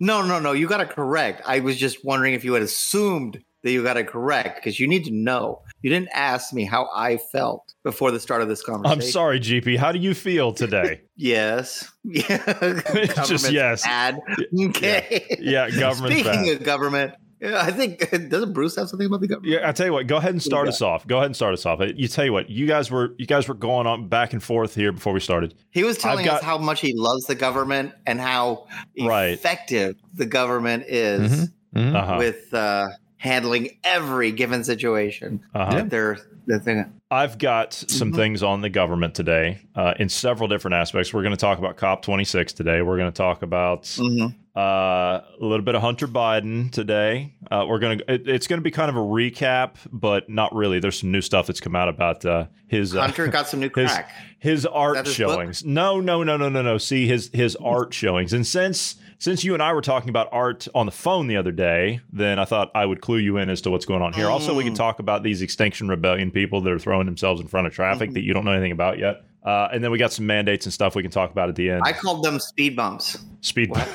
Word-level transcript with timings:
No, 0.00 0.24
no, 0.24 0.38
no. 0.38 0.52
You 0.52 0.68
got 0.68 0.80
it 0.80 0.90
correct. 0.90 1.42
I 1.44 1.58
was 1.58 1.76
just 1.76 2.04
wondering 2.04 2.34
if 2.34 2.44
you 2.44 2.52
had 2.54 2.62
assumed 2.62 3.42
that 3.64 3.72
you 3.72 3.82
got 3.82 3.96
it 3.96 4.06
correct 4.06 4.56
because 4.56 4.78
you 4.78 4.86
need 4.86 5.04
to 5.06 5.10
know. 5.10 5.62
You 5.82 5.90
didn't 5.90 6.10
ask 6.14 6.52
me 6.52 6.64
how 6.64 6.88
I 6.94 7.16
felt 7.16 7.74
before 7.82 8.12
the 8.12 8.20
start 8.20 8.40
of 8.40 8.48
this 8.48 8.62
conversation. 8.62 9.02
I'm 9.02 9.06
sorry, 9.06 9.40
GP. 9.40 9.76
How 9.76 9.90
do 9.90 9.98
you 9.98 10.14
feel 10.14 10.52
today? 10.52 11.02
Yes. 11.20 11.90
Yeah. 12.04 12.80
Just 13.26 13.50
yes. 13.50 13.82
Bad. 13.82 14.20
Okay. 14.66 15.36
Yeah, 15.40 15.68
Government. 15.68 16.12
Speaking 16.14 16.44
bad. 16.44 16.56
of 16.58 16.62
government, 16.62 17.14
yeah, 17.40 17.60
I 17.62 17.70
think 17.70 18.10
doesn't 18.30 18.52
Bruce 18.52 18.76
have 18.76 18.88
something 18.88 19.06
about 19.06 19.20
the 19.20 19.28
government? 19.28 19.52
Yeah, 19.52 19.68
I 19.68 19.72
tell 19.72 19.86
you 19.86 19.92
what. 19.92 20.06
Go 20.06 20.16
ahead 20.16 20.30
and 20.32 20.42
start 20.42 20.66
got? 20.66 20.74
us 20.74 20.82
off. 20.82 21.06
Go 21.06 21.16
ahead 21.16 21.26
and 21.26 21.36
start 21.36 21.52
us 21.54 21.64
off. 21.66 21.80
You 21.94 22.08
tell 22.08 22.24
you 22.24 22.32
what. 22.32 22.50
You 22.50 22.66
guys 22.66 22.90
were 22.90 23.14
you 23.18 23.26
guys 23.26 23.48
were 23.48 23.54
going 23.54 23.86
on 23.86 24.08
back 24.08 24.32
and 24.32 24.42
forth 24.42 24.74
here 24.74 24.92
before 24.92 25.12
we 25.12 25.20
started. 25.20 25.54
He 25.70 25.84
was 25.84 25.98
telling 25.98 26.28
I've 26.28 26.36
us 26.36 26.42
how 26.42 26.58
much 26.58 26.80
he 26.80 26.92
loves 26.94 27.26
the 27.26 27.34
government 27.34 27.92
and 28.06 28.20
how 28.20 28.66
Right. 29.00 29.28
effective 29.32 29.96
the 30.14 30.26
government 30.26 30.84
is 30.88 31.30
Mhm. 31.32 31.52
Mhm. 31.76 31.94
Uh-huh. 31.94 32.14
with 32.18 32.52
uh, 32.54 32.88
handling 33.18 33.76
every 33.84 34.32
given 34.32 34.64
situation. 34.64 35.40
Uh-huh. 35.54 35.70
That 35.74 35.90
they're 35.90 36.18
the 36.46 36.58
thing. 36.60 36.92
I've 37.10 37.36
got 37.38 37.74
some 37.74 38.12
Mhm. 38.12 38.16
things 38.16 38.42
on 38.42 38.62
the 38.62 38.70
government 38.70 39.14
today 39.14 39.58
uh, 39.74 39.92
in 39.98 40.08
several 40.08 40.48
different 40.48 40.74
aspects. 40.76 41.12
We're 41.12 41.22
going 41.22 41.34
to 41.34 41.40
talk 41.40 41.58
about 41.58 41.76
COP26 41.76 42.54
today. 42.54 42.80
We're 42.80 42.96
going 42.96 43.10
to 43.12 43.16
talk 43.16 43.42
about 43.42 43.82
Mhm. 43.82 44.34
Uh, 44.58 45.20
a 45.40 45.44
little 45.44 45.64
bit 45.64 45.74
of 45.76 45.82
Hunter 45.82 46.08
Biden 46.08 46.70
today. 46.72 47.34
Uh, 47.50 47.64
we're 47.68 47.78
to. 47.98 48.12
It, 48.12 48.28
it's 48.28 48.46
going 48.48 48.58
to 48.58 48.62
be 48.64 48.72
kind 48.72 48.90
of 48.90 48.96
a 48.96 49.00
recap, 49.00 49.76
but 49.92 50.28
not 50.28 50.52
really. 50.54 50.80
There's 50.80 50.98
some 50.98 51.12
new 51.12 51.20
stuff 51.22 51.46
that's 51.46 51.60
come 51.60 51.76
out 51.76 51.88
about 51.88 52.24
uh, 52.24 52.46
his 52.66 52.96
uh, 52.96 53.02
Hunter 53.02 53.28
got 53.28 53.46
some 53.48 53.60
new 53.60 53.70
crack. 53.70 54.10
his 54.40 54.66
art 54.66 54.94
that 54.96 55.06
his 55.06 55.16
book? 55.16 55.30
showings. 55.32 55.64
No, 55.64 56.00
no, 56.00 56.24
no, 56.24 56.36
no, 56.36 56.48
no, 56.48 56.62
no. 56.62 56.76
See 56.78 57.06
his 57.06 57.30
his 57.32 57.54
art 57.56 57.94
showings. 57.94 58.32
And 58.32 58.44
since 58.44 58.96
since 59.18 59.44
you 59.44 59.54
and 59.54 59.62
I 59.62 59.72
were 59.72 59.80
talking 59.82 60.08
about 60.10 60.28
art 60.32 60.66
on 60.74 60.86
the 60.86 60.92
phone 60.92 61.28
the 61.28 61.36
other 61.36 61.52
day, 61.52 62.00
then 62.12 62.38
I 62.40 62.44
thought 62.44 62.70
I 62.74 62.84
would 62.84 63.00
clue 63.00 63.18
you 63.18 63.36
in 63.36 63.50
as 63.50 63.60
to 63.62 63.70
what's 63.70 63.84
going 63.86 64.02
on 64.02 64.12
here. 64.12 64.28
Also, 64.28 64.54
we 64.54 64.64
can 64.64 64.72
Mm. 64.74 64.76
talk 64.76 64.98
about 64.98 65.22
these 65.22 65.40
Extinction 65.42 65.88
Rebellion 65.88 66.30
people 66.32 66.60
that 66.62 66.72
are 66.72 66.78
throwing 66.78 67.06
themselves 67.06 67.40
in 67.40 67.46
front 67.48 67.66
of 67.68 67.72
traffic 67.72 68.10
Mhm. 68.10 68.14
that 68.14 68.22
you 68.22 68.32
don't 68.32 68.44
know 68.44 68.52
anything 68.52 68.72
about 68.72 68.98
yet. 68.98 69.22
Uh, 69.48 69.66
and 69.72 69.82
then 69.82 69.90
we 69.90 69.96
got 69.96 70.12
some 70.12 70.26
mandates 70.26 70.66
and 70.66 70.72
stuff 70.74 70.94
we 70.94 71.00
can 71.00 71.10
talk 71.10 71.30
about 71.30 71.48
at 71.48 71.54
the 71.54 71.70
end. 71.70 71.80
I 71.82 71.94
called 71.94 72.22
them 72.22 72.38
speed 72.38 72.76
bumps. 72.76 73.16
Speed. 73.40 73.70
Bumps. 73.70 73.88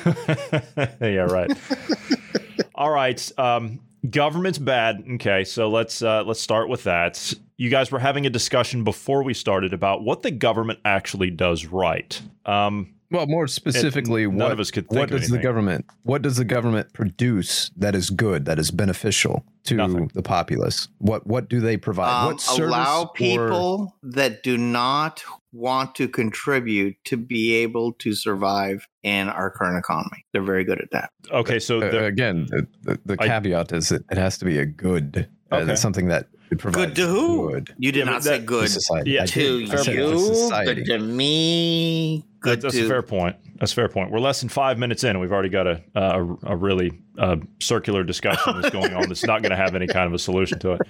yeah, 1.00 1.28
right. 1.30 1.48
All 2.74 2.90
right. 2.90 3.38
Um, 3.38 3.78
government's 4.10 4.58
bad. 4.58 5.04
Okay, 5.12 5.44
so 5.44 5.70
let's 5.70 6.02
uh, 6.02 6.24
let's 6.24 6.40
start 6.40 6.68
with 6.68 6.82
that. 6.82 7.32
You 7.56 7.70
guys 7.70 7.92
were 7.92 8.00
having 8.00 8.26
a 8.26 8.30
discussion 8.30 8.82
before 8.82 9.22
we 9.22 9.32
started 9.32 9.72
about 9.72 10.02
what 10.02 10.22
the 10.22 10.32
government 10.32 10.80
actually 10.84 11.30
does 11.30 11.66
right. 11.66 12.20
Um, 12.44 12.92
Well, 13.14 13.26
more 13.28 13.46
specifically, 13.46 14.26
none 14.26 14.36
what, 14.36 14.52
of 14.52 14.60
us 14.60 14.70
could 14.70 14.88
think 14.88 14.98
what 14.98 15.10
of 15.12 15.20
does 15.20 15.30
the 15.30 15.38
government 15.38 15.86
what 16.02 16.20
does 16.22 16.36
the 16.36 16.44
government 16.44 16.92
produce 16.92 17.70
that 17.76 17.94
is 17.94 18.10
good, 18.10 18.44
that 18.46 18.58
is 18.58 18.70
beneficial 18.70 19.44
to 19.64 19.74
Nothing. 19.76 20.10
the 20.14 20.22
populace? 20.22 20.88
What 20.98 21.26
what 21.26 21.48
do 21.48 21.60
they 21.60 21.76
provide? 21.76 22.10
Um, 22.22 22.26
what 22.32 22.40
service 22.40 22.66
allow 22.68 23.02
or- 23.02 23.08
people 23.12 23.96
that 24.02 24.42
do 24.42 24.58
not 24.58 25.22
want 25.52 25.94
to 25.94 26.08
contribute 26.08 26.96
to 27.04 27.16
be 27.16 27.54
able 27.54 27.92
to 27.92 28.12
survive 28.12 28.88
in 29.04 29.28
our 29.28 29.50
current 29.50 29.78
economy. 29.78 30.24
They're 30.32 30.42
very 30.42 30.64
good 30.64 30.80
at 30.80 30.90
that. 30.90 31.10
okay, 31.30 31.60
so 31.60 31.80
Uh, 31.80 32.02
again, 32.04 32.46
the, 32.50 32.66
the, 32.82 32.98
the 33.04 33.16
I- 33.22 33.28
caveat 33.28 33.72
is 33.72 33.92
it, 33.92 34.02
it 34.10 34.18
has 34.18 34.36
to 34.38 34.44
be 34.44 34.58
a 34.58 34.66
good, 34.66 35.28
uh, 35.52 35.56
Okay. 35.58 35.76
something 35.76 36.08
that 36.08 36.26
it 36.54 36.58
provides 36.58 36.86
Good 36.86 36.96
to 36.96 37.06
who? 37.06 37.50
Good 37.52 37.74
You 37.78 37.92
did 37.92 37.98
Yeah, 38.00 38.04
but 38.06 38.10
not 38.12 38.22
say 38.24 38.38
good 38.40 38.62
to 38.66 38.68
society. 38.72 39.10
Yeah, 39.12 39.26
to 39.26 39.60
did. 39.66 39.74
I 39.74 39.76
said 39.82 39.94
you, 39.94 40.84
good 40.84 40.84
to 40.86 40.98
me, 40.98 42.18
that- 42.18 42.40
good 42.40 42.60
that's 42.62 42.74
to 42.74 42.84
a 42.84 42.88
fair 42.88 43.02
point. 43.02 43.36
That's 43.58 43.72
a 43.72 43.74
fair 43.76 43.88
point. 43.88 44.10
We're 44.10 44.18
less 44.20 44.40
than 44.40 44.48
five 44.48 44.78
minutes 44.78 45.04
in, 45.04 45.10
and 45.10 45.20
we've 45.20 45.32
already 45.32 45.48
got 45.48 45.66
a 45.66 45.82
a, 45.94 46.36
a 46.44 46.56
really 46.56 46.92
uh, 47.18 47.36
circular 47.60 48.02
discussion 48.04 48.60
that's 48.60 48.70
going 48.74 48.92
on. 48.94 49.08
That's 49.08 49.24
not 49.24 49.42
going 49.42 49.50
to 49.50 49.56
have 49.56 49.74
any 49.74 49.86
kind 49.86 50.06
of 50.06 50.12
a 50.14 50.18
solution 50.18 50.58
to 50.60 50.72
it. 50.72 50.80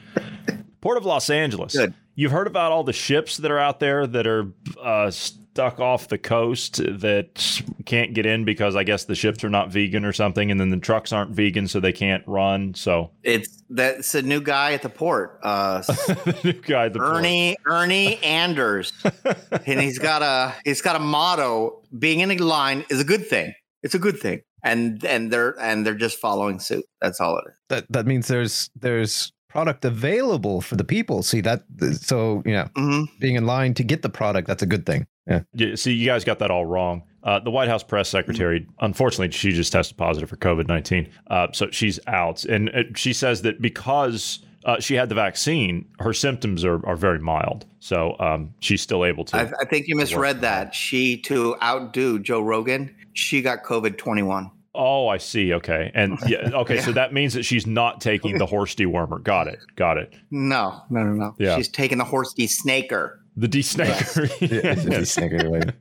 Port 0.80 0.96
of 0.96 1.04
Los 1.04 1.30
Angeles. 1.30 1.74
Good. 1.74 1.94
You've 2.14 2.32
heard 2.32 2.46
about 2.46 2.72
all 2.72 2.84
the 2.84 2.92
ships 2.92 3.38
that 3.38 3.50
are 3.50 3.58
out 3.58 3.80
there 3.80 4.06
that 4.06 4.26
are 4.26 4.52
uh, 4.82 5.10
stuck 5.10 5.80
off 5.80 6.08
the 6.08 6.18
coast 6.18 6.76
that 6.76 7.60
can't 7.86 8.12
get 8.14 8.26
in 8.26 8.44
because 8.44 8.76
I 8.76 8.84
guess 8.84 9.04
the 9.04 9.14
ships 9.14 9.42
are 9.44 9.50
not 9.50 9.70
vegan 9.70 10.04
or 10.04 10.12
something, 10.12 10.50
and 10.50 10.60
then 10.60 10.70
the 10.70 10.76
trucks 10.76 11.12
aren't 11.12 11.30
vegan, 11.30 11.68
so 11.68 11.80
they 11.80 11.92
can't 11.92 12.22
run. 12.26 12.74
So 12.74 13.10
It's 13.22 13.62
that's 13.74 14.14
a 14.14 14.22
new 14.22 14.40
guy 14.40 14.72
at 14.72 14.82
the 14.82 14.88
port. 14.88 15.38
Uh, 15.42 15.80
the 15.82 16.40
new 16.44 16.52
guy, 16.52 16.86
at 16.86 16.92
the 16.92 17.00
port- 17.00 17.16
Ernie 17.16 17.56
Ernie 17.66 18.22
Anders, 18.22 18.92
and 19.66 19.80
he's 19.80 19.98
got 19.98 20.22
a 20.22 20.54
he's 20.64 20.80
got 20.80 20.96
a 20.96 21.00
motto: 21.00 21.82
being 21.98 22.20
in 22.20 22.30
a 22.30 22.36
line 22.36 22.84
is 22.88 23.00
a 23.00 23.04
good 23.04 23.26
thing. 23.26 23.52
It's 23.82 23.94
a 23.94 23.98
good 23.98 24.18
thing, 24.18 24.40
and 24.62 25.04
and 25.04 25.30
they're 25.30 25.58
and 25.60 25.84
they're 25.84 25.94
just 25.94 26.18
following 26.18 26.58
suit. 26.60 26.84
That's 27.00 27.20
all 27.20 27.36
it 27.38 27.44
is. 27.48 27.54
that 27.68 27.86
that 27.90 28.06
means 28.06 28.28
there's 28.28 28.70
there's 28.80 29.32
product 29.48 29.84
available 29.84 30.60
for 30.60 30.76
the 30.76 30.84
people. 30.84 31.22
See 31.22 31.40
that 31.42 31.62
so 32.00 32.42
you 32.46 32.52
know 32.52 32.68
hmm 32.76 33.02
being 33.20 33.34
in 33.36 33.46
line 33.46 33.74
to 33.74 33.84
get 33.84 34.02
the 34.02 34.08
product 34.08 34.48
that's 34.48 34.62
a 34.62 34.66
good 34.66 34.86
thing. 34.86 35.06
Yeah. 35.26 35.40
Yeah, 35.54 35.74
see, 35.74 35.92
you 35.92 36.06
guys 36.06 36.24
got 36.24 36.38
that 36.40 36.50
all 36.50 36.66
wrong. 36.66 37.02
Uh, 37.22 37.38
the 37.40 37.50
White 37.50 37.68
House 37.68 37.82
press 37.82 38.10
secretary, 38.10 38.66
unfortunately, 38.80 39.30
she 39.30 39.52
just 39.52 39.72
tested 39.72 39.96
positive 39.96 40.28
for 40.28 40.36
COVID 40.36 40.68
19. 40.68 41.08
Uh, 41.28 41.46
so 41.52 41.70
she's 41.70 41.98
out. 42.06 42.44
And 42.44 42.68
uh, 42.70 42.82
she 42.94 43.14
says 43.14 43.40
that 43.42 43.62
because 43.62 44.40
uh, 44.66 44.78
she 44.80 44.94
had 44.94 45.08
the 45.08 45.14
vaccine, 45.14 45.86
her 46.00 46.12
symptoms 46.12 46.64
are, 46.64 46.84
are 46.86 46.96
very 46.96 47.18
mild. 47.18 47.64
So 47.80 48.16
um, 48.20 48.52
she's 48.60 48.82
still 48.82 49.04
able 49.06 49.24
to. 49.26 49.36
I, 49.36 49.52
I 49.60 49.64
think 49.64 49.88
you 49.88 49.96
misread 49.96 50.42
that. 50.42 50.74
She 50.74 51.16
to 51.22 51.56
outdo 51.62 52.18
Joe 52.18 52.40
Rogan, 52.42 52.94
she 53.14 53.40
got 53.40 53.62
COVID 53.64 53.96
twenty 53.96 54.22
one. 54.22 54.50
oh, 54.74 55.08
I 55.08 55.18
see. 55.18 55.54
Okay. 55.54 55.90
And 55.94 56.18
yeah, 56.26 56.50
okay. 56.52 56.80
So 56.80 56.92
that 56.92 57.12
means 57.14 57.32
that 57.34 57.44
she's 57.44 57.66
not 57.66 58.00
taking 58.00 58.36
the 58.38 58.46
horse 58.54 58.74
dewormer. 58.74 59.22
Got 59.22 59.48
it. 59.48 59.60
Got 59.76 59.98
it. 59.98 60.12
No, 60.30 60.82
no, 60.90 61.02
no, 61.02 61.12
no. 61.12 61.34
Yeah. 61.38 61.56
She's 61.56 61.68
taking 61.68 61.98
the 61.98 62.04
horse 62.04 62.34
snaker. 62.48 63.20
The 63.36 63.46
a 63.46 64.76
desnaker 64.76 65.42
related. 65.42 65.74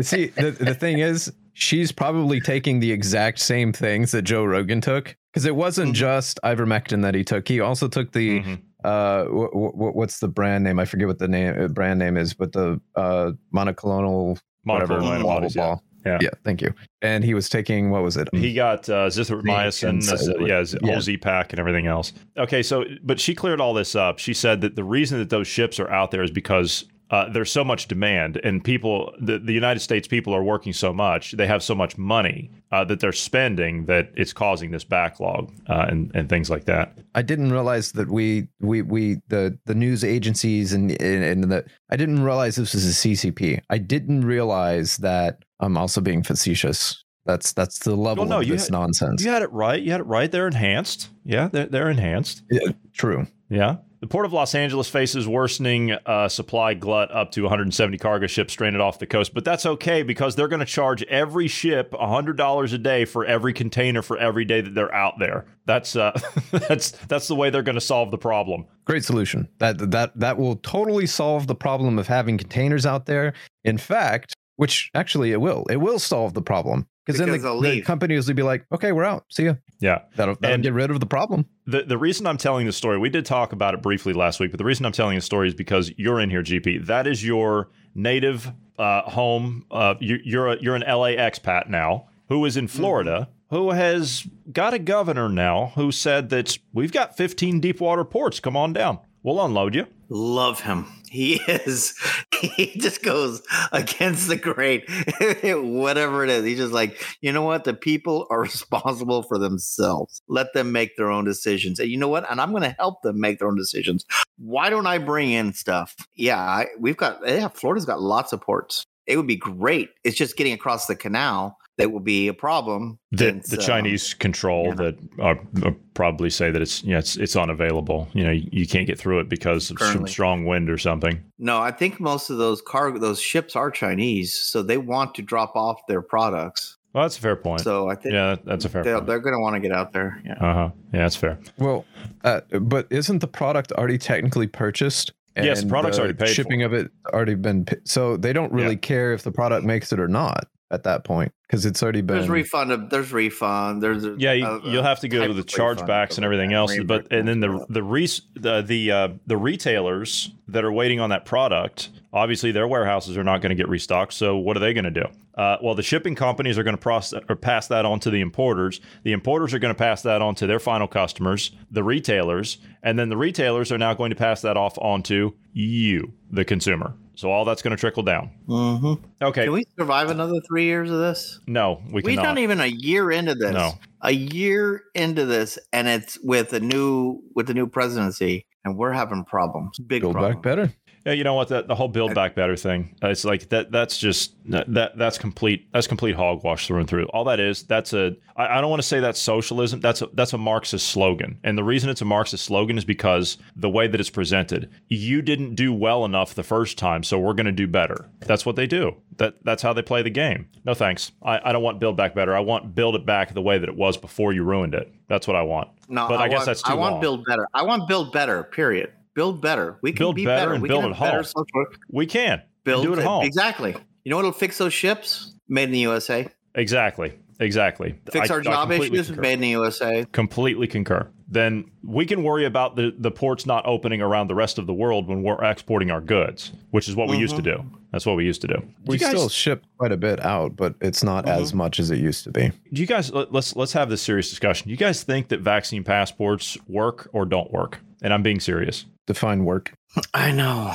See, 0.00 0.26
the, 0.26 0.50
the 0.52 0.74
thing 0.74 0.98
is, 0.98 1.32
she's 1.52 1.92
probably 1.92 2.40
taking 2.40 2.80
the 2.80 2.90
exact 2.90 3.38
same 3.38 3.72
things 3.72 4.12
that 4.12 4.22
Joe 4.22 4.44
Rogan 4.44 4.80
took 4.80 5.16
because 5.32 5.44
it 5.44 5.54
wasn't 5.56 5.90
Mhm. 5.92 5.94
just 5.94 6.40
ivermectin 6.44 7.02
that 7.02 7.14
he 7.14 7.22
took. 7.24 7.46
He 7.48 7.60
also 7.60 7.86
took 7.88 8.12
the 8.12 8.40
Mhm. 8.40 8.60
uh, 8.82 9.24
w- 9.24 9.50
w- 9.52 9.92
what's 9.92 10.20
the 10.20 10.28
brand 10.28 10.64
name? 10.64 10.78
I 10.78 10.84
forget 10.84 11.06
what 11.06 11.18
the 11.18 11.28
name 11.28 11.54
uh, 11.60 11.68
brand 11.68 11.98
name 11.98 12.16
is, 12.16 12.34
but 12.34 12.52
the 12.52 12.80
uh 12.96 13.32
monoclonal 13.54 14.38
whatever 14.64 14.94
Monoclonal 14.94 15.00
blah, 15.00 15.18
blah, 15.18 15.34
antibodies. 15.36 15.56
Yeah. 16.04 16.12
Yeah. 16.12 16.18
yeah, 16.22 16.30
thank 16.44 16.62
you. 16.62 16.74
And 17.02 17.24
he 17.24 17.34
was 17.34 17.48
taking 17.48 17.90
what 17.90 18.02
was 18.02 18.16
it? 18.16 18.28
He 18.32 18.54
got 18.54 18.88
uh, 18.88 19.08
zithromycin, 19.08 20.02
Zinc 20.02 20.20
and 20.20 20.42
uh, 20.42 20.44
yeah, 20.46 20.64
Z- 20.64 20.78
yeah. 20.82 20.96
OZ 20.96 21.10
pack, 21.20 21.52
and 21.52 21.60
everything 21.60 21.86
else. 21.86 22.12
Okay, 22.36 22.62
so 22.62 22.84
but 23.02 23.20
she 23.20 23.34
cleared 23.34 23.60
all 23.60 23.74
this 23.74 23.94
up. 23.94 24.18
She 24.18 24.34
said 24.34 24.60
that 24.62 24.76
the 24.76 24.84
reason 24.84 25.18
that 25.18 25.30
those 25.30 25.46
ships 25.46 25.80
are 25.80 25.90
out 25.90 26.10
there 26.10 26.22
is 26.22 26.30
because 26.30 26.84
uh, 27.10 27.28
there's 27.28 27.52
so 27.52 27.62
much 27.62 27.86
demand, 27.86 28.40
and 28.42 28.64
people, 28.64 29.14
the, 29.20 29.38
the 29.38 29.52
United 29.52 29.80
States 29.80 30.08
people 30.08 30.34
are 30.34 30.42
working 30.42 30.72
so 30.72 30.92
much, 30.92 31.32
they 31.32 31.46
have 31.46 31.62
so 31.62 31.74
much 31.74 31.98
money 31.98 32.50
uh, 32.72 32.82
that 32.84 32.98
they're 32.98 33.12
spending 33.12 33.84
that 33.84 34.10
it's 34.16 34.32
causing 34.32 34.70
this 34.70 34.84
backlog 34.84 35.52
uh, 35.68 35.86
and 35.88 36.10
and 36.14 36.28
things 36.28 36.50
like 36.50 36.64
that. 36.64 36.98
I 37.14 37.22
didn't 37.22 37.52
realize 37.52 37.92
that 37.92 38.10
we 38.10 38.48
we 38.60 38.82
we 38.82 39.20
the 39.28 39.56
the 39.66 39.74
news 39.74 40.02
agencies 40.02 40.72
and 40.72 40.90
and, 41.00 41.22
and 41.22 41.44
the 41.44 41.64
I 41.90 41.96
didn't 41.96 42.24
realize 42.24 42.56
this 42.56 42.74
was 42.74 42.84
a 42.84 43.08
CCP. 43.08 43.60
I 43.70 43.78
didn't 43.78 44.24
realize 44.24 44.96
that 44.96 45.43
I'm 45.60 45.76
also 45.76 46.00
being 46.00 46.22
facetious. 46.22 47.02
That's 47.26 47.52
that's 47.52 47.78
the 47.78 47.94
level 47.96 48.24
Well, 48.24 48.30
no, 48.30 48.40
of 48.40 48.48
this 48.48 48.64
had- 48.64 48.72
nonsense. 48.72 49.24
You 49.24 49.30
had 49.30 49.42
it 49.42 49.50
right. 49.52 49.82
You 49.82 49.92
had 49.92 50.00
it 50.00 50.06
right. 50.06 50.30
They're 50.30 50.46
enhanced. 50.48 51.08
Yeah, 51.24 51.48
they're, 51.50 51.66
they're 51.66 51.90
enhanced. 51.90 52.42
Yeah, 52.50 52.72
true. 52.92 53.26
Yeah. 53.48 53.76
The 54.00 54.08
Port 54.08 54.26
of 54.26 54.34
Los 54.34 54.54
Angeles 54.54 54.90
faces 54.90 55.26
worsening 55.26 55.92
uh, 56.04 56.28
supply 56.28 56.74
glut 56.74 57.10
up 57.10 57.30
to 57.32 57.40
170 57.42 57.96
cargo 57.96 58.26
ships 58.26 58.52
stranded 58.52 58.82
off 58.82 58.98
the 58.98 59.06
coast, 59.06 59.32
but 59.32 59.46
that's 59.46 59.64
okay 59.64 60.02
because 60.02 60.36
they're 60.36 60.48
going 60.48 60.60
to 60.60 60.66
charge 60.66 61.02
every 61.04 61.48
ship 61.48 61.92
$100 61.92 62.72
a 62.74 62.78
day 62.78 63.06
for 63.06 63.24
every 63.24 63.54
container 63.54 64.02
for 64.02 64.18
every 64.18 64.44
day 64.44 64.60
that 64.60 64.74
they're 64.74 64.94
out 64.94 65.14
there. 65.18 65.46
That's 65.64 65.96
uh, 65.96 66.12
that's 66.50 66.90
that's 67.08 67.28
the 67.28 67.34
way 67.34 67.48
they're 67.48 67.62
going 67.62 67.76
to 67.76 67.80
solve 67.80 68.10
the 68.10 68.18
problem. 68.18 68.66
Great 68.84 69.04
solution. 69.04 69.48
That 69.58 69.90
that 69.92 70.12
that 70.20 70.36
will 70.36 70.56
totally 70.56 71.06
solve 71.06 71.46
the 71.46 71.54
problem 71.54 71.98
of 71.98 72.06
having 72.06 72.36
containers 72.36 72.84
out 72.84 73.06
there. 73.06 73.32
In 73.64 73.78
fact, 73.78 74.34
which 74.56 74.90
actually 74.94 75.32
it 75.32 75.40
will. 75.40 75.64
It 75.70 75.76
will 75.76 75.98
solve 75.98 76.34
the 76.34 76.42
problem 76.42 76.86
because 77.04 77.18
then 77.18 77.30
the, 77.30 77.60
the 77.60 77.82
companies 77.82 78.26
will 78.28 78.34
be 78.34 78.42
like, 78.42 78.66
"Okay, 78.72 78.92
we're 78.92 79.04
out. 79.04 79.24
See 79.30 79.44
ya." 79.44 79.54
Yeah. 79.80 80.02
That'll, 80.16 80.36
that'll 80.36 80.54
And- 80.54 80.62
get 80.62 80.72
rid 80.72 80.90
of 80.90 81.00
the 81.00 81.06
problem. 81.06 81.46
The 81.66 81.82
the 81.82 81.98
reason 81.98 82.26
I'm 82.26 82.36
telling 82.38 82.66
the 82.66 82.72
story, 82.72 82.98
we 82.98 83.08
did 83.10 83.26
talk 83.26 83.52
about 83.52 83.74
it 83.74 83.82
briefly 83.82 84.12
last 84.12 84.40
week, 84.40 84.50
but 84.50 84.58
the 84.58 84.64
reason 84.64 84.86
I'm 84.86 84.92
telling 84.92 85.14
the 85.16 85.20
story 85.20 85.48
is 85.48 85.54
because 85.54 85.92
you're 85.96 86.20
in 86.20 86.30
here, 86.30 86.42
GP. 86.42 86.86
That 86.86 87.06
is 87.06 87.24
your 87.24 87.70
native 87.94 88.52
uh, 88.78 89.02
home. 89.02 89.64
Uh, 89.70 89.94
you, 90.00 90.18
you're 90.24 90.48
a, 90.52 90.60
you're 90.60 90.74
an 90.76 90.82
LA 90.86 91.08
expat 91.16 91.68
now 91.68 92.06
who 92.28 92.44
is 92.44 92.56
in 92.56 92.66
Florida, 92.68 93.28
who 93.50 93.70
has 93.72 94.26
got 94.52 94.72
a 94.74 94.78
governor 94.78 95.28
now 95.28 95.72
who 95.74 95.92
said 95.92 96.30
that 96.30 96.58
we've 96.72 96.92
got 96.92 97.16
15 97.16 97.60
deep 97.60 97.80
water 97.80 98.04
ports. 98.04 98.40
Come 98.40 98.56
on 98.56 98.72
down. 98.72 98.98
We'll 99.24 99.42
unload 99.42 99.74
you. 99.74 99.86
Love 100.10 100.60
him. 100.60 100.86
He 101.10 101.36
is. 101.48 101.94
He 102.44 102.78
just 102.78 103.02
goes 103.02 103.40
against 103.72 104.28
the 104.28 104.36
grain, 104.36 104.82
whatever 105.78 106.24
it 106.24 106.30
is. 106.30 106.44
He's 106.44 106.58
just 106.58 106.74
like, 106.74 107.02
you 107.22 107.32
know 107.32 107.40
what? 107.40 107.64
The 107.64 107.72
people 107.72 108.26
are 108.28 108.40
responsible 108.42 109.22
for 109.22 109.38
themselves. 109.38 110.20
Let 110.28 110.52
them 110.52 110.70
make 110.70 110.98
their 110.98 111.10
own 111.10 111.24
decisions. 111.24 111.78
And 111.78 111.88
you 111.88 111.96
know 111.96 112.08
what? 112.08 112.30
And 112.30 112.42
I'm 112.42 112.50
going 112.50 112.64
to 112.64 112.76
help 112.78 113.00
them 113.00 113.18
make 113.18 113.38
their 113.38 113.48
own 113.48 113.56
decisions. 113.56 114.04
Why 114.36 114.68
don't 114.68 114.86
I 114.86 114.98
bring 114.98 115.30
in 115.30 115.54
stuff? 115.54 115.96
Yeah, 116.14 116.38
I, 116.38 116.66
we've 116.78 116.98
got. 116.98 117.26
Yeah, 117.26 117.48
Florida's 117.48 117.86
got 117.86 118.02
lots 118.02 118.34
of 118.34 118.42
ports. 118.42 118.84
It 119.06 119.16
would 119.16 119.26
be 119.26 119.36
great. 119.36 119.88
It's 120.04 120.18
just 120.18 120.36
getting 120.36 120.52
across 120.52 120.86
the 120.86 120.96
canal 120.96 121.56
that 121.76 121.90
will 121.90 122.00
be 122.00 122.28
a 122.28 122.34
problem. 122.34 122.98
That 123.12 123.18
since, 123.18 123.50
the 123.50 123.58
um, 123.58 123.62
Chinese 123.62 124.14
control 124.14 124.66
yeah. 124.68 124.74
that 124.74 124.98
uh, 125.18 125.66
uh, 125.66 125.70
probably 125.94 126.30
say 126.30 126.50
that 126.50 126.62
it's 126.62 126.82
yeah 126.84 126.98
it's, 126.98 127.16
it's 127.16 127.36
unavailable. 127.36 128.08
You 128.12 128.24
know 128.24 128.30
you, 128.30 128.48
you 128.52 128.66
can't 128.66 128.86
get 128.86 128.98
through 128.98 129.20
it 129.20 129.28
because 129.28 129.70
of 129.70 129.78
some 129.78 130.06
strong 130.06 130.44
wind 130.44 130.70
or 130.70 130.78
something. 130.78 131.22
No, 131.38 131.60
I 131.60 131.70
think 131.70 132.00
most 132.00 132.30
of 132.30 132.38
those 132.38 132.62
cargo, 132.62 132.98
those 132.98 133.20
ships 133.20 133.56
are 133.56 133.70
Chinese, 133.70 134.34
so 134.34 134.62
they 134.62 134.78
want 134.78 135.14
to 135.16 135.22
drop 135.22 135.56
off 135.56 135.86
their 135.88 136.02
products. 136.02 136.76
Well, 136.92 137.02
that's 137.02 137.18
a 137.18 137.20
fair 137.20 137.34
point. 137.34 137.60
So 137.62 137.90
I 137.90 137.96
think 137.96 138.14
yeah, 138.14 138.36
that's 138.44 138.64
a 138.64 138.68
fair 138.68 138.84
they're, 138.84 138.94
point. 138.94 139.06
they're 139.08 139.18
going 139.18 139.34
to 139.34 139.40
want 139.40 139.54
to 139.56 139.60
get 139.60 139.72
out 139.72 139.92
there. 139.92 140.22
Yeah. 140.24 140.34
Uh 140.34 140.54
huh. 140.54 140.70
Yeah, 140.92 141.00
that's 141.00 141.16
fair. 141.16 141.38
Well, 141.58 141.84
uh, 142.22 142.42
but 142.60 142.86
isn't 142.90 143.18
the 143.18 143.26
product 143.26 143.72
already 143.72 143.98
technically 143.98 144.46
purchased? 144.46 145.12
Yes, 145.36 145.58
the 145.58 145.62
And 145.62 145.70
product's 145.70 145.98
already 145.98 146.14
paid 146.14 146.28
for. 146.28 146.34
Shipping 146.34 146.62
of 146.62 146.72
it 146.72 146.92
already 147.08 147.34
been. 147.34 147.66
So 147.82 148.16
they 148.16 148.32
don't 148.32 148.52
really 148.52 148.74
Yeah. 148.74 148.80
care 148.80 149.12
if 149.12 149.24
the 149.24 149.32
product 149.32 149.66
makes 149.66 149.92
it 149.92 149.98
or 149.98 150.06
not 150.06 150.46
at 150.74 150.82
that 150.82 151.04
point 151.04 151.32
because 151.46 151.64
it's 151.66 151.82
already 151.82 152.00
been. 152.00 152.16
There's 152.16 152.28
refund. 152.28 152.72
Of, 152.72 152.90
there's 152.90 153.12
refund. 153.12 153.82
There's 153.82 154.04
a, 154.04 154.16
Yeah, 154.18 154.32
you, 154.32 154.46
a- 154.46 154.58
a 154.58 154.70
you'll 154.70 154.82
have 154.82 155.00
to 155.00 155.08
go 155.08 155.26
to 155.26 155.32
the 155.32 155.42
chargebacks 155.42 156.16
and 156.16 156.24
everything 156.24 156.52
else. 156.52 156.76
But 156.84 157.12
and 157.12 157.26
then 157.28 157.40
the 157.40 157.64
the 157.68 157.82
res, 157.82 158.22
the 158.34 158.62
the 158.62 158.90
uh, 158.90 159.08
the 159.26 159.36
retailers 159.36 160.30
that 160.48 160.64
are 160.64 160.72
waiting 160.72 161.00
on 161.00 161.10
that 161.10 161.24
product, 161.24 161.90
obviously 162.12 162.52
their 162.52 162.68
warehouses 162.68 163.16
are 163.16 163.24
not 163.24 163.40
going 163.40 163.50
to 163.50 163.56
get 163.56 163.68
restocked. 163.68 164.12
So 164.12 164.36
what 164.36 164.56
are 164.56 164.60
they 164.60 164.74
going 164.74 164.84
to 164.84 164.90
do? 164.90 165.06
Uh, 165.36 165.56
well, 165.62 165.74
the 165.74 165.82
shipping 165.82 166.14
companies 166.14 166.58
are 166.58 166.62
going 166.62 166.76
to 166.76 166.80
process 166.80 167.20
or 167.28 167.34
pass 167.34 167.66
that 167.68 167.84
on 167.84 167.98
to 168.00 168.10
the 168.10 168.20
importers. 168.20 168.80
The 169.02 169.12
importers 169.12 169.52
are 169.52 169.58
going 169.58 169.74
to 169.74 169.78
pass 169.78 170.02
that 170.02 170.22
on 170.22 170.34
to 170.36 170.46
their 170.46 170.60
final 170.60 170.86
customers, 170.86 171.50
the 171.70 171.82
retailers, 171.82 172.58
and 172.82 172.98
then 172.98 173.08
the 173.08 173.16
retailers 173.16 173.72
are 173.72 173.78
now 173.78 173.94
going 173.94 174.10
to 174.10 174.16
pass 174.16 174.42
that 174.42 174.56
off 174.56 174.78
onto 174.78 175.32
you, 175.52 176.12
the 176.30 176.44
consumer. 176.44 176.94
So 177.16 177.30
all 177.30 177.44
that's 177.44 177.62
going 177.62 177.70
to 177.76 177.80
trickle 177.80 178.02
down. 178.02 178.30
Mhm. 178.48 179.00
Okay, 179.22 179.44
Can 179.44 179.52
we 179.52 179.64
survive 179.78 180.10
another 180.10 180.40
three 180.48 180.64
years 180.64 180.90
of 180.90 180.98
this? 180.98 181.38
no, 181.46 181.80
we 181.90 182.02
We're 182.02 182.10
cannot. 182.16 182.22
not 182.24 182.38
even 182.38 182.60
a 182.60 182.66
year 182.66 183.10
into 183.10 183.34
this. 183.34 183.52
No. 183.52 183.72
A 184.02 184.10
year 184.12 184.82
into 184.94 185.24
this, 185.24 185.58
and 185.72 185.86
it's 185.88 186.18
with 186.22 186.52
a 186.52 186.60
new 186.60 187.20
with 187.34 187.46
the 187.46 187.54
new 187.54 187.66
presidency, 187.66 188.46
and 188.64 188.76
we're 188.76 188.92
having 188.92 189.24
problems. 189.24 189.78
Big 189.78 190.02
Build 190.02 190.14
problems. 190.14 190.34
back 190.36 190.42
better. 190.42 190.72
Yeah, 191.04 191.12
you 191.12 191.22
know 191.22 191.34
what? 191.34 191.48
That 191.48 191.68
the 191.68 191.74
whole 191.74 191.88
build 191.88 192.14
back 192.14 192.34
better 192.34 192.56
thing. 192.56 192.96
uh, 193.02 193.08
It's 193.08 193.26
like 193.26 193.50
that. 193.50 193.70
That's 193.70 193.98
just 193.98 194.34
that. 194.46 194.92
That's 194.96 195.18
complete. 195.18 195.68
That's 195.72 195.86
complete 195.86 196.14
hogwash 196.14 196.66
through 196.66 196.78
and 196.80 196.88
through. 196.88 197.04
All 197.06 197.24
that 197.24 197.38
is. 197.40 197.62
That's 197.64 197.92
a. 197.92 198.16
I, 198.36 198.58
I 198.58 198.60
don't 198.62 198.70
want 198.70 198.80
to 198.80 198.88
say 198.88 199.00
that's 199.00 199.20
socialism. 199.20 199.80
That's 199.80 200.00
a. 200.00 200.06
That's 200.14 200.32
a 200.32 200.38
Marxist 200.38 200.88
slogan. 200.88 201.38
And 201.44 201.58
the 201.58 201.64
reason 201.64 201.90
it's 201.90 202.00
a 202.00 202.06
Marxist 202.06 202.46
slogan 202.46 202.78
is 202.78 202.86
because 202.86 203.36
the 203.54 203.68
way 203.68 203.86
that 203.86 204.00
it's 204.00 204.08
presented. 204.08 204.70
You 204.88 205.20
didn't 205.20 205.56
do 205.56 205.74
well 205.74 206.06
enough 206.06 206.34
the 206.34 206.42
first 206.42 206.78
time, 206.78 207.02
so 207.02 207.18
we're 207.18 207.34
going 207.34 207.46
to 207.46 207.52
do 207.52 207.66
better. 207.66 208.08
That's 208.20 208.46
what 208.46 208.56
they 208.56 208.66
do. 208.66 208.96
That 209.18 209.34
that's 209.44 209.62
how 209.62 209.74
they 209.74 209.82
play 209.82 210.00
the 210.00 210.08
game. 210.10 210.48
No 210.64 210.72
thanks. 210.72 211.12
I, 211.22 211.38
I 211.44 211.52
don't 211.52 211.62
want 211.62 211.80
build 211.80 211.98
back 211.98 212.14
better. 212.14 212.34
I 212.34 212.40
want 212.40 212.74
build 212.74 212.94
it 212.96 213.04
back 213.04 213.34
the 213.34 213.42
way 213.42 213.58
that 213.58 213.68
it 213.68 213.76
was 213.76 213.98
before 213.98 214.32
you 214.32 214.42
ruined 214.42 214.74
it. 214.74 214.90
That's 215.08 215.26
what 215.26 215.36
I 215.36 215.42
want. 215.42 215.68
No, 215.86 216.08
But 216.08 216.20
I 216.22 216.28
guess 216.28 216.38
want, 216.38 216.46
that's 216.46 216.62
too 216.62 216.72
I 216.72 216.76
want 216.76 216.92
long. 216.94 217.00
build 217.02 217.24
better. 217.26 217.46
I 217.52 217.62
want 217.62 217.86
build 217.88 218.10
better. 218.10 218.42
Period. 218.44 218.90
Build 219.14 219.40
better. 219.40 219.78
We 219.82 219.92
can 219.92 219.98
Build 219.98 220.16
be 220.16 220.24
better 220.24 220.40
better. 220.40 220.52
and 220.54 220.62
we 220.62 220.68
build 220.68 220.82
can 220.82 220.90
at 220.92 220.96
have 220.96 221.06
better 221.06 221.16
home. 221.18 221.24
social- 221.24 221.78
We 221.90 222.06
can 222.06 222.42
Build 222.64 222.84
do 222.84 222.92
it 222.94 222.98
at 222.98 223.04
home. 223.04 223.24
Exactly. 223.24 223.74
You 224.04 224.10
know 224.10 224.16
what'll 224.16 224.32
fix 224.32 224.58
those 224.58 224.74
ships? 224.74 225.34
Made 225.48 225.64
in 225.64 225.70
the 225.72 225.78
USA. 225.80 226.28
Exactly. 226.54 227.12
Exactly. 227.40 227.94
Fix 228.10 228.30
I- 228.30 228.34
our 228.34 228.40
I 228.40 228.42
job 228.44 228.68
completely 228.68 228.98
issues. 228.98 229.08
concur. 229.08 229.22
Made 229.22 229.32
in 229.34 229.40
the 229.40 229.48
USA. 229.50 230.04
completely 230.12 230.66
concur. 230.66 231.08
Then 231.28 231.64
we 231.82 232.06
can 232.06 232.22
worry 232.22 232.44
about 232.44 232.76
the, 232.76 232.94
the 232.96 233.10
ports 233.10 233.44
not 233.44 233.66
opening 233.66 234.00
around 234.00 234.28
the 234.28 234.34
rest 234.34 234.58
of 234.58 234.66
the 234.66 234.74
world 234.74 235.08
when 235.08 235.22
we're 235.22 235.42
exporting 235.42 235.90
our 235.90 236.00
goods, 236.00 236.52
which 236.70 236.88
is 236.88 236.94
what 236.94 237.08
we 237.08 237.16
used 237.16 237.34
to 237.36 237.42
do. 237.42 237.64
That's 237.90 238.06
what 238.06 238.16
we 238.16 238.24
used 238.24 238.40
to 238.42 238.46
do. 238.46 238.54
Do 238.56 238.66
We 238.86 238.94
you 238.96 239.00
guys, 239.00 239.10
still 239.10 239.28
ship 239.28 239.64
quite 239.78 239.90
a 239.90 239.96
bit 239.96 240.20
out, 240.24 240.54
but 240.54 240.74
it's 240.80 241.02
not 241.02 241.24
Mm-hmm. 241.26 241.42
as 241.42 241.54
much 241.54 241.80
as 241.80 241.90
it 241.90 241.98
used 241.98 242.24
to 242.24 242.30
be. 242.30 242.52
do 242.72 242.80
you 242.80 242.86
guys 242.86 243.10
let, 243.12 243.32
let's 243.32 243.56
let's 243.56 243.72
have 243.72 243.88
this 243.88 244.02
serious 244.02 244.28
discussion. 244.30 244.66
Do 244.68 244.70
you 244.72 244.76
guys 244.76 245.02
think 245.02 245.28
that 245.28 245.40
vaccine 245.40 245.82
passports 245.82 246.56
work 246.68 247.08
or 247.12 247.24
don't 247.24 247.50
work? 247.52 247.80
And 248.02 248.12
I'm 248.12 248.22
being 248.22 248.38
serious. 248.40 248.84
Define 249.06 249.44
work. 249.44 249.74
I 250.12 250.32
know. 250.32 250.74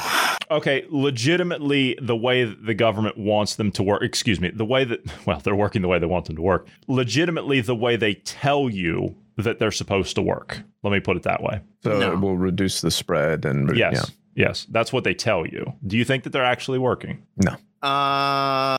Okay, 0.51 0.85
legitimately 0.89 1.97
the 2.01 2.15
way 2.15 2.43
that 2.43 2.65
the 2.65 2.73
government 2.73 3.17
wants 3.17 3.55
them 3.55 3.71
to 3.73 3.83
work, 3.83 4.01
excuse 4.03 4.39
me, 4.39 4.49
the 4.51 4.65
way 4.65 4.83
that 4.83 4.99
well, 5.25 5.39
they're 5.39 5.55
working 5.55 5.81
the 5.81 5.87
way 5.87 5.99
they 5.99 6.05
want 6.05 6.25
them 6.25 6.35
to 6.35 6.41
work. 6.41 6.67
Legitimately 6.87 7.61
the 7.61 7.75
way 7.75 7.95
they 7.95 8.15
tell 8.15 8.69
you 8.69 9.15
that 9.37 9.59
they're 9.59 9.71
supposed 9.71 10.15
to 10.15 10.21
work. 10.21 10.61
Let 10.83 10.91
me 10.91 10.99
put 10.99 11.17
it 11.17 11.23
that 11.23 11.41
way. 11.41 11.61
So 11.83 11.97
No. 11.99 12.11
it 12.13 12.19
will 12.19 12.37
reduce 12.37 12.81
the 12.81 12.91
spread 12.91 13.45
and 13.45 13.75
Yes. 13.75 13.93
yeah. 13.95 14.03
Yes, 14.47 14.67
that's 14.69 14.93
what 14.93 15.03
they 15.03 15.13
tell 15.13 15.45
you. 15.45 15.73
Do 15.85 15.97
you 15.97 16.05
think 16.05 16.23
that 16.23 16.29
they're 16.31 16.45
actually 16.45 16.77
working? 16.79 17.23
No. 17.43 17.55
Uh, 17.81 18.77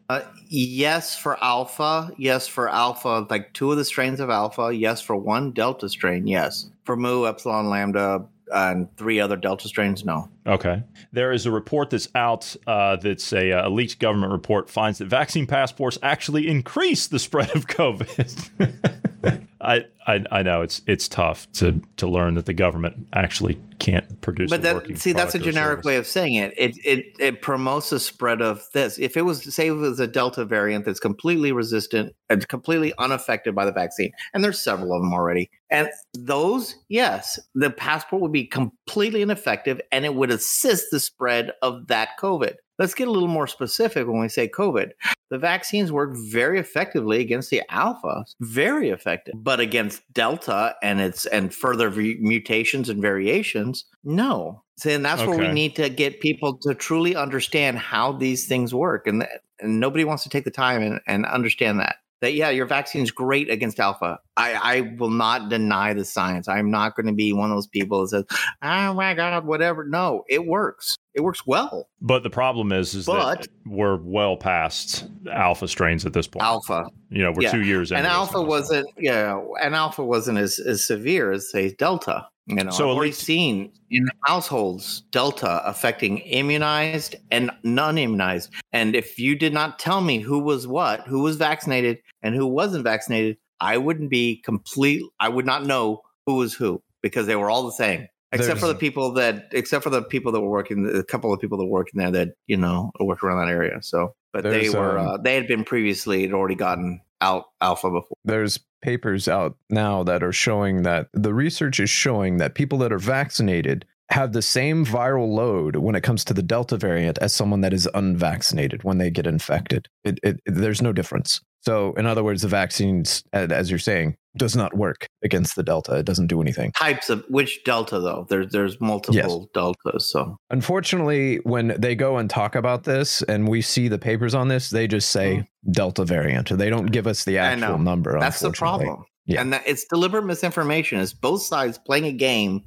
yes 0.49 1.17
for 1.19 1.43
alpha. 1.43 2.11
Yes 2.17 2.47
for 2.49 2.69
alpha. 2.69 3.27
Like 3.29 3.53
two 3.53 3.71
of 3.71 3.77
the 3.77 3.85
strains 3.85 4.21
of 4.21 4.31
alpha. 4.31 4.71
Yes 4.75 5.01
for 5.03 5.17
one 5.17 5.53
delta 5.53 5.89
strain. 5.89 6.27
Yes 6.27 6.71
for 6.85 6.97
mu, 6.97 7.27
epsilon, 7.27 7.69
lambda, 7.69 8.25
and 8.53 8.95
three 8.97 9.21
other 9.21 9.37
delta 9.37 9.69
strains. 9.69 10.05
No. 10.05 10.29
Okay. 10.47 10.83
There 11.13 11.33
is 11.33 11.47
a 11.47 11.51
report 11.51 11.91
that's 11.91 12.09
out 12.15 12.57
uh, 12.67 12.97
that's 12.97 13.33
a, 13.33 13.53
uh, 13.53 13.69
a 13.69 13.71
leaked 13.71 13.99
government 13.99 14.33
report 14.33 14.71
finds 14.71 14.99
that 14.99 15.07
vaccine 15.07 15.47
passports 15.47 15.99
actually 16.03 16.49
increase 16.49 17.09
the 17.09 17.19
spread 17.19 17.55
of 17.55 17.67
COVID. 17.67 19.47
I, 19.61 19.85
I 20.07 20.25
I 20.31 20.43
know 20.43 20.63
it's 20.63 20.81
it's 20.87 21.07
tough 21.07 21.51
to 21.53 21.83
to 21.97 22.09
learn 22.09 22.35
that 22.35 22.47
the 22.47 22.55
government 22.55 23.07
actually 23.13 23.61
can't 23.79 24.21
produce. 24.23 24.51
But 24.51 24.63
that 24.63 24.75
working 24.75 24.97
see, 24.97 25.13
that's 25.13 25.35
a 25.35 25.39
generic 25.39 25.79
service. 25.79 25.85
way 25.85 25.97
of 25.97 26.07
saying 26.07 26.35
it. 26.35 26.55
It 26.57 26.79
it 26.85 27.05
it 27.19 27.43
promotes 27.43 27.91
the 27.91 28.01
spread 28.01 28.41
of 28.41 28.67
this. 28.73 28.99
If 28.99 29.19
it 29.19 29.23
was 29.23 29.55
say 29.55 29.67
it 29.67 29.73
was 29.73 30.01
a 30.01 30.07
delta 30.07 30.47
variant 30.47 30.87
that's 30.87 31.01
completely 31.01 31.53
resistant 31.53 32.15
and 32.31 32.47
completely 32.49 32.95
unaffected 32.99 33.55
by 33.55 33.67
the 33.67 33.73
vaccine, 33.73 34.13
and 34.33 34.43
there's 34.43 34.59
several 34.59 34.95
of 34.95 35.03
them 35.03 35.13
already, 35.13 35.51
and 35.71 35.91
those, 36.15 36.77
yes, 36.89 37.39
the 37.55 37.71
passport 37.71 38.23
would 38.23 38.33
be 38.33 38.47
completely 38.47 39.21
ineffective, 39.21 39.81
and 39.93 40.07
it 40.07 40.15
would 40.15 40.30
assist 40.31 40.87
the 40.91 41.01
spread 41.01 41.53
of 41.63 41.87
that 41.89 42.11
COVID. 42.19 42.55
Let's 42.79 42.95
get 42.95 43.09
a 43.09 43.11
little 43.11 43.29
more 43.29 43.47
specific 43.47 44.07
when 44.07 44.21
we 44.21 44.29
say 44.29 44.49
COVID. 44.49 44.93
The 45.29 45.39
vaccines 45.39 45.93
work 45.93 46.17
very 46.31 46.59
effectively 46.59 47.21
against 47.21 47.51
the 47.51 47.63
alpha, 47.69 48.25
very 48.41 48.89
effective, 48.89 49.35
but 49.37 49.61
against 49.61 50.03
delta 50.13 50.75
and 50.83 50.99
its 50.99 51.27
and 51.27 51.55
further 51.55 51.91
v- 51.91 52.17
mutations 52.21 52.89
and 52.89 53.03
variations? 53.03 53.85
No. 54.03 54.63
And 54.85 55.05
that's 55.05 55.23
where 55.23 55.37
we 55.37 55.49
need 55.49 55.77
to 55.77 55.91
get 55.91 56.21
people 56.21 56.57
to 56.63 56.75
truly 56.75 57.15
understand 57.15 57.79
how 57.79 58.13
these 58.13 58.47
things 58.47 58.75
work. 58.75 59.07
And, 59.07 59.29
and 59.61 59.79
nobody 59.79 60.05
wants 60.05 60.23
to 60.23 60.31
take 60.31 60.45
the 60.45 60.51
time 60.51 60.81
and, 60.83 61.01
and 61.07 61.27
understand 61.27 61.81
that. 61.81 61.97
That, 62.21 62.35
yeah, 62.35 62.51
your 62.51 62.67
vaccine 62.67 63.03
is 63.03 63.11
great 63.11 63.51
against 63.51 63.81
alpha. 63.81 64.19
I, 64.37 64.53
I 64.53 64.81
will 64.99 65.11
not 65.11 65.49
deny 65.49 65.95
the 65.95 66.05
science. 66.05 66.49
I'm 66.49 66.71
not 66.71 66.95
going 66.95 67.07
to 67.07 67.13
be 67.13 67.33
one 67.33 67.51
of 67.51 67.57
those 67.57 67.67
people 67.67 68.03
that 68.03 68.09
says, 68.09 68.25
oh 68.63 68.93
my 68.95 69.15
God, 69.15 69.47
whatever. 69.47 69.85
No, 69.85 70.25
it 70.29 70.47
works. 70.47 70.97
It 71.15 71.23
works 71.23 71.45
well. 71.47 71.89
But 72.01 72.23
the 72.23 72.31
problem 72.31 72.73
is, 72.73 72.95
is 72.95 73.07
But- 73.07 73.41
that 73.41 73.49
we're 73.67 73.97
well 73.97 74.37
past 74.37 75.09
alpha 75.33 75.67
strains 75.69 76.07
at 76.07 76.13
this 76.13 76.27
point. 76.29 76.45
Alpha. 76.45 76.85
You 77.11 77.23
know, 77.25 77.33
we're 77.33 77.43
yeah. 77.43 77.51
two 77.51 77.63
years 77.63 77.91
in. 77.91 77.99
and 77.99 78.07
alpha 78.07 78.41
wasn't 78.41 78.87
yeah 78.99 79.41
and 79.63 79.75
alpha 79.75 80.05
wasn't 80.05 80.39
as, 80.39 80.59
as 80.61 80.87
severe 80.87 81.33
as 81.33 81.51
say 81.51 81.71
delta 81.75 82.25
you 82.47 82.55
know 82.55 82.71
So 82.71 82.89
i've 82.89 82.97
already 82.97 83.11
least- 83.11 83.23
seen 83.25 83.73
in 83.91 84.07
households 84.27 85.01
delta 85.11 85.61
affecting 85.69 86.19
immunized 86.19 87.17
and 87.33 87.51
non-immunized 87.65 88.53
and 88.73 88.95
if 88.95 89.19
you 89.19 89.35
did 89.37 89.53
not 89.53 89.79
tell 89.81 90.01
me 90.01 90.21
who 90.21 90.39
was 90.39 90.67
what 90.69 91.01
who 91.09 91.21
was 91.21 91.35
vaccinated 91.37 91.99
and 92.23 92.35
who 92.37 92.47
wasn't 92.47 92.85
vaccinated 92.85 93.37
i 93.61 93.77
wouldn't 93.77 94.09
be 94.11 94.41
complete 94.45 95.03
i 95.19 95.29
would 95.29 95.47
not 95.47 95.67
know 95.67 96.01
who 96.27 96.37
was 96.37 96.55
who 96.55 96.81
because 97.03 97.27
they 97.27 97.37
were 97.37 97.51
all 97.51 97.65
the 97.67 97.73
same 97.73 98.07
except 98.33 98.61
for 98.61 98.67
the 98.67 98.75
people 98.75 99.13
that 99.13 99.49
except 99.53 99.83
for 99.83 99.91
the 99.91 100.03
people 100.03 100.33
that 100.33 100.41
were 100.41 100.51
working 100.51 100.91
a 100.95 101.03
couple 101.03 101.33
of 101.33 101.41
people 101.41 101.59
that 101.59 101.67
working 101.67 101.99
there 101.99 102.11
that 102.11 102.29
you 102.47 102.57
know 102.57 102.91
work 103.01 103.23
around 103.23 103.45
that 103.45 103.53
area 103.53 103.79
so. 103.83 104.15
But 104.33 104.45
they 104.45 104.71
were 104.71 104.99
um, 104.99 105.09
uh, 105.09 105.17
they 105.19 105.35
had 105.35 105.49
been 105.49 105.65
previously 105.65 106.23
had 106.23 106.33
already 106.33 106.55
gotten 106.55 107.01
out 107.21 107.47
alpha 107.61 107.91
before. 107.91 108.17
there's 108.25 108.59
papers 108.81 109.29
out 109.29 109.57
now 109.69 110.03
that 110.03 110.23
are 110.23 110.33
showing 110.33 110.85
that 110.85 111.09
the 111.13 111.35
research 111.35 111.81
is 111.81 111.91
showing 111.91 112.39
that 112.39 112.55
people 112.55 112.79
that 112.79 112.93
are 112.93 112.99
vaccinated 112.99 113.85
have 114.09 114.33
the 114.33 114.43
same 114.43 114.85
viral 114.85 115.29
load 115.33 115.77
when 115.77 115.95
it 115.95 116.01
comes 116.01 116.25
to 116.25 116.35
the 116.35 116.43
delta 116.43 116.77
variant 116.77 117.19
as 117.19 117.33
someone 117.33 117.61
that 117.61 117.73
is 117.73 117.89
unvaccinated 117.95 118.83
when 118.83 118.99
they 118.99 119.11
get 119.11 119.27
infected. 119.27 119.87
It, 120.03 120.19
it, 120.23 120.41
there's 120.47 120.83
no 120.83 120.93
difference 120.93 121.41
so 121.63 121.93
in 121.95 122.07
other 122.07 122.23
words 122.25 122.43
the 122.43 122.49
vaccines 122.49 123.23
as 123.33 123.71
you're 123.71 123.79
saying 123.79 124.17
does 124.37 124.55
not 124.55 124.77
work 124.77 125.07
against 125.25 125.57
the 125.57 125.63
delta. 125.65 125.97
It 125.97 126.07
doesn't 126.07 126.29
do 126.29 126.41
anything. 126.41 126.71
Types 126.73 127.11
of 127.11 127.25
which 127.29 127.65
delta 127.65 127.99
though? 127.99 128.27
There's 128.29 128.53
there's 128.53 128.81
multiple 128.81 129.51
deltas 129.53 130.11
so. 130.11 130.37
Unfortunately 130.51 131.37
when 131.43 131.75
they 131.79 131.95
go 131.97 132.17
and 132.17 132.31
talk 132.31 132.55
about 132.55 132.85
this 132.85 133.23
and 133.23 133.49
we 133.49 133.61
see 133.61 133.89
the 133.89 133.99
papers 133.99 134.35
on 134.35 134.47
this 134.49 134.71
they 134.71 134.87
just 134.87 135.11
say 135.11 135.49
delta 135.73 136.05
variant. 136.05 136.57
They 136.57 136.71
don't 136.71 136.87
give 136.87 137.07
us 137.07 137.25
the 137.25 137.37
Mm-hmm. 137.37 137.63
Actual 137.65 137.79
number 137.79 138.19
that's 138.21 138.41
the 138.41 138.53
problem. 138.53 139.05
Yeah. 139.27 139.41
and 139.43 139.53
that 139.53 139.63
it's 139.67 139.85
deliberate 139.85 140.25
misinformation. 140.25 140.99
It's 140.99 141.13
both 141.13 141.43
sides 141.43 141.79
playing 141.79 142.05
a 142.07 142.13
game 142.13 142.63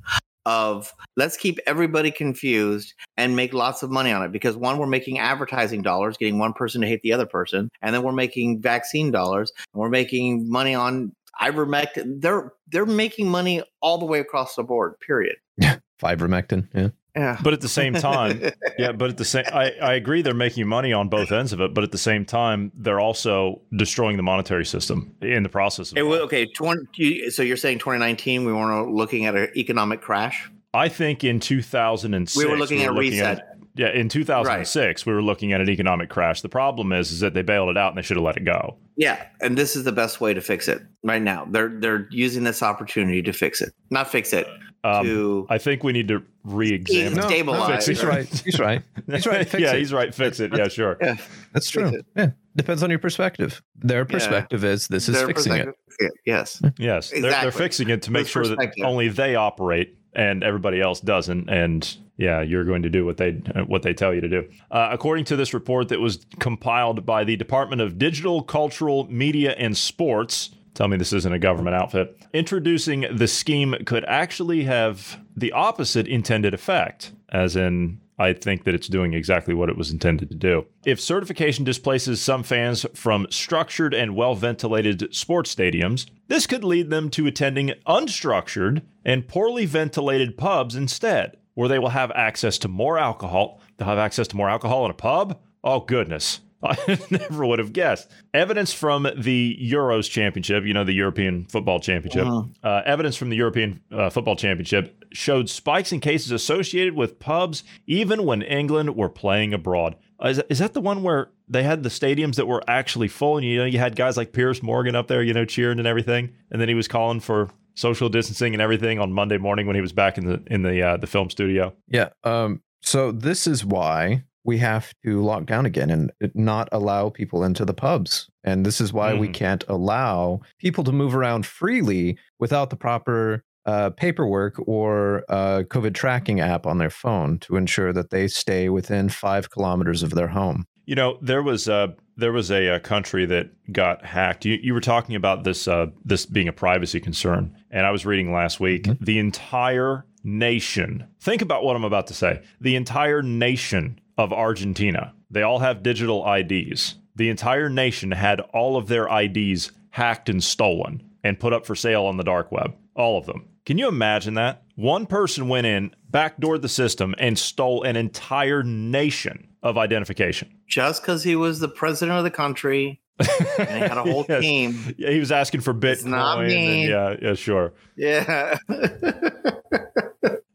of 0.45 0.93
let's 1.15 1.38
keep 1.38 1.59
everybody 1.65 2.12
confused 2.12 2.93
and 3.17 3.35
make 3.35 3.53
lots 3.53 3.83
of 3.83 3.89
money 3.89 4.12
on 4.12 4.23
it. 4.23 4.31
Because 4.31 4.57
one 4.57 4.77
we're 4.77 4.88
making 4.88 5.19
advertising 5.19 5.81
dollars 5.81 6.17
getting 6.17 6.39
one 6.39 6.53
person 6.53 6.81
to 6.81 6.88
hate 6.88 7.01
the 7.01 7.13
other 7.13 7.25
person 7.25 7.69
and 7.81 7.93
then 7.93 8.03
we're 8.03 8.12
making 8.12 8.62
vaccine 8.62 9.12
dollars 9.12 9.51
and 9.73 9.81
we're 9.81 9.89
making 9.89 10.50
money 10.50 10.75
on 10.75 11.13
ivermectin. 11.41 12.21
They're 12.21 12.51
they're 12.67 12.85
making 12.85 13.29
money 13.29 13.63
all 13.81 13.97
the 13.97 14.05
way 14.05 14.19
across 14.19 14.55
the 14.55 14.63
board 14.63 15.00
period. 15.00 15.35
Ivermectin, 16.03 16.67
yeah 16.73 16.89
yeah 17.15 17.38
But 17.43 17.53
at 17.53 17.62
the 17.62 17.70
same 17.70 17.93
time, 17.93 18.41
yeah, 18.77 18.91
but 18.91 19.10
at 19.10 19.17
the 19.17 19.25
same, 19.25 19.46
I, 19.53 19.72
I 19.82 19.93
agree 19.93 20.22
they're 20.22 20.34
making 20.34 20.67
money 20.67 20.93
on 20.93 21.10
both 21.10 21.32
ends 21.32 21.53
of 21.53 21.62
it, 21.62 21.74
but 21.74 21.84
at 21.84 21.91
the 21.91 21.98
same 21.98 22.25
time, 22.25 22.72
they're 22.75 23.00
also 23.00 23.62
destroying 23.75 24.17
the 24.17 24.24
monetary 24.24 24.65
system 24.65 25.15
in 25.22 25.43
the 25.43 25.50
process. 25.50 25.91
Of 25.91 25.98
It 25.98 26.03
it. 26.03 26.22
okay, 26.22 26.46
20, 26.46 27.29
so 27.29 27.43
you're 27.43 27.58
saying 27.58 27.79
2019 27.79 28.46
we 28.46 28.53
weren't 28.53 28.91
looking 28.91 29.25
at 29.25 29.36
an 29.36 29.50
economic 29.55 30.01
crash? 30.01 30.50
I 30.74 30.89
think 30.89 31.24
in 31.24 31.39
2006 31.39 32.36
We 32.36 32.50
were 32.50 32.58
looking 32.58 32.82
at 32.82 32.93
reset. 32.93 33.58
yeah, 33.75 33.91
in 33.91 34.10
2006 34.10 35.05
we 35.05 35.13
were 35.13 35.22
looking 35.22 35.53
at 35.53 35.62
an 35.62 35.70
economic 35.70 36.10
crash. 36.10 36.41
The 36.41 36.50
problem 36.50 36.91
is, 36.91 37.12
is 37.12 37.20
that 37.20 37.36
they 37.36 37.43
bailed 37.43 37.70
it 37.70 37.77
out 37.77 37.89
and 37.89 37.98
they 37.98 38.01
should 38.01 38.17
have 38.17 38.24
let 38.24 38.38
it 38.38 38.46
go. 38.46 38.77
Yeah, 38.96 39.24
and 39.39 39.55
this 39.58 39.75
is 39.75 39.84
the 39.84 39.91
best 39.91 40.20
way 40.20 40.34
to 40.34 40.41
fix 40.41 40.67
it 40.67 40.82
right 41.03 41.22
now. 41.22 41.48
They're 41.50 41.70
they're 41.79 42.08
using 42.12 42.43
this 42.43 42.63
opportunity 42.63 43.22
to 43.22 43.34
fix 43.34 43.62
it, 43.62 43.72
not 43.91 44.10
fix 44.10 44.34
it 44.34 44.48
Um, 44.86 45.06
to 45.06 45.48
I 45.50 45.58
think 45.60 45.84
we 45.84 45.94
need 45.94 46.10
to 46.10 46.24
re-examine. 46.44 47.16
No, 47.18 47.28
Stabilize. 47.28 47.86
he's 47.86 48.04
right 48.04 48.28
he's 48.44 48.60
right 48.60 48.82
he's 49.08 49.25
right 49.25 49.48
fix 49.48 49.62
yeah, 49.63 49.74
it. 49.74 49.80
he's 49.80 49.94
right. 49.94 50.13
Fix 50.13 50.40
it. 50.40 50.52
Yeah, 50.56 50.68
sure. 50.68 50.98
yeah, 51.02 51.16
That's 51.54 51.70
true. 51.70 52.02
Yeah. 52.18 52.32
Depends 52.56 52.84
on 52.84 52.90
your 52.90 53.00
perspective. 53.00 53.62
Their 53.78 54.06
perspective 54.06 54.63
is 54.63 54.88
this 54.88 55.08
is 55.10 55.16
their 55.16 55.28
fixing 55.28 55.54
it. 55.54 55.58
perspective- 55.66 55.80
Yes, 56.25 56.62
Yes, 56.80 57.12
they're, 57.12 57.22
they're 57.22 57.52
fixing 57.52 57.90
it 57.90 58.02
to 58.04 58.12
make 58.12 58.22
With 58.22 58.30
sure 58.30 58.48
that 58.48 58.74
only 58.84 59.10
they 59.10 59.36
operate 59.36 59.96
and 60.13 60.44
everybody 60.44 60.82
else 60.82 61.00
doesn't. 61.00 61.50
And 61.50 61.96
yeah, 62.18 62.42
you're 62.42 62.66
going 62.66 62.82
to 62.82 62.90
do 62.90 63.06
what 63.06 63.18
they 63.18 63.32
what 63.68 63.84
they 63.84 63.94
tell 63.94 64.13
you 64.13 64.20
to 64.22 64.28
do. 64.28 64.50
Uh, 64.72 64.90
according 64.92 65.25
to 65.25 65.36
this 65.36 65.54
report 65.54 65.90
that 65.90 66.00
was 66.00 66.25
compiled 66.40 67.06
by 67.06 67.24
the 67.24 67.36
Department 67.36 67.80
of 67.82 67.98
Digital, 68.00 68.42
Cultural, 68.42 69.06
Media, 69.10 69.52
and 69.52 69.78
Sports. 69.78 70.50
Tell 70.74 70.88
me 70.88 70.98
this 70.98 71.13
isn't 71.13 71.34
a 71.34 71.39
government 71.39 71.75
outfit. 71.75 72.18
Introducing 72.34 73.06
the 73.12 73.27
scheme 73.27 73.75
could 73.86 74.06
actually 74.06 74.63
have 74.63 75.20
the 75.36 75.51
opposite 75.51 76.08
intended 76.08 76.53
effect, 76.53 77.12
as 77.30 77.56
in 77.56 78.00
I 78.18 78.34
think 78.34 78.63
that 78.63 78.75
it's 78.75 78.88
doing 78.88 79.13
exactly 79.13 79.53
what 79.53 79.70
it 79.70 79.77
was 79.77 79.92
intended 79.92 80.30
to 80.30 80.36
do. 80.36 80.65
If 80.86 81.00
certification 81.00 81.63
displaces 81.63 82.22
some 82.22 82.44
fans 82.44 82.86
from 82.94 83.27
structured 83.30 83.94
and 83.94 84.15
well 84.15 84.36
ventilated 84.36 85.13
sports 85.13 85.53
stadiums, 85.53 86.08
this 86.27 86.48
could 86.48 86.63
lead 86.63 86.89
them 86.89 87.10
to 87.12 87.27
attending 87.27 87.74
unstructured 87.88 88.84
and 89.03 89.27
poorly 89.27 89.65
ventilated 89.65 90.38
pubs 90.38 90.75
instead, 90.75 91.38
where 91.56 91.70
they 91.70 91.80
will 91.80 91.89
have 91.89 92.12
access 92.12 92.58
to 92.60 92.68
more 92.68 92.98
alcohol. 92.98 93.60
They'll 93.77 93.88
have 93.88 93.98
access 93.98 94.27
to 94.30 94.38
more 94.38 94.50
alcohol 94.50 94.86
in 94.86 94.92
a 94.92 94.96
pub? 94.96 95.39
Oh, 95.63 95.80
goodness. 95.80 96.42
I 96.63 97.00
never 97.12 97.46
would 97.46 97.60
have 97.60 97.74
guessed. 97.74 98.10
Evidence 98.34 98.74
from 98.74 99.08
the 99.17 99.58
Euros 99.62 100.10
Championship, 100.10 100.65
you 100.65 100.74
know, 100.74 100.84
the 100.84 100.93
European 100.93 101.46
Football 101.46 101.79
Championship, 101.79 102.25
uh, 102.63 102.82
evidence 102.86 103.15
from 103.15 103.29
the 103.29 103.36
European 103.36 103.82
uh, 103.91 104.10
Football 104.10 104.36
Championship 104.36 105.03
showed 105.12 105.50
spikes 105.50 105.91
in 105.91 106.00
cases 106.00 106.32
associated 106.32 106.96
with 106.96 107.20
pubs 107.20 107.63
even 107.86 108.25
when 108.25 108.41
England 108.41 108.96
were 108.96 109.10
playing 109.10 109.53
abroad. 109.53 109.96
Uh, 110.24 110.29
is, 110.29 110.41
is 110.50 110.60
that 110.60 110.74
the 110.74 110.82
one 110.82 111.03
where 111.03 111.29
they 111.50 111.63
had 111.63 111.84
the 111.84 111.89
stadiums 111.89 112.36
that 112.36 112.48
were 112.48 112.63
actually 112.67 113.08
full 113.08 113.38
and 113.38 113.46
you 113.46 113.58
know 113.58 113.65
you 113.65 113.77
had 113.77 113.96
guys 113.96 114.15
like 114.15 114.32
Piers 114.32 114.63
Morgan 114.63 114.96
up 114.96 115.08
there, 115.08 115.22
you 115.22 115.34
know, 115.34 115.46
cheering 115.46 115.79
and 115.79 115.88
everything, 115.88 116.34
and 116.50 116.62
then 116.62 116.70
he 116.70 116.75
was 116.75 116.88
calling 116.88 117.20
for 117.20 117.50
social 117.75 118.10
distancing 118.10 118.53
and 118.53 118.62
everything 118.62 119.00
on 119.00 119.12
Monday 119.12 119.38
morning 119.38 119.67
when 119.67 119.75
he 119.75 119.82
was 119.82 119.91
back 119.91 120.17
in 120.17 120.25
the 120.25 120.41
in 120.48 120.63
the 120.63 120.82
uh, 120.82 120.98
the 120.98 121.08
film 121.08 121.29
studio. 121.29 121.74
Yeah. 121.88 122.10
Um, 122.24 122.62
so 122.82 123.12
this 123.12 123.48
is 123.48 123.65
why 123.65 124.24
we 124.43 124.57
have 124.59 124.93
to 125.05 125.21
lock 125.23 125.45
down 125.45 125.65
again 125.65 125.89
and 125.89 126.12
not 126.33 126.67
allow 126.71 127.09
people 127.09 127.43
into 127.43 127.65
the 127.65 127.73
pubs. 127.73 128.29
And 128.43 128.65
this 128.65 128.81
is 128.81 128.91
why 128.91 129.13
we 129.13 129.27
Mhm. 129.29 129.33
can't 129.33 129.63
allow 129.67 130.41
people 130.59 130.83
to 130.83 130.91
move 130.91 131.15
around 131.15 131.45
freely 131.45 132.17
without 132.39 132.69
the 132.69 132.75
proper 132.75 133.43
uh, 133.65 133.89
paperwork 133.91 134.55
or 134.67 135.23
uh, 135.29 135.63
COVID 135.69 135.93
tracking 135.93 136.41
app 136.41 136.65
on 136.65 136.79
their 136.79 136.89
phone 136.89 137.39
to 137.39 137.55
ensure 137.55 137.93
that 137.93 138.09
they 138.09 138.27
stay 138.27 138.67
within 138.67 139.07
five 139.07 139.50
kilometers 139.50 140.03
of 140.03 140.09
their 140.09 140.27
home. 140.27 140.65
You 140.85 140.95
know, 140.95 141.17
there 141.21 141.41
was 141.41 141.69
a 141.69 141.95
there 142.17 142.33
was 142.33 142.51
a, 142.51 142.75
uh 142.75 142.79
country 142.79 143.25
that 143.25 143.50
got 143.71 144.05
hacked. 144.05 144.43
You, 144.43 144.59
you 144.62 144.73
were 144.73 144.81
talking 144.81 145.15
about 145.15 145.45
this 145.45 145.65
uh, 145.65 145.85
this 146.03 146.25
being 146.25 146.50
a 146.50 146.53
privacy 146.53 147.00
concern, 147.00 147.55
and 147.71 147.85
I 147.85 147.91
was 147.91 148.05
reading 148.05 148.33
last 148.33 148.59
week 148.59 148.89
the 149.00 149.17
entire 149.17 150.05
nation. 150.25 151.05
Think 151.21 151.41
about 151.41 151.63
what 151.63 151.75
I'm 151.77 151.85
about 151.85 152.07
to 152.07 152.13
say. 152.13 152.41
The 152.59 152.75
entire 152.75 153.21
nation 153.21 154.00
of 154.17 154.32
Argentina. 154.34 155.13
They 155.29 155.41
all 155.41 155.60
have 155.60 155.84
digital 155.84 156.25
IDs. 156.32 156.96
The 157.15 157.29
entire 157.29 157.70
nation 157.70 158.12
had 158.12 158.39
all 158.39 158.75
of 158.77 158.88
their 158.88 159.08
IDs 159.08 159.72
hacked 159.91 160.29
and 160.29 160.43
stolen 160.43 161.03
and 161.24 161.39
put 161.39 161.53
up 161.53 161.65
for 161.65 161.75
sale 161.75 162.05
on 162.05 162.17
the 162.17 162.24
dark 162.24 162.51
web. 162.51 162.75
All 162.96 163.17
of 163.17 163.25
them. 163.25 163.48
Can 163.65 163.77
you 163.77 163.88
imagine 163.88 164.34
that? 164.34 164.63
One 164.75 165.05
person 165.05 165.48
went 165.48 165.65
in, 165.67 165.96
backdoored 166.12 166.62
the 166.62 166.70
system, 166.70 167.15
and 167.17 167.39
stole 167.39 167.84
an 167.84 167.96
entire 167.96 168.62
nation 168.63 169.48
of 169.63 169.77
identification. 169.77 170.50
just 170.67 171.01
because 171.01 171.24
he 171.24 171.36
was 171.36 171.60
the 171.60 171.70
president 171.70 172.17
of 172.17 172.24
the 172.25 172.32
country 172.32 173.00
and 173.20 173.70
he 173.70 173.75
had 173.79 173.98
a 173.98 174.03
whole 174.12 174.25
Yes. 174.27 174.41
team. 174.41 174.96
Yeah, 174.98 175.12
he 175.12 175.20
was 175.20 175.32
asking 175.32 175.62
for 175.62 175.74
Bitcoin. 175.74 175.91
It's 175.93 176.03
not 176.05 176.43
and 176.43 176.51
yeah, 176.89 177.15
yeah, 177.22 177.34
sure. 177.36 177.74
Yeah. 177.96 178.58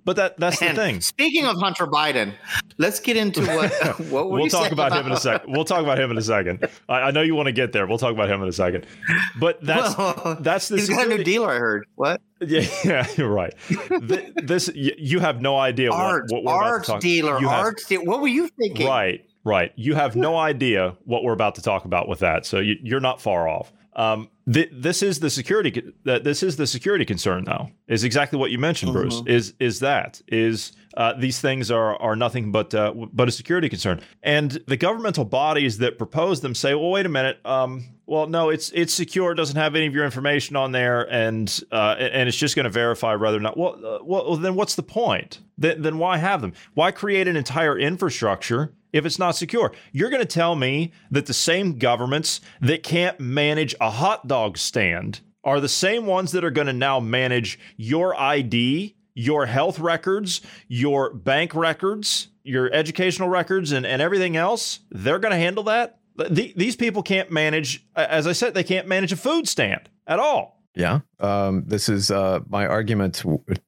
But 0.08 0.16
that 0.16 0.38
that's 0.38 0.62
and 0.62 0.74
the 0.74 0.82
thing. 0.82 1.00
speaking 1.02 1.44
of 1.44 1.60
Hunter 1.60 1.86
Biden, 1.86 2.32
let's 2.78 2.98
get 2.98 3.18
into 3.18 3.42
what 3.44 3.70
what 4.10 4.30
were 4.30 4.38
We'll 4.38 4.48
talk 4.48 4.72
about 4.72 4.90
him 4.90 5.04
in 5.04 5.12
a 5.12 5.20
second. 5.20 5.52
We'll 5.52 5.66
talk 5.66 5.82
about 5.82 6.00
him 6.00 6.10
in 6.10 6.16
a 6.16 6.22
second. 6.22 6.66
I, 6.88 7.00
I 7.00 7.10
know 7.10 7.20
you 7.20 7.34
want 7.34 7.48
to 7.48 7.52
get 7.52 7.72
there. 7.72 7.86
We'll 7.86 7.98
talk 7.98 8.14
about 8.14 8.30
him 8.30 8.42
in 8.42 8.48
a 8.48 8.52
second. 8.52 8.86
But 9.38 9.60
that's 9.60 9.98
Well, 9.98 10.38
that's 10.40 10.68
the 10.68 10.78
he's 10.78 10.88
got 10.88 11.04
a 11.04 11.10
new 11.10 11.22
dealer. 11.22 11.50
I 11.50 11.58
heard. 11.58 11.86
What 11.96 12.22
Yeah, 12.40 12.66
yeah, 12.86 13.06
you're 13.18 13.28
right. 13.28 13.52
Th- 13.68 14.32
this 14.36 14.70
you 14.74 15.20
have 15.20 15.42
no 15.42 15.58
idea 15.58 15.90
art 15.90 16.24
what, 16.30 16.42
what 16.42 16.54
we're 16.54 16.68
about 16.68 16.84
to 16.84 16.90
talk. 16.92 17.00
dealer 17.02 17.38
you 17.38 17.48
have- 17.50 17.66
art 17.66 17.80
dealer. 17.86 18.04
What 18.04 18.22
were 18.22 18.28
you 18.28 18.48
thinking? 18.48 18.86
Right, 18.86 19.26
right. 19.44 19.72
You 19.76 19.94
have 19.94 20.16
no 20.16 20.38
idea 20.38 20.96
what 21.04 21.22
we're 21.22 21.34
about 21.34 21.56
to 21.56 21.62
talk 21.62 21.84
about 21.84 22.08
with 22.08 22.20
that. 22.20 22.46
So 22.46 22.60
you, 22.60 22.76
you're 22.82 23.00
not 23.00 23.20
far 23.20 23.46
off. 23.46 23.74
Um, 23.98 24.30
th- 24.50 24.70
this 24.72 25.02
is 25.02 25.18
the 25.18 25.28
security. 25.28 25.92
That 26.04 26.22
this 26.22 26.44
is 26.44 26.56
the 26.56 26.68
security 26.68 27.04
concern, 27.04 27.44
though. 27.44 27.70
Is 27.88 28.04
exactly 28.04 28.38
what 28.38 28.52
you 28.52 28.58
mentioned, 28.58 28.92
Bruce. 28.92 29.20
Mhm. 29.22 29.28
Is 29.28 29.54
is 29.58 29.80
that 29.80 30.22
is 30.28 30.72
uh, 30.96 31.14
these 31.18 31.40
things 31.40 31.68
are 31.70 32.00
are 32.00 32.14
nothing 32.14 32.52
but 32.52 32.72
uh, 32.74 32.92
but 33.12 33.26
a 33.28 33.32
security 33.32 33.68
concern, 33.68 34.00
and 34.22 34.52
the 34.68 34.76
governmental 34.76 35.24
bodies 35.24 35.78
that 35.78 35.98
propose 35.98 36.40
them 36.42 36.54
say, 36.54 36.74
well, 36.74 36.90
wait 36.90 37.06
a 37.06 37.08
minute. 37.08 37.38
Um, 37.44 37.88
well, 38.06 38.28
no, 38.28 38.50
it's 38.50 38.70
it's 38.70 38.94
secure. 38.94 39.32
It 39.32 39.34
doesn't 39.34 39.56
have 39.56 39.74
any 39.74 39.86
of 39.86 39.94
your 39.94 40.04
information 40.04 40.54
on 40.54 40.70
there, 40.70 41.12
and 41.12 41.60
uh, 41.72 41.96
and 41.98 42.28
it's 42.28 42.38
just 42.38 42.54
going 42.54 42.64
to 42.64 42.70
verify 42.70 43.16
whether 43.16 43.36
or 43.36 43.40
not. 43.40 43.56
Well, 43.58 43.84
uh, 43.84 43.98
well, 44.04 44.36
then 44.36 44.54
what's 44.54 44.76
the 44.76 44.84
point? 44.84 45.40
Then 45.58 45.82
then 45.82 45.98
why 45.98 46.18
have 46.18 46.40
them? 46.40 46.52
Why 46.74 46.92
create 46.92 47.26
an 47.26 47.36
entire 47.36 47.76
infrastructure 47.76 48.72
if 48.92 49.04
it's 49.04 49.18
not 49.18 49.36
secure? 49.36 49.72
You're 49.92 50.10
going 50.10 50.22
to 50.22 50.26
tell 50.26 50.56
me 50.56 50.92
that 51.10 51.26
the 51.26 51.34
same 51.34 51.78
governments 51.78 52.40
that 52.60 52.82
can't 52.82 53.18
manage 53.20 53.74
a 53.80 53.90
hot 53.90 54.26
dog 54.26 54.58
stand 54.58 55.20
are 55.44 55.60
the 55.60 55.68
same 55.68 56.06
ones 56.06 56.32
that 56.32 56.44
are 56.44 56.50
going 56.50 56.66
to 56.66 56.72
now 56.72 57.00
manage 57.00 57.58
your 57.76 58.18
ID, 58.18 58.96
your 59.14 59.46
health 59.46 59.78
records, 59.78 60.40
your 60.66 61.12
bank 61.14 61.54
records, 61.54 62.28
your 62.42 62.72
educational 62.72 63.28
records, 63.28 63.72
and, 63.72 63.86
and 63.86 64.02
everything 64.02 64.36
else? 64.36 64.80
They're 64.90 65.18
going 65.18 65.32
to 65.32 65.38
handle 65.38 65.64
that? 65.64 66.00
The- 66.16 66.52
these 66.56 66.76
people 66.76 67.02
can't 67.02 67.30
manage, 67.30 67.86
as 67.94 68.26
I 68.26 68.32
said, 68.32 68.54
they 68.54 68.64
can't 68.64 68.88
manage 68.88 69.12
a 69.12 69.16
food 69.16 69.48
stand 69.48 69.88
at 70.06 70.18
all. 70.18 70.58
Yeah. 70.74 71.00
Um, 71.18 71.64
this 71.66 71.88
is 71.88 72.10
uh, 72.10 72.40
my 72.48 72.66
argument 72.66 73.24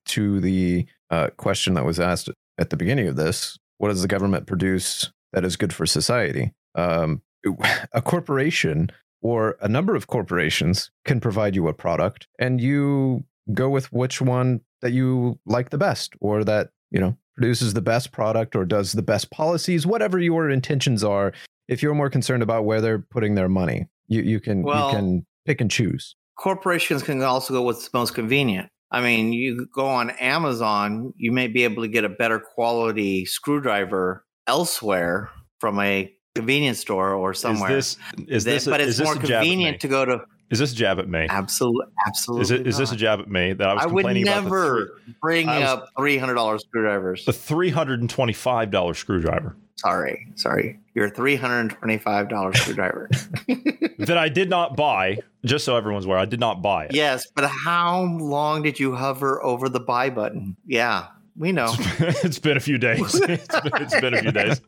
to, 0.06 0.40
the 0.40 0.86
uh, 1.10 1.30
question 1.36 1.74
that 1.74 1.84
was 1.84 1.98
asked 1.98 2.28
at 2.58 2.70
the 2.70 2.76
beginning 2.76 3.08
of 3.08 3.16
this. 3.16 3.58
What 3.80 3.88
does 3.88 4.02
the 4.02 4.08
government 4.08 4.46
produce 4.46 5.10
that 5.32 5.42
is 5.42 5.56
good 5.56 5.72
for 5.72 5.86
society? 5.86 6.52
Um, 6.74 7.22
a 7.94 8.02
corporation 8.02 8.90
or 9.22 9.56
a 9.62 9.68
number 9.68 9.96
of 9.96 10.06
corporations 10.06 10.90
can 11.06 11.18
provide 11.18 11.56
you 11.56 11.66
a 11.66 11.72
product, 11.72 12.28
and 12.38 12.60
you 12.60 13.24
go 13.54 13.70
with 13.70 13.90
which 13.90 14.20
one 14.20 14.60
that 14.82 14.92
you 14.92 15.38
like 15.46 15.70
the 15.70 15.78
best, 15.78 16.12
or 16.20 16.44
that 16.44 16.68
you 16.90 17.00
know 17.00 17.16
produces 17.34 17.72
the 17.72 17.80
best 17.80 18.12
product, 18.12 18.54
or 18.54 18.66
does 18.66 18.92
the 18.92 19.00
best 19.00 19.30
policies, 19.30 19.86
whatever 19.86 20.18
your 20.18 20.50
intentions 20.50 21.02
are. 21.02 21.32
If 21.66 21.82
you're 21.82 21.94
more 21.94 22.10
concerned 22.10 22.42
about 22.42 22.66
where 22.66 22.82
they're 22.82 22.98
putting 22.98 23.34
their 23.34 23.48
money, 23.48 23.88
you, 24.08 24.20
you 24.20 24.40
can 24.40 24.62
Well- 24.62 24.90
you 24.90 24.94
can 24.96 25.26
pick 25.46 25.62
and 25.62 25.70
choose. 25.70 26.16
corporations 26.36 27.02
can 27.02 27.22
also 27.22 27.54
go 27.54 27.62
with 27.62 27.76
what's 27.76 27.94
most 27.94 28.14
convenient. 28.14 28.68
I 28.92 29.00
mean, 29.00 29.32
you 29.32 29.66
go 29.72 29.86
on 29.86 30.10
Amazon, 30.10 31.14
you 31.16 31.30
may 31.32 31.46
be 31.46 31.64
able 31.64 31.82
to 31.82 31.88
get 31.88 32.04
a 32.04 32.08
better 32.08 32.40
quality 32.40 33.24
screwdriver 33.24 34.24
elsewhere 34.46 35.30
from 35.60 35.78
a 35.78 36.12
convenience 36.34 36.80
store 36.80 37.14
or 37.14 37.32
somewhere. 37.34 37.76
Is 37.76 37.96
this 38.18 38.28
is 38.28 38.44
this 38.44 38.66
a, 38.66 38.70
but 38.70 38.80
it's 38.80 39.00
more 39.00 39.14
a 39.14 39.16
jab 39.16 39.24
at 39.24 39.28
me? 39.28 39.34
convenient 39.36 39.80
to 39.80 39.88
go 39.88 40.04
to 40.04 40.20
Is 40.50 40.58
this 40.58 40.72
a 40.72 40.74
jab 40.74 40.98
at 40.98 41.08
me? 41.08 41.26
Absolutely, 41.30 41.86
absolutely. 42.06 42.42
Is 42.42 42.50
it 42.50 42.66
is 42.66 42.78
this 42.78 42.90
a 42.92 42.96
jab 42.96 43.20
at 43.20 43.28
me 43.28 43.52
that 43.52 43.68
I 43.68 43.74
was 43.74 43.82
I 43.84 43.86
would 43.86 44.02
complaining 44.04 44.26
about 44.28 44.44
the 44.44 44.48
three, 44.50 44.58
never 44.58 45.00
bring 45.22 45.48
I 45.48 45.58
was- 45.60 45.68
up 45.68 45.88
three 45.96 46.18
hundred 46.18 46.34
dollars 46.34 46.62
screwdrivers. 46.62 47.24
the 47.24 47.32
three 47.32 47.70
hundred 47.70 48.00
and 48.00 48.10
twenty 48.10 48.32
five 48.32 48.70
dollar 48.72 48.94
screwdriver 48.94 49.54
sorry, 49.80 50.26
sorry, 50.34 50.78
your 50.94 51.10
three 51.10 51.36
hundred 51.36 51.60
and 51.60 51.70
twenty-five 51.70 52.28
dollars 52.28 52.60
screwdriver. 52.60 53.08
that 53.98 54.18
I 54.18 54.28
did 54.28 54.50
not 54.50 54.76
buy? 54.76 55.18
Just 55.44 55.64
so 55.64 55.76
everyone's 55.76 56.04
aware, 56.04 56.18
I 56.18 56.26
did 56.26 56.40
not 56.40 56.60
buy 56.62 56.84
it. 56.86 56.94
yes, 56.94 57.26
but 57.34 57.48
how 57.48 58.02
long 58.02 58.62
did 58.62 58.78
you 58.78 58.94
hover 58.94 59.42
over 59.42 59.68
the 59.68 59.80
buy 59.80 60.10
button? 60.10 60.56
Yeah, 60.66 61.06
we 61.36 61.52
know. 61.52 61.72
it's 61.98 62.38
been 62.38 62.56
a 62.56 62.60
few 62.60 62.78
days. 62.78 63.20
It's 63.28 63.48
been, 63.60 63.82
it's 63.82 64.00
been 64.00 64.14
a 64.14 64.20
few 64.22 64.32
days. 64.32 64.60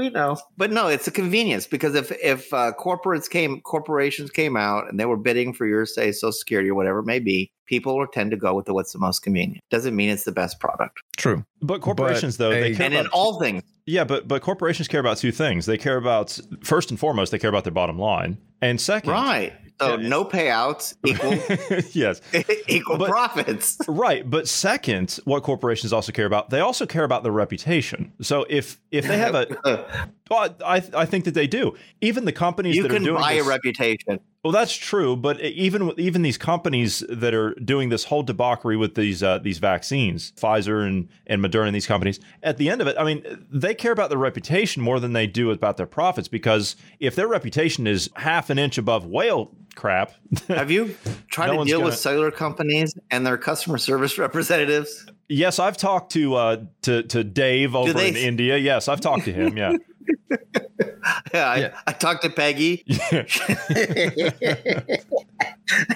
We 0.00 0.08
know, 0.08 0.38
but 0.56 0.72
no, 0.72 0.86
it's 0.86 1.06
a 1.06 1.10
convenience 1.10 1.66
because 1.66 1.94
if 1.94 2.10
if 2.22 2.54
uh, 2.54 2.72
corporates 2.80 3.28
came, 3.28 3.60
corporations 3.60 4.30
came 4.30 4.56
out 4.56 4.88
and 4.88 4.98
they 4.98 5.04
were 5.04 5.18
bidding 5.18 5.52
for 5.52 5.66
your 5.66 5.84
say 5.84 6.10
Social 6.10 6.32
Security 6.32 6.70
or 6.70 6.74
whatever 6.74 7.00
it 7.00 7.04
may 7.04 7.18
be, 7.18 7.52
people 7.66 7.98
will 7.98 8.06
tend 8.06 8.30
to 8.30 8.38
go 8.38 8.54
with 8.54 8.64
the 8.64 8.72
what's 8.72 8.94
the 8.94 8.98
most 8.98 9.20
convenient. 9.20 9.62
Doesn't 9.68 9.94
mean 9.94 10.08
it's 10.08 10.24
the 10.24 10.32
best 10.32 10.58
product. 10.58 11.00
True. 11.18 11.44
But 11.60 11.82
corporations, 11.82 12.38
though, 12.38 12.48
they 12.48 12.72
a- 12.72 12.74
care 12.74 12.86
And 12.86 12.94
in 12.94 13.00
about 13.00 13.12
all 13.12 13.38
things, 13.38 13.62
yeah, 13.84 14.04
but 14.04 14.26
but 14.26 14.40
corporations 14.40 14.88
care 14.88 15.00
about 15.00 15.18
two 15.18 15.32
things. 15.32 15.66
They 15.66 15.76
care 15.76 15.98
about 15.98 16.40
first 16.64 16.90
and 16.90 16.98
foremost, 16.98 17.30
they 17.30 17.38
care 17.38 17.50
about 17.50 17.64
their 17.64 17.72
bottom 17.74 17.98
line, 17.98 18.38
and 18.62 18.80
second, 18.80 19.10
right? 19.10 19.52
So 19.80 19.96
no 19.96 20.24
payouts 20.24 20.94
equal 21.04 21.32
yes, 21.92 22.20
equal 22.68 22.98
But- 22.98 23.08
profits. 23.10 23.78
right. 23.88 24.28
But 24.28 24.46
second, 24.48 25.18
what 25.24 25.42
corporations 25.42 25.92
also 25.92 26.12
care 26.12 26.26
about, 26.26 26.50
they 26.50 26.60
also 26.60 26.86
care 26.86 27.04
about 27.04 27.22
their 27.22 27.32
reputation. 27.32 28.12
So 28.20 28.44
if 28.48 28.78
if 28.90 29.06
they 29.06 29.18
have 29.18 29.34
a, 29.34 29.46
well, 30.30 30.54
I 30.64 30.82
I 30.94 31.06
think 31.06 31.24
that 31.24 31.34
they 31.34 31.46
do. 31.46 31.74
Even 32.00 32.24
the 32.24 32.32
companies 32.32 32.76
you 32.76 32.82
that 32.82 32.90
are 32.90 32.94
can 32.94 33.04
doing 33.04 33.20
buy 33.20 33.34
this, 33.34 33.46
a 33.46 33.48
reputation. 33.48 34.20
Well, 34.42 34.52
that's 34.54 34.74
true, 34.74 35.16
but 35.16 35.38
even 35.42 35.92
even 35.98 36.22
these 36.22 36.38
companies 36.38 37.04
that 37.10 37.34
are 37.34 37.52
doing 37.56 37.90
this 37.90 38.04
whole 38.04 38.22
debauchery 38.22 38.74
with 38.74 38.94
these 38.94 39.22
uh, 39.22 39.38
these 39.38 39.58
vaccines, 39.58 40.32
Pfizer 40.32 40.86
and 40.86 41.08
and 41.26 41.44
Moderna, 41.44 41.66
and 41.66 41.74
these 41.74 41.86
companies, 41.86 42.20
at 42.42 42.56
the 42.56 42.70
end 42.70 42.80
of 42.80 42.86
it, 42.86 42.96
I 42.98 43.04
mean, 43.04 43.22
they 43.52 43.74
care 43.74 43.92
about 43.92 44.08
their 44.08 44.18
reputation 44.18 44.82
more 44.82 44.98
than 44.98 45.12
they 45.12 45.26
do 45.26 45.50
about 45.50 45.76
their 45.76 45.86
profits. 45.86 46.26
Because 46.26 46.74
if 47.00 47.14
their 47.16 47.28
reputation 47.28 47.86
is 47.86 48.08
half 48.16 48.48
an 48.48 48.58
inch 48.58 48.78
above 48.78 49.04
whale 49.04 49.50
crap, 49.76 50.12
Have 50.48 50.70
you 50.70 50.96
tried 51.30 51.48
No 51.48 51.58
to 51.58 51.64
deal 51.64 51.78
gonna- 51.80 51.90
with 51.90 51.98
cellular 51.98 52.30
companies 52.30 52.94
and 53.10 53.26
their 53.26 53.36
customer 53.36 53.76
service 53.76 54.16
representatives? 54.50 55.04
yes, 55.28 55.58
I've 55.58 55.76
talked 55.76 56.12
to 56.12 56.34
uh, 56.36 56.56
to 56.82 57.02
to 57.02 57.24
Dave 57.24 57.74
over 57.76 57.92
they- 57.92 58.08
in 58.08 58.16
India. 58.16 58.56
Yes, 58.56 58.88
I've 58.88 59.02
talked 59.02 59.26
to 59.26 59.32
him. 59.34 59.58
Yeah, 59.58 59.76
Yeah, 61.32 61.48
I, 61.48 61.56
Yeah. 61.58 61.80
I 61.86 61.92
talked 61.92 62.22
to 62.22 62.30
Peggy. 62.30 62.84
I 62.88 63.24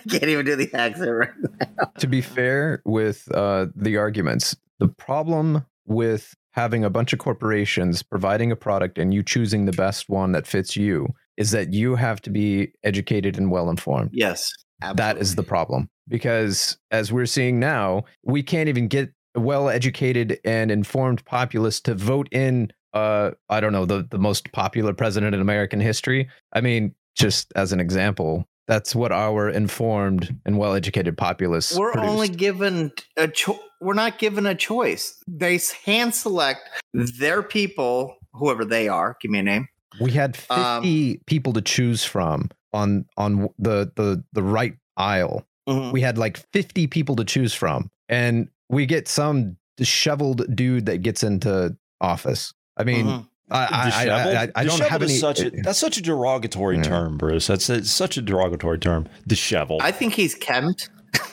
can't 0.08 0.24
even 0.24 0.46
do 0.46 0.56
the 0.56 0.70
accent 0.72 1.10
right. 1.10 1.30
Now. 1.60 1.90
To 1.98 2.06
be 2.06 2.20
fair 2.20 2.82
with 2.84 3.28
uh, 3.34 3.66
the 3.74 3.96
arguments, 3.96 4.56
the 4.78 4.88
problem 4.88 5.64
with 5.86 6.34
having 6.52 6.84
a 6.84 6.90
bunch 6.90 7.12
of 7.12 7.18
corporations 7.18 8.02
providing 8.02 8.52
a 8.52 8.56
product 8.56 8.98
and 8.98 9.12
you 9.12 9.22
choosing 9.22 9.64
the 9.64 9.72
best 9.72 10.08
one 10.08 10.32
that 10.32 10.46
fits 10.46 10.76
you 10.76 11.08
is 11.36 11.50
that 11.50 11.72
you 11.72 11.96
have 11.96 12.20
to 12.22 12.30
be 12.30 12.72
educated 12.84 13.36
and 13.36 13.50
well 13.50 13.68
informed. 13.68 14.10
Yes, 14.12 14.52
That 14.94 15.18
is 15.18 15.34
the 15.34 15.42
problem 15.42 15.88
because 16.08 16.78
as 16.90 17.12
we're 17.12 17.26
seeing 17.26 17.58
now, 17.58 18.04
we 18.22 18.42
can't 18.42 18.68
even 18.68 18.86
get 18.88 19.10
a 19.34 19.40
well 19.40 19.68
educated 19.68 20.38
and 20.44 20.70
informed 20.70 21.24
populace 21.24 21.80
to 21.80 21.94
vote 21.94 22.28
in 22.30 22.70
uh 22.94 23.32
I 23.48 23.60
don't 23.60 23.72
know 23.72 23.84
the 23.84 24.06
the 24.10 24.18
most 24.18 24.50
popular 24.52 24.94
president 24.94 25.34
in 25.34 25.40
American 25.40 25.80
history. 25.80 26.28
I 26.52 26.60
mean, 26.60 26.94
just 27.16 27.52
as 27.56 27.72
an 27.72 27.80
example, 27.80 28.46
that's 28.68 28.94
what 28.94 29.12
our 29.12 29.50
informed 29.50 30.34
and 30.46 30.56
well 30.58 30.74
educated 30.74 31.16
populace 31.18 31.76
We're 31.76 31.92
produced. 31.92 32.12
only 32.12 32.28
given 32.28 32.92
a 33.16 33.28
cho- 33.28 33.60
we're 33.80 33.94
not 33.94 34.18
given 34.18 34.46
a 34.46 34.54
choice. 34.54 35.20
They 35.28 35.60
hand 35.84 36.14
select 36.14 36.60
their 36.94 37.42
people, 37.42 38.16
whoever 38.32 38.64
they 38.64 38.88
are. 38.88 39.16
Give 39.20 39.30
me 39.30 39.40
a 39.40 39.42
name. 39.42 39.68
We 40.00 40.12
had 40.12 40.36
50 40.36 40.54
Um, 40.54 41.20
people 41.26 41.52
to 41.52 41.60
choose 41.62 42.04
from 42.04 42.50
on 42.72 43.04
on 43.16 43.48
the 43.58 43.92
the 43.96 44.24
the 44.32 44.42
right 44.42 44.74
aisle. 44.96 45.44
Mhm. 45.68 45.92
We 45.92 46.00
had 46.00 46.16
like 46.18 46.36
50 46.52 46.86
people 46.86 47.16
to 47.16 47.24
choose 47.24 47.54
from 47.54 47.90
and 48.08 48.48
we 48.68 48.86
get 48.86 49.08
some 49.08 49.56
disheveled 49.76 50.54
dude 50.56 50.86
that 50.86 50.98
gets 51.02 51.22
into 51.22 51.76
office. 52.00 52.52
I 52.76 52.84
mean, 52.84 53.06
Mhm. 53.06 53.28
I, 53.50 53.58
I, 53.58 53.66
I, 53.66 53.84
Disheveled? 53.84 54.36
I, 54.36 54.42
I 54.42 54.46
don't 54.46 54.78
Disheveled 54.78 54.90
have 54.90 55.02
any 55.02 55.12
Such 55.14 55.40
a, 55.40 55.50
that's 55.50 55.78
such 55.78 55.98
a 55.98 56.02
derogatory 56.02 56.76
Yeah. 56.76 56.82
term, 56.82 57.18
Bruce. 57.18 57.46
That's 57.46 57.68
it's 57.70 57.90
such 57.90 58.16
a 58.16 58.22
derogatory 58.22 58.78
term. 58.78 59.06
Disheveled. 59.26 59.82
I 59.82 59.92
think 59.92 60.14
he's 60.14 60.34
kempt. 60.34 60.88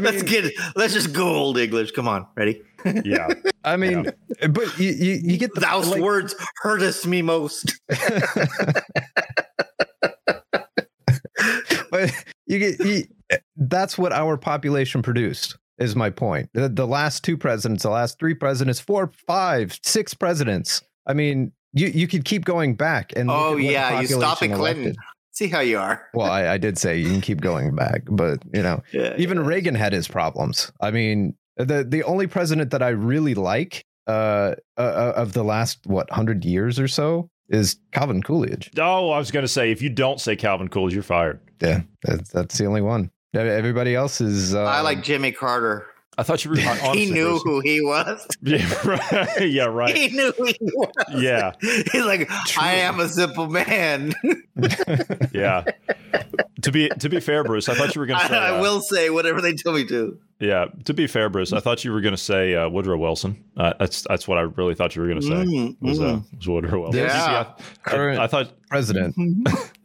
let's 0.00 0.22
get 0.22 0.52
let's 0.76 0.92
just 0.94 1.12
go 1.12 1.26
old 1.26 1.58
English. 1.58 1.90
Come 1.92 2.06
on, 2.08 2.26
ready? 2.36 2.62
yeah. 3.04 3.28
I 3.64 3.76
mean, 3.76 4.10
but 4.50 4.78
you, 4.78 4.90
you, 4.90 5.20
you 5.22 5.36
get 5.38 5.54
the 5.54 5.60
Those 5.60 5.88
like- 5.88 6.00
words 6.02 6.34
hurtest 6.62 7.06
me 7.06 7.22
most. 7.22 7.80
but 11.90 12.10
you 12.46 12.58
get 12.58 12.80
you, 12.84 13.04
that's 13.56 13.96
what 13.98 14.12
our 14.12 14.36
population 14.36 15.02
produced 15.02 15.56
is 15.78 15.96
my 15.96 16.10
point 16.10 16.48
the, 16.54 16.68
the 16.68 16.86
last 16.86 17.24
two 17.24 17.36
presidents 17.36 17.82
the 17.82 17.90
last 17.90 18.18
three 18.18 18.34
presidents 18.34 18.78
four 18.80 19.10
five 19.26 19.78
six 19.82 20.14
presidents 20.14 20.82
i 21.06 21.12
mean 21.14 21.50
you 21.72 21.88
you 21.88 22.06
could 22.06 22.24
keep 22.24 22.44
going 22.44 22.74
back 22.74 23.12
and 23.16 23.30
Oh 23.30 23.34
at 23.34 23.50
what 23.52 23.56
the 23.56 23.62
yeah, 23.64 24.00
you 24.00 24.06
stop 24.06 24.42
at 24.42 24.50
Clinton. 24.52 24.58
elected. 24.60 24.96
See 25.32 25.48
how 25.48 25.60
you 25.60 25.78
are. 25.78 26.06
well 26.12 26.30
I, 26.30 26.46
I 26.48 26.58
did 26.58 26.76
say 26.76 26.98
you 26.98 27.08
can 27.10 27.22
keep 27.22 27.40
going 27.40 27.74
back 27.74 28.02
but 28.10 28.42
you 28.52 28.62
know 28.62 28.82
Yeah, 28.92 29.14
even 29.16 29.38
yeah. 29.38 29.46
reagan 29.46 29.74
had 29.74 29.92
his 29.94 30.06
problems 30.06 30.70
i 30.80 30.90
mean 30.90 31.34
the 31.56 31.84
the 31.88 32.02
only 32.04 32.26
president 32.26 32.70
that 32.72 32.82
i 32.82 32.88
really 32.90 33.34
like 33.34 33.84
uh, 34.06 34.54
uh 34.76 35.12
of 35.16 35.32
the 35.32 35.42
last 35.44 35.78
what 35.86 36.10
100 36.10 36.44
years 36.44 36.78
or 36.78 36.88
so 36.88 37.30
is 37.48 37.76
calvin 37.92 38.22
coolidge 38.22 38.70
Oh, 38.78 39.10
I 39.10 39.18
was 39.18 39.30
going 39.30 39.44
to 39.44 39.48
say 39.48 39.70
if 39.70 39.80
you 39.80 39.88
don't 39.90 40.20
say 40.20 40.36
Calvin 40.36 40.68
Coolidge, 40.68 40.94
you're 40.94 41.02
fired. 41.02 41.40
yeah 41.60 41.80
that's, 42.02 42.30
that's 42.30 42.58
the 42.58 42.66
only 42.66 42.82
one 42.82 43.10
everybody 43.34 43.94
else 43.94 44.20
is 44.20 44.54
uh, 44.54 44.64
I 44.64 44.80
like 44.80 45.02
Jimmy 45.02 45.32
Carter. 45.32 45.86
I 46.18 46.24
thought 46.24 46.44
you 46.44 46.50
were. 46.50 46.60
Honestly, 46.66 47.06
he 47.06 47.10
knew 47.10 47.30
Bruce. 47.30 47.42
who 47.42 47.60
he 47.60 47.80
was. 47.80 48.26
Yeah, 48.42 48.86
right. 48.86 49.50
yeah, 49.50 49.64
right. 49.64 49.96
He 49.96 50.08
knew 50.08 50.32
who 50.36 50.44
he 50.44 50.58
was. 50.60 50.92
Yeah, 51.14 51.52
He's 51.60 52.04
like, 52.04 52.28
I 52.58 52.74
am 52.74 52.98
a 53.00 53.08
simple 53.08 53.48
man. 53.48 54.12
yeah. 55.32 55.64
to 56.60 56.72
be 56.72 56.88
to 56.88 57.08
be 57.08 57.20
fair, 57.20 57.44
Bruce, 57.44 57.68
I 57.68 57.74
thought 57.74 57.94
you 57.94 58.00
were 58.00 58.06
going 58.06 58.18
to 58.18 58.24
I, 58.24 58.28
say. 58.28 58.36
I 58.36 58.58
uh, 58.58 58.60
will 58.60 58.80
say 58.80 59.10
whatever 59.10 59.40
they 59.40 59.54
tell 59.54 59.72
me 59.72 59.86
to. 59.86 60.18
Yeah, 60.40 60.66
to 60.84 60.92
be 60.92 61.06
fair, 61.06 61.30
Bruce, 61.30 61.52
I 61.52 61.60
thought 61.60 61.84
you 61.84 61.92
were 61.92 62.00
going 62.00 62.14
to 62.14 62.20
say 62.20 62.54
uh, 62.56 62.68
Woodrow 62.68 62.98
Wilson. 62.98 63.42
Uh, 63.56 63.74
that's 63.78 64.02
that's 64.02 64.26
what 64.26 64.38
I 64.38 64.42
really 64.42 64.74
thought 64.74 64.96
you 64.96 65.02
were 65.02 65.08
going 65.08 65.20
to 65.20 65.26
say. 65.26 65.32
Mm, 65.32 65.76
was, 65.80 66.00
uh, 66.00 66.02
mm. 66.02 66.36
was 66.36 66.48
Woodrow 66.48 66.80
Wilson? 66.80 67.00
Yeah. 67.00 67.54
I, 67.56 67.62
Current- 67.88 68.18
I, 68.18 68.24
I 68.24 68.26
thought. 68.26 68.52
President. 68.68 69.14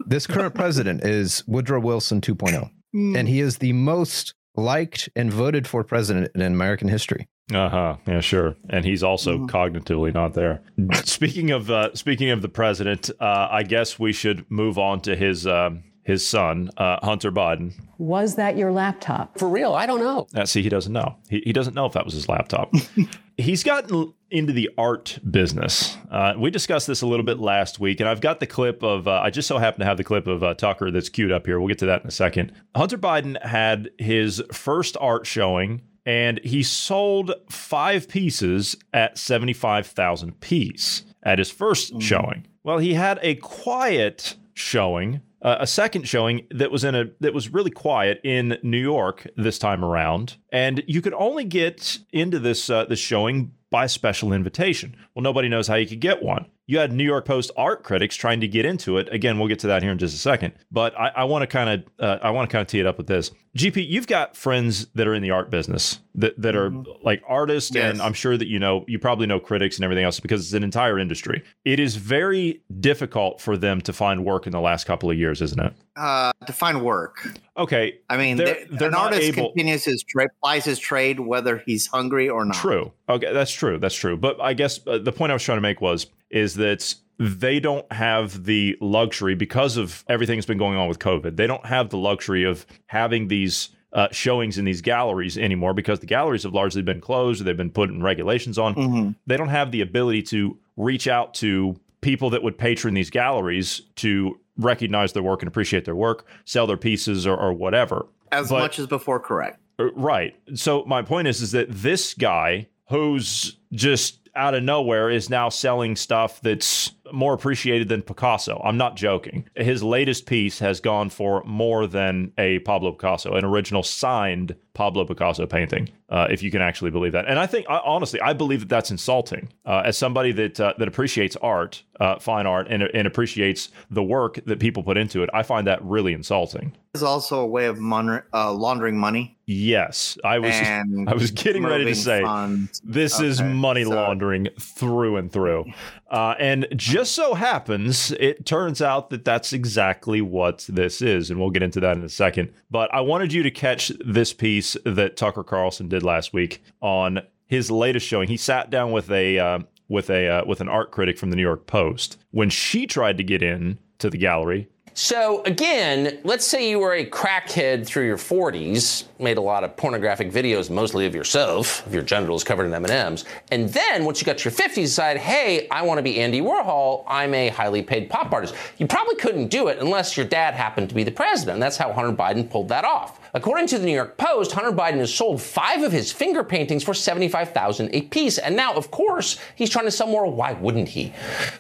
this 0.06 0.26
current 0.26 0.56
president 0.56 1.04
is 1.04 1.44
Woodrow 1.46 1.82
Wilson 1.82 2.22
2.0, 2.22 2.72
Mm. 2.96 3.18
and 3.18 3.28
he 3.28 3.40
is 3.42 3.58
the 3.58 3.74
most 3.74 4.34
liked 4.56 5.10
and 5.16 5.32
voted 5.32 5.68
for 5.68 5.84
president 5.84 6.32
in 6.36 6.42
American 6.42 6.88
history. 6.88 7.28
Uh 7.54 7.70
huh. 7.70 7.96
Yeah, 8.08 8.20
sure. 8.22 8.56
And 8.70 8.84
he's 8.86 9.04
also 9.04 9.38
Mhm. 9.38 9.50
cognitively 9.50 10.14
not 10.14 10.34
there. 10.34 10.62
speaking 11.06 11.52
of 11.52 11.70
uh, 11.72 11.94
speaking 11.96 12.30
of 12.30 12.42
the 12.42 12.50
president, 12.50 13.10
uh, 13.20 13.48
I 13.52 13.64
guess 13.64 13.98
we 14.00 14.12
should 14.14 14.46
move 14.50 14.78
on 14.78 15.02
to 15.02 15.16
his 15.16 15.46
um, 15.48 15.84
his 16.08 16.26
son, 16.26 16.72
uh, 16.78 17.06
Hunter 17.06 17.34
Biden. 17.34 17.74
Was 17.98 18.36
that 18.36 18.56
your 18.58 18.72
laptop? 18.72 19.38
For 19.38 19.50
real, 19.50 19.74
I 19.74 19.86
don't 19.86 20.00
know. 20.00 20.26
Uh, 20.34 20.46
see, 20.46 20.62
he 20.62 20.70
doesn't 20.70 20.94
know. 20.94 21.18
He, 21.30 21.42
he 21.44 21.52
doesn't 21.52 21.74
know 21.74 21.86
if 21.86 21.92
that 21.94 22.06
was 22.06 22.14
his 22.14 22.30
laptop. 22.30 22.74
He's 23.38 23.62
gotten 23.62 24.14
into 24.32 24.54
the 24.54 24.70
art 24.78 25.20
business. 25.30 25.98
Uh, 26.10 26.34
we 26.38 26.50
discussed 26.50 26.88
this 26.88 27.02
a 27.02 27.08
little 27.08 27.26
bit 27.26 27.40
last 27.40 27.82
week, 27.82 28.00
and 28.00 28.08
I've 28.08 28.22
got 28.22 28.40
the 28.40 28.48
clip 28.48 28.84
of, 28.84 29.10
uh, 29.10 29.20
I 29.22 29.32
just 29.32 29.50
so 29.50 29.58
happen 29.58 29.82
to 29.82 29.86
have 29.86 29.98
the 29.98 30.06
clip 30.06 30.28
of 30.28 30.44
uh, 30.44 30.54
Tucker 30.54 30.92
that's 30.92 31.10
queued 31.10 31.34
up 31.34 31.46
here. 31.46 31.60
We'll 31.60 31.68
get 31.68 31.80
to 31.80 31.88
that 31.88 32.04
in 32.04 32.08
a 32.08 32.12
second. 32.12 32.54
Hunter 32.74 32.98
Biden 32.98 33.44
had 33.46 33.90
his 33.98 34.42
first 34.54 34.96
art 35.02 35.28
showing, 35.28 35.82
and 36.06 36.40
he 36.42 36.64
sold 36.64 37.34
five 37.50 38.08
pieces 38.08 38.78
at 38.94 39.18
75,000 39.18 40.30
apiece 40.30 41.04
at 41.24 41.38
his 41.38 41.52
1st 41.52 42.02
showing. 42.02 42.48
Well, 42.64 42.78
he 42.78 42.94
had 42.94 43.20
a 43.22 43.36
quiet 43.36 44.36
showing 44.54 45.22
uh, 45.42 45.58
a 45.60 45.68
second 45.68 46.08
showing 46.08 46.48
that 46.52 46.72
was 46.72 46.84
in 46.84 46.96
a 46.96 47.06
that 47.20 47.34
was 47.34 47.54
really 47.54 47.72
quiet 47.72 48.20
in 48.24 48.58
New 48.64 48.82
York 48.82 49.28
this 49.36 49.60
time 49.60 49.84
around, 49.84 50.38
and 50.52 50.84
you 50.88 51.02
could 51.02 51.14
only 51.14 51.44
get 51.44 52.00
into 52.12 52.40
this 52.40 52.70
uh, 52.70 52.86
this 52.86 53.00
showing 53.00 53.54
by 53.78 53.86
special 53.86 54.34
invitation. 54.34 54.96
Well, 55.14 55.22
nobody 55.22 55.50
knows 55.50 55.68
how 55.68 55.76
you 55.76 55.86
could 55.86 56.00
get 56.00 56.24
one. 56.24 56.48
You 56.66 56.80
had 56.80 56.92
New 56.92 57.04
York 57.04 57.26
Post 57.26 57.52
art 57.56 57.84
critics 57.84 58.16
trying 58.16 58.42
to 58.42 58.48
get 58.48 58.66
into 58.66 58.98
it. 58.98 59.08
Again, 59.14 59.38
we'll 59.38 59.48
get 59.48 59.60
to 59.60 59.68
that 59.68 59.84
here 59.84 59.92
in 59.92 60.00
just 60.00 60.16
a 60.16 60.18
second. 60.18 60.54
But 60.72 60.96
I, 61.00 61.26
want 61.26 61.44
to 61.44 61.48
kind 61.48 61.86
of 62.00 62.22
I 62.22 62.32
want 62.32 62.50
to 62.50 62.52
kind 62.52 62.62
of 62.64 62.68
tee 62.68 62.80
it 62.80 62.88
up 62.88 62.98
with 62.98 63.06
this. 63.06 63.30
GP, 63.56 63.88
you've 63.88 64.08
got 64.08 64.36
friends 64.36 64.88
that 64.96 65.08
are 65.08 65.14
in 65.14 65.22
the 65.22 65.30
art 65.30 65.52
business 65.52 66.00
that, 66.16 66.42
that 66.42 66.56
are 66.56 66.72
mm-hmm. 66.72 67.06
like 67.06 67.22
artists, 67.30 67.76
and 67.76 68.02
I'm 68.02 68.14
sure 68.14 68.36
that 68.36 68.48
you 68.48 68.58
know 68.58 68.84
you 68.88 68.98
probably 68.98 69.28
know 69.28 69.40
critics 69.40 69.78
and 69.78 69.84
everything 69.84 70.06
else 70.06 70.20
because 70.20 70.42
it's 70.42 70.54
an 70.54 70.64
entire 70.64 70.98
industry. 70.98 71.44
It 71.64 71.80
is 71.80 71.98
very 71.98 72.64
difficult 72.80 73.42
for 73.42 73.58
them 73.58 73.80
to 73.82 73.94
find 73.94 74.26
work 74.26 74.48
in 74.48 74.52
the 74.52 74.60
last 74.60 74.86
couple 74.88 75.12
of 75.12 75.18
years, 75.20 75.40
isn't 75.44 75.62
it? 75.62 75.74
Uh, 75.98 76.32
to 76.46 76.54
find 76.54 76.84
work. 76.84 77.28
Okay, 77.58 77.96
I 78.08 78.18
mean, 78.18 78.38
They're- 78.38 78.66
they're, 78.70 78.90
an 78.90 78.94
artist 78.94 79.22
able- 79.24 79.50
continues 79.52 79.84
his 79.84 80.04
trade, 80.04 80.30
plies 80.44 80.64
his 80.64 80.78
trade, 80.78 81.20
whether 81.20 81.58
he's 81.66 81.88
hungry 81.88 82.30
or 82.30 82.46
not. 82.46 82.56
True. 82.56 82.92
Okay, 83.10 83.34
that's 83.34 83.52
true. 83.52 83.80
That's 83.80 83.96
true. 83.96 84.16
But 84.16 84.40
I 84.40 84.54
guess 84.54 84.80
uh, 84.86 85.00
the 85.00 85.12
point 85.12 85.32
I 85.32 85.34
was 85.34 85.42
trying 85.44 85.58
to 85.58 85.62
make 85.62 85.82
was 85.82 86.06
is 86.30 86.54
that 86.56 86.94
they 87.18 87.60
don't 87.60 87.92
have 87.92 88.44
the 88.44 88.78
luxury 88.80 89.34
because 89.34 89.76
of 89.76 90.04
everything 90.08 90.38
that's 90.38 90.46
been 90.46 90.60
going 90.60 90.78
on 90.78 90.88
with 90.88 91.00
COVID. 91.00 91.36
They 91.36 91.48
don't 91.48 91.66
have 91.66 91.90
the 91.90 91.98
luxury 91.98 92.44
of 92.44 92.68
having 92.86 93.28
these 93.28 93.70
uh, 93.94 94.10
showings 94.12 94.60
in 94.60 94.66
these 94.66 94.82
galleries 94.82 95.36
anymore 95.38 95.74
because 95.74 96.00
the 96.00 96.06
galleries 96.06 96.44
have 96.44 96.54
largely 96.54 96.84
been 96.84 97.02
closed. 97.02 97.42
Or 97.42 97.46
they've 97.46 97.58
been 97.58 97.72
putting 97.72 98.04
regulations 98.04 98.60
on. 98.60 98.76
Mhm. 98.76 99.16
They 99.26 99.36
don't 99.38 99.48
have 99.50 99.72
the 99.72 99.82
ability 99.82 100.22
to 100.24 100.58
reach 100.76 101.08
out 101.08 101.34
to 101.36 101.76
people 102.02 102.30
that 102.30 102.44
would 102.44 102.58
patron 102.60 102.94
these 102.94 103.10
galleries 103.10 103.82
to 103.96 104.40
recognize 104.58 105.14
their 105.14 105.24
work 105.24 105.42
and 105.42 105.48
appreciate 105.48 105.86
their 105.86 105.96
work, 105.96 106.26
sell 106.46 106.68
their 106.68 106.78
pieces 106.78 107.26
or, 107.28 107.36
or 107.38 107.54
whatever. 107.54 108.06
As 108.32 108.50
But- 108.50 108.60
much 108.60 108.80
as 108.80 108.88
before, 108.88 109.20
correct. 109.20 109.60
Uh, 109.80 109.92
Right. 109.94 110.36
So 110.56 110.84
my 110.86 111.02
point 111.04 111.28
is 111.28 111.42
is 111.42 111.52
that 111.52 111.68
this 111.70 112.14
guy 112.14 112.68
who's 112.90 113.58
just 113.72 114.20
out 114.36 114.54
of 114.54 114.64
nowhere 114.64 115.10
is 115.10 115.30
now 115.30 115.50
selling 115.50 115.96
stuff 115.96 116.42
that's 116.42 116.92
more 117.12 117.34
appreciated 117.34 117.90
than 117.90 118.02
Picasso. 118.02 118.62
I'm 118.64 118.78
not 118.78 118.96
joking. 118.96 119.46
His 119.56 119.84
latest 119.84 120.26
piece 120.26 120.60
has 120.60 120.80
gone 120.80 121.10
for 121.10 121.44
more 121.46 121.88
than 121.88 122.32
a 122.38 122.60
Pablo 122.60 122.92
Picasso, 122.92 123.34
an 123.34 123.46
original 123.46 123.84
signed 123.84 124.56
Pablo 124.78 125.06
Picasso 125.06 125.48
painting, 125.48 125.90
uh, 126.10 126.28
if 126.30 126.44
you 126.44 126.52
can 126.52 126.62
actually 126.62 126.92
believe 126.92 127.14
that. 127.14 127.26
And 127.28 127.40
I 127.40 127.48
think, 127.48 127.66
I, 127.68 127.82
honestly, 127.84 128.22
I 128.22 128.34
believe 128.34 128.60
that 128.60 128.70
that's 128.70 128.92
insulting. 128.92 129.50
Uh, 129.66 129.82
as 129.86 129.98
somebody 129.98 130.32
that 130.34 130.60
uh, 130.60 130.74
that 130.78 130.88
appreciates 130.88 131.36
art, 131.38 131.82
uh, 132.00 132.20
fine 132.20 132.46
art, 132.46 132.68
and, 132.70 132.84
and 132.84 133.08
appreciates 133.08 133.70
the 133.90 134.04
work 134.04 134.40
that 134.46 134.60
people 134.60 134.84
put 134.84 134.96
into 134.96 135.24
it, 135.24 135.32
I 135.34 135.42
find 135.42 135.66
that 135.66 135.84
really 135.84 136.14
insulting. 136.14 136.78
It's 136.94 137.04
also 137.04 137.40
a 137.40 137.48
way 137.48 137.66
of 137.66 137.80
mon- 137.80 138.22
uh, 138.34 138.54
laundering 138.54 138.98
money. 138.98 139.38
Yes, 139.48 140.18
I 140.24 140.40
was. 140.40 140.52
and 140.54 141.10
I 141.10 141.14
was 141.14 141.32
getting 141.32 141.64
ready 141.64 141.86
to 141.86 141.96
say 141.96 142.22
funds. 142.22 142.82
this 142.84 143.20
is 143.20 143.42
money 143.42 143.84
so- 143.84 143.92
laundering 143.92 144.50
through 144.60 145.18
and 145.18 145.32
through. 145.32 145.66
Uh, 146.10 146.36
and 146.40 146.68
just 146.76 147.14
so 147.14 147.34
happens, 147.34 148.12
it 148.14 148.46
turns 148.46 148.82
out 148.82 149.10
that 149.10 149.26
that's 149.26 149.52
exactly 149.52 150.22
what 150.22 150.66
this 150.70 151.02
is. 151.02 151.30
And 151.30 151.40
we'll 151.40 151.50
get 151.50 151.64
into 151.64 151.80
that 151.82 151.98
in 151.98 152.04
a 152.04 152.10
second. 152.10 152.54
But 152.72 152.94
I 152.94 153.02
wanted 153.02 153.34
you 153.34 153.44
to 153.44 153.52
catch 153.52 153.92
this 154.06 154.34
piece 154.34 154.78
that 154.86 155.18
Tucker 155.18 155.44
Carlson 155.44 155.90
did 155.90 156.04
last 156.04 156.34
week 156.34 156.64
on 156.82 157.22
his 157.46 157.70
latest 157.70 158.06
showing. 158.08 158.28
He 158.30 158.38
sat 158.38 158.70
down 158.70 158.92
with 158.92 159.12
a. 159.12 159.40
Uh, 159.40 159.60
with 159.90 160.10
a 160.10 160.28
uh, 160.28 160.46
with 160.46 160.62
an 160.62 160.68
art 160.68 160.92
critic 160.92 161.18
from 161.18 161.30
the 161.30 161.36
New 161.36 161.42
York 161.42 161.66
Post 161.66 162.18
when 162.32 162.50
she 162.50 162.86
tried 162.86 163.18
to 163.18 163.24
get 163.24 163.42
in 163.42 163.80
to 164.00 164.10
the 164.10 164.18
gallery 164.18 164.68
So 165.00 165.44
again, 165.44 166.18
let's 166.24 166.44
say 166.44 166.72
you 166.72 166.80
were 166.80 166.96
a 166.96 167.06
crackhead 167.06 167.86
through 167.86 168.08
your 168.08 168.18
40s, 168.18 169.04
made 169.20 169.38
a 169.38 169.42
lot 169.42 169.64
of 169.64 169.78
pornographic 169.78 170.32
videos, 170.32 170.72
mostly 170.72 171.06
of 171.06 171.14
yourself, 171.14 171.86
of 171.86 171.94
your 171.94 172.02
genitals 172.02 172.44
covered 172.44 172.66
in 172.66 172.74
M&Ms, 172.74 173.24
and 173.52 173.70
then 173.70 174.06
once 174.06 174.20
you 174.20 174.26
got 174.26 174.40
to 174.40 174.50
your 174.50 174.58
50s, 174.58 174.74
decide, 174.74 175.18
hey, 175.18 175.68
I 175.70 175.84
want 175.84 176.00
to 176.00 176.02
be 176.02 176.20
Andy 176.20 176.42
Warhol. 176.42 177.04
I'm 177.06 177.36
a 177.36 177.50
highly 177.50 177.84
paid 177.84 178.10
pop 178.10 178.34
artist. 178.34 178.56
You 178.80 178.88
probably 178.88 179.14
couldn't 179.18 179.50
do 179.50 179.68
it 179.68 179.78
unless 179.78 180.18
your 180.18 180.26
dad 180.26 180.56
happened 180.56 180.90
to 180.90 180.96
be 180.96 181.04
the 181.04 181.12
president. 181.12 181.60
That's 181.60 181.78
how 181.78 181.94
Hunter 181.94 182.12
Biden 182.12 182.50
pulled 182.50 182.70
that 182.70 182.84
off. 182.84 183.20
According 183.34 183.68
to 183.68 183.80
the 183.80 183.86
New 183.86 183.94
York 183.94 184.18
Post, 184.18 184.52
Hunter 184.52 184.72
Biden 184.72 184.98
has 184.98 185.14
sold 185.14 185.42
five 185.42 185.84
of 185.84 185.92
his 185.92 186.12
finger 186.12 186.44
paintings 186.44 186.84
for 186.84 186.94
75,000 186.94 187.90
a 187.94 188.02
piece. 188.04 188.38
And 188.38 188.56
now, 188.56 188.74
of 188.74 188.92
course, 188.92 189.38
he's 189.56 189.70
trying 189.70 189.86
to 189.86 189.92
sell 189.92 190.08
more. 190.08 190.30
Why 190.30 190.54
wouldn't 190.54 190.90
he? 190.90 191.14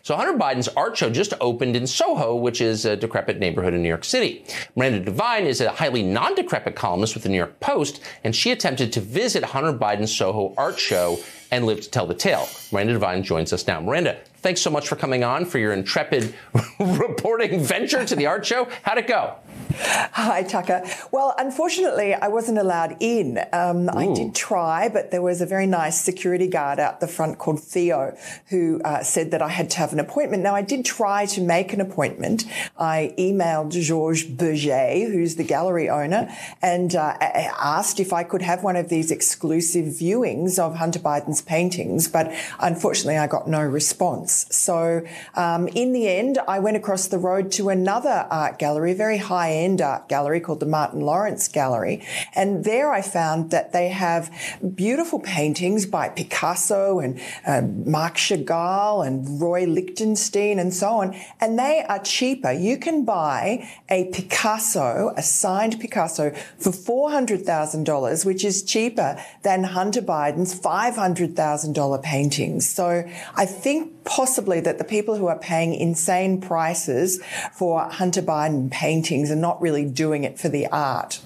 So 0.03 0.15
Hunter 0.15 0.37
Biden's 0.37 0.67
art 0.69 0.97
show 0.97 1.09
just 1.09 1.33
opened 1.41 1.75
in 1.75 1.87
Soho, 1.87 2.35
which 2.35 2.61
is 2.61 2.85
a 2.85 2.95
decrepit 2.95 3.39
neighborhood 3.39 3.73
in 3.73 3.81
New 3.81 3.89
York 3.89 4.05
City. 4.05 4.45
Miranda 4.75 4.99
Devine 4.99 5.45
is 5.45 5.61
a 5.61 5.71
highly 5.71 6.03
non-decrepit 6.03 6.75
columnist 6.75 7.13
with 7.13 7.23
the 7.23 7.29
New 7.29 7.37
York 7.37 7.59
Post, 7.59 8.01
and 8.23 8.35
she 8.35 8.51
attempted 8.51 8.93
to 8.93 9.01
visit 9.01 9.43
Hunter 9.43 9.73
Biden's 9.73 10.15
Soho 10.15 10.53
art 10.57 10.79
show 10.79 11.19
and 11.51 11.65
lived 11.65 11.83
to 11.83 11.89
tell 11.89 12.05
the 12.05 12.13
tale. 12.13 12.47
Miranda 12.71 12.93
Devine 12.93 13.23
joins 13.23 13.53
us 13.53 13.67
now. 13.67 13.79
Miranda, 13.79 14.17
thanks 14.37 14.61
so 14.61 14.69
much 14.69 14.87
for 14.87 14.95
coming 14.95 15.23
on 15.23 15.45
for 15.45 15.59
your 15.59 15.73
intrepid 15.73 16.33
reporting 16.79 17.59
venture 17.59 18.05
to 18.05 18.15
the 18.15 18.25
art 18.25 18.45
show. 18.45 18.67
How'd 18.83 18.97
it 18.97 19.07
go? 19.07 19.35
Hi, 19.69 20.43
Tucker. 20.43 20.83
Well, 21.11 21.35
unfortunately, 21.37 22.13
I 22.13 22.27
wasn't 22.27 22.57
allowed 22.57 22.97
in. 22.99 23.39
Um, 23.53 23.89
I 23.89 24.13
did 24.13 24.33
try, 24.33 24.89
but 24.89 25.11
there 25.11 25.21
was 25.21 25.41
a 25.41 25.45
very 25.45 25.67
nice 25.67 26.01
security 26.01 26.47
guard 26.47 26.79
out 26.79 26.99
the 26.99 27.07
front 27.07 27.37
called 27.37 27.61
Theo 27.61 28.17
who 28.49 28.81
uh, 28.83 29.03
said 29.03 29.31
that 29.31 29.41
I 29.41 29.49
had 29.49 29.69
to 29.71 29.77
have 29.77 29.93
an 29.93 29.99
appointment. 29.99 30.43
Now, 30.43 30.55
I 30.55 30.61
did 30.61 30.85
try 30.85 31.25
to 31.27 31.41
make 31.41 31.73
an 31.73 31.81
appointment. 31.81 32.45
I 32.77 33.13
emailed 33.17 33.71
Georges 33.71 34.25
Bergès, 34.25 35.11
who's 35.11 35.35
the 35.35 35.43
gallery 35.43 35.89
owner, 35.89 36.33
and 36.61 36.95
uh, 36.95 37.17
asked 37.21 37.99
if 37.99 38.13
I 38.13 38.23
could 38.23 38.41
have 38.41 38.63
one 38.63 38.75
of 38.75 38.89
these 38.89 39.11
exclusive 39.11 39.85
viewings 39.85 40.57
of 40.57 40.75
Hunter 40.77 40.99
Biden's 40.99 41.41
paintings, 41.41 42.07
but 42.07 42.33
unfortunately, 42.59 43.17
I 43.17 43.27
got 43.27 43.47
no 43.47 43.61
response. 43.61 44.45
So, 44.49 45.05
um, 45.35 45.67
in 45.69 45.93
the 45.93 46.07
end, 46.07 46.39
I 46.47 46.59
went 46.59 46.77
across 46.77 47.07
the 47.07 47.19
road 47.19 47.51
to 47.53 47.69
another 47.69 48.27
art 48.31 48.57
gallery, 48.57 48.93
very 48.93 49.17
high 49.17 49.51
end 49.51 49.66
art 49.81 50.07
gallery 50.07 50.39
called 50.39 50.59
the 50.59 50.65
Martin 50.65 51.01
Lawrence 51.01 51.47
Gallery. 51.47 52.05
And 52.35 52.63
there 52.63 52.91
I 52.91 53.01
found 53.01 53.51
that 53.51 53.73
they 53.73 53.89
have 53.89 54.31
beautiful 54.75 55.19
paintings 55.19 55.85
by 55.85 56.09
Picasso 56.09 56.99
and 56.99 57.19
uh, 57.45 57.61
Marc 57.61 58.15
Chagall 58.15 59.05
and 59.05 59.41
Roy 59.41 59.65
Lichtenstein 59.65 60.59
and 60.59 60.73
so 60.73 60.87
on. 60.89 61.15
And 61.39 61.59
they 61.59 61.83
are 61.87 61.99
cheaper. 61.99 62.51
You 62.51 62.77
can 62.77 63.05
buy 63.05 63.67
a 63.89 64.05
Picasso, 64.05 65.13
a 65.15 65.21
signed 65.21 65.79
Picasso, 65.79 66.31
for 66.57 66.71
$400,000, 66.71 68.25
which 68.25 68.43
is 68.43 68.63
cheaper 68.63 69.17
than 69.43 69.63
Hunter 69.63 70.01
Biden's 70.01 70.59
$500,000 70.59 72.03
paintings. 72.03 72.69
So 72.69 73.03
I 73.35 73.45
think 73.45 74.03
possibly 74.03 74.59
that 74.61 74.77
the 74.77 74.83
people 74.83 75.15
who 75.15 75.27
are 75.27 75.37
paying 75.37 75.73
insane 75.73 76.39
prices 76.39 77.21
for 77.53 77.81
Hunter 77.81 78.21
Biden 78.21 78.71
paintings 78.71 79.29
are 79.29 79.35
not 79.35 79.46
really 79.55 79.85
doing 79.85 80.23
it 80.23 80.39
for 80.39 80.49
the 80.49 80.67
art. 80.67 81.19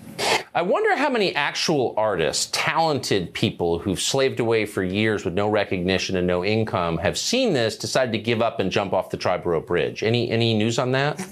I 0.53 0.63
wonder 0.63 0.97
how 0.97 1.09
many 1.09 1.33
actual 1.33 1.93
artists, 1.95 2.49
talented 2.51 3.33
people 3.33 3.79
who've 3.79 3.99
slaved 3.99 4.39
away 4.39 4.65
for 4.65 4.83
years 4.83 5.23
with 5.23 5.33
no 5.33 5.47
recognition 5.49 6.17
and 6.17 6.27
no 6.27 6.43
income, 6.43 6.97
have 6.97 7.17
seen 7.17 7.53
this, 7.53 7.77
decided 7.77 8.11
to 8.11 8.19
give 8.19 8.41
up 8.41 8.59
and 8.59 8.69
jump 8.69 8.91
off 8.91 9.09
the 9.09 9.17
Triborough 9.17 9.65
Bridge. 9.65 10.03
Any 10.03 10.29
any 10.29 10.53
news 10.53 10.77
on 10.77 10.91
that? 10.91 11.25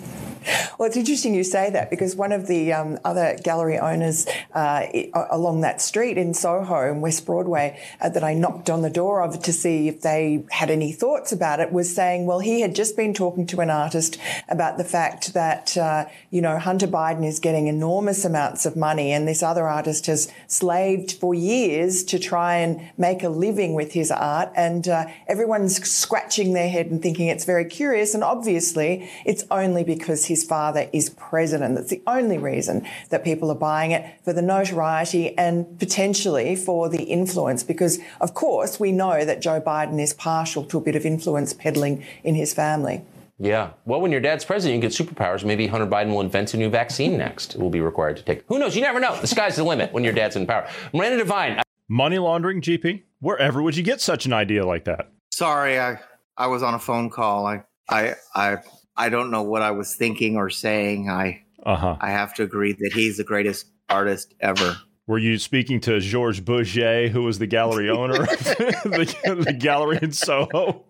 Well, 0.79 0.87
it's 0.87 0.95
interesting 0.95 1.35
you 1.35 1.43
say 1.43 1.69
that 1.71 1.89
because 1.89 2.15
one 2.15 2.31
of 2.31 2.47
the 2.47 2.71
um, 2.71 2.99
other 3.03 3.37
gallery 3.43 3.77
owners 3.77 4.25
uh, 4.53 4.85
along 5.29 5.59
that 5.61 5.81
street 5.81 6.17
in 6.17 6.33
Soho 6.33 6.89
in 6.89 7.01
West 7.01 7.25
Broadway 7.25 7.77
uh, 7.99 8.07
that 8.07 8.23
I 8.23 8.33
knocked 8.33 8.69
on 8.69 8.81
the 8.81 8.89
door 8.89 9.21
of 9.21 9.41
to 9.43 9.51
see 9.51 9.89
if 9.89 10.01
they 10.01 10.45
had 10.51 10.69
any 10.69 10.93
thoughts 10.93 11.33
about 11.33 11.59
it 11.59 11.73
was 11.73 11.93
saying, 11.93 12.25
well, 12.25 12.39
he 12.39 12.61
had 12.61 12.75
just 12.75 12.95
been 12.95 13.13
talking 13.13 13.45
to 13.47 13.59
an 13.59 13.69
artist 13.69 14.17
about 14.47 14.77
the 14.77 14.85
fact 14.85 15.33
that, 15.33 15.75
uh, 15.75 16.05
you 16.29 16.41
know, 16.41 16.57
Hunter 16.57 16.87
Biden 16.87 17.25
is 17.25 17.39
getting 17.39 17.67
enormous 17.67 18.23
amounts 18.23 18.65
of 18.65 18.77
money 18.77 19.11
and 19.11 19.27
this 19.27 19.43
other 19.43 19.67
artist 19.67 20.05
has 20.05 20.31
slaved 20.47 21.11
for 21.11 21.35
years 21.35 22.05
to 22.05 22.19
try 22.19 22.55
and 22.55 22.89
make 22.97 23.21
a 23.21 23.29
living 23.29 23.73
with 23.73 23.91
his 23.91 24.11
art. 24.11 24.49
And 24.55 24.87
uh, 24.87 25.07
everyone's 25.27 25.85
scratching 25.85 26.53
their 26.53 26.69
head 26.69 26.85
and 26.85 27.01
thinking 27.01 27.27
it's 27.27 27.43
very 27.43 27.65
curious. 27.65 28.13
And 28.13 28.23
obviously, 28.23 29.09
it's 29.25 29.43
only 29.51 29.83
because 29.83 30.28
his 30.29 30.43
father 30.43 30.89
is 30.93 31.09
president. 31.09 31.75
That's 31.75 31.89
the 31.89 32.01
only 32.07 32.37
reason 32.37 32.87
that 33.09 33.23
people 33.25 33.51
are 33.51 33.55
buying 33.55 33.91
it 33.91 34.05
for 34.23 34.31
the 34.31 34.41
notoriety 34.41 35.37
and 35.37 35.77
potentially 35.77 36.55
for 36.55 36.87
the 36.87 37.03
influence. 37.03 37.63
Because, 37.63 37.99
of 38.21 38.33
course, 38.33 38.79
we 38.79 38.93
know 38.93 39.25
that 39.25 39.41
Joe 39.41 39.59
Biden 39.59 39.99
is 39.99 40.13
partial 40.13 40.63
to 40.65 40.77
a 40.77 40.81
bit 40.81 40.95
of 40.95 41.05
influence 41.05 41.53
peddling 41.53 42.05
in 42.23 42.35
his 42.35 42.53
family. 42.53 43.01
Yeah. 43.37 43.71
Well, 43.85 44.01
when 44.01 44.11
your 44.11 44.21
dad's 44.21 44.43
president, 44.45 44.75
you 44.75 44.89
get 44.89 44.91
superpowers. 44.91 45.45
Maybe 45.45 45.67
Hunter 45.67 45.87
Biden 45.87 46.11
will 46.11 46.21
invent 46.21 46.53
a 46.53 46.57
new 46.57 46.69
vaccine 46.69 47.17
next. 47.17 47.55
It 47.55 47.61
will 47.61 47.69
be 47.69 47.81
required 47.81 48.17
to 48.17 48.23
take. 48.23 48.43
Who 48.47 48.59
knows? 48.59 48.75
You 48.75 48.81
never 48.81 48.99
know. 48.99 49.19
The 49.19 49.27
sky's 49.27 49.55
the 49.55 49.63
limit 49.63 49.93
when 49.93 50.03
your 50.03 50.13
dad's 50.13 50.35
in 50.35 50.45
power. 50.45 50.69
Miranda 50.93 51.17
Devine. 51.17 51.61
Money 51.87 52.19
laundering, 52.19 52.61
GP? 52.61 53.03
Wherever 53.19 53.61
would 53.63 53.75
you 53.75 53.83
get 53.83 54.01
such 54.01 54.25
an 54.25 54.33
idea 54.33 54.65
like 54.65 54.85
that? 54.85 55.11
Sorry, 55.31 55.79
I 55.79 55.99
I 56.37 56.47
was 56.47 56.63
on 56.63 56.73
a 56.73 56.79
phone 56.79 57.09
call. 57.09 57.45
I 57.47 57.63
I 57.89 58.15
I 58.35 58.57
I 58.99 59.07
don't 59.07 59.31
know 59.31 59.43
what 59.43 59.61
I 59.61 59.71
was 59.71 59.95
thinking 59.95 60.35
or 60.35 60.49
saying. 60.49 61.09
I 61.09 61.43
uh-huh. 61.63 61.95
I 62.01 62.11
have 62.11 62.33
to 62.35 62.43
agree 62.43 62.73
that 62.73 62.91
he's 62.93 63.17
the 63.17 63.23
greatest 63.23 63.67
artist 63.87 64.35
ever. 64.41 64.77
Were 65.07 65.17
you 65.17 65.39
speaking 65.39 65.79
to 65.81 65.99
Georges 65.99 66.41
Bergès, 66.41 67.09
who 67.09 67.23
was 67.23 67.39
the 67.39 67.47
gallery 67.47 67.89
owner, 67.89 68.13
the, 68.25 69.43
the 69.45 69.53
gallery 69.53 69.99
in 70.01 70.11
Soho? 70.11 70.83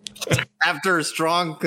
After 0.62 1.02
strong 1.04 1.58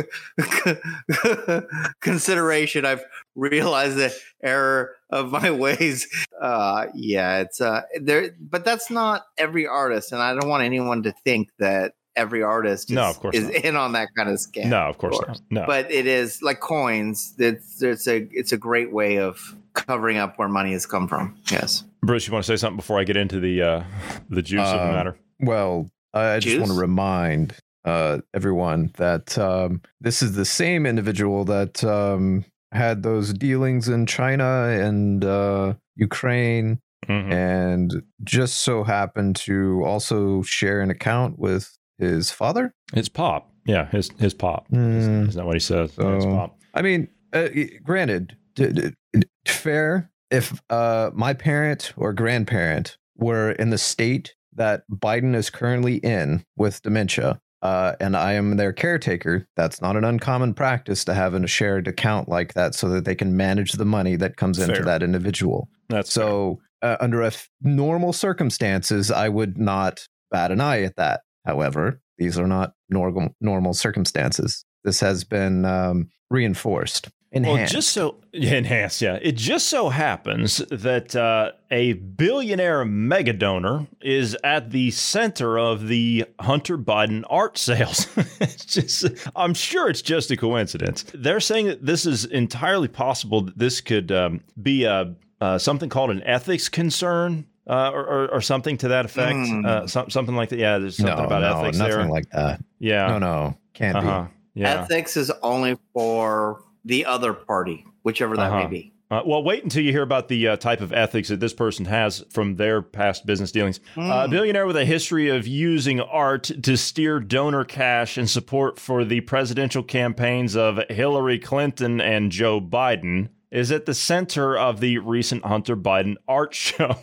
consideration, 2.03 2.85
I've 2.85 3.05
realized 3.35 3.97
the 3.97 4.15
error 4.43 4.97
of 5.09 5.31
my 5.31 5.51
ways. 5.51 6.07
Uh, 6.39 6.87
yeah, 6.93 7.39
it's 7.39 7.61
uh, 7.61 7.83
there, 8.01 8.37
but 8.39 8.65
that's 8.65 8.91
not 8.91 9.23
every 9.39 9.67
artist, 9.67 10.13
and 10.13 10.21
I 10.21 10.35
don't 10.35 10.51
want 10.51 10.65
anyone 10.65 11.05
to 11.05 11.15
think 11.25 11.49
that 11.59 11.95
every 12.17 12.43
artist 12.43 12.91
is, 12.91 12.95
no, 12.95 13.03
of 13.03 13.19
course 13.21 13.37
is 13.37 13.45
not. 13.45 13.55
in 13.57 13.77
on 13.77 13.93
that 13.93 14.09
kind 14.17 14.29
of 14.29 14.37
scam. 14.37 14.67
No, 14.67 14.81
of 14.81 14.99
course, 14.99 15.19
of 15.19 15.25
course. 15.25 15.43
not. 15.51 15.63
No. 15.63 15.67
But 15.67 15.91
it 15.91 16.07
is 16.07 16.43
like 16.43 16.61
coins. 16.61 17.35
It's 17.39 17.83
it's 17.83 18.07
a 18.07 18.29
it's 18.33 18.53
a 18.53 18.59
great 18.59 18.93
way 18.93 19.19
of 19.19 19.57
covering 19.75 20.19
up 20.19 20.39
where 20.39 20.49
money 20.49 20.73
has 20.73 20.87
come 20.87 21.09
from. 21.09 21.37
Yes. 21.51 21.85
Bruce, 22.03 22.27
you 22.27 22.33
want 22.33 22.45
to 22.45 22.53
say 22.53 22.61
something 22.61 22.77
before 22.77 22.99
I 22.99 23.05
get 23.05 23.17
into 23.17 23.41
the 23.41 23.63
uh, 23.63 23.85
the 24.29 24.43
juice 24.43 24.67
of 24.67 24.81
the 24.81 24.89
uh, 24.89 24.93
matter? 24.93 25.17
Well, 25.41 25.91
I 26.15 26.39
just 26.39 26.59
want 26.59 26.73
to 26.73 26.79
remind 26.79 27.55
uh, 27.85 28.19
everyone 28.35 28.93
that 28.97 29.37
um, 29.39 29.83
this 30.01 30.23
is 30.23 30.35
the 30.35 30.45
same 30.45 30.87
individual 30.87 31.45
that 31.47 31.83
um, 31.85 32.45
had 32.73 33.03
those 33.03 33.33
dealings 33.33 33.89
in 33.89 34.07
China 34.07 34.69
and 34.69 35.25
uh, 35.25 35.75
Ukraine. 35.97 36.81
Mm-hmm. 37.09 37.33
And 37.33 38.03
just 38.23 38.59
so 38.59 38.85
happened 38.85 39.35
to 39.37 39.83
also 39.85 40.43
share 40.43 40.81
an 40.81 40.89
account 40.91 41.37
with 41.37 41.77
his 41.99 42.31
father? 42.31 42.75
His 42.93 43.09
pop. 43.09 43.51
Yeah, 43.67 43.89
his 43.91 44.11
his 44.19 44.35
pop. 44.35 44.69
Mm. 44.71 45.29
Is, 45.29 45.35
that 45.35 45.47
what 45.47 45.55
he 45.55 45.61
says? 45.61 45.93
So, 45.93 46.15
his 46.15 46.25
pop. 46.25 46.59
I 46.75 46.83
mean, 46.83 47.09
uh, 47.33 47.49
granted, 47.83 48.37
d- 48.55 48.93
d- 49.13 49.23
fair. 49.47 50.11
If 50.31 50.61
uh, 50.71 51.11
my 51.15 51.35
parent 51.35 51.93
or 51.97 52.13
grandparent 52.13 52.97
were 53.17 53.53
in 53.53 53.71
the 53.71 53.79
state 53.79 54.35
that 54.55 54.85
Biden 54.91 55.35
is 55.35 55.51
currently 55.51 55.97
in 55.97 56.45
with 56.57 56.83
dementia, 56.83 57.41
uh, 57.63 57.95
and 58.01 58.17
I 58.17 58.33
am 58.33 58.57
their 58.57 58.73
caretaker, 58.73 59.47
that's 59.57 59.81
not 59.81 59.97
an 59.97 60.05
uncommon 60.05 60.55
practice 60.55 61.05
to 61.05 61.15
have 61.15 61.35
in 61.35 61.45
a 61.45 61.49
shared 61.49 61.87
account 61.87 62.29
like 62.29 62.55
that 62.55 62.75
so 62.75 62.89
that 62.89 63.05
they 63.05 63.15
can 63.15 63.37
manage 63.37 63.73
the 63.73 63.85
money 63.85 64.17
that 64.17 64.37
comes 64.37 64.59
fair. 64.59 64.69
into 64.69 64.83
that 64.83 65.03
individual. 65.03 65.69
That's 65.89 66.13
so 66.13 66.61
uh, 66.83 66.97
under 67.01 67.23
a 67.23 67.29
f- 67.29 67.49
normal 67.61 68.13
circumstances, 68.13 69.11
I 69.11 69.29
would 69.29 69.59
not 69.59 70.09
bat 70.31 70.51
an 70.51 70.61
eye 70.61 70.83
at 70.83 70.97
that. 70.97 71.21
However, 71.45 72.01
these 72.19 72.39
are 72.39 72.47
not 72.47 72.75
normal 72.89 73.35
normal 73.41 73.75
circumstances. 73.75 74.65
This 74.85 75.01
has 75.01 75.25
been 75.25 75.65
um, 75.65 76.11
reinforced. 76.31 77.09
Enhanced. 77.35 77.73
Well, 77.73 77.81
just 77.81 77.93
so 77.93 78.17
enhanced, 78.35 79.01
yeah. 79.01 79.19
It 79.23 79.39
just 79.39 79.69
so 79.69 79.89
happens 79.89 80.59
that 80.69 81.17
uh, 81.17 81.53
a 81.71 81.95
billionaire 81.95 82.85
mega 82.85 83.33
donor 83.33 83.87
is 84.03 84.37
at 84.45 84.71
the 84.71 84.91
center 84.91 85.59
of 85.59 85.89
the 85.89 86.27
Hunter 86.39 86.77
Biden 86.77 87.25
art 87.31 87.57
sales. 87.57 88.07
it's 88.41 88.67
just, 88.67 89.07
I'm 89.35 89.55
sure 89.55 89.89
it's 89.89 90.03
just 90.03 90.31
a 90.31 90.37
coincidence. 90.37 91.07
They're 91.15 91.41
saying 91.41 91.69
that 91.69 91.87
this 91.87 92.05
is 92.05 92.27
entirely 92.27 92.89
possible. 92.89 93.41
That 93.41 93.59
this 93.59 93.81
could 93.81 94.13
um, 94.13 94.43
be 94.61 94.85
a 94.85 95.15
uh, 95.41 95.59
something 95.59 95.89
called 95.89 96.11
an 96.11 96.23
ethics 96.25 96.69
concern 96.69 97.47
uh, 97.67 97.91
or, 97.91 98.05
or, 98.05 98.35
or, 98.35 98.41
something 98.41 98.77
to 98.79 98.89
that 98.89 99.05
effect. 99.05 99.37
Mm. 99.37 99.67
Uh, 99.67 99.87
some, 99.87 100.11
something 100.11 100.35
like 100.35 100.49
that. 100.49 100.59
Yeah, 100.59 100.79
there's 100.79 100.97
something 100.97 101.17
no, 101.17 101.25
about 101.25 101.43
no, 101.43 101.61
ethics 101.61 101.79
nothing 101.79 101.99
there. 101.99 102.09
like 102.09 102.29
that. 102.31 102.61
Yeah. 102.79 103.07
No, 103.07 103.19
no, 103.19 103.59
can't 103.73 103.97
uh-huh. 103.97 104.27
be. 104.55 104.61
Yeah. 104.61 104.83
Ethics 104.83 105.17
is 105.17 105.31
only 105.43 105.79
for 105.93 106.63
the 106.85 107.07
other 107.07 107.33
party, 107.33 107.87
whichever 108.03 108.37
that 108.37 108.51
uh-huh. 108.51 108.65
may 108.65 108.67
be. 108.67 108.93
Uh, 109.13 109.21
well, 109.27 109.43
wait 109.43 109.63
until 109.63 109.83
you 109.83 109.93
hear 109.93 110.03
about 110.03 110.29
the 110.29 110.49
uh, 110.49 110.57
type 110.57 110.81
of 110.81 110.91
ethics 110.91 111.29
that 111.29 111.39
this 111.39 111.53
person 111.53 111.85
has 111.85 112.25
from 112.31 112.57
their 112.57 112.81
past 112.81 113.27
business 113.27 113.53
dealings. 113.53 113.79
Mm. 113.95 114.11
Uh, 114.11 114.25
a 114.25 114.29
billionaire 114.29 114.67
with 114.67 114.77
a 114.77 114.87
history 114.87 115.29
of 115.29 115.47
using 115.47 116.01
art 116.01 116.45
to 116.63 116.79
steer 116.79 117.21
donor 117.21 117.63
cash 117.63 118.17
and 118.17 118.29
support 118.29 118.81
for 118.81 119.05
the 119.05 119.21
presidential 119.21 119.83
campaigns 119.83 120.57
of 120.57 120.81
Hillary 120.89 121.39
Clinton 121.39 122.01
and 122.01 122.33
Joe 122.33 122.59
Biden 122.59 123.29
is 123.53 123.71
at 123.71 123.87
the 123.87 123.95
center 123.95 124.57
of 124.57 124.81
the 124.81 124.99
recent 124.99 125.45
Hunter 125.45 125.77
Biden 125.77 126.17
art 126.27 126.55
show. 126.55 126.97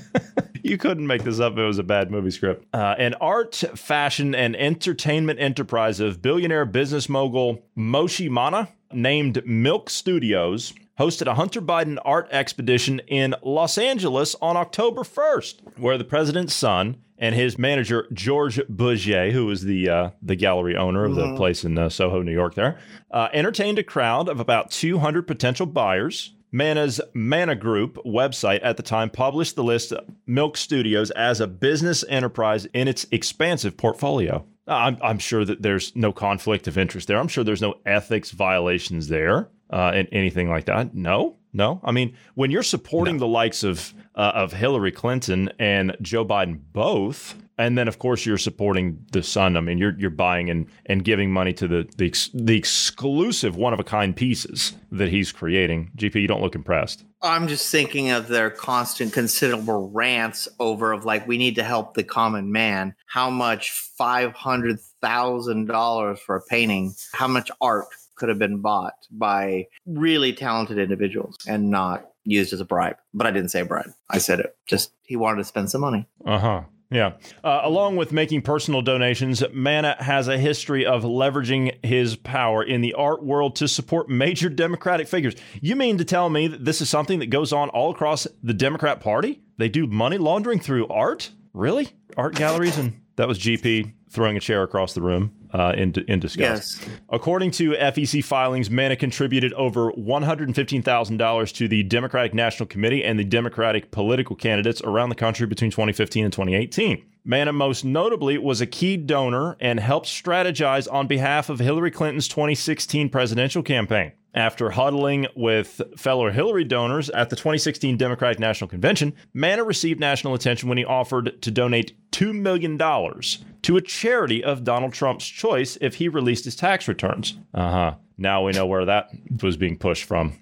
you 0.62 0.78
couldn't 0.78 1.06
make 1.06 1.22
this 1.22 1.38
up. 1.38 1.56
It 1.58 1.64
was 1.64 1.78
a 1.78 1.84
bad 1.84 2.10
movie 2.10 2.30
script. 2.30 2.66
Uh, 2.74 2.94
an 2.98 3.14
art, 3.14 3.54
fashion, 3.74 4.34
and 4.34 4.56
entertainment 4.56 5.38
enterprise 5.38 6.00
of 6.00 6.22
billionaire 6.22 6.64
business 6.64 7.08
mogul 7.08 7.62
Moshe 7.76 8.28
Mana, 8.28 8.70
named 8.92 9.46
Milk 9.46 9.90
Studios, 9.90 10.72
hosted 10.98 11.26
a 11.26 11.34
Hunter 11.34 11.60
Biden 11.60 11.98
art 12.04 12.28
expedition 12.30 13.00
in 13.06 13.34
Los 13.42 13.76
Angeles 13.76 14.34
on 14.40 14.56
October 14.56 15.02
1st, 15.02 15.78
where 15.78 15.98
the 15.98 16.04
president's 16.04 16.54
son 16.54 16.96
and 17.22 17.36
his 17.36 17.56
manager 17.56 18.08
Georges 18.12 18.64
Bergès, 18.68 19.30
who 19.30 19.48
is 19.48 19.62
the 19.62 19.88
uh, 19.88 20.10
the 20.20 20.34
gallery 20.34 20.76
owner 20.76 21.04
of 21.04 21.14
the 21.14 21.22
mm-hmm. 21.22 21.36
place 21.36 21.64
in 21.64 21.78
uh, 21.78 21.88
Soho, 21.88 22.20
New 22.20 22.32
York, 22.32 22.54
there 22.54 22.78
uh, 23.12 23.28
entertained 23.32 23.78
a 23.78 23.84
crowd 23.84 24.28
of 24.28 24.40
about 24.40 24.70
200 24.70 25.26
potential 25.26 25.64
buyers. 25.64 26.34
Mana's 26.54 27.00
Mana 27.14 27.54
Group 27.54 27.96
website 28.04 28.60
at 28.62 28.76
the 28.76 28.82
time 28.82 29.08
published 29.08 29.56
the 29.56 29.64
list 29.64 29.90
of 29.92 30.04
Milk 30.26 30.58
Studios 30.58 31.10
as 31.12 31.40
a 31.40 31.46
business 31.46 32.04
enterprise 32.10 32.66
in 32.74 32.88
its 32.88 33.06
expansive 33.10 33.78
portfolio. 33.78 34.44
I'm, 34.66 34.98
I'm 35.02 35.18
sure 35.18 35.46
that 35.46 35.62
there's 35.62 35.96
no 35.96 36.12
conflict 36.12 36.68
of 36.68 36.76
interest 36.76 37.08
there. 37.08 37.18
I'm 37.18 37.28
sure 37.28 37.42
there's 37.42 37.62
no 37.62 37.76
ethics 37.86 38.32
violations 38.32 39.08
there 39.08 39.48
uh, 39.70 39.92
and 39.94 40.08
anything 40.12 40.50
like 40.50 40.66
that. 40.66 40.94
No, 40.94 41.36
no. 41.52 41.80
I 41.84 41.92
mean, 41.92 42.16
when 42.34 42.50
you're 42.50 42.62
supporting 42.62 43.16
no. 43.16 43.20
the 43.20 43.28
likes 43.28 43.62
of 43.62 43.94
uh, 44.14 44.32
of 44.34 44.52
Hillary 44.52 44.92
Clinton 44.92 45.50
and 45.58 45.96
Joe 46.00 46.24
Biden 46.24 46.60
both, 46.72 47.34
and 47.58 47.76
then 47.76 47.88
of 47.88 47.98
course 47.98 48.24
you're 48.26 48.38
supporting 48.38 49.04
the 49.12 49.22
son. 49.22 49.56
I 49.56 49.60
mean, 49.60 49.78
you're 49.78 49.98
you're 49.98 50.10
buying 50.10 50.50
and 50.50 50.66
and 50.86 51.04
giving 51.04 51.30
money 51.30 51.52
to 51.54 51.68
the 51.68 51.88
the, 51.96 52.06
ex- 52.06 52.30
the 52.34 52.56
exclusive 52.56 53.56
one 53.56 53.72
of 53.72 53.80
a 53.80 53.84
kind 53.84 54.16
pieces 54.16 54.74
that 54.90 55.08
he's 55.08 55.32
creating. 55.32 55.90
GP, 55.96 56.22
you 56.22 56.28
don't 56.28 56.42
look 56.42 56.54
impressed. 56.54 57.04
I'm 57.20 57.46
just 57.46 57.70
thinking 57.70 58.10
of 58.10 58.28
their 58.28 58.50
constant, 58.50 59.12
considerable 59.12 59.90
rants 59.90 60.48
over 60.58 60.92
of 60.92 61.04
like 61.04 61.28
we 61.28 61.38
need 61.38 61.54
to 61.56 61.62
help 61.62 61.94
the 61.94 62.02
common 62.02 62.50
man. 62.50 62.94
How 63.06 63.30
much 63.30 63.70
five 63.70 64.32
hundred 64.32 64.80
thousand 65.00 65.66
dollars 65.66 66.18
for 66.20 66.36
a 66.36 66.42
painting? 66.42 66.94
How 67.12 67.28
much 67.28 67.50
art 67.60 67.86
could 68.22 68.28
have 68.28 68.38
been 68.38 68.58
bought 68.58 68.94
by 69.10 69.66
really 69.84 70.32
talented 70.32 70.78
individuals 70.78 71.36
and 71.48 71.70
not 71.70 72.08
used 72.22 72.52
as 72.52 72.60
a 72.60 72.64
bribe. 72.64 72.94
But 73.12 73.26
I 73.26 73.32
didn't 73.32 73.48
say 73.48 73.62
bribe. 73.62 73.90
I 74.08 74.18
said 74.18 74.38
it. 74.38 74.56
Just 74.64 74.92
he 75.02 75.16
wanted 75.16 75.38
to 75.38 75.44
spend 75.44 75.72
some 75.72 75.80
money. 75.80 76.06
Uh 76.24 76.38
huh. 76.38 76.62
Yeah. 76.88 77.14
Uh, 77.42 77.62
along 77.64 77.96
with 77.96 78.12
making 78.12 78.42
personal 78.42 78.80
donations, 78.80 79.42
Mana 79.52 79.96
has 79.98 80.28
a 80.28 80.38
history 80.38 80.86
of 80.86 81.02
leveraging 81.02 81.84
his 81.84 82.14
power 82.14 82.62
in 82.62 82.80
the 82.80 82.94
art 82.94 83.24
world 83.24 83.56
to 83.56 83.66
support 83.66 84.08
major 84.08 84.48
Democratic 84.48 85.08
figures. 85.08 85.34
You 85.60 85.74
mean 85.74 85.98
to 85.98 86.04
tell 86.04 86.30
me 86.30 86.46
that 86.46 86.64
this 86.64 86.80
is 86.80 86.88
something 86.88 87.18
that 87.18 87.30
goes 87.30 87.52
on 87.52 87.70
all 87.70 87.90
across 87.90 88.28
the 88.44 88.54
Democrat 88.54 89.00
Party? 89.00 89.40
They 89.58 89.68
do 89.68 89.88
money 89.88 90.18
laundering 90.18 90.60
through 90.60 90.86
art? 90.86 91.32
Really? 91.52 91.88
Art 92.16 92.36
galleries? 92.36 92.78
And 92.78 93.00
that 93.16 93.26
was 93.26 93.40
GP 93.40 93.94
throwing 94.10 94.36
a 94.36 94.40
chair 94.40 94.62
across 94.62 94.94
the 94.94 95.02
room 95.02 95.34
uh, 95.52 95.74
in, 95.76 95.94
in 96.08 96.20
disgust. 96.20 96.80
Yes. 96.80 96.98
According 97.10 97.50
to 97.52 97.72
FEC 97.72 98.24
filings, 98.24 98.70
Mana 98.70 98.96
contributed 98.96 99.52
over 99.54 99.92
$115,000 99.92 101.54
to 101.54 101.68
the 101.68 101.82
Democratic 101.82 102.34
National 102.34 102.66
Committee 102.66 103.04
and 103.04 103.18
the 103.18 103.24
Democratic 103.24 103.90
political 103.90 104.36
candidates 104.36 104.80
around 104.82 105.10
the 105.10 105.14
country 105.14 105.46
between 105.46 105.70
2015 105.70 106.24
and 106.24 106.32
2018. 106.32 107.04
Mana, 107.24 107.52
most 107.52 107.84
notably, 107.84 108.36
was 108.36 108.60
a 108.60 108.66
key 108.66 108.96
donor 108.96 109.56
and 109.60 109.78
helped 109.78 110.08
strategize 110.08 110.92
on 110.92 111.06
behalf 111.06 111.48
of 111.48 111.60
Hillary 111.60 111.90
Clinton's 111.90 112.26
2016 112.26 113.08
presidential 113.10 113.62
campaign. 113.62 114.12
After 114.34 114.70
huddling 114.70 115.26
with 115.36 115.82
fellow 115.96 116.30
Hillary 116.30 116.64
donors 116.64 117.10
at 117.10 117.28
the 117.28 117.36
2016 117.36 117.98
Democratic 117.98 118.38
National 118.38 118.68
Convention, 118.68 119.12
Mana 119.34 119.62
received 119.62 120.00
national 120.00 120.32
attention 120.32 120.68
when 120.70 120.78
he 120.78 120.84
offered 120.84 121.42
to 121.42 121.50
donate 121.50 121.94
$2 122.12 122.34
million 122.34 122.78
to 122.78 123.76
a 123.76 123.80
charity 123.82 124.42
of 124.42 124.64
Donald 124.64 124.94
Trump's 124.94 125.26
choice 125.26 125.76
if 125.82 125.96
he 125.96 126.08
released 126.08 126.46
his 126.46 126.56
tax 126.56 126.88
returns. 126.88 127.36
Uh 127.52 127.70
huh. 127.70 127.94
Now 128.16 128.44
we 128.44 128.52
know 128.52 128.66
where 128.66 128.86
that 128.86 129.10
was 129.42 129.56
being 129.58 129.76
pushed 129.76 130.04
from. 130.04 130.38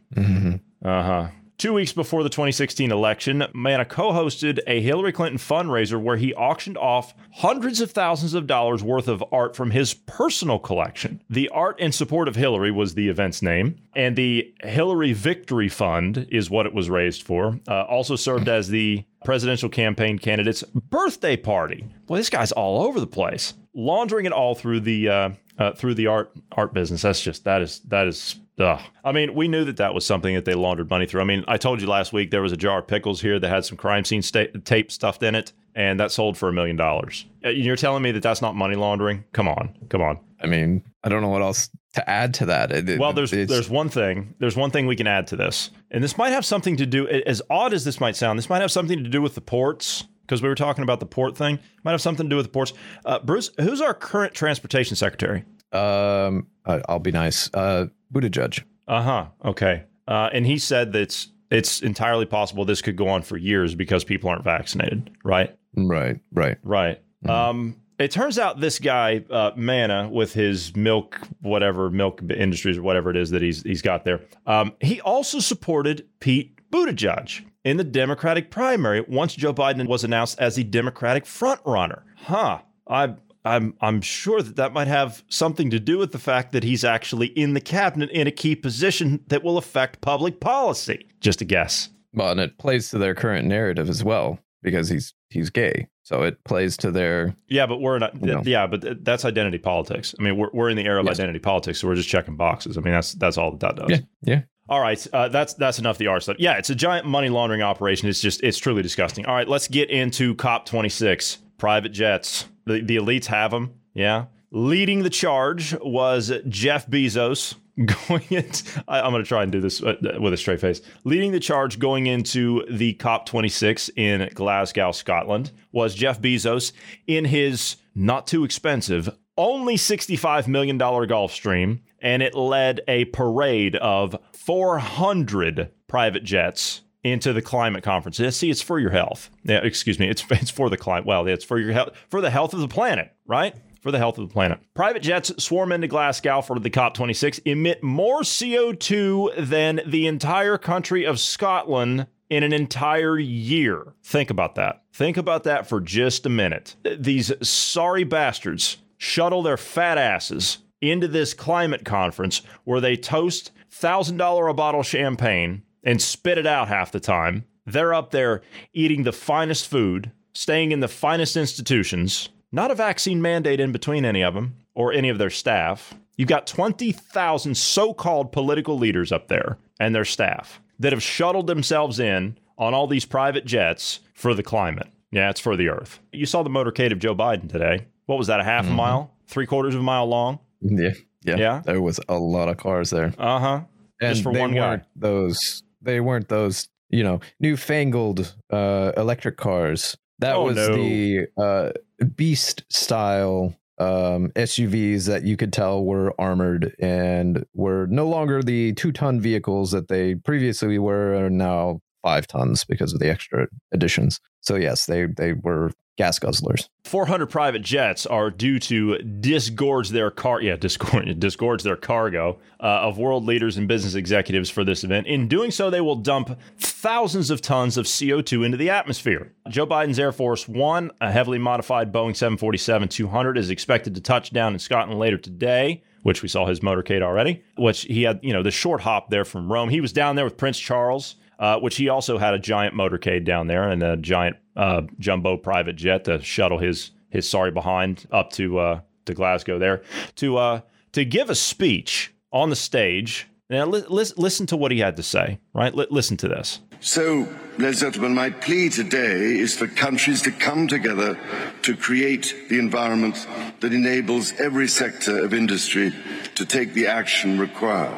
Uh 0.85 1.03
huh. 1.03 1.29
Two 1.61 1.75
weeks 1.75 1.93
before 1.93 2.23
the 2.23 2.31
2016 2.31 2.91
election, 2.91 3.45
Mana 3.53 3.85
co 3.85 4.13
hosted 4.13 4.61
a 4.67 4.81
Hillary 4.81 5.13
Clinton 5.13 5.37
fundraiser 5.37 6.01
where 6.01 6.17
he 6.17 6.33
auctioned 6.33 6.79
off 6.79 7.13
hundreds 7.35 7.83
of 7.83 7.91
thousands 7.91 8.33
of 8.33 8.47
dollars 8.47 8.83
worth 8.83 9.09
of 9.09 9.23
art 9.31 9.55
from 9.55 9.71
his 9.71 9.93
personal 9.93 10.59
collection. 10.59 11.23
The 11.29 11.51
Art 11.51 11.79
in 11.79 11.93
Support 11.93 12.29
of 12.29 12.37
Hillary 12.37 12.71
was 12.71 12.95
the 12.95 13.11
event's 13.11 13.43
name, 13.43 13.77
and 13.95 14.17
the 14.17 14.55
Hillary 14.63 15.13
Victory 15.13 15.69
Fund 15.69 16.27
is 16.31 16.49
what 16.49 16.65
it 16.65 16.73
was 16.73 16.89
raised 16.89 17.25
for. 17.25 17.61
Uh, 17.69 17.83
also 17.83 18.17
served 18.17 18.49
as 18.49 18.69
the 18.69 19.05
presidential 19.27 19.69
campaign 19.69 20.19
candidate's 20.19 20.63
birthday 20.63 21.37
party. 21.37 21.85
Boy, 22.07 22.17
this 22.17 22.31
guy's 22.31 22.53
all 22.53 22.81
over 22.87 22.99
the 22.99 23.07
place, 23.07 23.53
laundering 23.75 24.25
it 24.25 24.33
all 24.33 24.55
through 24.55 24.81
the 24.81 25.11
uh, 25.11 25.31
uh, 25.59 25.73
through 25.75 25.93
the 25.93 26.07
art 26.07 26.33
art 26.53 26.73
business. 26.73 27.03
That's 27.03 27.21
just 27.21 27.45
that 27.45 27.61
is 27.61 27.81
that 27.81 28.07
is. 28.07 28.37
Ugh. 28.59 28.81
I 29.05 29.13
mean, 29.13 29.35
we 29.35 29.49
knew 29.49 29.65
that 29.65 29.79
that 29.79 29.95
was 29.95 30.05
something 30.05 30.35
that 30.35 30.45
they 30.45 30.55
laundered 30.55 30.91
money 30.91 31.07
through. 31.07 31.23
I 31.23 31.25
mean, 31.25 31.45
I 31.49 31.57
told 31.57 31.81
you 31.81 31.87
last 31.87 32.13
week 32.13 32.31
there 32.31 32.43
was 32.43 32.53
a 32.53 32.57
jar 32.59 32.81
of 32.81 32.87
pickles 32.87 33.21
here 33.21 33.39
that 33.39 33.49
had 33.49 33.65
some 33.65 33.79
crime 33.79 34.05
scene 34.05 34.21
sta- 34.23 34.49
tape 34.65 34.93
stuffed 34.93 35.23
in 35.23 35.35
it, 35.35 35.53
and 35.75 35.99
that 35.99 36.11
sold 36.13 36.37
for 36.37 36.49
a 36.49 36.53
million 36.53 36.77
dollars. 36.77 37.25
Uh, 37.45 37.49
You're 37.51 37.77
telling 37.77 38.03
me 38.03 38.13
that 38.13 38.23
that's 38.23 38.43
not 38.43 38.55
money 38.55 38.75
laundering? 38.77 39.25
Come 39.33 39.49
on, 39.49 39.75
come 39.89 40.03
on. 40.03 40.19
I 40.43 40.47
mean, 40.47 40.83
I 41.03 41.09
don't 41.09 41.23
know 41.23 41.29
what 41.29 41.43
else 41.43 41.71
to 41.95 42.09
add 42.11 42.35
to 42.35 42.47
that. 42.47 42.71
It- 42.71 42.89
it- 42.89 43.01
Well, 43.01 43.13
there's 43.15 43.31
there's 43.31 43.71
one 43.71 43.89
thing. 43.89 44.35
There's 44.41 44.57
one 44.57 44.71
thing 44.71 44.87
we 44.87 44.97
can 44.97 45.07
add 45.07 45.27
to 45.29 45.37
this, 45.37 45.71
and 45.91 46.05
this 46.05 46.19
might 46.19 46.31
have 46.31 46.45
something 46.45 46.77
to 46.77 46.87
do. 46.87 47.09
As 47.09 47.41
odd 47.49 47.73
as 47.73 47.85
this 47.85 47.99
might 47.99 48.17
sound, 48.17 48.39
this 48.39 48.51
might 48.51 48.61
have 48.61 48.71
something 48.71 49.03
to 49.03 49.09
do 49.11 49.23
with 49.23 49.35
the 49.35 49.41
ports 49.41 50.05
because 50.23 50.43
we 50.43 50.49
were 50.51 50.55
talking 50.55 50.83
about 50.85 51.01
the 51.01 51.07
port 51.07 51.35
thing. 51.37 51.59
Might 51.83 51.93
have 51.93 52.01
something 52.03 52.27
to 52.27 52.31
do 52.31 52.37
with 52.37 52.47
the 52.47 52.53
ports. 52.53 52.75
Uh, 53.07 53.19
Bruce, 53.21 53.51
who's 53.59 53.81
our 53.81 53.95
current 53.95 54.35
transportation 54.35 54.97
secretary? 54.97 55.45
Um, 55.73 56.47
I'll 56.65 56.99
be 56.99 57.13
nice. 57.13 57.51
Uh, 57.53 57.87
Buttigieg. 58.13 58.63
Uh 58.89 59.03
huh. 59.03 59.27
Okay. 59.45 59.85
Uh, 60.09 60.29
and 60.33 60.47
he 60.47 60.59
said 60.59 60.93
that 60.93 61.03
it's 61.03 61.29
it's 61.51 61.83
entirely 61.83 62.27
possible 62.27 62.65
this 62.65 62.83
could 62.83 62.97
go 62.97 63.09
on 63.09 63.23
for 63.23 63.37
years 63.37 63.75
because 63.75 64.05
people 64.05 64.31
aren't 64.31 64.45
vaccinated. 64.45 65.11
Right. 65.25 65.55
Right, 65.75 66.19
right. 66.33 66.59
Right. 66.63 67.01
Um, 67.29 67.77
it 67.99 68.11
turns 68.11 68.39
out 68.39 68.61
this 68.61 68.79
guy, 68.79 69.25
uh, 69.31 69.51
Mana, 69.57 70.09
with 70.09 70.33
his 70.33 70.75
milk, 70.75 71.21
whatever 71.43 71.91
milk 71.91 72.23
industries 72.31 72.79
or 72.79 72.83
whatever 72.83 73.11
it 73.11 73.17
is 73.17 73.31
that 73.31 73.43
he's 73.43 73.63
he's 73.63 73.83
got 73.83 74.05
there, 74.05 74.21
um, 74.47 74.73
he 74.81 75.01
also 75.03 75.39
supported 75.39 76.07
Pete 76.19 76.59
Buttigieg 76.71 77.45
in 77.65 77.77
the 77.77 77.85
Democratic 77.85 78.51
primary 78.51 79.03
once 79.03 79.35
Joe 79.35 79.53
Biden 79.53 79.87
was 79.87 80.03
announced 80.03 80.39
as 80.41 80.57
the 80.57 80.65
Democratic 80.65 81.25
frontrunner. 81.25 82.03
Huh. 82.17 82.61
I. 82.89 83.15
I'm 83.45 83.75
I'm 83.81 84.01
sure 84.01 84.43
that 84.43 84.57
that 84.57 84.73
might 84.73 84.89
have 84.89 85.23
something 85.29 85.71
to 85.71 85.81
do 85.81 85.97
with 85.99 86.13
the 86.13 86.19
fact 86.19 86.53
that 86.53 86.63
he's 86.65 86.85
actually 86.85 87.29
in 87.29 87.55
the 87.55 87.61
cabinet 87.61 88.11
in 88.11 88.27
a 88.27 88.31
key 88.31 88.55
position 88.55 89.25
that 89.29 89.43
will 89.43 89.57
affect 89.59 90.01
public 90.01 90.41
policy. 90.41 91.07
Just 91.21 91.41
a 91.41 91.45
guess. 91.45 91.89
Well, 92.13 92.31
and 92.31 92.41
it 92.41 92.59
plays 92.59 92.91
to 92.91 92.99
their 92.99 93.15
current 93.15 93.47
narrative 93.47 93.89
as 93.89 94.05
well 94.05 94.39
because 94.63 94.89
he's 94.89 95.15
he's 95.31 95.49
gay, 95.49 95.89
so 96.03 96.23
it 96.23 96.43
plays 96.45 96.77
to 96.79 96.91
their. 96.91 97.35
Yeah, 97.49 97.67
but 97.67 97.81
we're 97.81 97.99
not. 97.99 98.21
No. 98.21 98.43
Yeah, 98.45 98.67
but 98.67 99.05
that's 99.05 99.25
identity 99.25 99.59
politics. 99.59 100.15
I 100.19 100.23
mean, 100.23 100.37
we're, 100.37 100.51
we're 100.53 100.69
in 100.71 100.77
the 100.77 100.85
era 100.85 101.01
of 101.01 101.07
Yes. 101.07 101.19
identity 101.19 101.39
politics, 101.39 101.81
so 101.81 101.89
we're 101.89 101.95
just 101.95 102.09
checking 102.09 102.37
boxes. 102.37 102.77
I 102.77 102.81
mean, 102.81 102.93
that's 102.93 103.15
that's 103.15 103.39
all 103.39 103.53
that 103.53 103.61
that 103.61 103.77
does. 103.77 103.91
Yeah, 103.91 103.99
yeah. 104.23 104.41
All 104.69 104.81
right, 104.81 105.05
uh, 105.13 105.29
that's 105.29 105.55
that's 105.55 105.79
enough. 105.79 105.95
of 105.97 105.99
The 105.99 106.09
R 106.09 106.21
stuff. 106.21 106.37
Yeah, 106.39 106.59
it's 106.59 106.71
a 106.71 106.75
giant 106.75 107.07
money 107.07 107.29
laundering 107.29 107.63
operation. 107.63 108.09
It's 108.09 108.21
just 108.21 108.43
it's 108.43 108.59
truly 108.59 108.83
disgusting. 108.83 109.25
All 109.27 109.35
right, 109.35 109.49
let's 109.49 109.67
get 109.67 109.89
into 109.91 110.35
COP 110.35 110.67
twenty 110.67 110.89
six. 110.91 111.39
Private 111.61 111.91
jets. 111.91 112.47
The 112.65 112.81
the 112.81 112.97
elites 112.97 113.27
have 113.27 113.51
them. 113.51 113.75
Yeah. 113.95 114.27
Leading 114.51 115.03
the 115.03 115.11
charge 115.11 115.77
was 115.81 116.33
Jeff 116.49 116.87
Bezos. 116.89 117.55
Going 118.09 118.25
into, 118.31 118.85
I, 118.89 119.01
I'm 119.01 119.13
going 119.13 119.23
to 119.23 119.29
try 119.29 119.43
and 119.43 119.51
do 119.51 119.61
this 119.61 119.83
uh, 119.83 119.95
with 120.21 120.35
a 120.35 120.37
straight 120.37 120.61
face. 120.61 120.83
Leading 121.05 121.33
the 121.33 121.41
charge 121.41 121.79
going 121.79 122.07
into 122.09 122.63
the 122.69 122.93
COP26 122.95 123.91
in 123.97 124.29
Glasgow, 124.35 124.93
Scotland, 124.93 125.51
was 125.73 125.95
Jeff 125.95 126.21
Bezos 126.21 126.73
in 127.07 127.25
his 127.25 127.77
not 127.95 128.27
too 128.27 128.45
expensive, 128.45 129.09
only 129.39 129.77
$65 129.77 130.47
million 130.47 130.79
Gulfstream, 130.79 131.81
and 132.03 132.23
it 132.23 132.35
led 132.35 132.83
a 132.87 133.07
parade 133.07 133.77
of 133.77 134.15
400 134.33 135.71
private 135.89 136.25
jets 136.25 136.83
into 137.03 137.33
the 137.33 137.43
climate 137.43 137.83
conference. 137.83 138.19
See, 138.37 138.51
it's 138.51 138.63
for 138.63 138.79
your 138.79 138.91
health. 138.91 139.31
Yeah, 139.45 139.61
excuse 139.63 139.99
me. 139.99 140.09
It's 140.09 140.25
it's 140.31 140.51
for 140.51 140.71
the 140.71 140.77
climate. 140.77 141.07
Well, 141.07 141.27
it's 141.27 141.45
for 141.45 141.59
your 141.59 141.73
health, 141.73 141.91
for 142.09 142.21
the 142.21 142.31
health 142.31 142.55
of 142.55 142.61
the 142.61 142.69
planet, 142.69 143.13
right? 143.27 143.55
For 143.81 143.91
the 143.91 143.99
health 143.99 144.19
of 144.19 144.29
the 144.29 144.33
planet. 144.33 144.61
Private 144.75 145.01
jets 145.01 145.33
swarm 145.43 145.73
into 145.73 145.89
Glasgow 145.89 146.43
for 146.43 146.59
the 146.59 146.69
COP26, 146.69 147.41
emit 147.47 147.83
more 147.83 148.21
CO2 148.21 149.49
than 149.49 149.81
the 149.87 150.07
entire 150.07 150.59
country 150.59 151.05
of 151.05 151.19
Scotland 151.19 152.07
in 152.29 152.43
an 152.43 152.53
entire 152.53 153.19
year. 153.19 153.95
Think 154.05 154.29
about 154.29 154.55
that. 154.57 154.83
Think 154.93 155.17
about 155.17 155.45
that 155.45 155.67
for 155.67 155.81
just 155.81 156.27
a 156.27 156.29
minute. 156.29 156.77
These 156.99 157.33
sorry 157.47 158.05
bastards 158.05 158.77
shuttle 158.99 159.43
their 159.43 159.57
fat 159.57 159.97
asses 159.97 160.59
into 160.83 161.09
this 161.09 161.33
climate 161.33 161.85
conference 161.85 162.43
where 162.65 162.81
they 162.81 162.97
toast 162.97 163.51
$1,000 163.73 164.51
a 164.51 164.55
bottle 164.55 164.83
champagne 164.83 165.63
and 165.85 166.01
spit 166.01 166.39
it 166.39 166.47
out 166.47 166.69
half 166.69 166.93
the 166.93 167.01
time. 167.01 167.45
They're 167.67 167.95
up 167.95 168.11
there 168.11 168.43
eating 168.73 169.03
the 169.05 169.13
finest 169.13 169.69
food, 169.69 170.11
staying 170.33 170.73
in 170.73 170.81
the 170.81 170.89
finest 170.89 171.37
institutions, 171.37 172.29
not 172.53 172.71
a 172.71 172.75
vaccine 172.75 173.23
mandate 173.23 173.61
in 173.61 173.73
between 173.73 174.05
any 174.05 174.23
of 174.23 174.35
them 174.35 174.57
or 174.75 174.93
any 174.93 175.09
of 175.09 175.19
their 175.19 175.31
staff. 175.31 175.95
You've 176.17 176.29
got 176.29 176.47
20,000 176.47 177.55
so 177.57 177.95
called 177.95 178.33
political 178.33 178.77
leaders 178.79 179.13
up 179.13 179.29
there 179.29 179.59
and 179.79 179.95
their 179.95 180.05
staff 180.05 180.61
that 180.79 180.93
have 180.93 181.03
shuttled 181.03 181.47
themselves 181.47 182.01
in 182.01 182.37
on 182.59 182.75
all 182.75 182.87
these 182.87 183.05
private 183.05 183.45
jets 183.47 184.01
for 184.15 184.35
the 184.35 184.43
climate. 184.43 184.89
Yeah, 185.13 185.31
it's 185.31 185.41
for 185.41 185.57
the 185.57 185.69
earth. 185.69 185.99
You 186.13 186.27
saw 186.27 186.43
the 186.43 186.51
motorcade 186.51 186.93
of 186.93 186.99
Joe 186.99 187.15
Biden 187.15 187.49
today. 187.51 187.87
What 188.07 188.19
was 188.19 188.27
that, 188.27 188.41
a 188.41 188.45
half 188.45 188.67
a 188.67 188.71
mile? 188.71 189.13
Three 189.29 189.47
quarters 189.47 189.75
of 189.75 189.81
a 189.81 189.85
mile 189.85 190.07
long? 190.07 190.41
Yeah, 190.61 190.91
yeah, 191.25 191.37
Yeah? 191.37 191.63
There 191.65 191.81
was 191.81 192.01
a 192.09 192.19
lot 192.19 192.49
of 192.49 192.57
cars 192.59 192.91
there, 192.91 193.13
Uh 193.19 193.39
huh. 193.39 193.61
and 194.01 194.15
Just 194.15 194.23
for 194.23 194.33
they 194.33 194.41
one 194.41 194.55
guy. 194.55 194.83
those. 194.97 195.63
They 195.83 196.01
weren't 196.01 196.29
those. 196.29 196.69
You 196.93 197.05
know, 197.05 197.21
newfangled 197.39 198.35
uh, 198.53 198.91
electric 198.97 199.37
cars. 199.37 199.97
That 200.19 200.35
Oh, 200.35 200.47
was 200.47 200.57
no. 200.57 200.75
the 200.75 201.27
uh, 201.41 201.71
beast 202.17 202.65
style 202.69 203.55
um, 203.79 204.33
SUVs 204.35 205.07
that 205.07 205.23
you 205.23 205.37
could 205.37 205.53
tell 205.53 205.85
were 205.85 206.13
armored 206.21 206.75
and 206.81 207.47
were 207.55 207.87
no 207.87 208.09
longer 208.09 208.43
the 208.43 208.73
two 208.73 208.91
ton 208.91 209.21
vehicles 209.21 209.71
that 209.71 209.87
they 209.87 210.17
previously 210.17 210.79
were, 210.81 211.15
are 211.15 211.31
now 211.31 211.81
five 212.03 212.27
tons 212.27 212.65
because 212.65 212.93
of 212.93 212.99
the 212.99 213.09
extra 213.09 213.47
additions. 213.73 214.19
So 214.41 214.57
yes, 214.57 214.87
they 214.87 215.07
they 215.07 215.33
were 215.33 215.73
gas 216.01 216.19
guzzlers. 216.19 216.71
400 216.85 217.27
private 217.27 217.61
jets 217.61 218.07
are 218.07 218.31
due 218.31 218.59
to 218.59 218.97
disgorge 218.99 219.91
their 219.91 220.11
car 220.11 220.41
yeah 220.41 220.57
disgorge, 220.57 221.19
disgorge 221.19 221.63
their 221.63 221.77
cargo 221.77 222.39
uh, 222.59 222.89
of 222.89 222.97
world 222.97 223.27
leaders 223.27 223.59
and 223.59 223.69
business 223.69 223.95
executives 223.95 224.49
for 224.49 224.65
this 224.65 224.83
event. 224.83 225.07
In 225.07 225.29
doing 225.29 225.51
so 225.51 225.69
they 225.69 225.83
will 225.83 225.97
dump 225.97 226.41
thousands 226.59 227.29
of 227.29 227.43
tons 227.43 227.77
of 227.77 227.85
co2 227.85 228.47
into 228.47 228.57
the 228.57 228.71
atmosphere. 228.71 229.33
Joe 229.51 229.67
biden's 229.67 229.99
air 229.99 230.11
force 230.11 230.49
one 230.49 230.91
a 231.03 231.13
heavily 231.13 231.39
modified 231.39 231.93
boeing 231.93 232.13
747-200 232.13 233.37
is 233.37 233.51
expected 233.51 233.95
to 233.95 234.01
touch 234.01 234.31
down 234.31 234.55
in 234.55 234.59
scotland 234.59 234.99
later 234.99 235.19
today 235.19 235.83
which 236.03 236.23
we 236.23 236.29
saw 236.29 236.47
his 236.47 236.61
motorcade 236.61 237.03
already 237.03 237.43
which 237.57 237.83
he 237.83 238.05
had 238.05 238.19
you 238.23 238.33
know 238.33 238.43
the 238.43 238.51
short 238.51 238.81
hop 238.81 239.11
there 239.11 239.27
from 239.27 239.53
rome. 239.53 239.69
He 239.69 239.83
was 239.83 239.93
down 239.93 240.17
there 240.17 240.25
with 240.25 240.39
prince 240.39 240.59
charles 240.59 241.17
uh, 241.41 241.59
which 241.59 241.77
he 241.77 241.89
also 241.89 242.19
had 242.19 242.35
a 242.35 242.39
giant 242.39 242.75
motorcade 242.77 243.25
down 243.25 243.49
there 243.49 243.69
and 243.69 243.83
a 243.83 243.97
giant 243.97 244.37
uh, 244.57 244.83
jumbo 244.99 245.37
private 245.37 245.75
jet 245.75 246.05
to 246.05 246.23
shuttle 246.23 246.59
his 246.59 246.93
his 247.09 247.29
sorry 247.29 247.51
behind 247.51 248.07
up 248.13 248.31
to 248.31 248.59
uh, 248.59 248.81
to 249.07 249.15
Glasgow 249.15 249.59
there 249.59 249.83
to 250.17 250.37
uh, 250.37 250.61
to 250.93 251.05
give 251.05 251.31
a 251.31 251.35
speech 251.35 252.15
on 252.33 252.51
the 252.51 252.57
stage. 252.57 253.27
Now, 253.49 253.67
li- 253.67 253.83
li- 253.89 254.13
listen 254.17 254.47
to 254.47 254.57
what 254.57 254.71
he 254.71 254.79
had 254.79 254.97
to 254.97 255.03
say. 255.03 255.41
Right, 255.53 255.75
li- 255.75 255.89
listen 255.91 256.17
to 256.19 256.29
this. 256.29 256.61
So, 256.79 257.27
ladies 257.59 257.83
and 257.83 257.93
gentlemen, 257.93 258.15
my 258.15 258.31
plea 258.31 258.69
today 258.69 259.39
is 259.39 259.57
for 259.57 259.67
countries 259.67 260.23
to 260.23 260.31
come 260.31 260.69
together 260.69 261.19
to 261.63 261.77
create 261.77 262.33
the 262.49 262.61
environment 262.61 263.27
that 263.59 263.73
enables 263.73 264.33
every 264.41 264.69
sector 264.69 265.25
of 265.25 265.35
industry 265.35 265.93
to 266.37 266.47
take 266.47 266.75
the 266.75 266.87
action 266.87 267.41
required. 267.41 267.91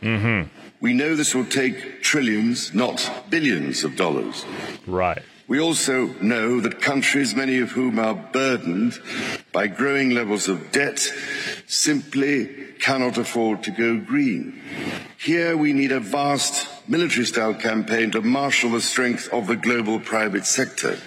Mm-hmm. 0.00 0.59
We 0.80 0.94
know 0.94 1.14
this 1.14 1.34
will 1.34 1.44
take 1.44 2.02
trillions, 2.02 2.72
not 2.72 3.26
billions 3.28 3.84
of 3.84 3.96
dollars. 3.96 4.44
Right. 4.86 5.22
We 5.46 5.60
also 5.60 6.06
know 6.22 6.60
that 6.60 6.80
countries, 6.80 7.34
many 7.34 7.58
of 7.58 7.72
whom 7.72 7.98
are 7.98 8.14
burdened 8.14 8.98
by 9.52 9.66
growing 9.66 10.10
levels 10.10 10.48
of 10.48 10.72
debt, 10.72 11.00
simply 11.66 12.46
cannot 12.78 13.18
afford 13.18 13.62
to 13.64 13.70
go 13.70 13.98
green. 13.98 14.60
Here 15.18 15.56
we 15.56 15.72
need 15.72 15.92
a 15.92 16.00
vast 16.00 16.66
military 16.88 17.26
style 17.26 17.54
campaign 17.54 18.10
to 18.12 18.22
marshal 18.22 18.70
the 18.70 18.80
strength 18.80 19.28
of 19.32 19.48
the 19.48 19.56
global 19.56 20.00
private 20.00 20.46
sector. 20.46 20.98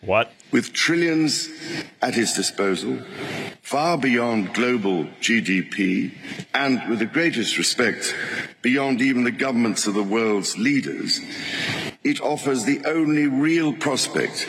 What? 0.00 0.32
With 0.50 0.72
trillions 0.72 1.50
at 2.00 2.14
his 2.14 2.32
disposal, 2.32 2.98
far 3.60 3.98
beyond 3.98 4.54
global 4.54 5.04
GDP, 5.20 6.12
and 6.54 6.88
with 6.88 7.00
the 7.00 7.06
greatest 7.06 7.58
respect, 7.58 8.14
beyond 8.62 9.02
even 9.02 9.24
the 9.24 9.30
governments 9.30 9.86
of 9.86 9.92
the 9.92 10.02
world's 10.02 10.56
leaders, 10.56 11.20
it 12.02 12.20
offers 12.22 12.64
the 12.64 12.82
only 12.86 13.26
real 13.26 13.74
prospect 13.74 14.48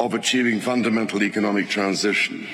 of 0.00 0.14
achieving 0.14 0.60
fundamental 0.60 1.22
economic 1.22 1.68
transition. 1.68 2.46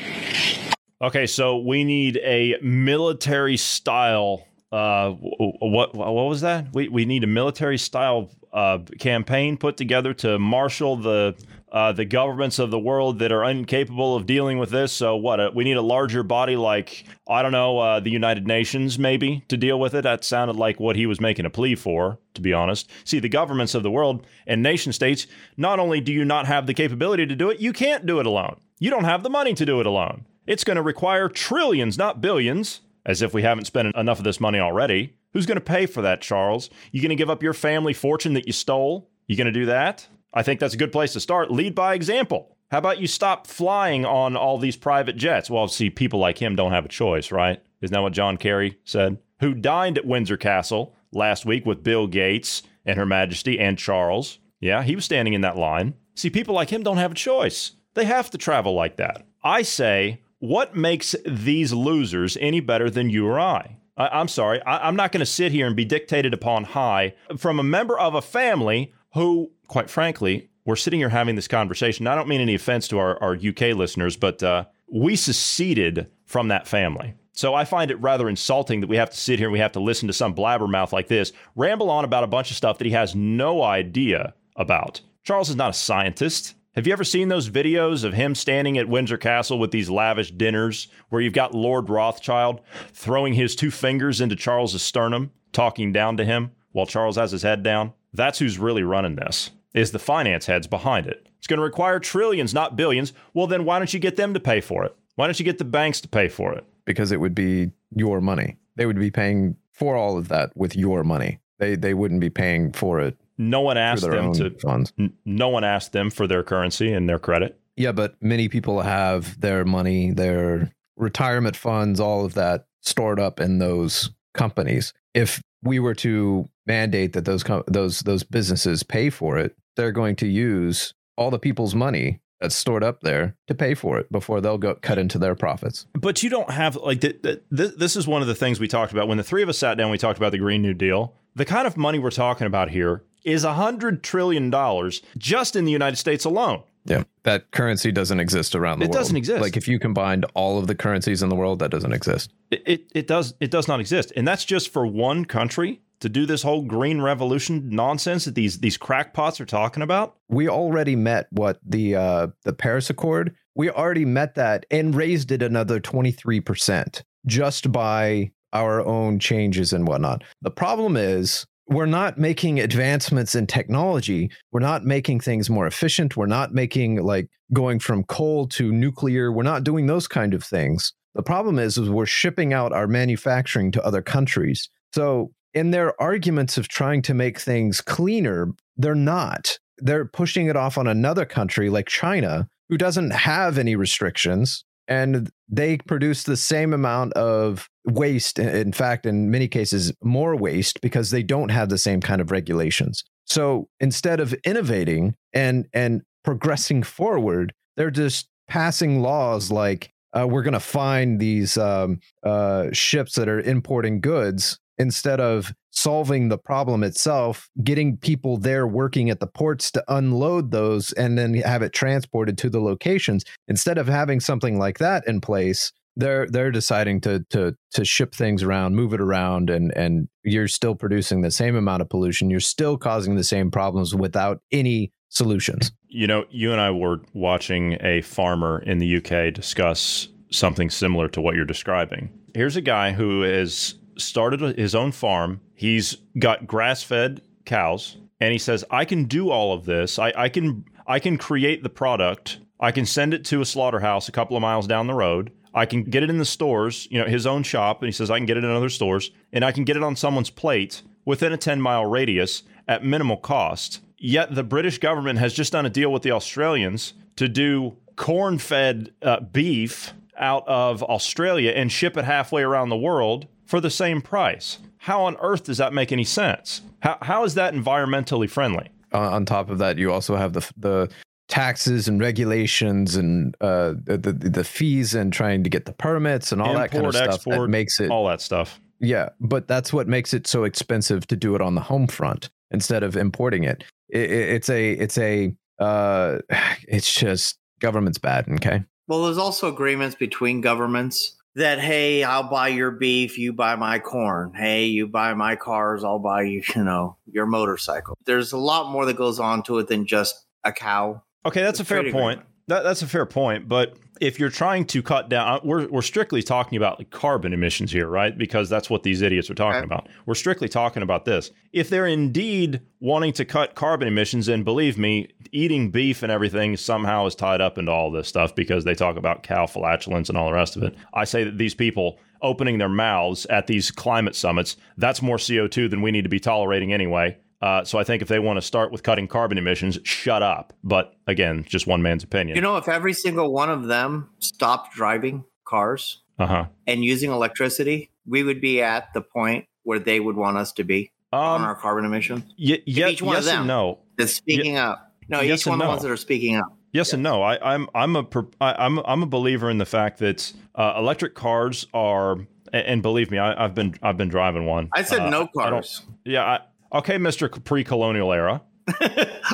Okay, 1.00 1.26
so 1.26 1.58
we 1.58 1.84
need 1.84 2.16
a 2.18 2.56
military 2.62 3.56
style. 3.56 4.46
Uh, 4.70 5.10
what 5.10 5.94
what 5.94 6.12
was 6.12 6.40
that? 6.40 6.72
We 6.72 6.88
we 6.88 7.04
need 7.04 7.24
a 7.24 7.28
military 7.28 7.78
style 7.78 8.30
uh, 8.52 8.78
campaign 8.98 9.56
put 9.56 9.76
together 9.76 10.14
to 10.14 10.38
marshal 10.38 10.96
the 10.96 11.34
uh, 11.72 11.90
the 11.90 12.04
governments 12.04 12.58
of 12.58 12.70
the 12.70 12.78
world 12.78 13.18
that 13.18 13.32
are 13.32 13.42
incapable 13.44 14.14
of 14.14 14.26
dealing 14.26 14.58
with 14.58 14.70
this. 14.70 14.92
So 14.92 15.16
what? 15.16 15.40
Uh, 15.40 15.50
we 15.54 15.64
need 15.64 15.78
a 15.78 15.82
larger 15.82 16.22
body, 16.22 16.54
like 16.54 17.04
I 17.26 17.40
don't 17.40 17.52
know, 17.52 17.78
uh, 17.78 17.98
the 18.00 18.10
United 18.10 18.46
Nations, 18.46 18.98
maybe, 18.98 19.42
to 19.48 19.56
deal 19.56 19.80
with 19.80 19.94
it. 19.94 20.02
That 20.02 20.22
sounded 20.22 20.56
like 20.56 20.78
what 20.78 20.96
he 20.96 21.06
was 21.06 21.20
making 21.20 21.46
a 21.46 21.50
plea 21.50 21.74
for, 21.74 22.18
to 22.34 22.42
be 22.42 22.52
honest. 22.52 22.90
See, 23.04 23.18
the 23.18 23.28
governments 23.30 23.74
of 23.74 23.82
the 23.82 23.90
world 23.90 24.26
and 24.46 24.62
nation 24.62 24.92
states. 24.92 25.26
Not 25.56 25.80
only 25.80 26.00
do 26.00 26.12
you 26.12 26.26
not 26.26 26.46
have 26.46 26.66
the 26.66 26.74
capability 26.74 27.26
to 27.26 27.34
do 27.34 27.48
it, 27.48 27.58
you 27.58 27.72
can't 27.72 28.04
do 28.04 28.20
it 28.20 28.26
alone. 28.26 28.60
You 28.78 28.90
don't 28.90 29.04
have 29.04 29.22
the 29.22 29.30
money 29.30 29.54
to 29.54 29.64
do 29.64 29.80
it 29.80 29.86
alone. 29.86 30.26
It's 30.46 30.64
going 30.64 30.76
to 30.76 30.82
require 30.82 31.28
trillions, 31.28 31.96
not 31.96 32.20
billions, 32.20 32.80
as 33.06 33.22
if 33.22 33.32
we 33.32 33.42
haven't 33.42 33.66
spent 33.66 33.94
enough 33.96 34.18
of 34.18 34.24
this 34.24 34.40
money 34.40 34.58
already. 34.58 35.14
Who's 35.32 35.46
going 35.46 35.56
to 35.56 35.62
pay 35.62 35.86
for 35.86 36.02
that, 36.02 36.20
Charles? 36.20 36.68
You 36.90 37.00
going 37.00 37.10
to 37.10 37.16
give 37.16 37.30
up 37.30 37.42
your 37.42 37.54
family 37.54 37.94
fortune 37.94 38.34
that 38.34 38.46
you 38.46 38.52
stole? 38.52 39.08
You 39.26 39.36
going 39.36 39.46
to 39.46 39.52
do 39.52 39.66
that? 39.66 40.06
I 40.34 40.42
think 40.42 40.60
that's 40.60 40.74
a 40.74 40.78
good 40.78 40.92
place 40.92 41.12
to 41.14 41.20
start. 41.20 41.50
Lead 41.50 41.74
by 41.74 41.94
example. 41.94 42.56
How 42.70 42.78
about 42.78 43.00
you 43.00 43.06
stop 43.06 43.46
flying 43.46 44.06
on 44.06 44.36
all 44.36 44.58
these 44.58 44.76
private 44.76 45.16
jets? 45.16 45.50
Well, 45.50 45.68
see, 45.68 45.90
people 45.90 46.18
like 46.18 46.38
him 46.38 46.56
don't 46.56 46.72
have 46.72 46.86
a 46.86 46.88
choice, 46.88 47.30
right? 47.30 47.62
Isn't 47.82 47.92
that 47.92 48.02
what 48.02 48.14
John 48.14 48.38
Kerry 48.38 48.78
said? 48.84 49.18
Who 49.40 49.54
dined 49.54 49.98
at 49.98 50.06
Windsor 50.06 50.36
Castle 50.38 50.94
last 51.12 51.44
week 51.44 51.66
with 51.66 51.82
Bill 51.82 52.06
Gates 52.06 52.62
and 52.84 52.98
Her 52.98 53.06
Majesty 53.06 53.58
and 53.58 53.78
Charles. 53.78 54.38
Yeah, 54.60 54.82
he 54.82 54.94
was 54.94 55.04
standing 55.04 55.34
in 55.34 55.40
that 55.42 55.56
line. 55.56 55.94
See, 56.14 56.30
people 56.30 56.54
like 56.54 56.70
him 56.70 56.82
don't 56.82 56.98
have 56.98 57.12
a 57.12 57.16
choice. 57.16 57.72
They 57.94 58.04
have 58.04 58.30
to 58.30 58.38
travel 58.38 58.74
like 58.74 58.96
that. 58.96 59.26
I 59.42 59.62
say 59.62 60.22
what 60.38 60.76
makes 60.76 61.14
these 61.26 61.72
losers 61.72 62.36
any 62.40 62.60
better 62.60 62.90
than 62.90 63.10
you 63.10 63.26
or 63.26 63.38
I? 63.38 63.76
I 63.96 64.20
am 64.20 64.28
sorry, 64.28 64.62
I, 64.62 64.88
I'm 64.88 64.96
not 64.96 65.12
going 65.12 65.20
to 65.20 65.26
sit 65.26 65.52
here 65.52 65.66
and 65.66 65.76
be 65.76 65.84
dictated 65.84 66.32
upon 66.32 66.64
high 66.64 67.14
from 67.36 67.58
a 67.58 67.64
member 67.64 67.98
of 67.98 68.14
a 68.14 68.22
family 68.22 68.92
who, 69.14 69.50
quite 69.68 69.90
frankly, 69.90 70.50
we're 70.64 70.76
sitting 70.76 71.00
here 71.00 71.08
having 71.08 71.34
this 71.34 71.48
conversation. 71.48 72.06
I 72.06 72.14
don't 72.14 72.28
mean 72.28 72.40
any 72.40 72.54
offense 72.54 72.88
to 72.88 72.98
our, 72.98 73.20
our 73.22 73.34
UK 73.34 73.76
listeners, 73.76 74.16
but 74.16 74.42
uh, 74.42 74.64
we 74.92 75.16
seceded 75.16 76.08
from 76.24 76.48
that 76.48 76.68
family. 76.68 77.14
So 77.32 77.54
I 77.54 77.64
find 77.64 77.90
it 77.90 78.00
rather 78.00 78.28
insulting 78.28 78.80
that 78.80 78.88
we 78.88 78.96
have 78.96 79.10
to 79.10 79.16
sit 79.16 79.38
here 79.38 79.48
and 79.48 79.52
we 79.52 79.58
have 79.58 79.72
to 79.72 79.80
listen 79.80 80.06
to 80.06 80.12
some 80.12 80.34
blabbermouth 80.34 80.92
like 80.92 81.08
this 81.08 81.32
ramble 81.56 81.90
on 81.90 82.04
about 82.04 82.24
a 82.24 82.28
bunch 82.28 82.50
of 82.50 82.56
stuff 82.56 82.78
that 82.78 82.86
he 82.86 82.92
has 82.92 83.14
no 83.14 83.62
idea 83.62 84.34
about. 84.56 85.00
Charles 85.24 85.48
is 85.48 85.56
not 85.56 85.70
a 85.70 85.74
scientist. 85.74 86.54
Have 86.74 86.86
you 86.86 86.92
ever 86.92 87.04
seen 87.04 87.28
those 87.28 87.50
videos 87.50 88.04
of 88.04 88.14
him 88.14 88.34
standing 88.34 88.78
at 88.78 88.88
Windsor 88.88 89.18
Castle 89.18 89.58
with 89.58 89.70
these 89.70 89.90
lavish 89.90 90.30
dinners 90.30 90.88
where 91.08 91.20
you've 91.20 91.32
got 91.32 91.54
Lord 91.54 91.88
Rothschild 91.88 92.60
throwing 92.92 93.34
his 93.34 93.56
two 93.56 93.70
fingers 93.70 94.20
into 94.20 94.36
Charles's 94.36 94.82
sternum, 94.82 95.32
talking 95.52 95.92
down 95.92 96.16
to 96.18 96.24
him 96.24 96.52
while 96.72 96.86
Charles 96.86 97.16
has 97.16 97.32
his 97.32 97.42
head 97.42 97.62
down? 97.62 97.92
That's 98.12 98.38
who's 98.38 98.58
really 98.58 98.82
running 98.82 99.16
this. 99.16 99.50
Is 99.74 99.92
the 99.92 99.98
finance 99.98 100.46
heads 100.46 100.66
behind 100.66 101.06
it. 101.06 101.28
It's 101.38 101.46
going 101.46 101.58
to 101.58 101.64
require 101.64 101.98
trillions, 101.98 102.52
not 102.52 102.76
billions. 102.76 103.12
Well, 103.32 103.46
then 103.46 103.64
why 103.64 103.78
don't 103.78 103.92
you 103.92 103.98
get 104.00 104.16
them 104.16 104.34
to 104.34 104.40
pay 104.40 104.60
for 104.60 104.84
it? 104.84 104.94
Why 105.14 105.26
don't 105.26 105.38
you 105.38 105.44
get 105.44 105.58
the 105.58 105.64
banks 105.64 106.00
to 106.02 106.08
pay 106.08 106.28
for 106.28 106.52
it? 106.52 106.64
Because 106.84 107.10
it 107.10 107.20
would 107.20 107.34
be 107.34 107.72
your 107.94 108.20
money. 108.20 108.58
They 108.76 108.84
would 108.84 108.98
be 108.98 109.10
paying 109.10 109.56
for 109.70 109.96
all 109.96 110.18
of 110.18 110.28
that 110.28 110.54
with 110.54 110.76
your 110.76 111.04
money. 111.04 111.40
They 111.58 111.74
they 111.74 111.94
wouldn't 111.94 112.20
be 112.20 112.30
paying 112.30 112.72
for 112.72 113.00
it 113.00 113.16
no 113.38 113.60
one 113.60 113.76
asked 113.76 114.08
them 114.08 114.32
to 114.34 114.50
funds. 114.58 114.92
N- 114.98 115.12
no 115.24 115.48
one 115.48 115.64
asked 115.64 115.92
them 115.92 116.10
for 116.10 116.26
their 116.26 116.42
currency 116.42 116.92
and 116.92 117.08
their 117.08 117.18
credit. 117.18 117.58
Yeah, 117.76 117.92
but 117.92 118.16
many 118.22 118.48
people 118.48 118.82
have 118.82 119.40
their 119.40 119.64
money, 119.64 120.10
their 120.10 120.72
retirement 120.96 121.56
funds, 121.56 122.00
all 122.00 122.24
of 122.24 122.34
that 122.34 122.66
stored 122.82 123.18
up 123.18 123.40
in 123.40 123.58
those 123.58 124.10
companies. 124.34 124.92
If 125.14 125.42
we 125.62 125.78
were 125.78 125.94
to 125.96 126.48
mandate 126.66 127.12
that 127.12 127.24
those 127.24 127.42
com- 127.42 127.64
those 127.66 128.00
those 128.00 128.22
businesses 128.22 128.82
pay 128.82 129.10
for 129.10 129.38
it, 129.38 129.56
they're 129.76 129.92
going 129.92 130.16
to 130.16 130.26
use 130.26 130.94
all 131.16 131.30
the 131.30 131.38
people's 131.38 131.74
money 131.74 132.20
that's 132.40 132.56
stored 132.56 132.82
up 132.82 133.00
there 133.02 133.36
to 133.46 133.54
pay 133.54 133.72
for 133.72 133.98
it 133.98 134.10
before 134.10 134.40
they'll 134.40 134.58
go 134.58 134.74
cut 134.74 134.98
into 134.98 135.18
their 135.18 135.34
profits. 135.34 135.86
But 135.94 136.22
you 136.22 136.28
don't 136.28 136.50
have 136.50 136.76
like 136.76 137.00
the, 137.00 137.40
the, 137.50 137.68
this 137.68 137.94
is 137.94 138.06
one 138.06 138.20
of 138.20 138.28
the 138.28 138.34
things 138.34 138.58
we 138.58 138.68
talked 138.68 138.92
about 138.92 139.06
when 139.08 139.16
the 139.16 139.24
three 139.24 139.42
of 139.42 139.48
us 139.48 139.58
sat 139.58 139.76
down. 139.78 139.90
We 139.90 139.98
talked 139.98 140.18
about 140.18 140.32
the 140.32 140.38
Green 140.38 140.60
New 140.60 140.74
Deal. 140.74 141.14
The 141.34 141.44
kind 141.44 141.66
of 141.66 141.76
money 141.76 141.98
we're 141.98 142.10
talking 142.10 142.46
about 142.46 142.70
here 142.70 143.04
is 143.24 143.44
a 143.44 143.54
hundred 143.54 144.02
trillion 144.02 144.50
dollars 144.50 145.02
just 145.16 145.54
in 145.54 145.64
the 145.64 145.72
United 145.72 145.96
States 145.96 146.24
alone. 146.24 146.64
Yeah, 146.84 147.04
that 147.22 147.52
currency 147.52 147.92
doesn't 147.92 148.18
exist 148.18 148.56
around 148.56 148.80
the 148.80 148.86
it 148.86 148.88
world. 148.88 148.96
It 148.96 148.98
doesn't 148.98 149.16
exist. 149.16 149.40
Like 149.40 149.56
if 149.56 149.68
you 149.68 149.78
combined 149.78 150.26
all 150.34 150.58
of 150.58 150.66
the 150.66 150.74
currencies 150.74 151.22
in 151.22 151.28
the 151.28 151.36
world, 151.36 151.60
that 151.60 151.70
doesn't 151.70 151.92
exist. 151.92 152.32
It, 152.50 152.62
it, 152.66 152.92
it 152.92 153.06
does 153.06 153.34
it 153.38 153.52
does 153.52 153.68
not 153.68 153.78
exist, 153.78 154.12
and 154.16 154.26
that's 154.26 154.44
just 154.44 154.70
for 154.70 154.84
one 154.84 155.24
country 155.24 155.80
to 156.02 156.08
do 156.08 156.26
this 156.26 156.42
whole 156.42 156.62
green 156.62 157.00
revolution 157.00 157.68
nonsense 157.70 158.26
that 158.26 158.34
these 158.34 158.58
these 158.58 158.76
crackpots 158.76 159.40
are 159.40 159.46
talking 159.46 159.82
about. 159.82 160.16
We 160.28 160.48
already 160.48 160.96
met 160.96 161.28
what 161.30 161.58
the 161.64 161.96
uh, 161.96 162.26
the 162.44 162.52
Paris 162.52 162.90
Accord. 162.90 163.34
We 163.54 163.70
already 163.70 164.04
met 164.04 164.34
that 164.34 164.66
and 164.70 164.94
raised 164.94 165.32
it 165.32 165.42
another 165.42 165.80
twenty 165.80 166.12
three 166.12 166.40
percent 166.40 167.02
just 167.26 167.72
by 167.72 168.32
our 168.52 168.84
own 168.84 169.18
changes 169.18 169.72
and 169.72 169.86
whatnot. 169.86 170.24
The 170.42 170.50
problem 170.50 170.96
is 170.96 171.46
we're 171.68 171.86
not 171.86 172.18
making 172.18 172.60
advancements 172.60 173.34
in 173.34 173.46
technology. 173.46 174.30
We're 174.50 174.60
not 174.60 174.84
making 174.84 175.20
things 175.20 175.48
more 175.48 175.66
efficient. 175.66 176.16
We're 176.16 176.26
not 176.26 176.52
making 176.52 176.96
like 176.96 177.28
going 177.52 177.78
from 177.78 178.04
coal 178.04 178.48
to 178.48 178.72
nuclear. 178.72 179.32
We're 179.32 179.44
not 179.44 179.64
doing 179.64 179.86
those 179.86 180.08
kind 180.08 180.34
of 180.34 180.44
things. 180.44 180.92
The 181.14 181.22
problem 181.22 181.58
is, 181.58 181.78
is 181.78 181.88
we're 181.88 182.06
shipping 182.06 182.52
out 182.52 182.72
our 182.72 182.88
manufacturing 182.88 183.70
to 183.72 183.84
other 183.84 184.02
countries. 184.02 184.68
So 184.94 185.32
in 185.54 185.70
their 185.70 186.00
arguments 186.00 186.56
of 186.56 186.68
trying 186.68 187.02
to 187.02 187.14
make 187.14 187.38
things 187.38 187.80
cleaner, 187.80 188.48
they're 188.76 188.94
not. 188.94 189.58
They're 189.78 190.04
pushing 190.04 190.46
it 190.46 190.56
off 190.56 190.78
on 190.78 190.86
another 190.86 191.24
country 191.24 191.70
like 191.70 191.88
China, 191.88 192.48
who 192.68 192.78
doesn't 192.78 193.10
have 193.10 193.58
any 193.58 193.76
restrictions 193.76 194.64
and 194.88 195.30
they 195.48 195.78
produce 195.78 196.24
the 196.24 196.36
same 196.36 196.72
amount 196.72 197.12
of 197.14 197.68
waste 197.84 198.38
in 198.38 198.72
fact 198.72 199.06
in 199.06 199.30
many 199.30 199.48
cases 199.48 199.92
more 200.02 200.36
waste 200.36 200.80
because 200.80 201.10
they 201.10 201.22
don't 201.22 201.50
have 201.50 201.68
the 201.68 201.78
same 201.78 202.00
kind 202.00 202.20
of 202.20 202.30
regulations 202.30 203.04
so 203.24 203.68
instead 203.80 204.20
of 204.20 204.34
innovating 204.44 205.14
and 205.32 205.66
and 205.72 206.02
progressing 206.24 206.82
forward 206.82 207.52
they're 207.76 207.90
just 207.90 208.28
passing 208.48 209.00
laws 209.02 209.50
like 209.50 209.90
uh, 210.14 210.26
we're 210.26 210.42
going 210.42 210.52
to 210.52 210.60
find 210.60 211.18
these 211.18 211.56
um, 211.56 211.98
uh, 212.22 212.66
ships 212.70 213.14
that 213.14 213.28
are 213.28 213.40
importing 213.40 213.98
goods 214.00 214.58
instead 214.82 215.20
of 215.20 215.54
solving 215.70 216.28
the 216.28 216.36
problem 216.36 216.82
itself, 216.82 217.48
getting 217.64 217.96
people 217.96 218.36
there 218.36 218.66
working 218.66 219.08
at 219.08 219.20
the 219.20 219.26
ports 219.26 219.70
to 219.70 219.84
unload 219.88 220.50
those 220.50 220.92
and 220.92 221.16
then 221.16 221.32
have 221.34 221.62
it 221.62 221.72
transported 221.72 222.36
to 222.36 222.50
the 222.50 222.60
locations. 222.60 223.24
Instead 223.48 223.78
of 223.78 223.86
having 223.86 224.20
something 224.20 224.58
like 224.58 224.78
that 224.78 225.04
in 225.06 225.20
place, 225.20 225.72
they're 225.96 226.26
they're 226.26 226.50
deciding 226.50 227.00
to 227.02 227.24
to 227.30 227.54
to 227.72 227.84
ship 227.84 228.14
things 228.14 228.42
around, 228.42 228.74
move 228.74 228.92
it 228.92 229.00
around, 229.00 229.50
and 229.50 229.72
and 229.76 230.08
you're 230.24 230.48
still 230.48 230.74
producing 230.74 231.22
the 231.22 231.30
same 231.30 231.54
amount 231.54 231.82
of 231.82 231.88
pollution. 231.88 232.30
You're 232.30 232.40
still 232.40 232.76
causing 232.76 233.16
the 233.16 233.24
same 233.24 233.50
problems 233.50 233.94
without 233.94 234.40
any 234.50 234.92
solutions. 235.10 235.70
You 235.88 236.06
know, 236.06 236.24
you 236.30 236.52
and 236.52 236.60
I 236.60 236.70
were 236.70 237.02
watching 237.12 237.76
a 237.80 238.00
farmer 238.02 238.62
in 238.62 238.78
the 238.78 238.96
UK 238.96 239.34
discuss 239.34 240.08
something 240.30 240.70
similar 240.70 241.08
to 241.08 241.20
what 241.20 241.34
you're 241.34 241.44
describing. 241.44 242.10
Here's 242.34 242.56
a 242.56 242.62
guy 242.62 242.92
who 242.92 243.20
has 243.20 243.74
started 243.98 244.58
his 244.58 244.74
own 244.74 244.92
farm. 244.92 245.40
He's 245.54 245.96
got 246.18 246.46
grass-fed 246.46 247.22
cows, 247.44 247.96
and 248.20 248.32
he 248.32 248.38
says, 248.38 248.64
"I 248.70 248.84
can 248.84 249.04
do 249.04 249.30
all 249.30 249.52
of 249.52 249.64
this. 249.64 249.98
I, 249.98 250.12
I 250.16 250.28
can 250.28 250.64
I 250.86 250.98
can 250.98 251.18
create 251.18 251.62
the 251.62 251.68
product. 251.68 252.38
I 252.60 252.70
can 252.70 252.86
send 252.86 253.14
it 253.14 253.24
to 253.26 253.40
a 253.40 253.46
slaughterhouse 253.46 254.08
a 254.08 254.12
couple 254.12 254.36
of 254.36 254.40
miles 254.40 254.66
down 254.66 254.86
the 254.86 254.94
road. 254.94 255.32
I 255.54 255.66
can 255.66 255.84
get 255.84 256.02
it 256.02 256.10
in 256.10 256.18
the 256.18 256.24
stores, 256.24 256.88
you 256.90 256.98
know, 256.98 257.06
his 257.06 257.26
own 257.26 257.42
shop, 257.42 257.82
and 257.82 257.88
he 257.88 257.92
says 257.92 258.10
I 258.10 258.18
can 258.18 258.26
get 258.26 258.36
it 258.36 258.44
in 258.44 258.50
other 258.50 258.70
stores, 258.70 259.10
and 259.32 259.44
I 259.44 259.52
can 259.52 259.64
get 259.64 259.76
it 259.76 259.82
on 259.82 259.96
someone's 259.96 260.30
plate 260.30 260.82
within 261.04 261.32
a 261.32 261.36
10 261.36 261.60
mile 261.60 261.84
radius 261.84 262.42
at 262.68 262.84
minimal 262.84 263.16
cost. 263.16 263.80
Yet 263.98 264.34
the 264.34 264.44
British 264.44 264.78
government 264.78 265.18
has 265.18 265.34
just 265.34 265.52
done 265.52 265.66
a 265.66 265.70
deal 265.70 265.92
with 265.92 266.02
the 266.02 266.12
Australians 266.12 266.94
to 267.16 267.28
do 267.28 267.76
corn 267.96 268.38
fed 268.38 268.92
uh, 269.02 269.20
beef 269.20 269.92
out 270.16 270.46
of 270.46 270.82
Australia 270.82 271.50
and 271.50 271.70
ship 271.70 271.96
it 271.96 272.04
halfway 272.04 272.42
around 272.42 272.68
the 272.68 272.76
world 272.76 273.26
for 273.52 273.60
the 273.60 273.68
same 273.68 274.00
price. 274.00 274.56
How 274.78 275.02
on 275.02 275.14
earth 275.20 275.44
does 275.44 275.58
that 275.58 275.74
make 275.74 275.92
any 275.92 276.04
sense? 276.04 276.62
How, 276.80 276.96
how 277.02 277.24
is 277.24 277.34
that 277.34 277.52
environmentally 277.52 278.30
friendly? 278.30 278.70
Uh, 278.94 279.10
on 279.10 279.26
top 279.26 279.50
of 279.50 279.58
that, 279.58 279.76
you 279.76 279.92
also 279.92 280.16
have 280.16 280.32
the 280.32 280.50
the 280.56 280.90
taxes 281.28 281.86
and 281.86 282.00
regulations 282.00 282.96
and 282.96 283.36
uh, 283.42 283.74
the, 283.84 283.98
the 283.98 284.12
the 284.30 284.44
fees 284.44 284.94
and 284.94 285.12
trying 285.12 285.44
to 285.44 285.50
get 285.50 285.66
the 285.66 285.74
permits 285.74 286.32
and 286.32 286.40
all 286.40 286.52
Import, 286.52 286.70
that 286.70 286.76
kind 286.76 286.86
of 286.86 286.94
stuff 286.94 287.14
export, 287.16 287.40
that 287.40 287.48
makes 287.48 287.78
it 287.78 287.90
all 287.90 288.06
that 288.06 288.22
stuff. 288.22 288.58
Yeah, 288.80 289.10
but 289.20 289.48
that's 289.48 289.70
what 289.70 289.86
makes 289.86 290.14
it 290.14 290.26
so 290.26 290.44
expensive 290.44 291.06
to 291.08 291.16
do 291.16 291.34
it 291.34 291.42
on 291.42 291.54
the 291.54 291.60
home 291.60 291.88
front 291.88 292.30
instead 292.50 292.82
of 292.82 292.96
importing 292.96 293.44
it. 293.44 293.64
it, 293.90 294.10
it 294.10 294.28
it's 294.30 294.48
a 294.48 294.70
it's 294.72 294.96
a 294.96 295.34
uh, 295.58 296.20
it's 296.66 296.94
just 296.94 297.36
government's 297.60 297.98
bad. 297.98 298.30
Okay. 298.30 298.64
Well, 298.88 299.04
there's 299.04 299.18
also 299.18 299.52
agreements 299.52 299.94
between 299.94 300.40
governments 300.40 301.18
that 301.34 301.58
hey, 301.58 302.04
I'll 302.04 302.28
buy 302.28 302.48
your 302.48 302.70
beef, 302.70 303.18
you 303.18 303.32
buy 303.32 303.56
my 303.56 303.78
corn. 303.78 304.32
Hey, 304.34 304.66
you 304.66 304.86
buy 304.86 305.14
my 305.14 305.36
cars, 305.36 305.84
I'll 305.84 305.98
buy 305.98 306.22
you, 306.22 306.42
you 306.54 306.64
know, 306.64 306.96
your 307.10 307.26
motorcycle. 307.26 307.96
There's 308.04 308.32
a 308.32 308.38
lot 308.38 308.70
more 308.70 308.84
that 308.86 308.96
goes 308.96 309.18
on 309.18 309.42
to 309.44 309.58
it 309.58 309.68
than 309.68 309.86
just 309.86 310.26
a 310.44 310.52
cow. 310.52 311.02
Okay, 311.24 311.42
that's 311.42 311.60
a 311.60 311.64
fair 311.64 311.90
point. 311.90 312.20
That, 312.48 312.64
that's 312.64 312.82
a 312.82 312.86
fair 312.86 313.06
point. 313.06 313.48
But 313.48 313.76
if 314.00 314.18
you're 314.18 314.30
trying 314.30 314.64
to 314.66 314.82
cut 314.82 315.08
down, 315.08 315.28
uh, 315.28 315.40
we're, 315.44 315.68
we're 315.68 315.80
strictly 315.82 316.22
talking 316.22 316.56
about 316.56 316.78
like 316.80 316.90
carbon 316.90 317.32
emissions 317.32 317.70
here, 317.70 317.86
right? 317.86 318.16
Because 318.18 318.48
that's 318.48 318.68
what 318.68 318.82
these 318.82 319.00
idiots 319.00 319.30
are 319.30 319.34
talking 319.34 319.58
Okay. 319.58 319.64
about. 319.64 319.88
We're 320.06 320.16
strictly 320.16 320.48
talking 320.48 320.82
about 320.82 321.04
this. 321.04 321.30
If 321.52 321.70
they're 321.70 321.86
indeed 321.86 322.60
wanting 322.80 323.12
to 323.14 323.24
cut 323.24 323.54
carbon 323.54 323.86
emissions, 323.86 324.26
and 324.26 324.44
believe 324.44 324.76
me, 324.76 325.08
eating 325.30 325.70
beef 325.70 326.02
and 326.02 326.10
everything 326.10 326.56
somehow 326.56 327.06
is 327.06 327.14
tied 327.14 327.40
up 327.40 327.58
into 327.58 327.70
all 327.70 327.92
this 327.92 328.08
stuff 328.08 328.34
because 328.34 328.64
they 328.64 328.74
talk 328.74 328.96
about 328.96 329.22
cow 329.22 329.46
flatulence 329.46 330.08
and 330.08 330.18
all 330.18 330.26
the 330.26 330.34
rest 330.34 330.56
of 330.56 330.64
it. 330.64 330.74
I 330.92 331.04
say 331.04 331.22
that 331.24 331.38
these 331.38 331.54
people 331.54 331.98
opening 332.22 332.58
their 332.58 332.68
mouths 332.68 333.24
at 333.26 333.46
these 333.46 333.70
climate 333.70 334.16
summits, 334.16 334.56
that's 334.78 335.00
more 335.00 335.16
CO2 335.16 335.70
than 335.70 335.80
we 335.80 335.90
need 335.92 336.02
to 336.02 336.08
be 336.08 336.20
tolerating 336.20 336.72
anyway. 336.72 337.16
Uh, 337.42 337.64
so 337.64 337.76
I 337.78 337.84
think 337.84 338.00
if 338.02 338.08
they 338.08 338.20
want 338.20 338.36
to 338.36 338.40
start 338.42 338.70
with 338.70 338.82
cutting 338.84 339.08
carbon 339.08 339.36
emissions, 339.36 339.78
shut 339.82 340.22
up. 340.22 340.52
But 340.62 340.94
again, 341.08 341.44
just 341.46 341.66
one 341.66 341.82
man's 341.82 342.04
opinion. 342.04 342.36
You 342.36 342.42
know, 342.42 342.56
if 342.56 342.68
every 342.68 342.92
single 342.92 343.32
one 343.32 343.50
of 343.50 343.66
them 343.66 344.08
stopped 344.20 344.72
driving 344.74 345.24
cars 345.44 346.02
uh 346.20 346.26
huh. 346.26 346.44
and 346.68 346.84
using 346.84 347.10
electricity, 347.10 347.90
we 348.06 348.22
would 348.22 348.40
be 348.40 348.62
at 348.62 348.94
the 348.94 349.00
point 349.02 349.46
where 349.64 349.78
they 349.80 349.98
would 350.00 350.16
want 350.16 350.36
us 350.36 350.52
to 350.52 350.64
be 350.64 350.92
on 351.12 351.40
Um, 351.40 351.46
our 351.46 351.54
carbon 351.56 351.84
emissions. 351.84 352.22
y- 352.38 352.62
ye- 352.64 352.86
each 352.90 353.02
one 353.02 353.16
yes 353.16 353.24
of 353.24 353.30
them 353.32 353.38
and 353.40 353.48
no. 353.48 353.78
That's 353.98 354.14
speaking 354.14 354.56
up. 354.56 354.92
No, 355.08 355.20
yes 355.20 355.40
each 355.40 355.46
one 355.48 355.54
and 355.54 355.62
of 355.62 355.64
the 355.64 355.64
no. 355.64 355.70
ones 355.70 355.82
that 355.82 355.90
are 355.90 355.96
speaking 355.96 356.36
up. 356.36 356.46
Yes 356.72 356.92
and 356.92 357.02
no. 357.02 357.22
I, 357.22 357.54
I'm 357.54 357.68
I'm 357.74 357.96
a 357.96 358.06
I, 358.40 358.54
I'm 358.64 358.78
I'm 358.78 359.02
a 359.02 359.06
believer 359.06 359.50
in 359.50 359.58
the 359.58 359.66
fact 359.66 359.98
that 359.98 360.32
uh, 360.54 360.74
electric 360.78 361.14
cars 361.14 361.66
are, 361.74 362.16
and, 362.52 362.82
believe 362.82 363.10
me, 363.10 363.18
I, 363.18 363.44
I've 363.44 363.54
been 363.54 363.74
I've 363.82 363.96
been 363.98 364.08
driving 364.08 364.46
one. 364.46 364.70
I 364.72 364.82
said 364.82 365.00
Uh, 365.00 365.10
no 365.10 365.22
I 365.24 365.50
cars. 365.50 365.82
yeah. 366.06 366.38
Okay, 366.72 366.98
Mister 366.98 367.28
Pre-colonial 367.28 368.12
era. 368.12 368.42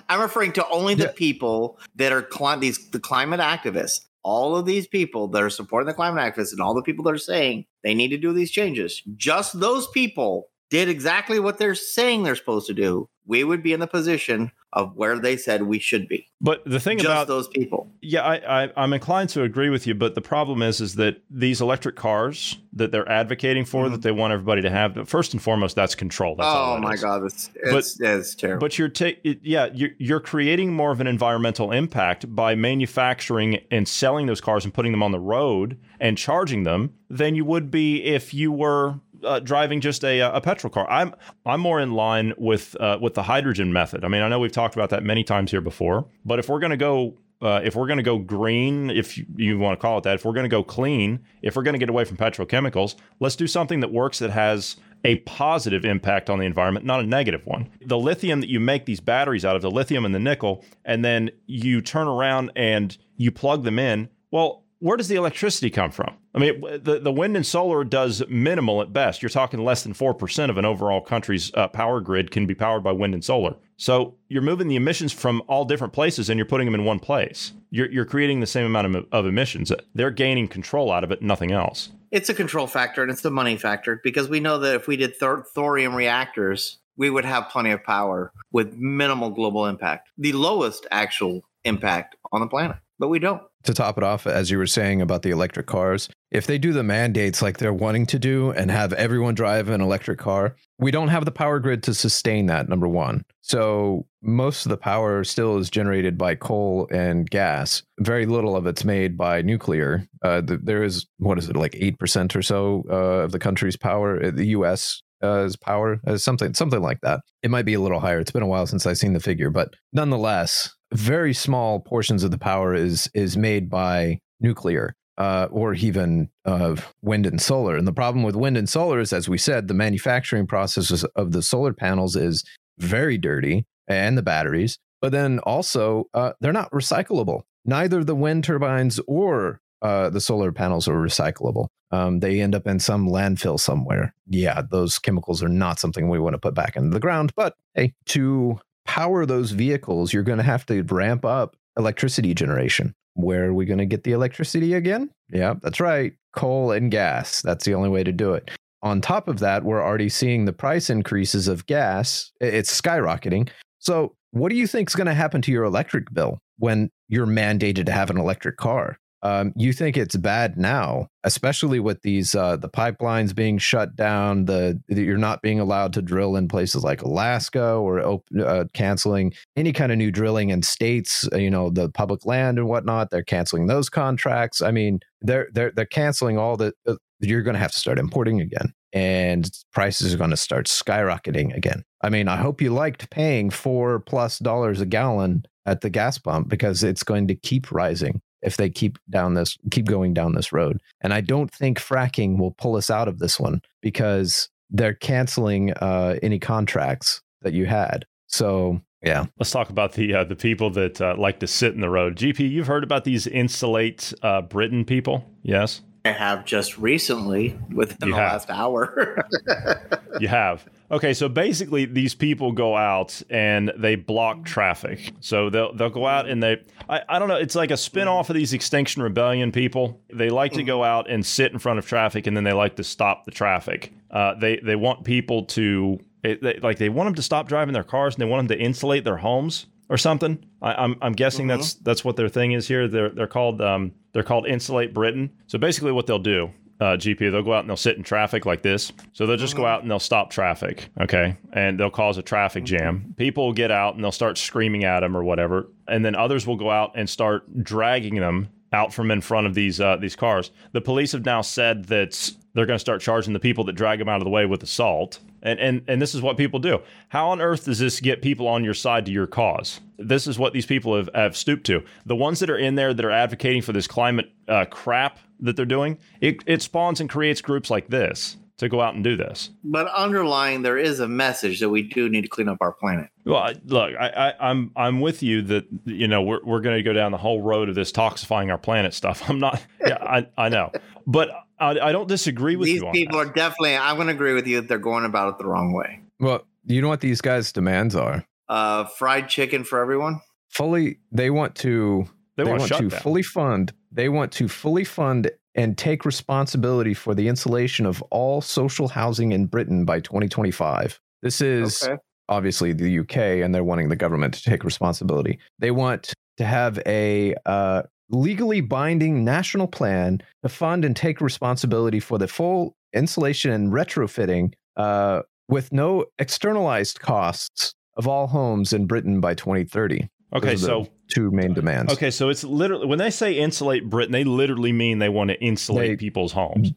I'm 0.09 0.20
referring 0.20 0.53
to 0.53 0.68
only 0.68 0.95
the 0.95 1.09
people 1.09 1.78
that 1.97 2.12
are 2.12 2.22
cli- 2.22 2.59
these 2.59 2.91
the 2.91 3.01
climate 3.01 3.41
activists. 3.41 4.07
All 4.24 4.57
of 4.57 4.66
these 4.66 4.86
people 4.86 5.28
that 5.28 5.43
are 5.43 5.51
supporting 5.51 5.86
the 5.86 5.95
climate 5.95 6.22
activists 6.22 6.53
and 6.53 6.61
all 6.61 6.74
the 6.74 6.82
people 6.82 7.05
that 7.05 7.14
are 7.14 7.18
saying 7.18 7.66
they 7.84 7.95
need 7.95 8.09
to 8.09 8.18
do 8.18 8.32
these 8.32 8.51
changes. 8.51 9.03
Just 9.16 9.61
those 9.61 9.86
people 9.89 10.49
did 10.70 10.89
exactly 10.89 11.41
what 11.41 11.59
they're 11.59 11.74
saying 11.74 12.22
they're 12.22 12.34
supposed 12.34 12.66
to 12.66 12.74
do. 12.74 13.09
We 13.26 13.45
would 13.45 13.62
be 13.62 13.72
in 13.72 13.80
the 13.80 13.86
position 13.86 14.51
of 14.75 14.95
where 14.97 15.19
they 15.19 15.37
said 15.37 15.62
we 15.62 15.79
should 15.79 16.07
be. 16.09 16.27
But 16.41 16.62
the 16.64 16.79
thing 16.79 16.99
Just 16.99 17.07
about 17.09 17.27
those 17.27 17.49
people. 17.49 17.91
Yeah, 18.03 18.23
I, 18.23 18.64
I, 18.64 18.73
I'm 18.77 18.93
inclined 18.93 19.31
to 19.31 19.43
agree 19.43 19.71
with 19.71 19.87
you, 19.87 19.95
but 19.95 20.14
the 20.14 20.21
problem 20.21 20.62
is, 20.62 20.81
is 20.81 20.95
that 20.97 21.23
these 21.31 21.61
electric 21.61 21.97
cars 21.97 22.59
that 22.75 22.93
they're 22.93 23.09
advocating 23.09 23.64
for, 23.64 23.89
that 23.89 24.03
they 24.03 24.12
want 24.12 24.33
everybody 24.33 24.62
to 24.62 24.71
have, 24.71 24.95
but 24.95 25.09
first 25.09 25.33
and 25.33 25.43
foremost, 25.43 25.75
that's 25.75 25.95
control. 25.95 26.37
That's 26.37 26.49
Mm-hmm. 26.49 26.71
oh 26.71 26.75
that 26.75 26.81
my 26.83 26.93
is. 26.93 27.03
god, 27.03 27.25
it's 27.25 27.51
But- 27.64 27.75
it's, 27.79 28.01
it's 28.01 28.35
terrible. 28.35 28.61
But 28.61 28.79
you're 28.79 28.89
ta- 28.91 29.19
it- 29.25 29.41
yeah, 29.43 29.69
you're, 29.73 29.91
you're 29.99 30.21
creating 30.21 30.73
more 30.75 30.93
of 30.93 31.01
an 31.01 31.07
environmental 31.07 31.73
impact 31.73 32.33
by 32.35 32.55
manufacturing 32.55 33.61
and 33.71 33.89
selling 33.89 34.27
those 34.27 34.41
cars 34.41 34.64
and 34.64 34.73
putting 34.75 34.93
them 34.93 35.03
on 35.03 35.12
the 35.12 35.19
road 35.21 35.79
and 36.01 36.16
charging 36.19 36.62
them 36.64 36.95
than 37.11 37.35
you 37.35 37.45
would 37.45 37.71
be 37.71 38.03
if 38.05 38.33
you 38.35 38.53
were 38.53 39.01
uh, 39.25 39.41
driving 39.41 39.81
just 39.81 40.05
a, 40.05 40.21
a 40.21 40.41
petrol 40.41 40.71
car. 40.71 40.89
I'm 40.91 41.14
I'm 41.47 41.61
more 41.61 41.81
in 41.81 41.93
line 41.93 42.33
with 42.37 42.77
uh, 42.81 42.99
with 43.01 43.14
the 43.14 43.25
hydrogen 43.25 43.73
method. 43.73 44.05
I 44.05 44.09
mean, 44.09 44.23
I 44.23 44.29
know 44.29 44.39
we've 44.39 44.53
talked 44.53 44.75
about 44.75 44.91
that 44.91 45.03
many 45.03 45.25
times 45.25 45.51
here 45.51 45.61
before, 45.61 46.07
but 46.25 46.39
if 46.39 46.49
we're 46.49 46.61
going 46.61 46.71
to 46.71 46.77
go 46.77 47.19
uh, 47.41 47.61
if 47.62 47.77
we're 47.77 47.87
going 47.87 47.99
to 47.99 48.03
go 48.03 48.19
green, 48.19 48.91
if 48.91 49.16
you, 49.16 49.25
you 49.37 49.59
want 49.59 49.79
to 49.79 49.81
call 49.81 49.99
it 49.99 50.05
that, 50.05 50.14
if 50.16 50.25
we're 50.25 50.33
going 50.33 50.45
to 50.45 50.49
go 50.49 50.64
clean, 50.64 51.21
if 51.43 51.55
we're 51.55 51.62
going 51.62 51.75
to 51.75 51.79
get 51.79 51.89
away 51.89 52.05
from 52.05 52.16
petrochemicals, 52.16 52.97
let's 53.21 53.37
do 53.37 53.47
something 53.47 53.81
that 53.81 53.93
works 53.93 54.19
that 54.19 54.31
has 54.31 54.77
a 55.05 55.16
positive 55.21 55.85
impact 55.85 56.29
on 56.29 56.41
the 56.41 56.45
environment, 56.45 56.85
not 56.85 57.01
a 57.01 57.07
negative 57.07 57.47
one. 57.47 57.69
The 57.85 57.99
lithium 57.99 58.41
that 58.41 58.49
you 58.49 58.59
make 58.59 58.87
these 58.87 58.99
batteries 58.99 59.45
out 59.45 59.55
of, 59.55 59.62
the 59.62 59.71
lithium 59.71 60.05
and 60.05 60.12
the 60.14 60.19
nickel, 60.19 60.64
and 60.85 61.05
then 61.05 61.31
you 61.47 61.81
turn 61.81 62.09
around 62.09 62.51
and 62.57 62.97
you 63.16 63.31
plug 63.31 63.62
them 63.62 63.79
in. 63.79 64.09
Well, 64.33 64.64
where 64.81 64.97
does 64.97 65.09
the 65.09 65.16
electricity 65.16 65.70
come 65.70 65.91
from? 65.91 66.14
I 66.35 66.39
mean, 66.39 66.61
the, 66.61 67.01
the 67.03 67.12
wind 67.12 67.37
and 67.37 67.45
solar 67.45 67.83
does 67.85 68.22
minimal 68.29 68.81
at 68.81 68.93
best. 68.93 69.22
You're 69.22 69.29
talking 69.29 69.64
less 69.64 69.83
than 69.83 69.93
4% 69.93 70.51
of 70.51 70.59
an 70.59 70.64
overall 70.64 71.01
country's 71.01 71.53
uh, 71.55 71.68
power 71.68 72.01
grid 72.01 72.31
can 72.31 72.47
be 72.47 72.55
powered 72.55 72.85
by 72.85 72.93
wind 72.93 73.14
and 73.14 73.24
solar. 73.24 73.57
So 73.76 74.14
you're 74.29 74.43
moving 74.43 74.68
the 74.68 74.76
emissions 74.76 75.12
from 75.12 75.43
all 75.49 75.64
different 75.64 75.93
places 75.93 76.31
and 76.31 76.39
you're 76.39 76.47
putting 76.47 76.66
them 76.66 76.74
in 76.74 76.85
one 76.85 77.01
place. 77.01 77.53
You're, 77.70 77.91
you're 77.91 78.05
creating 78.05 78.41
the 78.41 78.47
same 78.47 78.66
amount 78.66 78.95
of, 78.95 79.07
of 79.11 79.26
emissions. 79.26 79.72
They're 79.95 80.11
gaining 80.11 80.49
control 80.49 80.93
out 80.93 81.05
of 81.05 81.11
it, 81.11 81.22
nothing 81.22 81.51
else. 81.53 81.91
it's 82.11 82.29
a 82.29 82.35
control 82.35 82.66
factor 82.66 83.03
and 83.03 83.11
it's 83.11 83.22
the 83.22 83.31
money 83.31 83.57
factor 83.57 84.01
because 84.03 84.29
we 84.29 84.41
know 84.41 84.59
that 84.59 84.74
if 84.74 84.87
we 84.87 84.97
did 84.97 85.16
thor- 85.16 85.45
thorium 85.55 85.95
reactors, 85.95 86.79
we 86.97 87.11
would 87.11 87.24
have 87.24 87.49
plenty 87.49 87.70
of 87.70 87.83
power 87.85 88.33
with 88.53 88.74
minimal 88.74 89.31
global 89.31 89.66
impact, 89.66 90.11
the 90.18 90.33
lowest 90.33 90.87
actual 90.91 91.43
impact 91.64 92.16
on 92.33 92.41
the 92.41 92.47
planet. 92.47 92.76
But 92.99 93.09
we 93.09 93.18
don't. 93.20 93.43
To 93.69 93.75
top 93.75 93.97
it 93.97 94.05
off, 94.05 94.27
as 94.27 94.51
you 94.51 94.59
were 94.59 94.66
saying 94.66 95.01
about 95.01 95.23
the 95.23 95.31
electric 95.31 95.66
cars, 95.66 96.09
if 96.31 96.47
they 96.47 96.59
do 96.59 96.73
the 96.73 96.83
mandates 96.83 97.41
like 97.41 97.59
they're 97.59 97.73
wanting 97.73 98.07
to 98.07 98.19
do 98.19 98.51
and 98.51 98.71
have 98.71 98.93
everyone 98.95 99.35
drive 99.35 99.69
an 99.69 99.81
electric 99.81 100.19
car, 100.19 100.57
we 100.79 100.91
don't 100.91 101.09
have 101.09 101.25
the 101.25 101.31
power 101.31 101.59
grid 101.59 101.83
to 101.85 101.95
sustain 101.95 102.47
that, 102.47 102.69
number 102.69 102.89
one. 102.89 103.25
So 103.43 104.07
most 104.23 104.66
of 104.66 104.71
the 104.71 104.77
power 104.77 105.25
still 105.25 105.59
is 105.59 105.71
generated 105.71 106.19
by 106.19 106.35
coal 106.35 106.89
and 106.91 107.29
gas. 107.31 107.83
Very 108.01 108.27
little 108.27 108.57
of 108.57 108.66
it's 108.66 108.85
made 108.85 109.16
by 109.16 109.43
nuclear. 109.43 110.07
Uh, 110.23 110.43
th- 110.43 110.61
there 110.62 110.83
is, 110.83 111.07
what 111.19 111.39
is 111.39 111.49
it, 111.49 111.57
like 111.57 111.73
8% 111.73 112.35
or 112.35 112.43
so 112.43 112.85
uh, 112.91 113.25
of 113.25 113.33
the 113.33 113.39
country's 113.39 113.77
power, 113.77 114.23
uh, 114.23 114.31
the 114.31 114.49
US. 114.49 115.03
Uh, 115.21 115.45
is 115.45 115.57
power 115.57 116.01
uh, 116.07 116.16
something 116.16 116.55
something 116.55 116.81
like 116.81 117.01
that. 117.01 117.19
It 117.43 117.51
might 117.51 117.64
be 117.64 117.75
a 117.75 117.81
little 117.81 117.99
higher. 117.99 118.21
It's 118.21 118.31
been 118.31 118.45
a 118.45 118.47
while 118.47 118.69
since 118.69 118.87
I've 118.87 118.99
seen 118.99 119.14
the 119.14 119.19
figure, 119.19 119.51
but 119.51 119.75
nonetheless, 119.93 120.73
very 120.93 121.34
small 121.34 121.80
portions 121.80 122.24
of 122.24 122.30
the 122.30 122.39
power 122.39 122.74
is 122.74 123.11
is 123.14 123.36
made 123.36 123.68
by 123.68 124.20
nuclear 124.41 124.95
uh, 125.18 125.49
or 125.51 125.74
even 125.74 126.30
uh, 126.45 126.76
wind 127.03 127.26
and 127.26 127.43
solar. 127.43 127.76
And 127.76 127.86
the 127.86 127.93
problem 127.93 128.22
with 128.22 128.36
wind 128.36 128.57
and 128.57 128.68
solar 128.68 129.01
is, 129.01 129.12
as 129.12 129.28
we 129.28 129.36
said, 129.36 129.68
the 129.68 129.74
manufacturing 129.74 130.47
processes 130.47 131.05
of 131.16 131.32
the 131.32 131.43
solar 131.43 131.72
panels 131.72 132.16
is 132.16 132.45
very 132.78 133.18
dirty, 133.18 133.66
and 133.89 134.16
the 134.16 134.22
batteries. 134.22 134.78
But 135.01 135.12
then 135.12 135.41
also, 135.41 136.07
uh, 136.14 136.32
they're 136.41 136.53
not 136.53 136.70
recyclable. 136.70 137.43
Neither 137.64 138.05
the 138.05 138.14
wind 138.14 138.45
turbines 138.45 139.01
or 139.07 139.61
uh, 139.82 140.11
the 140.11 140.20
solar 140.20 140.53
panels 140.53 140.89
are 140.89 140.95
recyclable. 140.97 141.66
Um, 141.91 142.20
they 142.20 142.41
end 142.41 142.55
up 142.55 142.66
in 142.66 142.80
some 142.80 143.09
landfill 143.09 143.59
somewhere. 143.59 144.14
Yeah, 144.28 144.62
those 144.70 144.99
chemicals 144.99 145.43
are 145.43 145.49
not 145.49 145.78
something 145.78 146.09
we 146.09 146.18
want 146.18 146.34
to 146.34 146.39
put 146.39 146.55
back 146.55 146.76
into 146.76 146.91
the 146.91 147.01
ground. 147.01 147.32
But 147.34 147.55
hey, 147.74 147.95
to 148.07 148.61
power 148.89 149.26
those 149.26 149.53
vehicles, 149.53 150.12
you're 150.12 150.24
going 150.24 150.39
to 150.39 150.45
have 150.45 150.66
to 150.66 150.82
ramp 150.82 151.24
up 151.24 151.55
electricity 151.78 152.34
generation. 152.34 152.95
Where 153.14 153.47
are 153.47 153.55
we 153.55 153.66
going 153.66 153.78
to 153.78 153.86
get 153.86 154.03
the 154.03 154.12
electricity 154.12 154.74
again? 154.74 155.11
Yeah, 155.30 155.55
that's 155.62 155.78
right. 155.78 156.14
Coal 156.34 156.72
and 156.72 156.91
gas. 156.91 157.43
That's 157.43 157.64
the 157.64 157.74
only 157.74 157.91
way 157.91 158.03
to 158.03 158.12
do 158.12 158.32
it. 158.32 158.51
On 158.82 159.01
top 159.01 159.28
of 159.28 159.41
that, 159.41 159.62
we're 159.62 159.82
already 159.82 160.09
seeing 160.09 160.45
the 160.45 160.53
price 160.53 160.89
increases 160.89 161.49
of 161.49 161.66
gas. 161.66 162.32
It's 162.41 162.80
skyrocketing. 162.80 163.51
So 163.78 164.14
what 164.30 164.49
do 164.49 164.57
you 164.57 164.66
think 164.66 164.89
is 164.89 164.97
going 164.97 165.07
to 165.07 165.14
happen 165.14 165.43
to 165.43 165.53
your 165.53 165.64
electric 165.64 166.12
bill 166.12 166.39
when 166.59 166.91
you're 167.09 167.26
mandated 167.26 167.86
to 167.86 167.93
have 167.93 168.11
an 168.11 168.18
electric 168.18 168.57
car? 168.57 168.99
Um, 169.23 169.53
you 169.57 169.73
think 169.73 169.97
it's 169.97 170.16
bad 170.16 170.57
now, 170.57 171.09
especially 171.25 171.81
with 171.81 172.03
these 172.03 172.35
uh, 172.35 172.57
the 172.57 172.69
pipelines 172.69 173.35
being 173.35 173.59
shut 173.59 173.97
down. 173.97 174.45
The 174.45 174.81
you're 174.89 175.19
not 175.19 175.43
being 175.43 175.59
allowed 175.59 175.93
to 175.95 176.03
drill 176.03 176.37
in 176.37 176.47
places 176.47 176.85
like 176.85 177.03
Alaska 177.03 177.75
or 177.75 178.01
op- 178.01 178.29
uh, 178.41 178.64
canceling 178.75 179.33
any 179.57 179.73
kind 179.73 179.91
of 179.91 179.99
new 179.99 180.12
drilling 180.12 180.51
in 180.51 180.62
states. 180.62 181.29
uh, 181.33 181.39
You 181.39 181.51
know 181.51 181.71
the 181.71 181.89
public 181.91 182.27
land 182.27 182.59
and 182.59 182.69
whatnot. 182.69 183.11
They're 183.11 183.25
canceling 183.25 183.66
those 183.66 183.89
contracts. 183.89 184.62
I 184.62 184.71
mean, 184.71 185.01
they're 185.21 185.49
they're 185.53 185.73
they're 185.75 185.87
canceling 185.87 186.39
all 186.39 186.57
the. 186.57 186.73
Uh, 186.87 186.95
you're 187.21 187.43
going 187.43 187.55
to 187.55 187.61
have 187.61 187.73
to 187.73 187.79
start 187.79 187.99
importing 187.99 188.41
again, 188.41 188.73
and 188.93 189.51
prices 189.73 190.14
are 190.14 190.19
going 190.19 190.31
to 190.31 190.37
start 190.37 190.66
skyrocketing 190.66 191.53
again. 191.57 191.83
I 192.01 192.11
mean, 192.11 192.29
I 192.29 192.37
hope 192.37 192.61
you 192.61 192.71
liked 192.73 193.11
paying 193.11 193.51
four 193.51 193.99
plus 193.99 194.39
dollars 194.39 194.81
a 194.81 194.87
gallon 194.87 195.45
at 195.66 195.81
the 195.81 195.91
gas 195.91 196.16
pump 196.19 196.49
because 196.49 196.85
it's 196.85 197.03
going 197.03 197.27
to 197.27 197.35
keep 197.35 197.73
rising 197.73 198.21
if 198.49 198.57
they 198.57 198.70
keep 198.70 198.99
down 199.11 199.34
this 199.34 199.59
keep 199.70 199.84
going 199.84 200.14
down 200.14 200.34
this 200.34 200.53
road. 200.53 200.80
And 201.03 201.12
I 201.12 201.20
don't 201.20 201.53
think 201.53 201.78
fracking 201.78 202.38
will 202.38 202.53
pull 202.53 202.76
us 202.76 202.88
out 202.88 203.07
of 203.07 203.18
this 203.18 203.38
one 203.38 203.61
because 203.82 204.49
they're 204.70 204.94
canceling 204.94 205.72
uh, 205.74 206.16
any 206.22 206.38
contracts 206.38 207.20
that 207.42 207.53
you 207.53 207.66
had. 207.66 208.07
So 208.26 208.80
yeah, 209.03 209.26
Let's 209.38 209.51
talk 209.51 209.68
about 209.70 209.92
the 209.92 210.14
uh, 210.14 210.24
the 210.24 210.34
people 210.34 210.70
that 210.70 211.01
uh, 211.01 211.14
like 211.16 211.38
to 211.40 211.46
sit 211.46 211.74
in 211.74 211.80
the 211.80 211.90
road. 211.90 212.16
GP, 212.16 212.51
you've 212.51 212.66
heard 212.66 212.82
about 212.82 213.05
these 213.05 213.26
insulate 213.26 214.12
uh, 214.22 214.40
Britain 214.40 214.84
people? 214.84 215.24
Yes, 215.42 215.82
I 216.09 216.13
have 216.13 216.45
just 216.47 216.79
recently 216.79 217.59
within 217.73 218.09
You 218.09 218.15
the 218.15 218.21
have. 218.21 218.33
last 218.33 218.51
hour. 218.51 219.29
you 220.21 220.29
have. 220.29 220.67
Okay, 220.91 221.13
so 221.13 221.29
basically, 221.29 221.85
these 221.85 222.15
people 222.15 222.53
go 222.53 222.75
out 222.75 223.21
and 223.29 223.71
they 223.77 223.95
block 223.95 224.47
traffic. 224.47 225.13
So 225.21 225.51
they'll 225.51 225.75
they'll 225.75 225.91
go 225.91 226.07
out 226.07 226.27
and 226.29 226.43
they 226.43 226.63
I, 226.89 227.03
I 227.09 227.19
don't 227.19 227.29
know. 227.29 227.37
It's 227.37 227.55
like 227.55 227.71
a 227.71 227.77
spin 227.77 228.09
off 228.09 228.31
of 228.31 228.37
these 228.37 228.55
Extinction 228.55 229.03
Rebellion 229.03 229.53
people. 229.53 230.01
They 230.13 230.31
like 230.31 230.53
to 230.55 230.63
go 230.63 230.83
out 230.83 231.11
and 231.11 231.25
sit 231.27 231.53
in 231.53 231.59
front 231.59 231.79
of 231.79 231.87
traffic, 231.87 232.27
and 232.27 232.35
then 232.35 232.45
they 232.45 232.55
like 232.55 232.77
to 232.77 232.85
stop 232.85 233.27
the 233.27 233.31
traffic. 233.31 233.93
Uh, 234.11 234.35
they 234.35 234.57
they 234.57 234.77
want 234.77 235.05
people 235.05 235.45
to 235.45 236.01
it, 236.25 236.43
they, 236.43 236.59
like 236.63 236.79
they 236.79 236.89
want 236.89 237.09
them 237.09 237.15
to 237.17 237.23
stop 237.23 237.49
driving 237.49 237.75
their 237.75 237.85
cars, 237.85 238.15
and 238.15 238.23
they 238.23 238.27
want 238.27 238.49
them 238.49 238.57
to 238.57 238.65
insulate 238.65 239.05
their 239.05 239.19
homes 239.19 239.67
or 239.91 239.99
something. 239.99 240.43
I, 240.63 240.73
I'm 240.73 240.97
I'm 241.03 241.13
guessing 241.13 241.49
that's 241.49 241.75
that's 241.75 242.03
what 242.03 242.17
their 242.17 242.31
thing 242.31 242.53
is 242.53 242.67
here. 242.67 242.89
They're 242.89 243.11
they're 243.11 243.27
called 243.27 243.61
um 243.61 243.93
they're 244.13 244.23
called 244.23 244.47
Insulate 244.47 244.95
Britain. 244.95 245.31
So 245.47 245.59
basically, 245.59 245.93
what 245.93 246.07
they'll 246.07 246.19
do 246.19 246.53
uh, 246.81 246.97
GP, 246.97 247.19
they'll 247.19 247.43
go 247.43 247.55
out 247.55 247.61
and 247.61 247.69
they'll 247.69 247.77
sit 247.77 247.97
in 247.97 248.05
traffic 248.05 248.47
like 248.47 248.63
this. 248.63 248.93
So 249.13 249.27
they'll 249.27 249.37
just 249.37 249.57
go 249.57 249.67
out 249.67 249.83
and 249.83 249.91
they'll 249.91 249.99
stop 249.99 250.31
traffic, 250.31 250.89
okay? 251.01 251.37
And 251.53 251.79
they'll 251.79 251.91
cause 251.91 252.19
a 252.19 252.23
traffic 252.23 252.65
jam. 252.65 253.15
People 253.17 253.47
will 253.47 253.53
get 253.53 253.71
out 253.71 253.95
and 253.95 254.05
they'll 254.05 254.13
start 254.13 254.39
screaming 254.39 254.85
at 254.85 255.01
them 255.01 255.17
or 255.17 255.25
whatever. 255.25 255.69
And 255.89 256.05
then 256.05 256.15
others 256.15 256.47
will 256.47 256.57
go 256.57 256.71
out 256.71 256.93
and 256.95 257.11
start 257.11 257.65
dragging 257.65 258.17
them 258.17 258.49
out 258.73 258.93
from 258.93 259.11
in 259.11 259.21
front 259.21 259.47
of 259.47 259.55
these 259.55 259.81
uh, 259.81 259.97
these 259.97 260.15
cars. 260.15 260.51
The 260.73 260.81
police 260.81 261.13
have 261.13 261.25
now 261.25 261.41
said 261.41 261.87
that 261.87 262.33
they're 262.55 262.67
going 262.67 262.77
to 262.77 262.81
start 262.81 263.01
charging 263.01 263.33
the 263.33 263.41
people 263.41 263.65
that 263.65 263.73
drag 263.73 263.99
them 263.99 264.09
out 264.09 264.21
of 264.21 264.25
the 264.25 264.31
way 264.31 264.47
with 264.47 264.63
assault. 264.63 265.21
And, 265.43 265.59
and 265.61 265.82
and 265.86 266.03
this 266.03 266.14
is 266.14 266.22
what 266.22 266.36
people 266.36 266.59
do. 266.59 266.80
How 267.09 267.30
on 267.30 267.41
earth 267.41 267.64
does 267.64 267.78
this 267.78 268.01
get 268.01 268.22
people 268.22 268.49
on 268.49 268.64
your 268.64 268.74
side 268.74 269.07
to 269.07 269.12
your 269.12 269.26
cause? 269.26 269.80
This 269.99 270.26
is 270.26 270.39
what 270.39 270.53
these 270.53 270.66
people 270.66 270.97
have, 270.97 271.11
have 271.14 271.36
stooped 271.36 271.66
to. 271.66 271.84
The 272.07 272.16
ones 272.16 272.41
that 272.41 272.51
are 272.51 272.59
in 272.59 272.74
there 272.74 272.93
that 272.93 273.05
are 273.05 273.11
advocating 273.11 273.62
for 273.62 273.72
this 273.72 273.86
climate 273.86 274.30
uh, 274.49 274.64
crap 274.66 275.18
that 275.41 275.57
they're 275.57 275.64
doing, 275.64 275.99
it, 276.20 276.43
it 276.47 276.62
spawns 276.62 277.01
and 277.01 277.09
creates 277.09 277.41
groups 277.41 277.70
like 277.70 277.89
this 277.89 278.36
to 278.59 278.68
go 278.68 278.80
out 278.80 278.95
and 278.95 279.05
do 279.05 279.16
this. 279.16 279.51
but 279.62 279.89
underlying, 279.95 280.62
there 280.62 280.76
is 280.76 280.99
a 281.01 281.07
message 281.09 281.61
that 281.61 281.68
we 281.68 281.82
do 281.82 282.09
need 282.09 282.22
to 282.22 282.28
clean 282.28 282.49
up 282.49 282.59
our 282.61 282.72
planet. 282.72 283.09
Well, 283.24 283.36
I, 283.39 283.55
look, 283.64 283.93
I, 283.99 284.09
I, 284.09 284.51
I'm 284.51 284.72
I'm 284.74 285.01
with 285.01 285.22
you 285.22 285.43
that 285.43 285.66
you 285.84 286.09
know 286.09 286.22
we're 286.22 286.45
we're 286.45 286.61
going 286.61 286.76
to 286.76 286.82
go 286.82 286.93
down 286.93 287.12
the 287.12 287.18
whole 287.18 287.41
road 287.41 287.68
of 287.68 287.76
this 287.76 287.93
toxifying 287.93 288.51
our 288.51 288.59
planet 288.59 288.95
stuff. 288.95 289.22
I'm 289.30 289.39
not. 289.39 289.64
Yeah, 289.86 289.99
I 290.03 290.26
I 290.36 290.49
know, 290.49 290.72
but 291.07 291.30
I, 291.61 291.79
I 291.79 291.93
don't 291.93 292.09
disagree 292.09 292.57
with 292.57 292.67
These 292.67 292.81
you 292.83 292.87
on 292.87 292.93
people 292.93 293.19
that. 293.19 293.29
are 293.29 293.33
definitely. 293.33 293.77
I'm 293.77 293.97
going 293.97 294.09
to 294.09 294.15
agree 294.15 294.35
with 294.35 294.47
you 294.47 294.61
that 294.61 294.69
they're 294.69 294.79
going 294.79 295.05
about 295.05 295.29
it 295.35 295.39
the 295.39 295.47
wrong 295.47 295.73
way. 295.73 296.01
well, 296.21 296.47
you 296.67 296.81
know 296.83 296.89
what 296.89 297.01
these 297.01 297.21
guys' 297.21 297.53
demands 297.53 297.95
are? 297.97 298.25
Uh, 298.49 298.85
fried 298.85 299.29
chicken 299.29 299.65
for 299.65 299.81
everyone. 299.81 300.21
Fully, 300.51 300.99
they 301.13 301.31
want 301.31 301.55
to 301.57 302.07
They 302.37 302.45
they 302.45 302.51
want 302.51 302.61
want 302.61 302.73
to 302.75 302.89
down. 302.89 303.01
fully 303.01 303.23
fund 303.23 303.73
they 303.93 304.09
want 304.11 304.33
to 304.33 304.49
fully 304.49 304.85
fund 304.85 305.31
and 305.55 305.77
take 305.79 306.05
responsibility 306.05 306.93
for 306.95 307.15
the 307.15 307.27
installation 307.29 307.87
of 307.87 308.03
all 308.11 308.41
social 308.43 308.87
housing 308.89 309.33
in 309.33 309.47
Britain 309.47 309.85
by 309.87 309.99
2025. 310.01 311.01
This 311.23 311.41
is 311.41 311.83
Okay. 311.83 311.97
obviously 312.29 312.73
the 312.75 312.99
UK 313.01 313.17
and 313.43 313.55
they're 313.55 313.65
wanting 313.65 313.89
the 313.89 313.97
government 313.97 314.35
to 314.35 314.43
take 314.43 314.63
responsibility. 314.63 315.39
They 315.59 315.71
want 315.71 316.13
to 316.37 316.45
have 316.45 316.79
a 316.87 317.35
uh, 317.47 317.83
legally 318.11 318.61
binding 318.61 319.25
national 319.25 319.67
plan 319.67 320.21
to 320.43 320.49
fund 320.49 320.85
and 320.85 320.97
take 320.97 321.21
responsibility 321.21 322.01
for 322.01 322.19
the 322.19 322.29
full 322.29 322.75
installation 322.95 323.51
and 323.51 323.73
retrofitting 323.73 324.53
uh, 324.77 325.23
with 325.49 325.73
no 325.73 326.05
externalized 326.19 327.01
costs 327.01 327.75
of 327.97 328.07
all 328.07 328.27
homes 328.29 328.73
in 328.73 328.87
Britain 328.87 329.21
by 329.21 329.35
2030. 329.35 330.09
Okay, 330.35 330.51
Those 330.51 330.65
are 330.65 330.81
the 330.81 330.85
so 330.85 330.91
two 331.09 331.31
main 331.31 331.55
demands. 331.55 331.93
okay, 331.93 332.11
so 332.11 332.29
it's 332.29 332.45
literally 332.45 332.87
when 332.87 332.99
they 332.99 333.11
say 333.11 333.33
insulate 333.33 333.89
Britain, 333.89 334.13
they 334.13 334.25
literally 334.25 334.73
mean 334.73 334.99
they 334.99 335.09
want 335.09 335.31
to 335.31 335.41
insulate 335.43 335.91
They- 335.91 335.97
people's 335.97 336.33
homes. 336.33 336.73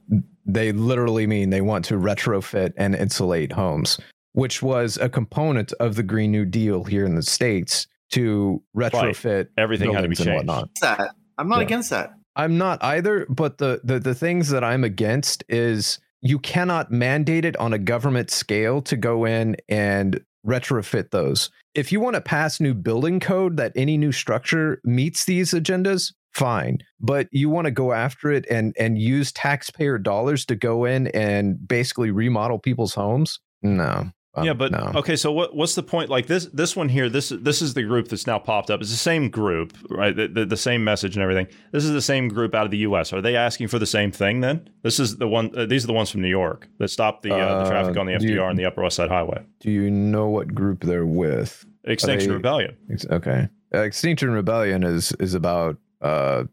They 0.46 0.72
literally 0.72 1.28
mean 1.28 1.50
they 1.50 1.62
want 1.62 1.86
to 1.86 1.96
retrofit 1.96 2.74
and 2.76 2.96
insulate 2.96 3.52
homes, 3.52 4.00
which 4.34 4.62
was 4.62 4.98
a 4.98 5.08
component 5.08 5.72
of 5.74 5.96
the 5.96 6.04
Green 6.04 6.32
New 6.32 6.46
Deal 6.46 6.84
here 6.84 7.06
in 7.06 7.16
the 7.16 7.22
States 7.22 7.88
to 8.12 8.62
retrofit 8.76 9.48
Everything 9.58 9.94
had 9.94 10.02
to 10.02 10.08
be 10.10 10.16
buildings 10.16 10.20
and 10.22 10.26
changed. 10.28 10.48
whatnot. 10.48 10.70
That 10.82 11.12
I'm 11.38 11.48
not 11.50 11.60
Yeah. 11.60 11.66
against 11.66 11.90
that. 11.92 12.12
I'm 12.36 12.58
not 12.58 12.82
either, 12.84 13.26
but 13.30 13.58
the, 13.58 13.82
the 13.84 14.00
the 14.00 14.16
things 14.16 14.50
that 14.50 14.64
I'm 14.64 14.84
against 14.84 15.44
is 15.50 16.00
you 16.22 16.40
cannot 16.40 16.92
mandate 16.92 17.44
it 17.46 17.58
on 17.58 17.74
a 17.74 17.78
government 17.80 18.30
scale 18.30 18.82
to 18.84 18.96
go 18.96 19.26
in 19.26 19.58
and 19.68 20.22
retrofit 20.46 21.12
those. 21.12 21.50
If 21.76 21.92
you 21.92 22.00
want 22.00 22.16
to 22.16 22.22
pass 22.22 22.60
new 22.60 22.74
building 22.74 23.20
code 23.20 23.58
that 23.58 23.72
any 23.76 23.98
new 23.98 24.12
structure 24.12 24.80
meets 24.84 25.26
these 25.26 25.52
agendas, 25.52 26.14
fine. 26.34 26.80
But 27.00 27.28
you 27.32 27.50
want 27.50 27.66
to 27.66 27.72
go 27.72 27.92
after 27.92 28.32
it 28.32 28.46
and 28.50 28.74
and 28.80 28.98
use 28.98 29.32
taxpayer 29.34 29.98
dollars 29.98 30.46
to 30.46 30.56
go 30.56 30.86
in 30.86 31.08
and 31.08 31.68
basically 31.68 32.12
remodel 32.12 32.60
people's 32.60 32.94
homes? 32.94 33.40
No. 33.62 34.12
Um, 34.34 34.46
yeah, 34.46 34.54
but 34.54 34.72
no. 34.72 34.92
okay. 34.96 35.18
So 35.18 35.30
what 35.32 35.54
what's 35.56 35.76
the 35.76 35.84
point? 35.84 36.10
Like 36.10 36.28
this 36.28 36.46
this 36.54 36.74
one 36.76 36.88
here. 36.88 37.10
This 37.10 37.30
this 37.30 37.62
is 37.62 37.74
the 37.74 37.84
group 37.84 38.08
that's 38.08 38.26
now 38.26 38.40
popped 38.40 38.70
up. 38.72 38.80
It's 38.80 38.90
the 38.92 38.96
same 38.96 39.30
group, 39.30 39.74
right? 39.90 40.16
The, 40.16 40.28
the, 40.30 40.46
the 40.46 40.56
same 40.58 40.86
message 40.86 41.18
and 41.18 41.22
everything. 41.24 41.48
This 41.74 41.84
is 41.84 41.92
the 41.92 42.02
same 42.02 42.30
group 42.30 42.56
out 42.56 42.64
of 42.64 42.72
the 42.72 42.78
U.S. 42.80 43.12
Are 43.12 43.20
they 43.22 43.36
asking 43.36 43.68
for 43.68 43.78
the 43.78 43.86
same 43.86 44.10
thing? 44.10 44.40
Then 44.40 44.70
this 44.84 45.02
is 45.02 45.18
the 45.18 45.28
one. 45.28 45.52
Uh, 45.54 45.66
these 45.66 45.84
are 45.84 45.88
the 45.88 45.94
ones 45.94 46.10
from 46.12 46.22
New 46.22 46.30
York 46.30 46.70
that 46.78 46.88
stopped 46.88 47.24
the 47.24 47.36
uh, 47.36 47.64
the 47.66 47.70
traffic 47.70 47.98
Uh, 47.98 48.00
on 48.00 48.06
the 48.06 48.18
do 48.20 48.26
you- 48.28 48.36
FDR 48.40 48.50
and 48.50 48.58
the 48.58 48.66
Upper 48.66 48.84
West 48.84 48.96
Side 48.96 49.10
Highway. 49.10 49.44
Do 49.60 49.70
you 49.70 49.92
know 49.92 50.30
what 50.30 50.54
group 50.56 50.84
they're 50.86 51.06
with? 51.06 51.66
Extinction 51.84 52.30
they- 52.30 52.36
Rebellion. 52.36 52.78
Ex- 52.90 53.06
Okay. 53.12 53.50
Uh, 53.74 53.80
Extinction 53.80 54.30
Rebellion 54.32 54.84
is 54.84 55.12
is 55.20 55.34
about 55.34 55.76
uh, 56.02 56.06
uh, 56.06 56.44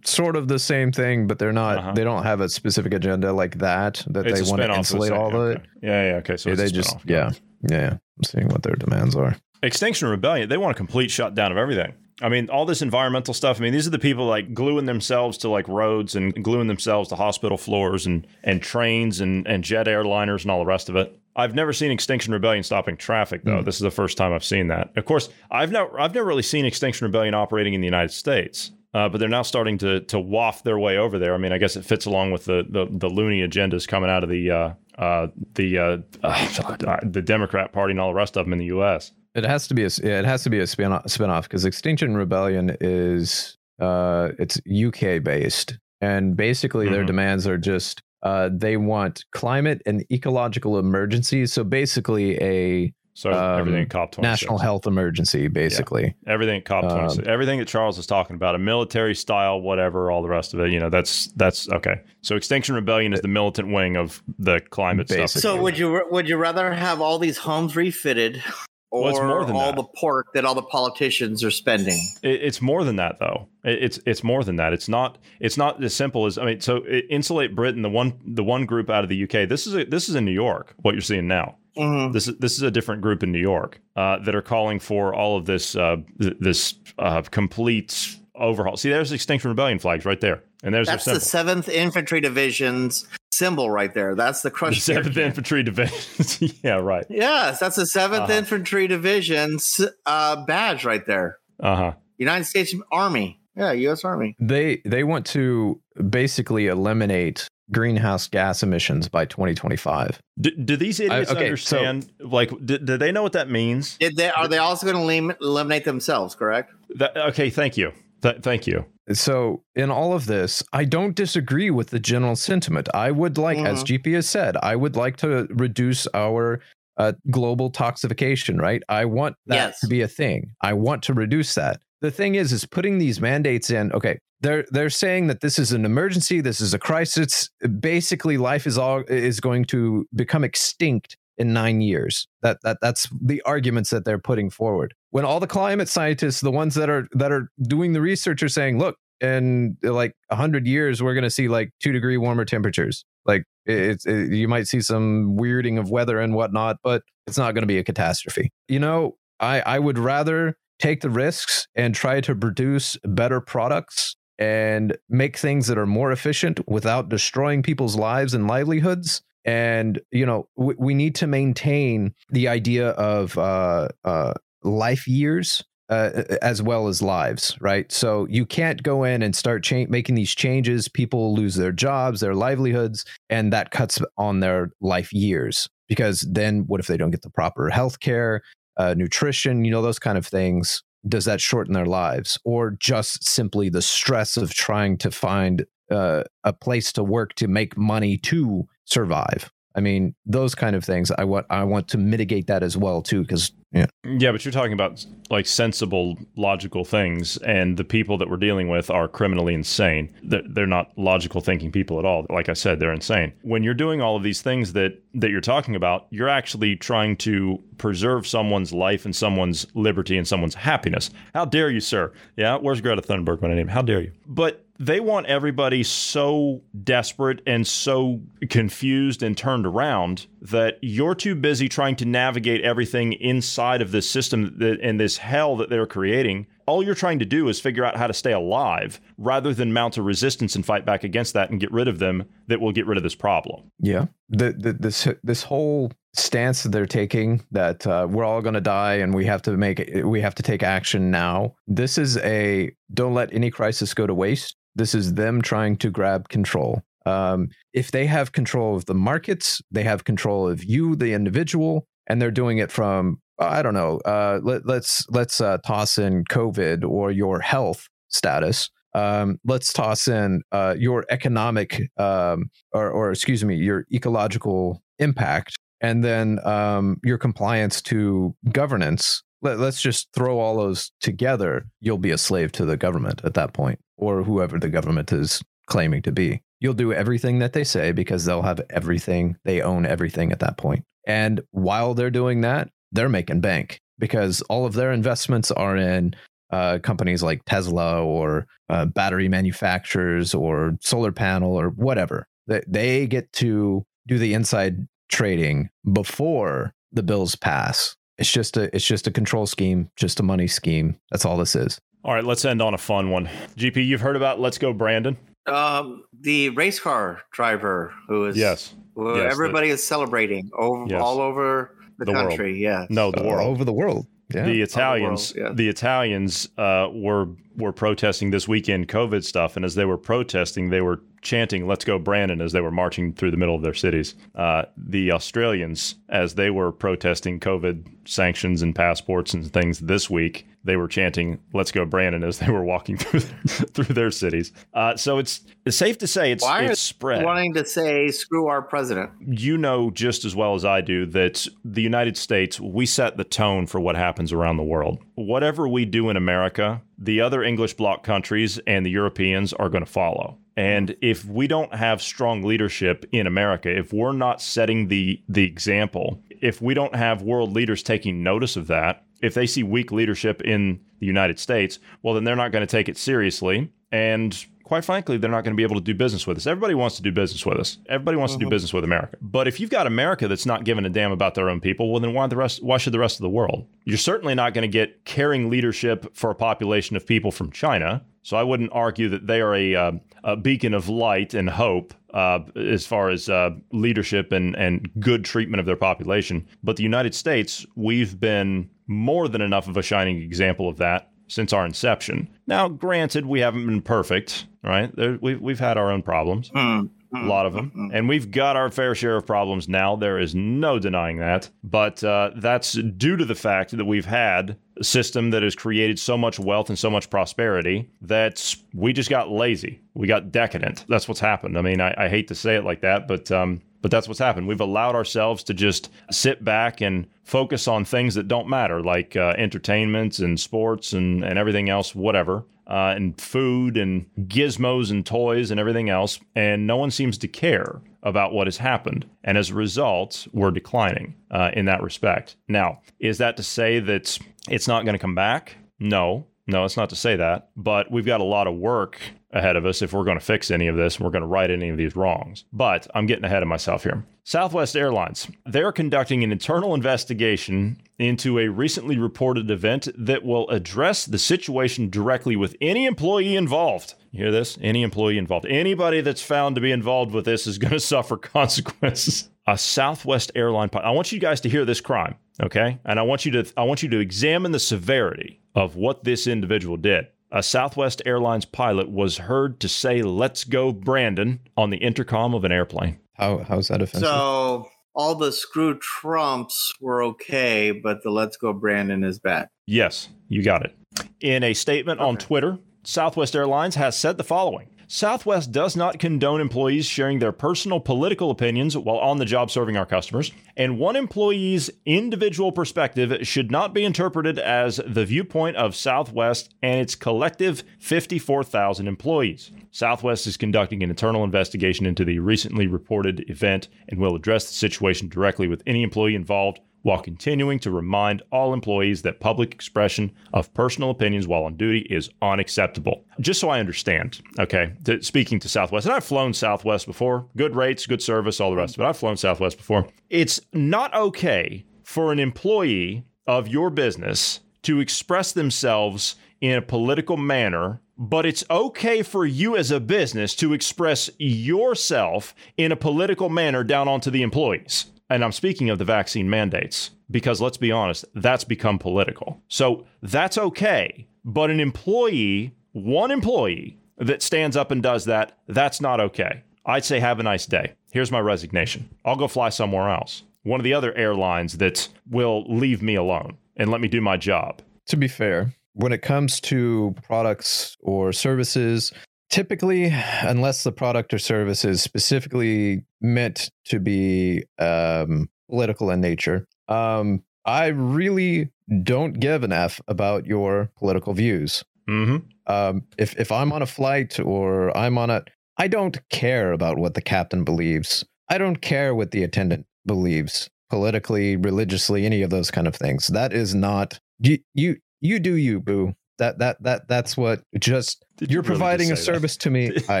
sort 0.04 0.36
of 0.36 0.48
the 0.48 0.58
same 0.58 0.92
thing, 0.92 1.26
but 1.26 1.38
they're 1.38 1.52
not. 1.52 1.78
Uh-huh. 1.78 1.92
They 1.92 2.04
don't 2.04 2.22
have 2.22 2.40
a 2.40 2.48
specific 2.48 2.94
agenda 2.94 3.32
like 3.32 3.58
that 3.58 4.04
that 4.08 4.26
It's 4.26 4.40
they 4.40 4.48
want 4.50 4.62
to 4.62 4.68
the 4.68 4.74
insulate 4.74 5.08
same- 5.10 5.18
all 5.18 5.28
of 5.28 5.34
okay. 5.34 5.60
it. 5.60 5.66
Yeah, 5.82 6.10
yeah. 6.10 6.16
Okay, 6.18 6.36
so 6.36 6.50
Yeah, 6.50 6.54
they 6.56 6.70
just 6.70 6.90
spin-off. 6.90 7.40
yeah 7.62 7.70
yeah. 7.70 7.90
I'm 7.92 8.24
seeing 8.24 8.48
what 8.48 8.62
their 8.62 8.74
demands 8.76 9.16
are. 9.16 9.36
Extinction 9.62 10.08
Rebellion, 10.08 10.48
they 10.48 10.58
want 10.58 10.72
a 10.72 10.76
complete 10.76 11.10
shutdown 11.10 11.50
of 11.50 11.58
everything. 11.58 11.94
I 12.22 12.28
mean, 12.28 12.48
all 12.50 12.64
this 12.64 12.80
environmental 12.82 13.34
stuff. 13.34 13.58
I 13.58 13.62
mean, 13.62 13.72
these 13.72 13.86
are 13.88 13.90
the 13.90 13.98
people 13.98 14.26
like 14.26 14.54
gluing 14.54 14.84
themselves 14.86 15.36
to 15.38 15.48
like 15.48 15.66
roads 15.66 16.14
and 16.14 16.44
gluing 16.44 16.68
themselves 16.68 17.08
to 17.08 17.16
hospital 17.16 17.56
floors 17.58 18.06
and 18.06 18.26
and 18.44 18.62
trains 18.62 19.20
and 19.20 19.46
and 19.48 19.64
jet 19.64 19.86
airliners 19.88 20.42
and 20.42 20.50
all 20.50 20.60
the 20.60 20.66
rest 20.66 20.88
of 20.88 20.96
it. 20.96 21.18
I've 21.34 21.54
never 21.56 21.72
seen 21.72 21.90
Extinction 21.90 22.32
Rebellion 22.32 22.62
stopping 22.62 22.96
traffic 22.96 23.42
though. 23.42 23.62
This 23.62 23.74
is 23.76 23.80
the 23.80 23.90
first 23.90 24.16
time 24.16 24.32
I've 24.32 24.44
seen 24.44 24.68
that. 24.68 24.92
Of 24.96 25.04
course, 25.06 25.28
I've 25.50 25.72
never 25.72 25.98
I've 25.98 26.14
never 26.14 26.26
really 26.26 26.42
seen 26.44 26.64
Extinction 26.66 27.06
Rebellion 27.06 27.34
operating 27.34 27.74
in 27.74 27.80
the 27.80 27.86
United 27.86 28.12
States. 28.12 28.70
Uh, 28.94 29.08
but 29.08 29.18
they're 29.18 29.28
now 29.28 29.42
starting 29.42 29.76
to 29.78 30.00
to 30.02 30.18
waft 30.20 30.62
their 30.64 30.78
way 30.78 30.96
over 30.96 31.18
there. 31.18 31.34
I 31.34 31.38
mean, 31.38 31.52
I 31.52 31.58
guess 31.58 31.74
it 31.76 31.84
fits 31.84 32.06
along 32.06 32.30
with 32.30 32.44
the 32.44 32.64
the, 32.68 32.86
the 32.90 33.08
loony 33.08 33.46
agendas 33.46 33.86
coming 33.88 34.08
out 34.08 34.22
of 34.22 34.30
the 34.30 34.50
uh, 34.50 34.72
uh, 34.98 35.26
the 35.54 35.78
uh, 35.78 35.98
uh, 36.22 37.00
the 37.02 37.20
Democrat 37.22 37.72
Party 37.72 37.90
and 37.90 38.00
all 38.00 38.08
the 38.10 38.14
rest 38.14 38.36
of 38.36 38.46
them 38.46 38.52
in 38.52 38.60
the 38.60 38.66
U.S. 38.66 39.10
It 39.34 39.44
has 39.44 39.66
to 39.66 39.74
be 39.74 39.82
a 39.82 39.88
it 40.02 40.24
has 40.24 40.44
to 40.44 40.50
be 40.50 40.60
a 40.60 40.66
spin 40.66 40.92
spinoff 41.08 41.42
because 41.42 41.64
Extinction 41.64 42.16
Rebellion 42.16 42.76
is 42.80 43.58
uh 43.80 44.28
it's 44.38 44.60
UK 44.70 45.20
based 45.24 45.76
and 46.00 46.36
basically 46.36 46.88
their 46.88 47.02
Mhm. 47.02 47.08
demands 47.08 47.46
are 47.48 47.58
just 47.58 48.00
uh 48.22 48.48
they 48.52 48.76
want 48.76 49.24
climate 49.32 49.82
and 49.86 50.04
ecological 50.12 50.78
emergencies. 50.78 51.52
So 51.52 51.64
basically 51.64 52.40
a 52.40 52.92
So 53.16 53.30
Um, 53.32 53.60
everything 53.60 53.82
at 53.82 53.90
COP 53.90 54.10
26. 54.12 54.22
national 54.42 54.58
health 54.58 54.86
emergency, 54.88 55.46
basically. 55.48 56.14
Everything 56.26 56.56
at 56.58 56.64
COP 56.64 56.84
Um, 56.84 57.24
everything 57.26 57.60
that 57.60 57.68
Charles 57.68 57.96
is 57.96 58.06
talking 58.06 58.34
about, 58.34 58.56
a 58.56 58.58
military 58.58 59.14
style, 59.14 59.60
whatever, 59.60 60.10
all 60.10 60.20
the 60.20 60.28
rest 60.28 60.52
of 60.52 60.58
it. 60.60 60.72
You 60.72 60.80
know, 60.80 60.90
that's 60.90 61.28
that's 61.36 61.70
okay. 61.70 62.00
So 62.22 62.34
Extinction 62.34 62.74
Rebellion 62.74 63.12
is 63.12 63.20
the 63.20 63.28
militant 63.28 63.72
wing 63.72 63.96
of 63.96 64.20
the 64.38 64.60
climate 64.70 65.08
stuff. 65.08 65.30
So 65.30 65.60
would 65.62 65.78
you 65.78 66.04
would 66.10 66.28
you 66.28 66.36
rather 66.36 66.72
have 66.72 67.00
all 67.00 67.18
these 67.20 67.38
homes 67.38 67.76
refitted, 67.76 68.42
or 68.90 69.02
Well, 69.02 69.10
it's 69.10 69.20
more 69.20 69.44
than 69.44 69.54
all 69.54 69.66
that. 69.66 69.76
the 69.76 69.84
pork 69.96 70.26
that 70.34 70.44
all 70.44 70.56
the 70.56 70.62
politicians 70.62 71.44
are 71.44 71.50
spending. 71.52 71.98
It, 72.24 72.42
it's 72.42 72.60
more 72.60 72.82
than 72.82 72.96
that, 72.96 73.20
though. 73.20 73.46
It, 73.64 73.80
it's 73.84 74.00
it's 74.06 74.24
more 74.24 74.42
than 74.42 74.56
that. 74.56 74.72
It's 74.72 74.88
not 74.88 75.18
it's 75.38 75.56
not 75.56 75.82
as 75.84 75.94
simple 75.94 76.26
as 76.26 76.36
I 76.36 76.44
mean. 76.46 76.60
So 76.60 76.78
i- 76.78 77.02
insulate 77.10 77.54
Britain, 77.54 77.82
the 77.82 77.90
one 77.90 78.14
the 78.26 78.42
one 78.42 78.66
group 78.66 78.90
out 78.90 79.04
of 79.04 79.08
the 79.08 79.22
UK. 79.22 79.48
This 79.48 79.68
is 79.68 79.76
a, 79.76 79.84
this 79.84 80.08
is 80.08 80.16
in 80.16 80.24
New 80.24 80.32
York. 80.32 80.74
What 80.82 80.94
you're 80.96 81.00
seeing 81.00 81.28
now. 81.28 81.58
Mhm. 81.76 82.12
This 82.12 82.28
is 82.28 82.36
this 82.38 82.52
is 82.52 82.62
a 82.62 82.70
different 82.70 83.02
group 83.02 83.22
in 83.22 83.32
New 83.32 83.40
York 83.40 83.80
uh, 83.96 84.18
that 84.20 84.34
are 84.34 84.42
calling 84.42 84.78
for 84.80 85.14
all 85.14 85.36
of 85.36 85.46
this 85.46 85.74
uh, 85.76 85.96
th- 86.20 86.36
this 86.40 86.74
uh, 86.98 87.22
complete 87.22 88.16
overhaul. 88.36 88.76
See, 88.76 88.90
there's 88.90 89.12
Extinction 89.12 89.48
Rebellion 89.50 89.78
flags 89.78 90.04
right 90.04 90.20
there, 90.20 90.42
and 90.62 90.74
there's 90.74 90.86
That's 90.86 91.04
their 91.04 91.14
the. 91.14 91.20
Seventh 91.20 91.68
Infantry 91.68 92.20
Division's 92.20 93.06
symbol 93.32 93.70
right 93.70 93.92
there. 93.94 94.14
That's 94.14 94.42
the 94.42 94.48
The 94.50 94.54
crushed. 94.54 94.82
Seventh 94.82 95.16
Infantry 95.16 95.62
Division. 95.64 96.50
yeah, 96.62 96.74
right. 96.74 97.04
Yes, 97.10 97.58
that's 97.58 97.74
the 97.76 97.82
7th 97.82 98.12
Uh-huh. 98.20 98.32
Infantry 98.32 98.86
Division's 98.86 99.80
uh, 100.06 100.44
badge 100.46 100.84
right 100.84 101.04
there. 101.06 101.38
Uh 101.60 101.76
huh. 101.76 101.92
United 102.18 102.44
States 102.44 102.72
Army. 102.92 103.40
Yeah, 103.56 103.70
U.S. 103.72 104.04
Army. 104.04 104.34
They 104.40 104.82
they 104.84 105.04
want 105.04 105.26
to 105.26 105.80
basically 106.10 106.66
eliminate 106.66 107.46
greenhouse 107.72 108.28
gas 108.28 108.62
emissions 108.62 109.08
by 109.08 109.24
2025. 109.24 110.20
Do, 110.40 110.50
do 110.50 110.76
these 110.76 111.00
idiots 111.00 111.30
okay, 111.30 111.40
so- 111.56 111.78
understand? 111.78 112.12
like, 112.20 112.50
do, 112.64 112.78
do 112.78 112.96
they 112.96 113.12
know 113.12 113.22
what 113.22 113.32
that 113.32 113.50
means? 113.50 113.96
Did 113.98 114.16
they, 114.16 114.30
are 114.30 114.48
they 114.48 114.58
also 114.58 114.86
going 114.86 114.96
to 114.96 115.02
elim- 115.02 115.36
eliminate 115.40 115.84
themselves? 115.84 116.34
Correct. 116.34 116.72
That, 116.96 117.16
okay, 117.16 117.50
thank 117.50 117.76
you. 117.76 117.92
Th- 118.22 118.36
thank 118.42 118.66
you. 118.66 118.84
So, 119.12 119.62
in 119.74 119.90
all 119.90 120.14
of 120.14 120.24
this, 120.24 120.62
I 120.72 120.86
don't 120.86 121.14
disagree 121.14 121.70
with 121.70 121.90
the 121.90 122.00
general 122.00 122.36
sentiment. 122.36 122.88
I 122.94 123.10
would 123.10 123.36
like, 123.36 123.58
as 123.58 123.84
GP 123.84 124.14
has 124.14 124.26
said, 124.28 124.56
I 124.62 124.76
would 124.76 124.96
like 124.96 125.16
to 125.18 125.46
reduce 125.50 126.06
our 126.14 126.60
uh, 126.96 127.12
global 127.30 127.70
toxification, 127.70 128.58
right? 128.58 128.82
I 128.88 129.04
want 129.04 129.36
that 129.46 129.54
Yes. 129.56 129.80
to 129.80 129.88
be 129.88 130.00
a 130.00 130.08
thing. 130.08 130.52
I 130.62 130.72
want 130.72 131.02
to 131.04 131.12
reduce 131.12 131.54
that. 131.54 131.82
The 132.00 132.10
thing 132.10 132.34
is, 132.34 132.52
is 132.52 132.66
putting 132.66 132.98
these 132.98 133.20
mandates 133.20 133.70
in. 133.70 133.92
Okay, 133.92 134.18
they're 134.40 134.64
they're 134.70 134.90
saying 134.90 135.28
that 135.28 135.40
this 135.40 135.58
is 135.58 135.72
an 135.72 135.84
emergency. 135.84 136.40
This 136.40 136.60
is 136.60 136.74
a 136.74 136.78
crisis. 136.78 137.50
Basically, 137.80 138.36
life 138.36 138.66
is 138.66 138.76
all 138.76 139.02
is 139.08 139.40
going 139.40 139.64
to 139.66 140.06
become 140.14 140.44
extinct 140.44 141.16
in 141.38 141.52
nine 141.52 141.80
years. 141.80 142.28
That 142.42 142.58
that 142.62 142.78
that's 142.80 143.08
the 143.20 143.40
arguments 143.42 143.90
that 143.90 144.04
they're 144.04 144.18
putting 144.18 144.50
forward. 144.50 144.94
When 145.10 145.24
all 145.24 145.40
the 145.40 145.46
climate 145.46 145.88
scientists, 145.88 146.40
the 146.40 146.50
ones 146.50 146.74
that 146.74 146.90
are 146.90 147.08
that 147.12 147.32
are 147.32 147.48
doing 147.62 147.92
the 147.92 148.00
research, 148.00 148.42
are 148.42 148.48
saying, 148.48 148.78
look, 148.78 148.96
in 149.20 149.76
like 149.82 150.14
hundred 150.30 150.66
years, 150.66 151.02
we're 151.02 151.14
going 151.14 151.24
to 151.24 151.30
see 151.30 151.48
like 151.48 151.70
two 151.80 151.92
degree 151.92 152.16
warmer 152.16 152.44
temperatures. 152.44 153.04
Like 153.24 153.44
it's 153.66 154.06
it, 154.06 154.32
you 154.32 154.48
might 154.48 154.66
see 154.66 154.80
some 154.80 155.36
weirding 155.38 155.78
of 155.78 155.90
weather 155.90 156.20
and 156.20 156.34
whatnot, 156.34 156.76
but 156.82 157.02
it's 157.26 157.38
not 157.38 157.54
going 157.54 157.62
to 157.62 157.66
be 157.66 157.78
a 157.78 157.84
catastrophe. 157.84 158.50
You 158.68 158.80
know, 158.80 159.16
I 159.40 159.60
I 159.60 159.78
would 159.78 159.98
rather 159.98 160.56
take 160.78 161.00
the 161.00 161.10
risks 161.10 161.66
and 161.74 161.94
try 161.94 162.20
to 162.20 162.34
produce 162.34 162.96
better 163.04 163.40
products 163.40 164.16
and 164.38 164.96
make 165.08 165.36
things 165.36 165.66
that 165.68 165.78
are 165.78 165.86
more 165.86 166.10
efficient 166.12 166.60
without 166.68 167.08
destroying 167.08 167.62
people's 167.62 167.96
lives 167.96 168.34
and 168.34 168.46
livelihoods. 168.48 169.22
And 169.44 170.00
you 170.10 170.24
know 170.26 170.48
we, 170.56 170.74
we 170.78 170.94
need 170.94 171.14
to 171.16 171.26
maintain 171.26 172.14
the 172.30 172.48
idea 172.48 172.90
of 172.90 173.36
uh, 173.38 173.88
uh, 174.04 174.34
life 174.62 175.06
years 175.06 175.62
uh, 175.90 176.22
as 176.40 176.62
well 176.62 176.88
as 176.88 177.02
lives 177.02 177.56
right? 177.60 177.92
So 177.92 178.26
you 178.30 178.46
can't 178.46 178.82
go 178.82 179.04
in 179.04 179.22
and 179.22 179.36
start 179.36 179.62
cha- 179.62 179.84
making 179.88 180.14
these 180.14 180.34
changes. 180.34 180.88
People 180.88 181.34
lose 181.34 181.56
their 181.56 181.72
jobs 181.72 182.20
their 182.20 182.34
livelihoods 182.34 183.04
and 183.28 183.52
that 183.52 183.70
cuts 183.70 183.98
on 184.16 184.40
their 184.40 184.70
life 184.80 185.12
years 185.12 185.68
because 185.88 186.26
then 186.30 186.64
what 186.66 186.80
if 186.80 186.86
they 186.86 186.96
don't 186.96 187.10
get 187.10 187.22
the 187.22 187.30
proper 187.30 187.68
health 187.68 188.00
care 188.00 188.42
uh, 188.76 188.94
nutrition 188.96 189.64
you 189.64 189.70
know 189.70 189.82
those 189.82 189.98
kind 189.98 190.18
of 190.18 190.26
things 190.26 190.82
does 191.06 191.24
that 191.26 191.40
shorten 191.40 191.74
their 191.74 191.86
lives? 191.86 192.38
Or 192.44 192.70
just 192.70 193.24
simply 193.24 193.68
the 193.68 193.82
stress 193.82 194.36
of 194.36 194.54
trying 194.54 194.98
to 194.98 195.10
find 195.10 195.66
uh, 195.90 196.24
a 196.44 196.52
place 196.52 196.92
to 196.94 197.04
work 197.04 197.34
to 197.34 197.48
make 197.48 197.76
money 197.76 198.16
to 198.18 198.64
survive 198.86 199.50
i 199.74 199.80
mean 199.80 200.14
those 200.26 200.54
kind 200.54 200.76
of 200.76 200.84
things 200.84 201.10
i 201.18 201.24
want 201.24 201.46
i 201.50 201.62
want 201.62 201.88
to 201.88 201.98
mitigate 201.98 202.46
that 202.46 202.62
as 202.62 202.76
well 202.76 203.02
too 203.02 203.22
because 203.22 203.52
yeah 203.72 203.86
Yeah, 204.04 204.32
but 204.32 204.44
you're 204.44 204.52
talking 204.52 204.74
about 204.74 205.04
like 205.30 205.46
sensible, 205.46 206.16
logical 206.36 206.84
things, 206.84 207.38
and 207.38 207.76
the 207.76 207.84
people 207.84 208.18
that 208.18 208.28
we're 208.28 208.36
dealing 208.36 208.68
with 208.68 208.90
are 208.90 209.08
criminally 209.08 209.54
insane. 209.54 210.14
They're, 210.22 210.66
not 210.66 210.92
logical 210.96 211.40
thinking 211.40 211.72
people 211.72 211.98
at 211.98 212.04
all. 212.04 212.26
Like 212.28 212.48
I 212.48 212.52
said, 212.52 212.78
they're 212.78 212.92
insane. 212.92 213.32
When 213.42 213.62
you're 213.62 213.74
doing 213.74 214.00
all 214.00 214.16
of 214.16 214.22
these 214.22 214.42
things 214.42 214.74
that 214.74 215.02
that 215.14 215.30
you're 215.30 215.40
talking 215.40 215.74
about, 215.74 216.06
you're 216.10 216.28
actually 216.28 216.76
trying 216.76 217.16
to 217.18 217.62
preserve 217.78 218.26
someone's 218.26 218.72
life 218.72 219.04
and 219.04 219.16
someone's 219.16 219.66
liberty 219.74 220.16
and 220.18 220.28
someone's 220.28 220.54
happiness. 220.54 221.10
How 221.34 221.44
dare 221.44 221.70
you, 221.70 221.80
sir? 221.80 222.12
Yeah, 222.36 222.56
where's 222.58 222.80
Greta 222.80 223.02
Thunberg 223.02 223.40
when 223.40 223.50
I 223.50 223.54
name? 223.54 223.68
How 223.68 223.82
dare 223.82 224.02
you? 224.02 224.12
But 224.26 224.64
they 224.78 224.98
want 224.98 225.26
everybody 225.26 225.82
so 225.82 226.62
desperate 226.82 227.40
and 227.46 227.66
so 227.66 228.20
confused 228.50 229.22
and 229.22 229.36
turned 229.36 229.66
around 229.66 230.26
that 230.40 230.78
you're 230.82 231.14
too 231.14 231.34
busy 231.34 231.68
trying 231.68 231.96
to 231.96 232.04
navigate 232.04 232.60
everything 232.62 233.12
inside 233.12 233.80
of 233.80 233.92
this 233.92 234.08
system 234.08 234.58
and 234.82 234.98
this 234.98 235.18
hell 235.18 235.56
that 235.56 235.70
they're 235.70 235.86
creating. 235.86 236.46
All 236.66 236.82
you're 236.82 236.94
trying 236.94 237.18
to 237.18 237.24
do 237.24 237.48
is 237.48 237.60
figure 237.60 237.84
out 237.84 237.96
how 237.96 238.06
to 238.06 238.14
stay 238.14 238.32
alive 238.32 239.00
rather 239.16 239.54
than 239.54 239.72
mount 239.72 239.96
a 239.96 240.02
resistance 240.02 240.56
and 240.56 240.64
fight 240.64 240.84
back 240.84 241.04
against 241.04 241.34
that 241.34 241.50
and 241.50 241.60
get 241.60 241.70
rid 241.70 241.88
of 241.88 241.98
them 241.98 242.24
that 242.48 242.60
will 242.60 242.72
get 242.72 242.86
rid 242.86 242.96
of 242.96 243.02
this 243.02 243.14
problem. 243.14 243.70
yeah 243.80 244.06
the, 244.30 244.52
the 244.52 244.72
this 244.72 245.08
this 245.22 245.42
whole 245.42 245.92
stance 246.14 246.62
that 246.62 246.70
they're 246.70 246.86
taking 246.86 247.44
that 247.50 247.86
uh, 247.86 248.06
we're 248.08 248.24
all 248.24 248.40
going 248.40 248.54
to 248.54 248.60
die 248.60 248.94
and 248.94 249.14
we 249.14 249.26
have 249.26 249.42
to 249.42 249.56
make 249.56 249.90
we 250.04 250.20
have 250.20 250.34
to 250.34 250.42
take 250.42 250.62
action 250.62 251.10
now 251.10 251.54
this 251.66 251.98
is 251.98 252.16
a 252.18 252.74
don't 252.92 253.14
let 253.14 253.32
any 253.32 253.50
crisis 253.50 253.92
go 253.92 254.06
to 254.06 254.14
waste 254.14 254.56
this 254.74 254.94
is 254.94 255.14
them 255.14 255.42
trying 255.42 255.76
to 255.78 255.90
grab 255.90 256.28
control. 256.28 256.82
Um, 257.06 257.48
if 257.72 257.90
they 257.90 258.06
have 258.06 258.32
control 258.32 258.76
of 258.76 258.86
the 258.86 258.94
markets 258.94 259.60
they 259.70 259.82
have 259.82 260.04
control 260.04 260.48
of 260.48 260.64
you 260.64 260.96
the 260.96 261.12
individual 261.12 261.86
and 262.06 262.20
they're 262.20 262.30
doing 262.30 262.56
it 262.56 262.72
from 262.72 263.20
i 263.38 263.60
don't 263.60 263.74
know 263.74 263.98
uh, 264.06 264.40
let, 264.42 264.64
let's 264.64 265.04
let's 265.10 265.38
uh, 265.38 265.58
toss 265.66 265.98
in 265.98 266.24
covid 266.24 266.82
or 266.82 267.10
your 267.10 267.40
health 267.40 267.88
status. 268.14 268.70
Um, 268.94 269.38
let's 269.44 269.72
toss 269.72 270.06
in 270.06 270.42
uh, 270.52 270.76
your 270.78 271.04
economic 271.10 271.90
um, 271.98 272.50
or, 272.72 272.90
or 272.90 273.10
excuse 273.10 273.44
me 273.44 273.56
your 273.56 273.86
ecological 273.92 274.82
impact 275.00 275.56
and 275.80 276.04
then 276.04 276.38
um, 276.46 277.00
your 277.02 277.18
compliance 277.18 277.82
to 277.82 278.36
governance 278.52 279.23
Let, 279.44 279.58
let's 279.58 279.80
just 279.80 280.08
throw 280.12 280.40
all 280.40 280.56
those 280.56 280.90
together 281.00 281.66
you'll 281.80 281.98
be 281.98 282.10
a 282.10 282.18
slave 282.18 282.50
to 282.52 282.64
the 282.64 282.76
government 282.76 283.20
at 283.24 283.34
that 283.34 283.52
point 283.52 283.78
or 283.96 284.22
whoever 284.22 284.58
the 284.58 284.68
government 284.68 285.12
is 285.12 285.42
claiming 285.66 286.02
to 286.02 286.12
be 286.12 286.42
you'll 286.60 286.74
do 286.74 286.92
everything 286.92 287.38
that 287.38 287.52
they 287.52 287.64
say 287.64 287.92
because 287.92 288.24
they'll 288.24 288.42
have 288.42 288.60
everything 288.70 289.36
they 289.44 289.62
own 289.62 289.86
everything 289.86 290.32
at 290.32 290.40
that 290.40 290.56
point 290.56 290.84
and 291.06 291.42
while 291.52 291.94
they're 291.94 292.10
doing 292.10 292.40
that 292.40 292.68
they're 292.90 293.08
making 293.08 293.40
bank 293.40 293.80
because 293.98 294.40
all 294.42 294.66
of 294.66 294.74
their 294.74 294.92
investments 294.92 295.50
are 295.50 295.76
in 295.76 296.14
uh, 296.50 296.78
companies 296.82 297.22
like 297.22 297.44
Tesla 297.46 298.02
or 298.02 298.46
uh, 298.68 298.84
battery 298.84 299.28
manufacturers 299.28 300.34
or 300.34 300.76
solar 300.80 301.12
panel 301.12 301.58
or 301.58 301.70
whatever. 301.70 302.26
They, 302.46 302.62
they 302.66 303.06
get 303.06 303.32
to 303.34 303.84
do 304.06 304.18
the 304.18 304.34
inside 304.34 304.86
trading 305.08 305.70
before 305.92 306.72
the 306.92 307.02
bills 307.02 307.34
pass. 307.34 307.96
It's 308.18 308.30
just 308.30 308.56
a 308.56 308.74
it's 308.74 308.86
just 308.86 309.06
a 309.06 309.10
control 309.10 309.46
scheme, 309.46 309.90
just 309.96 310.20
a 310.20 310.22
money 310.22 310.46
scheme. 310.46 310.96
That's 311.10 311.24
all 311.24 311.36
this 311.36 311.56
is. 311.56 311.80
All 312.04 312.14
right, 312.14 312.24
let's 312.24 312.44
end 312.44 312.60
on 312.62 312.74
a 312.74 312.78
fun 312.78 313.10
one. 313.10 313.28
GP, 313.56 313.86
you've 313.86 314.00
heard 314.02 314.14
about 314.16 314.38
Let's 314.38 314.58
Go 314.58 314.72
Brandon? 314.74 315.16
Um, 315.46 316.04
the 316.20 316.50
race 316.50 316.78
car 316.78 317.22
driver 317.32 317.92
who 318.08 318.26
is 318.26 318.36
Yes. 318.36 318.74
who 318.94 319.16
Yes, 319.16 319.32
everybody 319.32 319.68
is 319.68 319.82
celebrating 319.84 320.50
over 320.58 320.86
Yes. 320.88 321.00
all 321.02 321.20
over 321.20 321.76
the, 321.98 322.04
The 322.06 322.12
world. 322.12 322.28
country. 322.28 322.58
Yeah. 322.62 322.86
No, 322.90 323.10
the 323.10 323.22
All 323.22 323.30
world. 323.30 323.48
over 323.48 323.64
the 323.64 323.72
world. 323.72 324.06
Yeah. 324.34 324.44
the 324.44 324.62
Italians, 324.62 325.32
yeah. 325.36 325.50
the 325.52 325.68
Italians 325.68 326.48
uh, 326.56 326.88
were 326.92 327.26
were 327.56 327.72
protesting 327.72 328.30
this 328.30 328.48
weekend 328.48 328.88
COVID 328.88 329.24
stuff, 329.24 329.56
and 329.56 329.64
as 329.64 329.74
they 329.74 329.84
were 329.84 329.98
protesting, 329.98 330.70
they 330.70 330.80
were 330.80 331.00
chanting 331.22 331.66
"Let's 331.66 331.84
go, 331.84 331.98
Brandon!" 331.98 332.40
as 332.40 332.52
they 332.52 332.60
were 332.60 332.70
marching 332.70 333.12
through 333.12 333.30
the 333.30 333.36
middle 333.36 333.54
of 333.54 333.62
their 333.62 333.74
cities. 333.74 334.14
Uh, 334.34 334.64
the 334.76 335.12
Australians, 335.12 335.96
as 336.08 336.34
they 336.34 336.50
were 336.50 336.72
protesting 336.72 337.40
COVID 337.40 337.86
sanctions 338.06 338.62
and 338.62 338.74
passports 338.74 339.32
and 339.32 339.50
things 339.52 339.80
this 339.80 340.10
week, 340.10 340.46
they 340.64 340.76
were 340.76 340.88
chanting 340.88 341.38
"Let's 341.52 341.72
go, 341.72 341.84
Brandon!" 341.84 342.24
as 342.24 342.38
they 342.38 342.50
were 342.50 342.64
walking 342.64 342.96
through 342.98 343.20
through 343.20 343.94
their 343.94 344.10
cities. 344.10 344.52
Uh, 344.72 344.96
so 344.96 345.18
it's 345.18 345.40
it's 345.64 345.76
safe 345.76 345.98
to 345.98 346.06
say 346.06 346.32
it's 346.32 346.42
Why 346.42 346.64
are 346.64 346.72
it's 346.72 346.80
spread 346.80 347.24
wanting 347.24 347.54
to 347.54 347.64
say 347.64 348.08
screw 348.08 348.48
our 348.48 348.62
president? 348.62 349.10
you 349.20 349.56
know 349.56 349.90
just 349.90 350.24
as 350.24 350.36
well 350.36 350.54
as 350.54 350.64
I 350.64 350.80
do 350.80 351.06
that 351.06 351.46
the 351.64 351.82
United 351.82 352.16
States, 352.16 352.60
we 352.60 352.86
set 352.86 353.16
the 353.16 353.24
tone 353.24 353.66
for 353.66 353.80
what 353.80 353.96
happens 353.96 354.32
around 354.32 354.56
the 354.56 354.62
world. 354.64 354.98
Whatever 355.14 355.68
we 355.68 355.84
do 355.84 356.10
in 356.10 356.16
America, 356.16 356.82
the 356.98 357.20
other 357.20 357.42
English 357.42 357.74
bloc 357.74 358.02
countries 358.02 358.58
and 358.66 358.84
the 358.84 358.90
Europeans 358.90 359.52
are 359.52 359.68
going 359.68 359.84
to 359.84 359.90
follow. 359.90 360.38
And 360.56 360.94
if 361.00 361.24
we 361.24 361.46
don't 361.46 361.74
have 361.74 362.00
strong 362.00 362.42
leadership 362.42 363.04
in 363.12 363.26
America, 363.26 363.76
if 363.76 363.92
we're 363.92 364.12
not 364.12 364.40
setting 364.40 364.88
the 364.88 365.20
the 365.28 365.44
example, 365.44 366.22
if 366.40 366.62
we 366.62 366.74
don't 366.74 366.94
have 366.94 367.22
world 367.22 367.52
leaders 367.52 367.82
taking 367.82 368.22
notice 368.22 368.56
of 368.56 368.68
that, 368.68 369.04
if 369.20 369.34
they 369.34 369.46
see 369.46 369.62
weak 369.62 369.90
leadership 369.90 370.42
in 370.42 370.80
the 371.00 371.06
United 371.06 371.38
States, 371.38 371.78
well 372.02 372.14
then 372.14 372.24
they're 372.24 372.36
not 372.36 372.52
going 372.52 372.66
to 372.66 372.70
take 372.70 372.88
it 372.88 372.96
seriously 372.96 373.70
and 373.90 374.46
quite 374.64 374.84
frankly, 374.84 375.16
they're 375.16 375.30
not 375.30 375.44
going 375.44 375.52
to 375.52 375.56
be 375.56 375.62
able 375.62 375.76
to 375.76 375.82
do 375.82 375.94
business 375.94 376.26
with 376.26 376.36
us. 376.36 376.46
Everybody 376.46 376.74
wants 376.74 376.96
to 376.96 377.02
do 377.02 377.12
business 377.12 377.46
with 377.46 377.58
us. 377.58 377.78
Everybody 377.88 378.16
wants 378.16 378.34
to 378.34 378.40
do 378.40 378.48
business 378.48 378.72
with 378.72 378.82
America. 378.82 379.16
But 379.20 379.46
if 379.46 379.60
you've 379.60 379.70
got 379.70 379.86
America 379.86 380.26
that's 380.26 380.46
not 380.46 380.64
giving 380.64 380.84
a 380.84 380.90
damn 380.90 381.12
about 381.12 381.34
their 381.34 381.48
own 381.48 381.60
people, 381.60 381.92
well, 381.92 382.00
then 382.00 382.12
why 382.14 382.26
the 382.26 382.36
rest? 382.36 382.62
Why 382.62 382.78
should 382.78 382.92
the 382.92 382.98
rest 382.98 383.18
of 383.18 383.22
the 383.22 383.30
world? 383.30 383.66
You're 383.84 383.98
certainly 383.98 384.34
not 384.34 384.54
going 384.54 384.62
to 384.62 384.68
get 384.68 385.04
caring 385.04 385.50
leadership 385.50 386.16
for 386.16 386.30
a 386.30 386.34
population 386.34 386.96
of 386.96 387.06
people 387.06 387.30
from 387.30 387.52
China. 387.52 388.02
So 388.22 388.38
I 388.38 388.42
wouldn't 388.42 388.70
argue 388.72 389.10
that 389.10 389.26
they 389.26 389.42
are 389.42 389.54
a, 389.54 389.74
uh, 389.74 389.92
a 390.24 390.36
beacon 390.36 390.72
of 390.72 390.88
light 390.88 391.34
and 391.34 391.50
hope 391.50 391.92
uh, 392.14 392.38
as 392.56 392.86
far 392.86 393.10
as 393.10 393.28
uh, 393.28 393.50
leadership 393.70 394.32
and, 394.32 394.56
and 394.56 394.88
good 394.98 395.26
treatment 395.26 395.60
of 395.60 395.66
their 395.66 395.76
population. 395.76 396.46
But 396.62 396.76
the 396.76 396.82
United 396.84 397.14
States, 397.14 397.66
we've 397.74 398.18
been 398.18 398.70
more 398.86 399.28
than 399.28 399.42
enough 399.42 399.68
of 399.68 399.76
a 399.76 399.82
shining 399.82 400.22
example 400.22 400.70
of 400.70 400.78
that 400.78 401.10
since 401.28 401.52
our 401.52 401.66
inception. 401.66 402.28
Now, 402.46 402.68
granted, 402.68 403.26
we 403.26 403.40
haven't 403.40 403.66
been 403.66 403.82
perfect, 403.82 404.46
right? 404.64 404.94
There, 404.96 405.18
we've, 405.20 405.40
we've 405.40 405.60
had 405.60 405.76
our 405.78 405.90
own 405.90 406.02
problems, 406.02 406.50
Mm, 406.50 406.90
a 407.14 407.28
lot 407.28 407.46
of 407.46 407.52
them, 407.52 407.90
and 407.94 408.08
we've 408.08 408.30
got 408.32 408.56
our 408.56 408.70
fair 408.70 408.92
share 408.94 409.16
of 409.16 409.24
problems 409.24 409.68
now. 409.68 409.94
There 409.94 410.18
is 410.18 410.34
no 410.34 410.80
denying 410.80 411.18
that. 411.18 411.48
But 411.62 412.02
uh, 412.02 412.30
that's 412.36 412.72
due 412.72 413.16
to 413.16 413.24
the 413.24 413.36
fact 413.36 413.76
that 413.76 413.84
we've 413.84 414.04
had 414.04 414.56
a 414.76 414.82
system 414.82 415.30
that 415.30 415.44
has 415.44 415.54
created 415.54 416.00
so 416.00 416.18
much 416.18 416.40
wealth 416.40 416.70
and 416.70 416.78
so 416.78 416.90
much 416.90 417.10
prosperity 417.10 417.88
that 418.02 418.56
we 418.74 418.92
just 418.92 419.10
got 419.10 419.30
lazy. 419.30 419.80
We 419.94 420.08
got 420.08 420.32
decadent. 420.32 420.84
That's 420.88 421.06
what's 421.06 421.20
happened. 421.20 421.56
I 421.56 421.60
mean, 421.60 421.80
I, 421.80 421.94
I 421.96 422.08
hate 422.08 422.26
to 422.28 422.34
say 422.34 422.56
it 422.56 422.64
like 422.64 422.80
that, 422.80 423.06
but 423.06 423.30
um, 423.30 423.60
but 423.80 423.90
that's 423.90 424.08
what's 424.08 424.18
happened. 424.18 424.48
We've 424.48 424.62
allowed 424.62 424.94
ourselves 424.94 425.44
to 425.44 425.52
just 425.54 425.90
sit 426.10 426.42
back 426.42 426.80
and 426.80 427.06
focus 427.22 427.68
on 427.68 427.84
things 427.84 428.14
that 428.14 428.28
don't 428.28 428.48
matter, 428.48 428.82
like 428.82 429.14
uh, 429.14 429.34
entertainment 429.36 430.18
and 430.20 430.40
sports 430.40 430.94
and, 430.94 431.22
and 431.22 431.38
everything 431.38 431.68
else, 431.68 431.94
whatever, 431.94 432.44
uh, 432.66 432.94
and 432.96 433.20
food 433.20 433.76
and 433.76 434.06
gizmos 434.20 434.90
and 434.90 435.04
toys 435.04 435.50
and 435.50 435.60
everything 435.60 435.90
else. 435.90 436.20
And 436.34 436.66
no 436.66 436.76
one 436.76 436.90
seems 436.90 437.18
to 437.18 437.28
care 437.28 437.80
about 438.02 438.32
what 438.32 438.46
has 438.46 438.58
happened. 438.58 439.08
And 439.22 439.38
as 439.38 439.50
a 439.50 439.54
result, 439.54 440.26
we're 440.32 440.50
declining 440.50 441.14
uh, 441.30 441.50
in 441.54 441.64
that 441.66 441.82
respect. 441.82 442.36
Now, 442.48 442.80
is 443.00 443.18
that 443.18 443.36
to 443.38 443.42
say 443.42 443.80
that 443.80 444.18
it's 444.48 444.68
not 444.68 444.84
going 444.84 444.94
to 444.94 444.98
come 444.98 445.14
back? 445.14 445.56
No. 445.78 446.26
No, 446.46 446.64
it's 446.64 446.76
not 446.76 446.90
to 446.90 446.96
say 446.96 447.16
that, 447.16 447.48
but 447.56 447.90
we've 447.90 448.04
got 448.04 448.20
a 448.20 448.24
lot 448.24 448.46
of 448.46 448.54
work 448.54 448.98
ahead 449.30 449.56
of 449.56 449.64
us 449.64 449.80
if 449.80 449.92
we're 449.92 450.04
going 450.04 450.18
to 450.18 450.24
fix 450.24 450.50
any 450.50 450.66
of 450.66 450.76
this 450.76 450.96
and 450.96 451.04
we're 451.04 451.10
going 451.10 451.22
to 451.22 451.28
right 451.28 451.50
any 451.50 451.70
of 451.70 451.78
these 451.78 451.96
wrongs. 451.96 452.44
But 452.52 452.86
I'm 452.94 453.06
getting 453.06 453.24
ahead 453.24 453.42
of 453.42 453.48
myself 453.48 453.82
here. 453.82 454.04
Southwest 454.24 454.76
Airlines, 454.76 455.28
they're 455.46 455.72
conducting 455.72 456.22
an 456.22 456.32
internal 456.32 456.74
investigation 456.74 457.80
into 457.98 458.38
a 458.38 458.48
recently 458.48 458.98
reported 458.98 459.50
event 459.50 459.88
that 459.96 460.22
will 460.22 460.48
address 460.50 461.06
the 461.06 461.18
situation 461.18 461.88
directly 461.88 462.36
with 462.36 462.56
any 462.60 462.84
employee 462.86 463.36
involved. 463.36 463.94
You 464.12 464.24
hear 464.24 464.32
this? 464.32 464.58
Any 464.60 464.82
employee 464.82 465.18
involved. 465.18 465.46
Anybody 465.46 466.00
that's 466.00 466.22
found 466.22 466.54
to 466.54 466.60
be 466.60 466.72
involved 466.72 467.12
with 467.12 467.24
this 467.24 467.46
is 467.46 467.58
going 467.58 467.72
to 467.74 467.80
suffer 467.80 468.16
consequences. 468.16 469.30
A 469.46 469.58
Southwest 469.58 470.32
airline. 470.34 470.70
I 470.72 470.90
want 470.90 471.12
you 471.12 471.20
guys 471.20 471.40
to 471.42 471.50
hear 471.50 471.66
this 471.66 471.82
crime, 471.82 472.14
okay? 472.42 472.78
And 472.84 472.98
I 472.98 473.02
want 473.02 473.26
you 473.26 473.32
to 473.32 473.52
I 473.58 473.64
want 473.64 473.82
you 473.82 473.90
to 473.90 473.98
examine 473.98 474.52
the 474.52 474.58
severity 474.58 475.40
of 475.54 475.76
what 475.76 476.04
this 476.04 476.26
individual 476.26 476.76
did. 476.76 477.06
A 477.30 477.42
Southwest 477.42 478.00
Airlines 478.06 478.44
pilot 478.44 478.88
was 478.88 479.18
heard 479.18 479.58
to 479.60 479.68
say, 479.68 480.02
Let's 480.02 480.44
go, 480.44 480.72
Brandon, 480.72 481.40
on 481.56 481.70
the 481.70 481.78
intercom 481.78 482.34
of 482.34 482.44
an 482.44 482.52
airplane. 482.52 482.98
How 483.14 483.38
how's 483.38 483.68
that 483.68 483.82
offensive? 483.82 484.08
So 484.08 484.68
all 484.94 485.14
the 485.16 485.32
screw 485.32 485.78
Trumps 485.78 486.72
were 486.80 487.02
okay, 487.02 487.72
but 487.72 488.02
the 488.02 488.10
let's 488.10 488.36
go 488.36 488.52
Brandon 488.52 489.02
is 489.02 489.18
bad. 489.18 489.48
Yes, 489.66 490.08
you 490.28 490.42
got 490.42 490.64
it. 490.64 490.76
In 491.20 491.42
a 491.42 491.54
statement 491.54 492.00
on 492.00 492.16
Twitter, 492.16 492.58
Southwest 492.84 493.34
Airlines 493.34 493.74
has 493.74 493.96
said 493.96 494.16
the 494.16 494.24
following 494.24 494.68
Southwest 494.94 495.50
does 495.50 495.74
not 495.74 495.98
condone 495.98 496.40
employees 496.40 496.86
sharing 496.86 497.18
their 497.18 497.32
personal 497.32 497.80
political 497.80 498.30
opinions 498.30 498.76
while 498.76 498.98
on 498.98 499.18
the 499.18 499.24
job 499.24 499.50
serving 499.50 499.76
our 499.76 499.84
customers, 499.84 500.30
and 500.56 500.78
one 500.78 500.94
employee's 500.94 501.68
individual 501.84 502.52
perspective 502.52 503.26
should 503.26 503.50
not 503.50 503.74
be 503.74 503.84
interpreted 503.84 504.38
as 504.38 504.80
the 504.86 505.04
viewpoint 505.04 505.56
of 505.56 505.74
Southwest 505.74 506.54
and 506.62 506.80
its 506.80 506.94
collective 506.94 507.64
54,000 507.80 508.86
employees. 508.86 509.50
Southwest 509.72 510.28
is 510.28 510.36
conducting 510.36 510.84
an 510.84 510.90
internal 510.90 511.24
investigation 511.24 511.86
into 511.86 512.04
the 512.04 512.20
recently 512.20 512.68
reported 512.68 513.28
event 513.28 513.66
and 513.88 513.98
will 513.98 514.14
address 514.14 514.46
the 514.46 514.54
situation 514.54 515.08
directly 515.08 515.48
with 515.48 515.64
any 515.66 515.82
employee 515.82 516.14
involved 516.14 516.60
while 516.84 517.00
continuing 517.00 517.58
to 517.58 517.70
remind 517.70 518.22
all 518.30 518.52
employees 518.52 519.02
that 519.02 519.18
public 519.18 519.52
expression 519.52 520.12
of 520.34 520.52
personal 520.52 520.90
opinions 520.90 521.26
while 521.26 521.44
on 521.44 521.56
duty 521.56 521.80
is 521.90 522.10
unacceptable. 522.20 523.04
Just 523.20 523.40
so 523.40 523.48
I 523.48 523.58
understand, 523.58 524.20
okay, 524.38 524.74
speaking 525.00 525.40
to 525.40 525.48
Southwest, 525.48 525.86
and 525.86 525.94
I've 525.94 526.04
flown 526.04 526.34
Southwest 526.34 526.86
before, 526.86 527.26
good 527.36 527.56
rates, 527.56 527.86
good 527.86 528.02
service, 528.02 528.38
all 528.38 528.50
the 528.50 528.56
rest 528.56 528.76
of 528.76 528.82
it. 528.82 528.86
I've 528.86 528.98
flown 528.98 529.16
Southwest 529.16 529.56
before. 529.56 529.88
It's 530.10 530.40
not 530.52 530.94
okay 530.94 531.64
for 531.82 532.12
an 532.12 532.18
employee 532.18 533.04
of 533.26 533.48
your 533.48 533.70
business 533.70 534.40
to 534.62 534.80
express 534.80 535.32
themselves 535.32 536.16
in 536.40 536.58
a 536.58 536.62
political 536.62 537.16
manner 537.16 537.80
but 537.96 538.26
it's 538.26 538.44
okay 538.50 539.02
for 539.02 539.24
you 539.24 539.56
as 539.56 539.70
a 539.70 539.78
business 539.78 540.34
to 540.34 540.52
express 540.52 541.08
yourself 541.18 542.34
in 542.56 542.72
a 542.72 542.76
political 542.76 543.28
manner 543.28 543.62
down 543.62 543.86
onto 543.86 544.10
the 544.10 544.22
employees. 544.22 544.86
And 545.10 545.22
I'm 545.22 545.32
speaking 545.32 545.70
of 545.70 545.78
the 545.78 545.84
vaccine 545.84 546.30
mandates 546.30 546.90
because 547.10 547.40
let's 547.40 547.56
be 547.56 547.70
honest, 547.70 548.04
that's 548.14 548.44
become 548.44 548.78
political. 548.78 549.42
So 549.48 549.86
that's 550.02 550.38
okay. 550.38 551.06
But 551.24 551.50
an 551.50 551.60
employee, 551.60 552.54
one 552.72 553.10
employee 553.10 553.78
that 553.98 554.22
stands 554.22 554.56
up 554.56 554.70
and 554.70 554.82
does 554.82 555.04
that, 555.04 555.38
that's 555.46 555.80
not 555.80 556.00
okay. 556.00 556.42
I'd 556.66 556.84
say 556.84 557.00
have 557.00 557.20
a 557.20 557.22
nice 557.22 557.46
day. 557.46 557.74
Here's 557.92 558.10
my 558.10 558.20
resignation. 558.20 558.88
I'll 559.04 559.16
go 559.16 559.28
fly 559.28 559.50
somewhere 559.50 559.90
else. 559.90 560.22
One 560.42 560.60
of 560.60 560.64
the 560.64 560.74
other 560.74 560.94
airlines 560.94 561.58
that 561.58 561.88
will 562.10 562.44
leave 562.46 562.82
me 562.82 562.94
alone 562.94 563.36
and 563.56 563.70
let 563.70 563.80
me 563.80 563.88
do 563.88 564.00
my 564.00 564.16
job. 564.16 564.62
to 564.86 564.96
be 564.96 565.08
fair, 565.08 565.54
when 565.74 565.92
it 565.92 566.02
comes 566.02 566.40
to 566.40 566.94
products 567.02 567.76
or 567.80 568.12
services, 568.12 568.92
typically, 569.34 569.92
unless 570.22 570.62
the 570.62 570.70
product 570.70 571.12
or 571.12 571.18
service 571.18 571.64
is 571.64 571.82
specifically 571.82 572.84
meant 573.00 573.50
to 573.64 573.80
be 573.80 574.44
um, 574.60 575.28
political 575.50 575.90
in 575.90 576.00
nature, 576.00 576.46
um, 576.68 577.24
I 577.44 577.66
really 577.66 578.50
don't 578.84 579.18
give 579.18 579.42
an 579.42 579.52
F 579.52 579.80
about 579.88 580.24
your 580.24 580.70
political 580.78 581.14
views. 581.14 581.64
Mm-hmm. 581.90 582.18
Um, 582.46 582.84
if 582.96 583.18
if 583.18 583.32
I'm 583.32 583.52
on 583.52 583.60
a 583.60 583.66
flight 583.66 584.20
or 584.20 584.74
I'm 584.76 584.96
on 584.98 585.10
a, 585.10 585.24
I 585.58 585.66
don't 585.66 585.98
care 586.10 586.52
about 586.52 586.78
what 586.78 586.94
the 586.94 587.02
captain 587.02 587.42
believes. 587.42 588.04
I 588.30 588.38
don't 588.38 588.62
care 588.62 588.94
what 588.94 589.10
the 589.10 589.24
attendant 589.24 589.66
believes 589.84 590.48
politically, 590.70 591.36
religiously, 591.36 592.06
any 592.06 592.22
of 592.22 592.30
those 592.30 592.52
kind 592.52 592.68
of 592.68 592.76
things. 592.76 593.08
That 593.08 593.32
is 593.32 593.52
not 593.52 593.98
you. 594.20 594.38
You 594.54 594.76
you 595.00 595.18
do 595.18 595.34
you, 595.34 595.60
boo. 595.60 595.94
That 596.18 596.38
that 596.38 596.62
that 596.62 596.88
that's 596.88 597.16
what 597.16 597.42
just 597.58 598.04
Did 598.16 598.30
you 598.30 598.34
you're 598.34 598.42
really 598.42 598.56
providing 598.56 598.92
a 598.92 598.96
say 598.96 599.00
that? 599.00 599.04
service 599.04 599.36
to 599.38 599.50
me. 599.50 599.68
Did 599.74 599.90
I, 599.90 600.00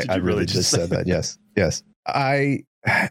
you 0.00 0.06
I 0.08 0.14
really 0.16 0.26
really 0.26 0.46
just 0.46 0.70
said 0.70 0.90
that. 0.90 1.06
Yes, 1.06 1.38
yes. 1.56 1.82
I 2.06 2.64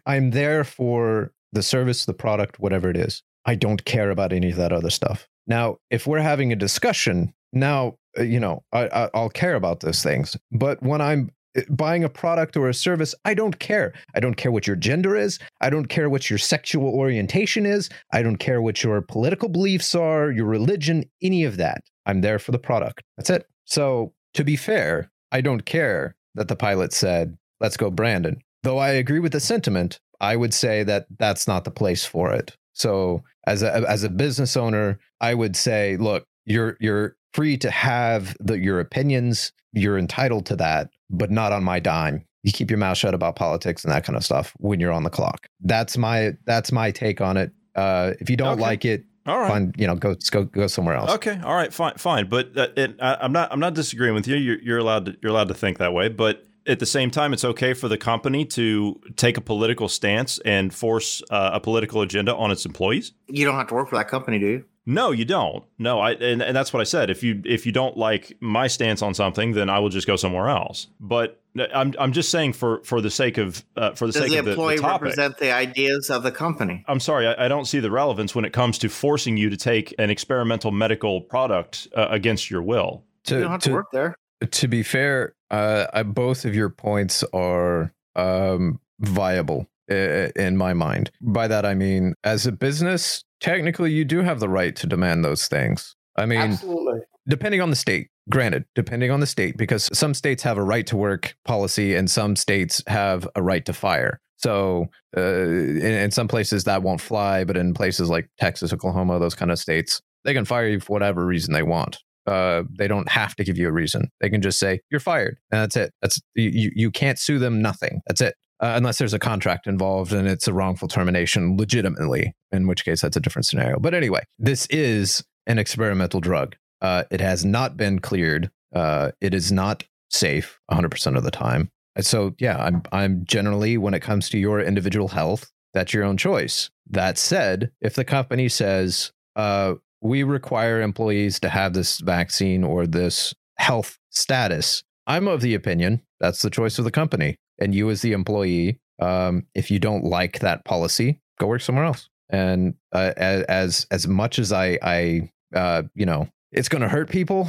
I'm 0.05 0.31
there 0.31 0.63
for 0.63 1.31
the 1.51 1.63
service, 1.63 2.05
the 2.05 2.13
product, 2.13 2.59
whatever 2.59 2.89
it 2.89 2.97
is. 2.97 3.23
I 3.45 3.55
don't 3.55 3.83
care 3.85 4.09
about 4.09 4.31
any 4.33 4.51
of 4.51 4.55
that 4.57 4.71
other 4.71 4.89
stuff. 4.89 5.27
Now, 5.47 5.77
if 5.89 6.07
we're 6.07 6.19
having 6.19 6.53
a 6.53 6.55
discussion, 6.55 7.33
now 7.51 7.97
uh, 8.17 8.23
you 8.23 8.39
know 8.39 8.63
I, 8.71 8.87
I 8.87 9.09
I'll 9.13 9.29
care 9.29 9.55
about 9.55 9.81
those 9.81 10.01
things. 10.01 10.37
But 10.51 10.81
when 10.81 11.01
I'm 11.01 11.29
buying 11.69 12.03
a 12.03 12.09
product 12.09 12.57
or 12.57 12.69
a 12.69 12.73
service, 12.73 13.13
I 13.25 13.33
don't 13.33 13.59
care. 13.59 13.93
I 14.15 14.19
don't 14.19 14.35
care 14.35 14.51
what 14.51 14.67
your 14.67 14.75
gender 14.75 15.15
is. 15.15 15.39
I 15.61 15.69
don't 15.69 15.87
care 15.87 16.09
what 16.09 16.29
your 16.29 16.39
sexual 16.39 16.93
orientation 16.93 17.65
is. 17.65 17.89
I 18.11 18.21
don't 18.21 18.37
care 18.37 18.61
what 18.61 18.83
your 18.83 19.01
political 19.01 19.49
beliefs 19.49 19.95
are, 19.95 20.31
your 20.31 20.45
religion, 20.45 21.05
any 21.21 21.43
of 21.43 21.57
that. 21.57 21.83
I'm 22.05 22.21
there 22.21 22.39
for 22.39 22.51
the 22.51 22.59
product. 22.59 23.03
That's 23.17 23.29
it. 23.29 23.47
So, 23.65 24.13
to 24.33 24.43
be 24.43 24.55
fair, 24.55 25.11
I 25.31 25.41
don't 25.41 25.65
care 25.65 26.15
that 26.35 26.47
the 26.47 26.55
pilot 26.55 26.91
said, 26.91 27.37
let's 27.59 27.77
go, 27.77 27.91
Brandon. 27.91 28.41
Though 28.63 28.79
I 28.79 28.89
agree 28.89 29.19
with 29.19 29.31
the 29.31 29.39
sentiment, 29.39 29.99
I 30.19 30.35
would 30.35 30.53
say 30.53 30.83
that 30.83 31.05
that's 31.19 31.47
not 31.47 31.65
the 31.65 31.71
place 31.71 32.05
for 32.05 32.31
it. 32.33 32.55
So, 32.73 33.23
as 33.45 33.61
a, 33.61 33.87
as 33.89 34.03
a 34.03 34.09
business 34.09 34.57
owner, 34.57 34.99
I 35.21 35.33
would 35.33 35.55
say, 35.55 35.97
look, 35.97 36.25
you're, 36.45 36.77
you're 36.79 37.15
free 37.33 37.57
to 37.57 37.69
have 37.71 38.35
the, 38.39 38.57
your 38.59 38.79
opinions. 38.79 39.51
You're 39.73 39.97
entitled 39.97 40.45
to 40.47 40.55
that, 40.57 40.89
but 41.09 41.31
not 41.31 41.51
on 41.51 41.63
my 41.63 41.79
dime. 41.79 42.25
You 42.43 42.51
keep 42.51 42.69
your 42.69 42.77
mouth 42.77 42.97
shut 42.97 43.13
about 43.13 43.35
politics 43.35 43.83
and 43.83 43.91
that 43.93 44.03
kind 44.03 44.15
of 44.17 44.23
stuff 44.25 44.53
when 44.57 44.79
you're 44.79 44.91
on 44.91 45.03
the 45.03 45.09
clock. 45.09 45.47
That's 45.61 45.97
my 45.97 46.33
that's 46.45 46.71
my 46.71 46.91
take 46.91 47.21
on 47.21 47.37
it. 47.37 47.51
Uh, 47.75 48.11
if 48.19 48.29
you 48.29 48.35
don't 48.37 48.53
Okay. 48.53 48.61
like 48.61 48.85
it, 48.85 49.05
All 49.25 49.39
right. 49.39 49.47
fine. 49.49 49.73
You 49.77 49.87
know, 49.87 49.95
go 49.95 50.15
go 50.29 50.43
go 50.43 50.67
somewhere 50.67 50.95
else. 50.95 51.11
Okay, 51.11 51.39
all 51.43 51.55
right, 51.55 51.73
fine, 51.73 51.93
fine. 51.95 52.27
But 52.27 52.55
uh, 52.57 52.67
it, 52.75 52.97
I, 53.01 53.15
I'm 53.21 53.31
not 53.31 53.51
I'm 53.51 53.59
not 53.61 53.73
disagreeing 53.73 54.13
with 54.13 54.27
you. 54.27 54.35
You're, 54.35 54.61
you're 54.61 54.77
allowed 54.77 55.05
to 55.05 55.17
you're 55.23 55.31
allowed 55.31 55.47
to 55.47 55.53
think 55.53 55.77
that 55.77 55.93
way. 55.93 56.09
But 56.09 56.45
at 56.67 56.79
the 56.79 56.85
same 56.85 57.09
time, 57.09 57.33
it's 57.33 57.43
okay 57.45 57.73
for 57.73 57.87
the 57.87 57.97
company 57.97 58.45
to 58.45 58.99
take 59.15 59.37
a 59.37 59.41
political 59.41 59.87
stance 59.89 60.39
and 60.45 60.73
force 60.73 61.21
uh, 61.29 61.51
a 61.53 61.59
political 61.59 62.01
agenda 62.01 62.35
on 62.35 62.51
its 62.51 62.65
employees? 62.65 63.13
You 63.27 63.45
don't 63.45 63.55
have 63.55 63.67
to 63.67 63.73
work 63.73 63.89
for 63.89 63.95
that 63.97 64.07
company, 64.09 64.37
do 64.39 64.45
you? 64.47 64.65
No, 64.85 65.11
you 65.11 65.23
don't. 65.25 65.63
No, 65.79 65.99
I 65.99 66.11
and, 66.11 66.41
and 66.41 66.55
that's 66.55 66.73
what 66.73 66.81
I 66.81 66.83
said. 66.83 67.09
If 67.09 67.23
you 67.23 67.41
if 67.45 67.65
you 67.65 67.71
don't 67.71 67.95
like 67.97 68.35
my 68.41 68.67
stance 68.67 69.01
on 69.01 69.13
something, 69.13 69.53
then 69.53 69.69
I 69.69 69.79
will 69.79 69.89
just 69.89 70.07
go 70.07 70.15
somewhere 70.17 70.49
else. 70.49 70.87
But 70.99 71.39
I'm 71.73 71.93
I'm 71.97 72.11
just 72.11 72.29
saying 72.29 72.53
for 72.53 72.83
for 72.83 72.99
the 72.99 73.09
sake 73.09 73.37
of 73.37 73.63
uh, 73.77 73.91
for 73.91 74.07
the 74.07 74.11
Does 74.13 74.23
sake 74.23 74.31
the 74.31 74.37
of 74.39 74.45
the, 74.45 74.51
employee 74.51 74.75
the 74.75 74.81
topic. 74.81 75.01
represent 75.03 75.37
the 75.37 75.51
ideas 75.53 76.09
of 76.09 76.23
the 76.23 76.31
company? 76.31 76.83
I'm 76.87 76.99
sorry, 76.99 77.27
I, 77.27 77.45
I 77.45 77.47
don't 77.47 77.65
see 77.65 77.79
the 77.79 77.91
relevance 77.91 78.35
when 78.35 78.43
it 78.43 78.51
comes 78.51 78.77
to 78.79 78.89
forcing 78.89 79.37
you 79.37 79.49
to 79.49 79.57
take 79.57 79.93
an 79.97 80.09
experimental 80.09 80.71
medical 80.71 81.21
product 81.21 81.87
uh, 81.95 82.07
against 82.09 82.49
your 82.51 82.61
will. 82.61 83.03
you 83.27 83.39
don't 83.39 83.51
have 83.51 83.61
to, 83.61 83.71
work 83.71 83.87
there. 83.93 84.15
to 84.51 84.67
be 84.67 84.83
fair, 84.83 85.33
uh, 85.49 85.85
I, 85.93 86.03
both 86.03 86.43
of 86.43 86.55
your 86.55 86.69
points 86.69 87.23
are 87.33 87.93
um, 88.17 88.79
viable 88.99 89.61
i- 89.61 89.67
in 89.89 90.57
my 90.57 90.73
mind. 90.73 91.11
By 91.21 91.47
that, 91.47 91.65
I 91.65 91.73
mean, 91.73 92.13
as 92.23 92.45
a 92.45 92.51
business, 92.51 93.23
technically, 93.39 93.91
you 93.91 94.05
do 94.05 94.21
have 94.21 94.39
the 94.39 94.49
right 94.49 94.75
to 94.77 94.87
demand 94.87 95.23
those 95.23 95.47
things. 95.47 95.95
I 96.15 96.25
mean, 96.25 96.39
Absolutely. 96.39 96.99
depending 97.27 97.61
on 97.61 97.69
the 97.69 97.75
state. 97.75 98.09
Granted, 98.29 98.63
depending 98.73 99.11
on 99.11 99.19
the 99.19 99.27
state, 99.27 99.57
because 99.57 99.89
some 99.91 100.13
states 100.13 100.43
have 100.43 100.57
a 100.57 100.63
right 100.63 100.87
to 100.87 100.95
work 100.95 101.35
policy 101.43 101.93
and 101.93 102.09
some 102.09 102.37
states 102.37 102.81
have 102.87 103.27
a 103.35 103.43
right 103.43 103.65
to 103.65 103.73
fire. 103.73 104.21
So, 104.37 104.87
uh, 105.17 105.21
in, 105.21 105.81
in 105.81 106.11
some 106.11 106.29
places 106.29 106.63
that 106.63 106.83
won't 106.83 107.01
fly, 107.01 107.43
but 107.43 107.57
in 107.57 107.73
places 107.73 108.09
like 108.09 108.29
Texas, 108.39 108.71
Oklahoma, 108.71 109.19
those 109.19 109.35
kind 109.35 109.51
of 109.51 109.59
states, 109.59 110.01
they 110.23 110.33
can 110.33 110.45
fire 110.45 110.67
you 110.67 110.79
for 110.79 110.93
whatever 110.93 111.25
reason 111.25 111.53
they 111.53 111.63
want. 111.63 112.01
Uh, 112.25 112.63
they 112.77 112.87
don't 112.87 113.09
have 113.09 113.35
to 113.35 113.43
give 113.43 113.57
you 113.57 113.67
a 113.67 113.71
reason. 113.71 114.09
They 114.21 114.29
can 114.29 114.41
just 114.41 114.59
say 114.59 114.81
you're 114.89 114.99
fired, 114.99 115.37
and 115.51 115.61
that's 115.61 115.75
it. 115.75 115.93
That's 116.01 116.21
you. 116.35 116.71
You 116.73 116.91
can't 116.91 117.19
sue 117.19 117.39
them. 117.39 117.61
Nothing. 117.61 118.01
That's 118.07 118.21
it. 118.21 118.35
Uh, 118.59 118.73
unless 118.77 118.97
there's 118.97 119.13
a 119.13 119.19
contract 119.19 119.67
involved 119.67 120.13
and 120.13 120.25
it's 120.25 120.47
a 120.47 120.53
wrongful 120.53 120.87
termination, 120.87 121.57
legitimately. 121.57 122.33
In 122.51 122.67
which 122.67 122.85
case, 122.85 123.01
that's 123.01 123.17
a 123.17 123.19
different 123.19 123.45
scenario. 123.45 123.77
But 123.77 123.93
anyway, 123.93 124.23
this 124.39 124.67
is 124.67 125.23
an 125.47 125.59
experimental 125.59 126.21
drug. 126.21 126.55
Uh, 126.81 127.03
it 127.11 127.19
has 127.19 127.43
not 127.43 127.75
been 127.75 127.99
cleared. 127.99 128.49
Uh, 128.73 129.11
it 129.19 129.33
is 129.33 129.51
not 129.51 129.83
safe 130.09 130.59
100% 130.71 131.17
of 131.17 131.23
the 131.23 131.31
time. 131.31 131.69
So 131.99 132.33
yeah, 132.39 132.57
I'm 132.57 132.81
I'm 132.91 133.23
generally 133.25 133.77
when 133.77 133.93
it 133.93 134.01
comes 134.01 134.29
to 134.29 134.37
your 134.37 134.59
individual 134.59 135.09
health, 135.09 135.51
that's 135.73 135.93
your 135.93 136.03
own 136.03 136.17
choice. 136.17 136.69
That 136.89 137.17
said, 137.17 137.71
if 137.81 137.95
the 137.95 138.05
company 138.05 138.49
says 138.49 139.11
uh, 139.35 139.75
we 140.03 140.21
require 140.23 140.81
employees 140.81 141.39
to 141.39 141.49
have 141.49 141.73
this 141.73 141.99
vaccine 141.99 142.63
or 142.63 142.85
this 142.85 143.33
health 143.57 143.97
status, 144.09 144.83
I'm 145.07 145.27
of 145.27 145.41
the 145.41 145.55
opinion 145.55 146.01
that's 146.19 146.41
the 146.41 146.49
choice 146.49 146.77
of 146.77 146.85
the 146.85 146.91
company. 146.91 147.37
And 147.59 147.73
you, 147.73 147.89
as 147.89 148.01
the 148.01 148.13
employee, 148.13 148.79
um, 148.99 149.45
if 149.55 149.71
you 149.71 149.79
don't 149.79 150.03
like 150.03 150.39
that 150.39 150.65
policy, 150.65 151.21
go 151.39 151.47
work 151.47 151.61
somewhere 151.61 151.85
else. 151.85 152.09
And 152.29 152.75
uh, 152.91 153.13
as 153.17 153.85
as 153.91 154.07
much 154.07 154.39
as 154.39 154.51
I 154.51 154.77
I 154.81 155.31
uh, 155.55 155.83
you 155.95 156.05
know 156.05 156.27
it's 156.51 156.69
going 156.69 156.81
to 156.81 156.89
hurt 156.89 157.09
people, 157.09 157.47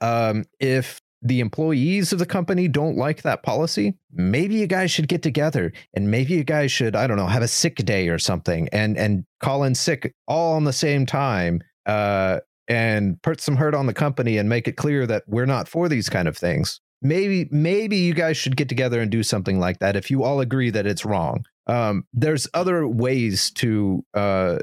um, 0.00 0.44
if 0.60 1.00
the 1.22 1.40
employees 1.40 2.12
of 2.12 2.18
the 2.18 2.26
company 2.26 2.68
don't 2.68 2.96
like 2.96 3.22
that 3.22 3.42
policy, 3.42 3.94
maybe 4.12 4.56
you 4.56 4.66
guys 4.66 4.90
should 4.90 5.08
get 5.08 5.22
together 5.22 5.72
and 5.94 6.10
maybe 6.10 6.34
you 6.34 6.44
guys 6.44 6.70
should, 6.70 6.94
I 6.94 7.06
don't 7.06 7.16
know, 7.16 7.26
have 7.26 7.42
a 7.42 7.48
sick 7.48 7.76
day 7.76 8.08
or 8.08 8.18
something 8.18 8.68
and 8.72 8.96
and 8.96 9.24
call 9.40 9.64
in 9.64 9.74
sick 9.74 10.12
all 10.28 10.54
on 10.54 10.64
the 10.64 10.72
same 10.72 11.06
time 11.06 11.62
uh, 11.86 12.40
and 12.68 13.20
put 13.22 13.40
some 13.40 13.56
hurt 13.56 13.74
on 13.74 13.86
the 13.86 13.94
company 13.94 14.38
and 14.38 14.48
make 14.48 14.68
it 14.68 14.76
clear 14.76 15.06
that 15.06 15.22
we're 15.26 15.46
not 15.46 15.68
for 15.68 15.88
these 15.88 16.08
kind 16.08 16.28
of 16.28 16.36
things. 16.36 16.80
Maybe 17.02 17.48
maybe 17.50 17.96
you 17.96 18.14
guys 18.14 18.36
should 18.36 18.56
get 18.56 18.68
together 18.68 19.00
and 19.00 19.10
do 19.10 19.22
something 19.22 19.60
like 19.60 19.78
that 19.78 19.96
if 19.96 20.10
you 20.10 20.24
all 20.24 20.40
agree 20.40 20.70
that 20.70 20.86
it's 20.86 21.04
wrong. 21.04 21.44
Um, 21.66 22.04
there's 22.12 22.48
other 22.54 22.86
ways 22.86 23.50
to 23.52 24.04
uh, 24.14 24.58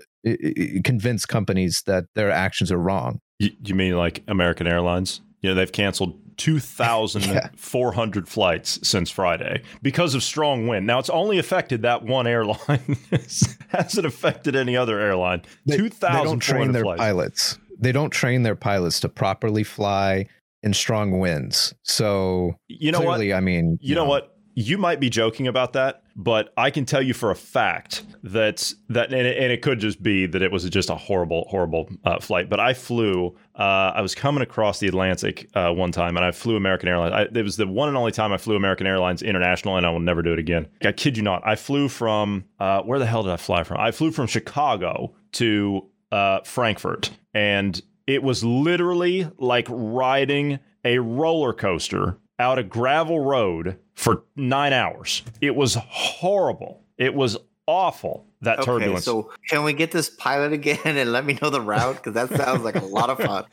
convince 0.84 1.26
companies 1.26 1.84
that 1.86 2.06
their 2.16 2.32
actions 2.32 2.72
are 2.72 2.78
wrong. 2.78 3.20
You, 3.40 3.52
you 3.64 3.76
mean 3.76 3.98
like 3.98 4.24
American 4.28 4.68
Airlines? 4.68 5.22
You 5.42 5.50
know, 5.50 5.56
they've 5.56 5.72
canceled 5.72 6.18
2,400 6.38 8.28
flights 8.28 8.80
since 8.88 9.10
Friday 9.10 9.62
because 9.82 10.16
of 10.16 10.24
strong 10.24 10.68
wind. 10.68 10.86
Now, 10.88 11.00
it's 11.00 11.10
only 11.10 11.38
affected 11.40 11.82
that 11.84 12.04
one 12.04 12.28
airline. 12.28 12.98
hasn't 13.70 14.06
affected 14.06 14.56
any 14.56 14.78
other 14.78 15.00
airline. 15.00 15.42
They, 15.66 15.78
they 15.78 15.90
don't 15.90 16.40
train 16.40 16.68
2,400 16.68 16.74
their 16.74 16.84
flights. 16.84 17.00
pilots. 17.00 17.60
They 17.80 17.92
don't 17.92 18.12
train 18.12 18.44
their 18.44 18.56
pilots 18.56 19.00
to 19.02 19.10
properly 19.10 19.64
fly 19.64 20.28
in 20.62 20.74
strong 20.74 21.20
winds. 21.20 21.74
So 21.84 22.56
You 22.68 22.92
know 22.92 23.00
clearly, 23.00 23.30
what? 23.30 23.38
I 23.38 23.42
mean, 23.42 23.78
You 23.82 23.96
know 23.96 24.06
what? 24.06 24.33
You 24.56 24.78
might 24.78 25.00
be 25.00 25.10
joking 25.10 25.48
about 25.48 25.74
that, 25.74 26.04
but 26.16 26.54
I 26.56 26.70
can 26.70 26.86
tell 26.86 27.02
you 27.02 27.14
for 27.14 27.32
a 27.32 27.36
fact 27.36 28.04
that 28.24 28.74
that 28.90 29.12
and 29.12 29.28
it, 29.28 29.38
and 29.38 29.52
it 29.52 29.62
could 29.62 29.80
just 29.80 30.04
be 30.04 30.28
that 30.28 30.42
it 30.42 30.52
was 30.52 30.70
just 30.70 30.90
a 30.90 30.96
horrible, 30.96 31.48
horrible 31.50 31.90
uh, 32.06 32.20
flight. 32.20 32.50
But 32.50 32.60
I 32.60 32.74
flew. 32.74 33.36
Uh, 33.56 33.92
I 33.96 34.02
was 34.02 34.14
coming 34.14 34.44
across 34.44 34.80
the 34.80 34.88
Atlantic 34.88 35.50
uh, 35.56 35.72
one 35.72 35.92
time, 35.92 36.18
and 36.18 36.26
I 36.26 36.32
flew 36.32 36.56
American 36.56 36.88
Airlines. 36.90 37.14
I, 37.14 37.38
it 37.38 37.44
was 37.44 37.58
the 37.58 37.68
one 37.68 37.88
and 37.88 37.98
only 37.98 38.12
time 38.12 38.32
I 38.32 38.38
flew 38.38 38.56
American 38.56 38.86
Airlines 38.86 39.22
International, 39.24 39.78
and 39.78 39.86
I 39.86 39.90
will 39.90 40.00
never 40.00 40.22
do 40.22 40.34
it 40.34 40.40
again. 40.40 40.68
I 40.84 40.92
kid 40.92 41.18
you 41.18 41.24
not. 41.24 41.42
I 41.46 41.56
flew 41.56 41.90
from 41.90 42.46
uh, 42.60 42.82
where 42.84 43.00
the 43.00 43.06
hell 43.06 43.24
did 43.24 43.32
I 43.32 43.38
fly 43.38 43.64
from? 43.64 43.78
I 43.80 43.92
flew 43.92 44.12
from 44.12 44.28
Chicago 44.28 45.16
to 45.34 45.90
uh, 46.12 46.42
Frankfurt, 46.42 47.10
and 47.34 47.82
it 48.06 48.22
was 48.22 48.44
literally 48.44 49.28
like 49.38 49.68
riding 49.70 50.60
a 50.86 51.00
roller 51.00 51.54
coaster 51.54 52.18
out 52.40 52.58
a 52.60 52.64
gravel 52.64 53.20
road 53.20 53.78
for 53.96 54.24
nine 54.36 54.74
hours. 54.74 55.24
It 55.42 55.56
was 55.56 55.76
horrible. 55.76 56.82
It 56.98 57.14
was 57.14 57.38
awful. 57.68 58.26
That 58.42 58.60
Okay, 58.60 58.66
turbulence. 58.66 59.06
so 59.06 59.32
can 59.50 59.64
we 59.64 59.72
get 59.72 59.92
this 59.92 60.10
pilot 60.10 60.52
again 60.52 60.78
and 60.84 61.14
let 61.14 61.24
me 61.24 61.38
know 61.42 61.50
the 61.50 61.62
route? 61.62 61.96
Because 61.96 62.14
that 62.14 62.30
sounds 62.38 62.62
like 62.64 62.76
a 62.76 62.84
lot 62.84 63.10
of 63.10 63.18
fun. 63.20 63.46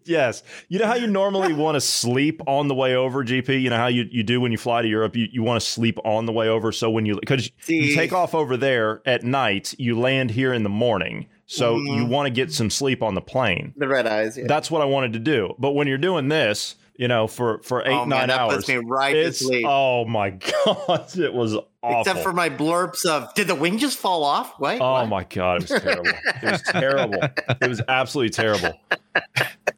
yes. 0.04 0.42
You 0.68 0.78
know 0.80 0.86
how 0.86 0.94
you 0.96 1.06
normally 1.06 1.52
want 1.54 1.76
to 1.76 1.80
sleep 1.80 2.40
on 2.48 2.66
the 2.68 2.74
way 2.74 2.96
over, 2.96 3.24
GP? 3.24 3.62
You 3.62 3.70
know 3.70 3.76
how 3.76 3.86
you, 3.86 4.06
you 4.10 4.22
do 4.24 4.40
when 4.40 4.50
you 4.50 4.58
fly 4.58 4.82
to 4.82 4.88
Europe? 4.88 5.14
You, 5.14 5.28
you 5.30 5.42
want 5.44 5.60
to 5.60 5.66
sleep 5.66 5.98
on 6.04 6.26
the 6.26 6.32
way 6.32 6.48
over. 6.48 6.72
So 6.72 6.90
when 6.90 7.06
you, 7.06 7.16
because 7.20 7.50
you 7.68 7.94
take 7.94 8.12
off 8.12 8.34
over 8.34 8.56
there 8.56 9.02
at 9.06 9.22
night, 9.22 9.74
you 9.78 9.98
land 9.98 10.30
here 10.32 10.52
in 10.52 10.64
the 10.64 10.68
morning. 10.68 11.26
So 11.46 11.76
you 11.76 12.04
Mhm. 12.04 12.08
want 12.08 12.26
to 12.26 12.30
get 12.30 12.52
some 12.52 12.70
sleep 12.70 13.04
on 13.04 13.14
the 13.14 13.20
plane. 13.20 13.72
The 13.76 13.86
red 13.86 14.04
eyes. 14.08 14.36
Yeah. 14.36 14.46
That's 14.48 14.68
what 14.68 14.82
I 14.82 14.84
wanted 14.86 15.12
to 15.12 15.20
do. 15.20 15.54
But 15.60 15.76
when 15.76 15.86
you're 15.86 15.96
doing 15.96 16.26
this, 16.26 16.74
you 16.98 17.08
know, 17.08 17.26
for, 17.26 17.60
for 17.62 17.82
eight, 17.82 17.88
Oh, 17.92 18.06
man, 18.06 18.08
nine 18.20 18.28
that 18.28 18.40
hours, 18.40 18.54
puts 18.56 18.68
me 18.68 18.76
right 18.76 19.12
to 19.12 19.32
sleep. 19.32 19.64
oh 19.68 20.04
my 20.04 20.30
God, 20.64 21.16
it 21.18 21.32
was 21.34 21.54
awful. 21.82 22.00
Except 22.00 22.20
for 22.20 22.32
my 22.32 22.48
blurps 22.50 23.04
of, 23.04 23.32
did 23.34 23.46
the 23.48 23.54
wing 23.54 23.78
just 23.78 23.98
fall 23.98 24.24
off? 24.24 24.54
What? 24.58 24.80
Oh 24.80 24.92
What? 24.92 25.06
my 25.08 25.24
god, 25.24 25.62
it 25.64 25.70
was 25.70 25.80
terrible. 25.82 26.10
it 26.42 26.50
was 26.50 26.62
terrible. 26.62 27.20
It 27.60 27.68
was 27.68 27.82
absolutely 27.88 28.30
terrible. 28.30 28.72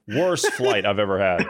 Worst 0.09 0.53
flight 0.53 0.87
I've 0.87 0.99
ever 0.99 1.19
had. 1.19 1.47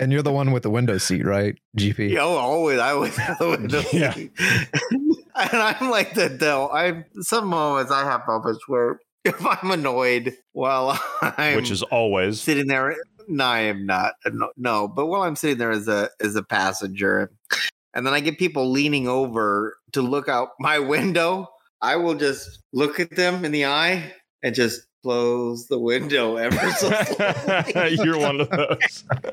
and 0.00 0.12
you're 0.12 0.22
the 0.22 0.32
one 0.32 0.50
with 0.52 0.62
the 0.64 0.70
window 0.70 0.98
seat, 0.98 1.24
right? 1.24 1.56
GP. 1.76 2.10
Yeah, 2.10 2.22
oh, 2.22 2.36
always, 2.36 2.78
I 2.78 2.90
always 2.92 3.16
have 3.16 3.38
the 3.38 3.50
window 3.50 3.82
Yeah. 3.92 4.12
seat. 4.12 4.32
and 4.90 5.62
I'm 5.62 5.90
like 5.90 6.14
the 6.14 6.28
Dell. 6.28 6.70
I 6.72 7.04
some 7.20 7.46
moments 7.46 7.92
I 7.92 8.04
have 8.04 8.22
moments 8.26 8.66
where 8.66 8.98
if 9.24 9.44
I'm 9.44 9.70
annoyed 9.70 10.34
while 10.52 11.00
I'm 11.22 11.56
Which 11.56 11.70
is 11.70 11.82
always 11.84 12.40
sitting 12.40 12.66
there. 12.66 12.96
No, 13.28 13.44
I 13.44 13.60
am 13.60 13.84
not. 13.84 14.14
No, 14.26 14.50
no, 14.56 14.88
but 14.88 15.06
while 15.06 15.22
I'm 15.22 15.36
sitting 15.36 15.58
there 15.58 15.70
as 15.70 15.86
a 15.86 16.08
as 16.20 16.34
a 16.34 16.42
passenger, 16.42 17.30
and 17.94 18.06
then 18.06 18.14
I 18.14 18.20
get 18.20 18.38
people 18.38 18.70
leaning 18.70 19.06
over 19.06 19.76
to 19.92 20.02
look 20.02 20.28
out 20.28 20.50
my 20.58 20.78
window, 20.94 21.48
I 21.82 21.96
will 21.96 22.14
just 22.14 22.62
look 22.72 22.98
at 22.98 23.14
them 23.14 23.44
in 23.44 23.52
the 23.52 23.66
eye 23.66 24.14
and 24.42 24.54
just 24.54 24.88
close 25.02 25.66
the 25.68 25.78
window 25.78 26.36
ever 26.36 26.70
so 26.72 26.90
slowly. 26.90 27.96
You're 28.02 28.18
one 28.18 28.40
of 28.40 28.50
those. 28.50 29.04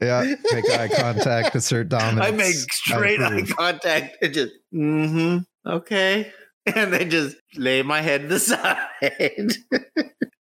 yeah, 0.00 0.34
make 0.52 0.70
eye 0.70 0.88
contact, 0.88 1.54
assert 1.54 1.88
dominance. 1.88 2.26
I 2.26 2.30
make 2.30 2.54
straight 2.54 3.20
eye 3.20 3.42
contact 3.42 4.16
and 4.22 4.32
just, 4.32 4.52
mm-hmm, 4.72 5.68
okay. 5.68 6.32
And 6.66 6.92
then 6.92 7.10
just 7.10 7.36
lay 7.56 7.82
my 7.82 8.02
head 8.02 8.22
to 8.22 8.28
the 8.28 8.40
side. 8.40 9.52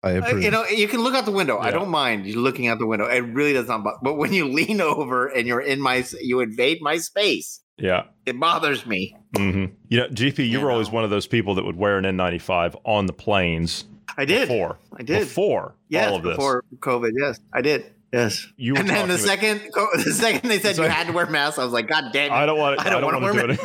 I 0.04 0.16
Uh, 0.16 0.20
approve. 0.20 0.44
you 0.44 0.52
know, 0.52 0.66
you 0.66 0.88
can 0.88 1.02
look 1.02 1.14
out 1.16 1.26
the 1.26 1.32
window. 1.32 1.58
I 1.60 1.72
don't 1.72 1.90
mind 1.90 2.26
you 2.26 2.40
looking 2.42 2.68
out 2.68 2.78
the 2.80 2.86
window. 2.86 3.06
It 3.06 3.20
really 3.22 3.54
does 3.54 3.68
not 3.68 3.84
bother. 3.84 3.98
But 4.02 4.16
when 4.16 4.34
you 4.34 4.48
lean 4.54 4.82
over 4.82 5.28
and 5.28 5.48
you're 5.48 5.62
in 5.62 5.80
my, 5.80 6.04
you 6.22 6.42
invade 6.42 6.82
my 6.82 6.98
space. 6.98 7.62
Yeah. 7.78 8.04
It 8.26 8.40
bothers 8.40 8.86
me. 8.86 9.16
hmm 9.36 9.66
You 9.88 9.98
know, 10.00 10.08
GP, 10.10 10.40
you 10.40 10.44
You 10.46 10.62
were 10.62 10.70
always 10.72 10.92
one 10.92 11.04
of 11.04 11.10
those 11.10 11.26
people 11.28 11.56
that 11.56 11.66
would 11.66 11.78
wear 11.78 11.98
an 11.98 12.04
N95 12.06 12.76
on 12.84 13.06
the 13.08 13.14
planes 13.14 13.86
I 14.18 14.26
did. 14.26 14.48
before. 14.48 14.78
I 14.98 15.04
did. 15.04 15.20
Before 15.22 15.76
yes, 15.90 16.10
all 16.10 16.18
of 16.18 16.24
this. 16.24 16.36
before 16.36 16.64
COVID. 16.80 17.12
Yes, 17.20 17.40
I 17.54 17.62
did. 17.62 17.86
Yes. 18.12 18.46
You 18.58 18.76
and 18.76 18.88
then 18.88 19.08
the 19.08 19.16
about- 19.16 19.26
second, 19.26 19.62
the 20.06 20.12
second 20.14 20.48
they 20.48 20.60
said 20.60 20.78
you 20.78 20.84
had 20.84 21.08
to 21.08 21.14
wear 21.14 21.26
masks, 21.26 21.58
I 21.58 21.64
was 21.64 21.74
like, 21.74 21.88
God 21.88 22.12
damn 22.14 22.32
it! 22.32 22.32
I 22.32 22.46
don't 22.46 22.60
want. 22.60 22.80
To, 22.80 22.86
I 22.86 22.90
don't, 22.92 23.04
want 23.04 23.16
to 23.16 23.22
wear 23.34 23.48
do 23.48 23.58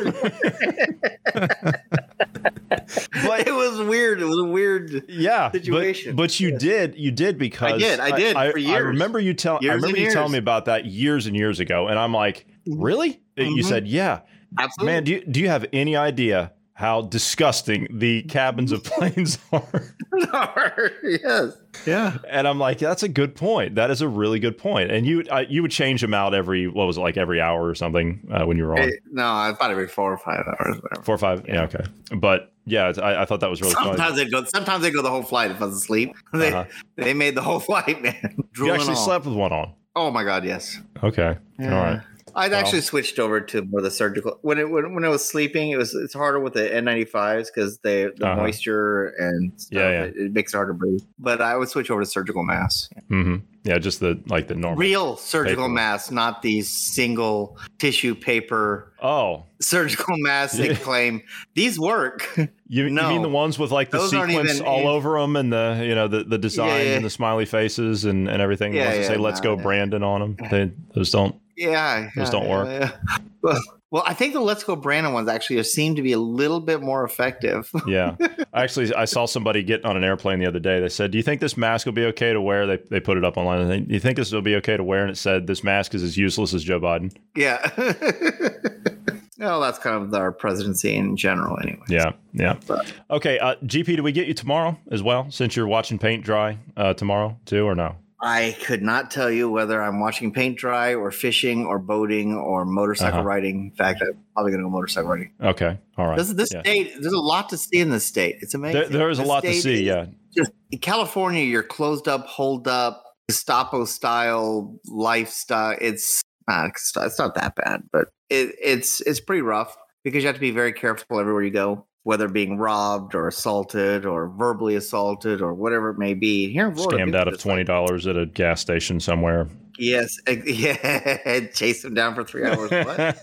it. 1.35 2.01
but 3.25 3.47
it 3.47 3.55
was 3.55 3.81
weird. 3.81 4.21
It 4.21 4.25
was 4.25 4.39
a 4.39 4.45
weird 4.45 5.05
yeah 5.09 5.51
situation. 5.51 6.17
But, 6.17 6.23
but 6.25 6.41
you 6.41 6.57
did 6.59 6.97
you 6.97 7.11
did 7.11 7.39
because 7.39 7.73
I 7.75 7.79
did, 7.79 8.01
I 8.01 8.17
did, 8.17 8.37
I, 8.37 8.51
for 8.53 8.59
I 8.59 8.79
remember 8.79 9.19
you 9.21 9.35
tell 9.35 9.59
I 9.63 9.67
remember 9.67 9.89
and 9.89 9.97
you 9.99 10.11
telling 10.11 10.33
me 10.33 10.39
about 10.39 10.67
that 10.67 10.85
years 10.87 11.27
and 11.27 11.37
years 11.37 11.61
ago, 11.61 11.89
and 11.89 11.99
I'm 11.99 12.13
like, 12.13 12.47
really? 12.67 13.21
You 13.37 13.63
Mhm. 13.63 13.65
said 13.65 13.89
yeah. 13.89 14.21
Absolutely. 14.59 14.93
Man, 14.95 15.05
do 15.05 15.13
you, 15.13 15.25
do 15.27 15.41
you 15.41 15.49
have 15.49 15.67
any 15.75 15.95
idea 15.95 16.53
how 16.79 17.03
disgusting 17.03 17.89
the 17.91 18.23
cabins 18.23 18.71
of 18.71 18.85
planes 18.85 19.37
are? 19.53 20.93
yes. 21.03 21.53
Yeah. 21.87 22.19
And 22.29 22.47
I'm 22.47 22.61
like, 22.61 22.79
that's 22.79 23.03
a 23.03 23.09
good 23.09 23.35
point. 23.35 23.75
That 23.75 23.91
is 23.91 24.01
a 24.01 24.07
really 24.09 24.39
good 24.39 24.57
point. 24.57 24.93
And 24.93 25.05
you 25.05 25.25
uh, 25.31 25.45
you 25.49 25.63
would 25.63 25.73
change 25.73 26.01
them 26.01 26.15
out 26.15 26.35
every 26.35 26.69
what 26.69 26.87
was 26.87 26.97
it 26.97 27.01
like 27.01 27.17
every 27.17 27.41
hour 27.41 27.67
or 27.67 27.75
something 27.75 28.29
uh, 28.33 28.45
when 28.47 28.57
you 28.57 28.65
were 28.65 28.75
on 28.75 28.79
Eh, 28.81 28.91
no, 29.11 29.25
I 29.27 29.53
thought 29.59 29.73
every 29.73 29.89
four 29.89 30.13
or 30.13 30.19
five 30.19 30.45
hours. 30.47 30.77
Whatever. 30.81 31.03
four 31.03 31.15
or 31.17 31.19
five. 31.19 31.45
Yeah, 31.49 31.63
okay. 31.63 31.85
But 32.17 32.53
yeah, 32.65 32.93
I, 33.03 33.23
I 33.23 33.25
thought 33.25 33.41
that 33.41 33.51
was 33.51 33.61
really 33.61 33.75
funny. 33.75 33.89
Sometimes 33.97 34.17
they 34.17 34.29
go. 34.29 34.45
Sometimes 34.45 34.83
they 34.83 34.91
go 34.93 35.03
the 35.03 35.11
whole 35.11 35.23
flight 35.25 35.51
if 35.51 35.61
I 35.61 35.65
was 35.67 35.77
asleep. 35.77 36.15
They, 36.33 36.53
Uh-huh. 36.53 36.65
they 36.97 37.13
made 37.13 37.35
the 37.35 37.43
whole 37.43 37.59
flight, 37.61 38.01
man. 38.03 38.37
You 38.57 38.71
actually 38.73 38.91
all. 38.91 39.05
slept 39.05 39.25
with 39.27 39.35
one 39.35 39.53
on. 39.53 39.75
Oh 39.97 40.11
my 40.13 40.23
god, 40.23 40.45
yes. 40.45 40.79
Okay. 41.03 41.37
All 41.61 41.67
right. 41.69 42.01
I'd 42.35 42.51
Well. 42.51 42.61
actually 42.61 42.81
switched 42.83 43.19
over 43.19 43.41
to 43.41 43.63
more 43.63 43.81
the 43.83 43.91
surgical 43.91 44.39
when 44.43 44.59
it 44.59 44.71
when, 44.71 44.95
when 44.95 45.05
I 45.05 45.09
was 45.09 45.25
sleeping. 45.29 45.71
It 45.71 45.77
was 45.79 45.95
it's 45.95 46.15
harder 46.15 46.41
with 46.41 46.55
the 46.55 46.69
N95s 46.69 47.47
because 47.55 47.79
they 47.79 48.05
the 48.17 48.27
Uh-huh. 48.27 48.37
moisture 48.43 49.09
and 49.19 49.53
stuff, 49.61 49.69
Yeah, 49.73 49.89
yeah. 49.91 50.03
It, 50.05 50.17
it 50.17 50.33
makes 50.33 50.53
it 50.55 50.57
hard 50.57 50.69
to 50.69 50.75
breathe. 50.75 51.03
But 51.19 51.41
I 51.41 51.57
would 51.57 51.69
switch 51.69 51.91
over 51.91 52.01
to 52.03 52.07
surgical 52.07 52.43
masks, 52.45 52.89
hmm 53.09 53.37
Yeah, 53.65 53.79
just 53.79 54.01
the 54.01 54.19
like 54.29 54.49
the 54.49 54.55
normal. 54.55 54.79
real 54.79 55.17
surgical 55.17 55.65
Paper. 55.65 55.75
masks, 55.75 56.11
not 56.11 56.43
these 56.43 56.69
single 56.71 57.59
tissue 57.79 58.15
paper 58.15 58.93
Oh, 59.01 59.45
surgical 59.61 60.17
masks 60.19 60.59
Yeah. 60.59 60.69
that 60.73 60.83
claim 60.83 61.23
these 61.55 61.79
work. 61.79 62.29
you, 62.37 62.85
you 62.85 62.91
mean 62.91 63.23
the 63.23 63.29
ones 63.29 63.59
with 63.59 63.71
like 63.71 63.91
the 63.91 63.99
Those 63.99 64.11
sequence 64.11 64.55
even- 64.57 64.67
all 64.67 64.89
over 64.89 65.21
them 65.21 65.37
and 65.37 65.53
the 65.53 65.83
you 65.85 65.95
know 65.95 66.09
the 66.09 66.25
the 66.25 66.39
designs 66.39 66.85
Yeah. 66.89 66.97
and 66.97 67.05
the 67.05 67.11
smiley 67.11 67.45
faces 67.47 68.05
and 68.05 68.29
and 68.29 68.41
everything. 68.43 68.73
The 68.73 68.79
Yeah, 68.79 68.85
ones 68.87 68.97
that 68.97 69.03
yeah, 69.03 69.09
say 69.09 69.17
"Let's 69.17 69.41
no, 69.41 69.55
go 69.55 69.57
yeah. 69.57 69.63
Brandon" 69.63 70.03
on 70.03 70.21
them. 70.21 70.37
They, 70.51 70.73
those 70.95 71.11
don't. 71.11 71.35
Yeah, 71.59 72.09
Those 72.17 72.27
yeah, 72.27 72.31
don't 72.31 72.49
work. 72.49 72.69
yeah. 72.69 73.19
Well, 73.43 73.61
well, 73.93 74.03
I 74.05 74.15
think 74.15 74.33
the 74.35 74.41
Let's 74.41 74.65
Go 74.65 74.75
Brandon 74.77 75.13
ones 75.13 75.29
actually 75.29 75.63
seem 75.63 75.95
to 75.95 76.03
be 76.03 76.13
a 76.13 76.19
little 76.19 76.59
bit 76.61 76.83
more 76.83 77.05
effective. 77.05 77.71
Yeah, 77.87 78.17
actually, 78.53 78.93
I 78.95 79.05
saw 79.05 79.27
somebody 79.27 79.63
get 79.63 79.85
on 79.85 79.97
an 79.97 80.03
airplane 80.05 80.41
the 80.41 80.47
other 80.47 80.59
day. 80.59 80.81
They 80.81 80.89
said, 80.89 81.13
"Do 81.13 81.19
you 81.19 81.23
think 81.23 81.41
this 81.41 81.57
mask 81.57 81.87
will 81.87 81.93
be 81.95 82.05
okay 82.07 82.33
to 82.33 82.41
wear?" 82.41 82.67
They 82.67 82.79
they 82.91 83.01
put 83.01 83.17
it 83.17 83.25
up 83.25 83.37
online. 83.37 83.61
And 83.61 83.71
they, 83.71 83.81
Do 83.81 83.95
you 83.95 84.01
think 84.01 84.17
this 84.17 84.33
will 84.33 84.43
be 84.43 84.57
okay 84.57 84.77
to 84.77 84.83
wear? 84.85 85.03
And 85.03 85.11
it 85.11 85.17
said, 85.17 85.47
"This 85.47 85.63
mask 85.63 85.95
is 85.95 86.03
as 86.03 86.17
useless 86.17 86.53
as 86.53 86.65
Joe 86.65 86.81
Biden." 86.81 87.15
yeah. 87.37 87.59
no, 89.39 89.61
that's 89.61 89.79
kind 89.79 90.03
of 90.03 90.13
our 90.15 90.33
presidency 90.33 90.95
in 90.97 91.17
general, 91.17 91.57
anyway. 91.63 91.85
Yeah, 91.89 92.13
yeah. 92.33 92.57
But- 92.67 92.93
Okay, 93.11 93.39
uh, 93.39 93.55
GP, 93.65 93.97
do 93.97 94.03
we 94.03 94.13
get 94.13 94.27
you 94.27 94.35
tomorrow 94.35 94.77
as 94.91 95.03
well? 95.03 95.31
Since 95.31 95.55
you're 95.57 95.69
watching 95.69 95.99
paint 95.99 96.25
dry 96.25 96.59
uh, 96.77 96.95
tomorrow 96.95 97.39
too, 97.47 97.65
or 97.65 97.75
no? 97.75 97.95
I 98.21 98.57
could 98.65 98.83
not 98.83 99.11
tell 99.13 99.31
you 99.31 99.49
whether 99.49 99.81
I'm 99.81 100.01
watching 100.01 100.33
paint 100.33 100.59
dry 100.59 100.95
or 100.95 101.11
fishing 101.13 101.65
or 101.65 101.79
boating 101.79 102.35
or 102.35 102.65
motorcycle 102.65 103.21
Uh-huh. 103.21 103.29
riding. 103.29 103.71
In 103.71 103.77
fact, 103.77 104.03
I'm 104.03 104.19
probably 104.35 104.51
going 104.53 104.63
to 104.63 104.67
go 104.67 104.71
motorcycle 104.71 105.09
riding. 105.11 105.31
Okay, 105.41 105.79
all 105.97 106.09
right. 106.09 106.17
This, 106.19 106.33
this 106.33 106.53
Yeah. 106.53 106.61
state, 106.63 106.93
there's 107.01 107.13
a 107.13 107.19
lot 107.21 107.49
to 107.51 107.57
see 107.57 107.79
in 107.79 107.91
this 107.91 108.05
state. 108.05 108.37
It's 108.41 108.55
amazing. 108.55 108.81
There, 108.81 108.89
there 108.91 109.11
is 109.11 109.19
a 109.19 109.23
This 109.23 109.29
lot 109.29 109.45
to 109.45 109.53
see. 109.55 109.85
Yeah, 109.85 110.07
Just 110.37 110.51
in 110.73 110.79
California, 110.81 111.45
you're 111.45 111.63
closed 111.63 112.09
up, 112.09 112.27
hold 112.27 112.67
up, 112.67 113.05
Gestapo 113.29 113.85
style 113.85 114.79
lifestyle. 114.87 115.77
It's 115.81 116.23
not, 116.49 116.71
it's 116.75 117.19
not 117.19 117.35
that 117.37 117.55
bad, 117.57 117.83
but 117.93 118.09
it, 118.31 118.55
it's 118.63 119.01
it's 119.03 119.21
pretty 119.21 119.43
rough 119.43 119.77
because 120.03 120.23
you 120.23 120.27
have 120.29 120.35
to 120.37 120.41
be 120.41 120.51
very 120.51 120.73
careful 120.73 121.21
everywhere 121.21 121.43
you 121.43 121.51
go, 121.51 121.85
whether 122.09 122.27
being 122.27 122.57
robbed 122.57 123.15
or 123.15 123.29
assaulted 123.29 124.07
or 124.07 124.29
verbally 124.31 124.75
assaulted 124.75 125.43
or 125.43 125.53
whatever 125.53 125.91
it 125.91 125.99
may 125.99 126.15
be. 126.15 126.51
Here 126.51 126.69
in 126.69 126.75
Florida, 126.75 127.05
scammed 127.05 127.15
out 127.15 127.29
of 127.29 127.39
twenty 127.39 127.65
dollars 127.65 128.07
at 128.07 128.17
a 128.17 128.25
gas 128.25 128.63
station 128.63 128.99
somewhere. 128.99 129.47
Yes, 129.79 130.19
yeah, 130.47 131.41
chase 131.53 131.83
them 131.83 131.93
down 131.93 132.15
for 132.15 132.25
three 132.25 132.47
hours. 132.47 132.71
What? 132.71 133.19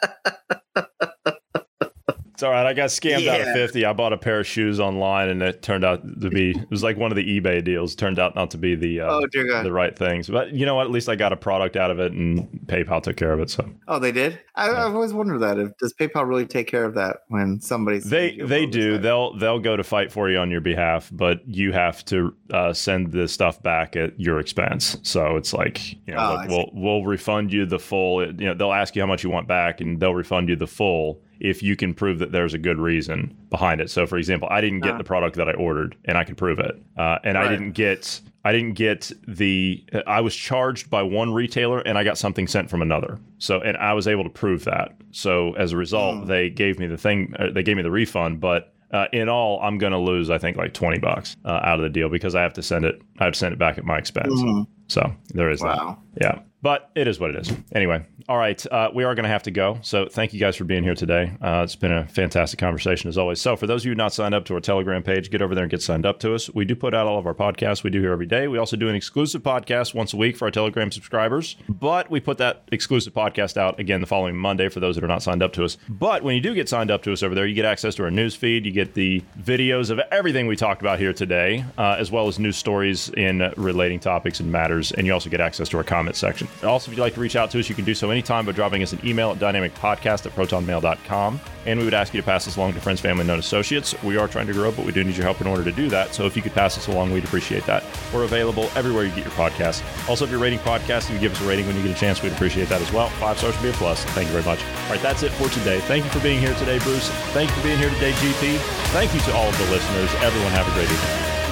All 2.46 2.52
right. 2.52 2.64
I 2.64 2.74
got 2.74 2.90
scammed 2.90 3.26
out 3.26 3.40
of 3.40 3.48
50. 3.54 3.84
I 3.84 3.92
bought 3.92 4.12
a 4.12 4.16
pair 4.16 4.38
of 4.38 4.46
shoes 4.46 4.78
online 4.78 5.28
and 5.28 5.42
it 5.42 5.62
turned 5.62 5.84
out 5.84 6.02
to 6.20 6.30
be, 6.30 6.50
it 6.52 6.70
was 6.70 6.84
like 6.84 6.96
one 6.96 7.10
of 7.10 7.16
the 7.16 7.40
eBay 7.40 7.62
deals. 7.62 7.96
Turned 7.96 8.20
out 8.20 8.36
not 8.36 8.52
to 8.52 8.58
be 8.58 8.76
the, 8.76 9.00
uh, 9.00 9.14
Oh, 9.16 9.26
dear 9.26 9.48
God. 9.48 9.64
the 9.64 9.72
right 9.72 9.96
things. 9.98 10.28
But 10.28 10.52
you 10.52 10.64
know 10.64 10.76
what? 10.76 10.84
At 10.86 10.92
least 10.92 11.08
I 11.08 11.16
got 11.16 11.32
a 11.32 11.36
product 11.36 11.74
out 11.76 11.90
of 11.90 11.98
it 11.98 12.12
and 12.12 12.48
PayPal 12.66 13.02
took 13.02 13.16
care 13.16 13.32
of 13.32 13.40
it. 13.40 13.50
So 13.50 13.68
oh, 13.88 13.98
they 13.98 14.12
did. 14.12 14.38
I, 14.54 14.70
I've 14.70 14.94
always 14.94 15.12
wondered 15.12 15.40
that. 15.40 15.58
If, 15.58 15.76
does 15.78 15.92
PayPal 15.94 16.26
really 16.28 16.46
take 16.46 16.68
care 16.68 16.84
of 16.84 16.94
that 16.94 17.18
when 17.28 17.60
somebody's 17.60 18.04
they, 18.04 18.36
they 18.36 18.64
do. 18.64 18.96
They'll, 18.98 19.36
they'll 19.36 19.58
go 19.58 19.76
to 19.76 19.82
fight 19.82 20.12
for 20.12 20.30
you 20.30 20.38
on 20.38 20.50
your 20.50 20.60
behalf, 20.60 21.10
but 21.12 21.40
you 21.48 21.72
have 21.72 22.04
to 22.06 22.32
uh, 22.52 22.72
send 22.72 23.10
the 23.10 23.26
stuff 23.26 23.60
back 23.62 23.96
at 23.96 24.18
your 24.20 24.38
expense. 24.38 24.96
So 25.02 25.36
it's 25.36 25.52
like, 25.52 25.92
you 26.06 26.14
know, 26.14 26.16
Oh, 26.18 26.34
look, 26.34 26.48
we'll, 26.48 26.70
we'll 26.72 27.04
refund 27.04 27.52
you 27.52 27.66
the 27.66 27.78
full, 27.80 28.24
you 28.24 28.46
know, 28.46 28.54
they'll 28.54 28.72
ask 28.72 28.94
you 28.94 29.02
how 29.02 29.06
much 29.06 29.24
you 29.24 29.30
want 29.30 29.48
back 29.48 29.80
and 29.80 29.98
they'll 30.00 30.14
refund 30.14 30.48
you 30.48 30.56
the 30.56 30.66
full 30.66 31.20
if 31.40 31.62
you 31.62 31.76
can 31.76 31.94
prove 31.94 32.18
that 32.20 32.32
there's 32.32 32.54
a 32.54 32.58
good 32.58 32.78
reason 32.78 33.36
behind 33.50 33.80
it. 33.80 33.90
So, 33.90 34.06
for 34.06 34.16
example, 34.18 34.48
I 34.50 34.60
didn't 34.60 34.80
get 34.80 34.94
Ah. 34.94 34.98
the 34.98 35.04
product 35.04 35.36
that 35.36 35.48
I 35.48 35.52
ordered, 35.52 35.96
and 36.04 36.16
I 36.18 36.24
could 36.24 36.36
prove 36.36 36.58
it, 36.58 36.80
uh, 36.96 37.18
and 37.24 37.36
I 37.38 37.48
didn't 37.48 37.72
get. 37.72 38.20
I 38.44 38.52
didn't 38.52 38.74
get 38.74 39.10
the. 39.26 39.82
I 40.06 40.20
was 40.20 40.34
charged 40.36 40.88
by 40.88 41.02
one 41.02 41.32
retailer, 41.34 41.80
and 41.80 41.98
I 41.98 42.04
got 42.04 42.16
something 42.16 42.46
sent 42.46 42.70
from 42.70 42.80
another. 42.82 43.18
So, 43.38 43.60
and 43.60 43.76
I 43.76 43.92
was 43.94 44.06
able 44.06 44.22
to 44.24 44.30
prove 44.30 44.64
that. 44.66 44.94
So, 45.10 45.52
as 45.54 45.72
a 45.72 45.76
result, 45.76 46.18
Hmm. 46.22 46.26
they 46.26 46.50
gave 46.50 46.78
me 46.78 46.86
the 46.86 46.96
thing. 46.96 47.34
Uh, 47.38 47.50
they 47.50 47.62
gave 47.64 47.76
me 47.76 47.82
the 47.82 47.90
refund, 47.90 48.40
but 48.40 48.72
uh, 48.92 49.06
in 49.12 49.28
all, 49.28 49.58
I'm 49.60 49.78
going 49.78 49.92
to 49.92 49.98
lose. 49.98 50.30
I 50.30 50.38
think 50.38 50.56
like 50.56 50.72
twenty 50.74 50.98
bucks 51.00 51.36
uh, 51.44 51.58
out 51.64 51.80
of 51.80 51.82
the 51.82 51.88
deal 51.88 52.08
because 52.08 52.36
I 52.36 52.42
have 52.42 52.52
to 52.54 52.62
send 52.62 52.84
it. 52.84 53.02
I 53.18 53.24
have 53.24 53.32
to 53.32 53.38
send 53.38 53.52
it 53.52 53.58
back 53.58 53.78
at 53.78 53.84
my 53.84 53.98
expense. 53.98 54.32
Mhm. 54.40 54.66
So 54.86 55.12
there 55.34 55.50
is 55.50 55.58
that. 55.60 55.96
Yeah. 56.20 56.38
But 56.66 56.90
it 56.96 57.06
is 57.06 57.20
what 57.20 57.30
it 57.30 57.36
is. 57.36 57.52
Anyway, 57.76 58.04
all 58.28 58.38
right. 58.38 58.66
Uh, 58.72 58.90
we 58.92 59.04
are 59.04 59.14
going 59.14 59.22
to 59.22 59.28
have 59.28 59.44
to 59.44 59.52
go. 59.52 59.78
So 59.82 60.08
thank 60.08 60.34
you 60.34 60.40
guys 60.40 60.56
for 60.56 60.64
being 60.64 60.82
here 60.82 60.96
today. 60.96 61.30
Uh, 61.40 61.60
it's 61.62 61.76
been 61.76 61.92
a 61.92 62.08
fantastic 62.08 62.58
conversation 62.58 63.08
as 63.08 63.16
always. 63.16 63.40
So 63.40 63.54
for 63.54 63.68
those 63.68 63.82
of 63.82 63.86
you 63.86 63.94
not 63.94 64.12
signed 64.12 64.34
up 64.34 64.44
to 64.46 64.54
our 64.54 64.60
Telegram 64.60 65.00
page, 65.04 65.30
get 65.30 65.42
over 65.42 65.54
there 65.54 65.62
and 65.62 65.70
get 65.70 65.80
signed 65.80 66.04
up 66.04 66.18
to 66.20 66.34
us. 66.34 66.52
We 66.52 66.64
do 66.64 66.74
put 66.74 66.92
out 66.92 67.06
all 67.06 67.20
of 67.20 67.26
our 67.26 67.34
podcasts 67.34 67.84
we 67.84 67.90
do 67.90 68.00
here 68.00 68.10
every 68.10 68.26
day. 68.26 68.48
We 68.48 68.58
also 68.58 68.76
do 68.76 68.88
an 68.88 68.96
exclusive 68.96 69.44
podcast 69.44 69.94
once 69.94 70.12
a 70.12 70.16
week 70.16 70.36
for 70.36 70.46
our 70.46 70.50
Telegram 70.50 70.90
subscribers. 70.90 71.54
But 71.68 72.10
we 72.10 72.18
put 72.18 72.38
that 72.38 72.64
exclusive 72.72 73.12
podcast 73.12 73.56
out 73.56 73.78
again 73.78 74.00
the 74.00 74.08
following 74.08 74.36
Monday 74.36 74.68
for 74.68 74.80
those 74.80 74.96
that 74.96 75.04
are 75.04 75.06
not 75.06 75.22
signed 75.22 75.44
up 75.44 75.52
to 75.52 75.64
us. 75.64 75.78
But 75.88 76.24
when 76.24 76.34
you 76.34 76.40
do 76.40 76.52
get 76.52 76.68
signed 76.68 76.90
up 76.90 77.04
to 77.04 77.12
us 77.12 77.22
over 77.22 77.36
there, 77.36 77.46
you 77.46 77.54
get 77.54 77.64
access 77.64 77.94
to 77.94 78.02
our 78.02 78.10
news 78.10 78.34
feed. 78.34 78.66
You 78.66 78.72
get 78.72 78.94
the 78.94 79.22
videos 79.40 79.90
of 79.90 80.00
everything 80.10 80.48
we 80.48 80.56
talked 80.56 80.82
about 80.82 80.98
here 80.98 81.12
today, 81.12 81.64
uh, 81.78 81.94
as 81.96 82.10
well 82.10 82.26
as 82.26 82.40
news 82.40 82.56
stories 82.56 83.08
in 83.10 83.52
relating 83.56 84.00
topics 84.00 84.40
and 84.40 84.50
matters. 84.50 84.90
And 84.90 85.06
you 85.06 85.12
also 85.12 85.30
get 85.30 85.40
access 85.40 85.68
to 85.68 85.76
our 85.76 85.84
comment 85.84 86.16
section. 86.16 86.48
Also, 86.64 86.90
if 86.90 86.96
you'd 86.96 87.02
like 87.02 87.14
to 87.14 87.20
reach 87.20 87.36
out 87.36 87.50
to 87.50 87.58
us, 87.58 87.68
you 87.68 87.74
can 87.74 87.84
do 87.84 87.94
so 87.94 88.10
anytime 88.10 88.46
by 88.46 88.52
dropping 88.52 88.82
us 88.82 88.92
an 88.92 89.00
email 89.04 89.30
at 89.30 89.38
dynamicpodcast 89.38 90.26
at 90.26 90.32
protonmail.com. 90.34 91.40
And 91.66 91.78
we 91.78 91.84
would 91.84 91.94
ask 91.94 92.14
you 92.14 92.20
to 92.20 92.24
pass 92.24 92.44
this 92.44 92.56
along 92.56 92.74
to 92.74 92.80
friends, 92.80 93.00
family, 93.00 93.22
and 93.22 93.28
known 93.28 93.38
associates. 93.38 94.00
We 94.02 94.16
are 94.16 94.28
trying 94.28 94.46
to 94.46 94.52
grow, 94.52 94.70
but 94.70 94.86
we 94.86 94.92
do 94.92 95.02
need 95.04 95.16
your 95.16 95.24
help 95.24 95.40
in 95.40 95.46
order 95.46 95.64
to 95.64 95.72
do 95.72 95.88
that. 95.88 96.14
So 96.14 96.26
if 96.26 96.36
you 96.36 96.42
could 96.42 96.54
pass 96.54 96.78
us 96.78 96.86
along, 96.86 97.12
we'd 97.12 97.24
appreciate 97.24 97.66
that. 97.66 97.84
We're 98.14 98.24
available 98.24 98.70
everywhere 98.76 99.04
you 99.04 99.10
get 99.10 99.24
your 99.24 99.34
podcasts. 99.34 99.82
Also, 100.08 100.24
if 100.24 100.30
you're 100.30 100.40
rating 100.40 100.60
podcasts, 100.60 101.12
you 101.12 101.18
give 101.18 101.32
us 101.32 101.40
a 101.42 101.48
rating 101.48 101.66
when 101.66 101.76
you 101.76 101.82
get 101.82 101.96
a 101.96 102.00
chance, 102.00 102.22
we'd 102.22 102.32
appreciate 102.32 102.68
that 102.68 102.80
as 102.80 102.92
well. 102.92 103.08
Five 103.10 103.38
stars 103.38 103.54
would 103.56 103.62
be 103.62 103.70
a 103.70 103.72
plus. 103.72 104.04
Thank 104.06 104.28
you 104.28 104.32
very 104.32 104.44
much. 104.44 104.62
All 104.84 104.90
right, 104.90 105.02
that's 105.02 105.22
it 105.22 105.32
for 105.32 105.48
today. 105.48 105.80
Thank 105.80 106.04
you 106.04 106.10
for 106.10 106.20
being 106.20 106.40
here 106.40 106.54
today, 106.54 106.78
Bruce. 106.78 107.08
Thank 107.32 107.50
you 107.50 107.56
for 107.56 107.62
being 107.62 107.78
here 107.78 107.90
today, 107.90 108.12
GP. 108.12 108.58
Thank 108.92 109.12
you 109.12 109.20
to 109.20 109.34
all 109.34 109.48
of 109.48 109.58
the 109.58 109.64
listeners. 109.70 110.10
Everyone 110.22 110.52
have 110.52 110.68
a 110.68 110.72
great 110.72 110.90
evening. 110.90 111.45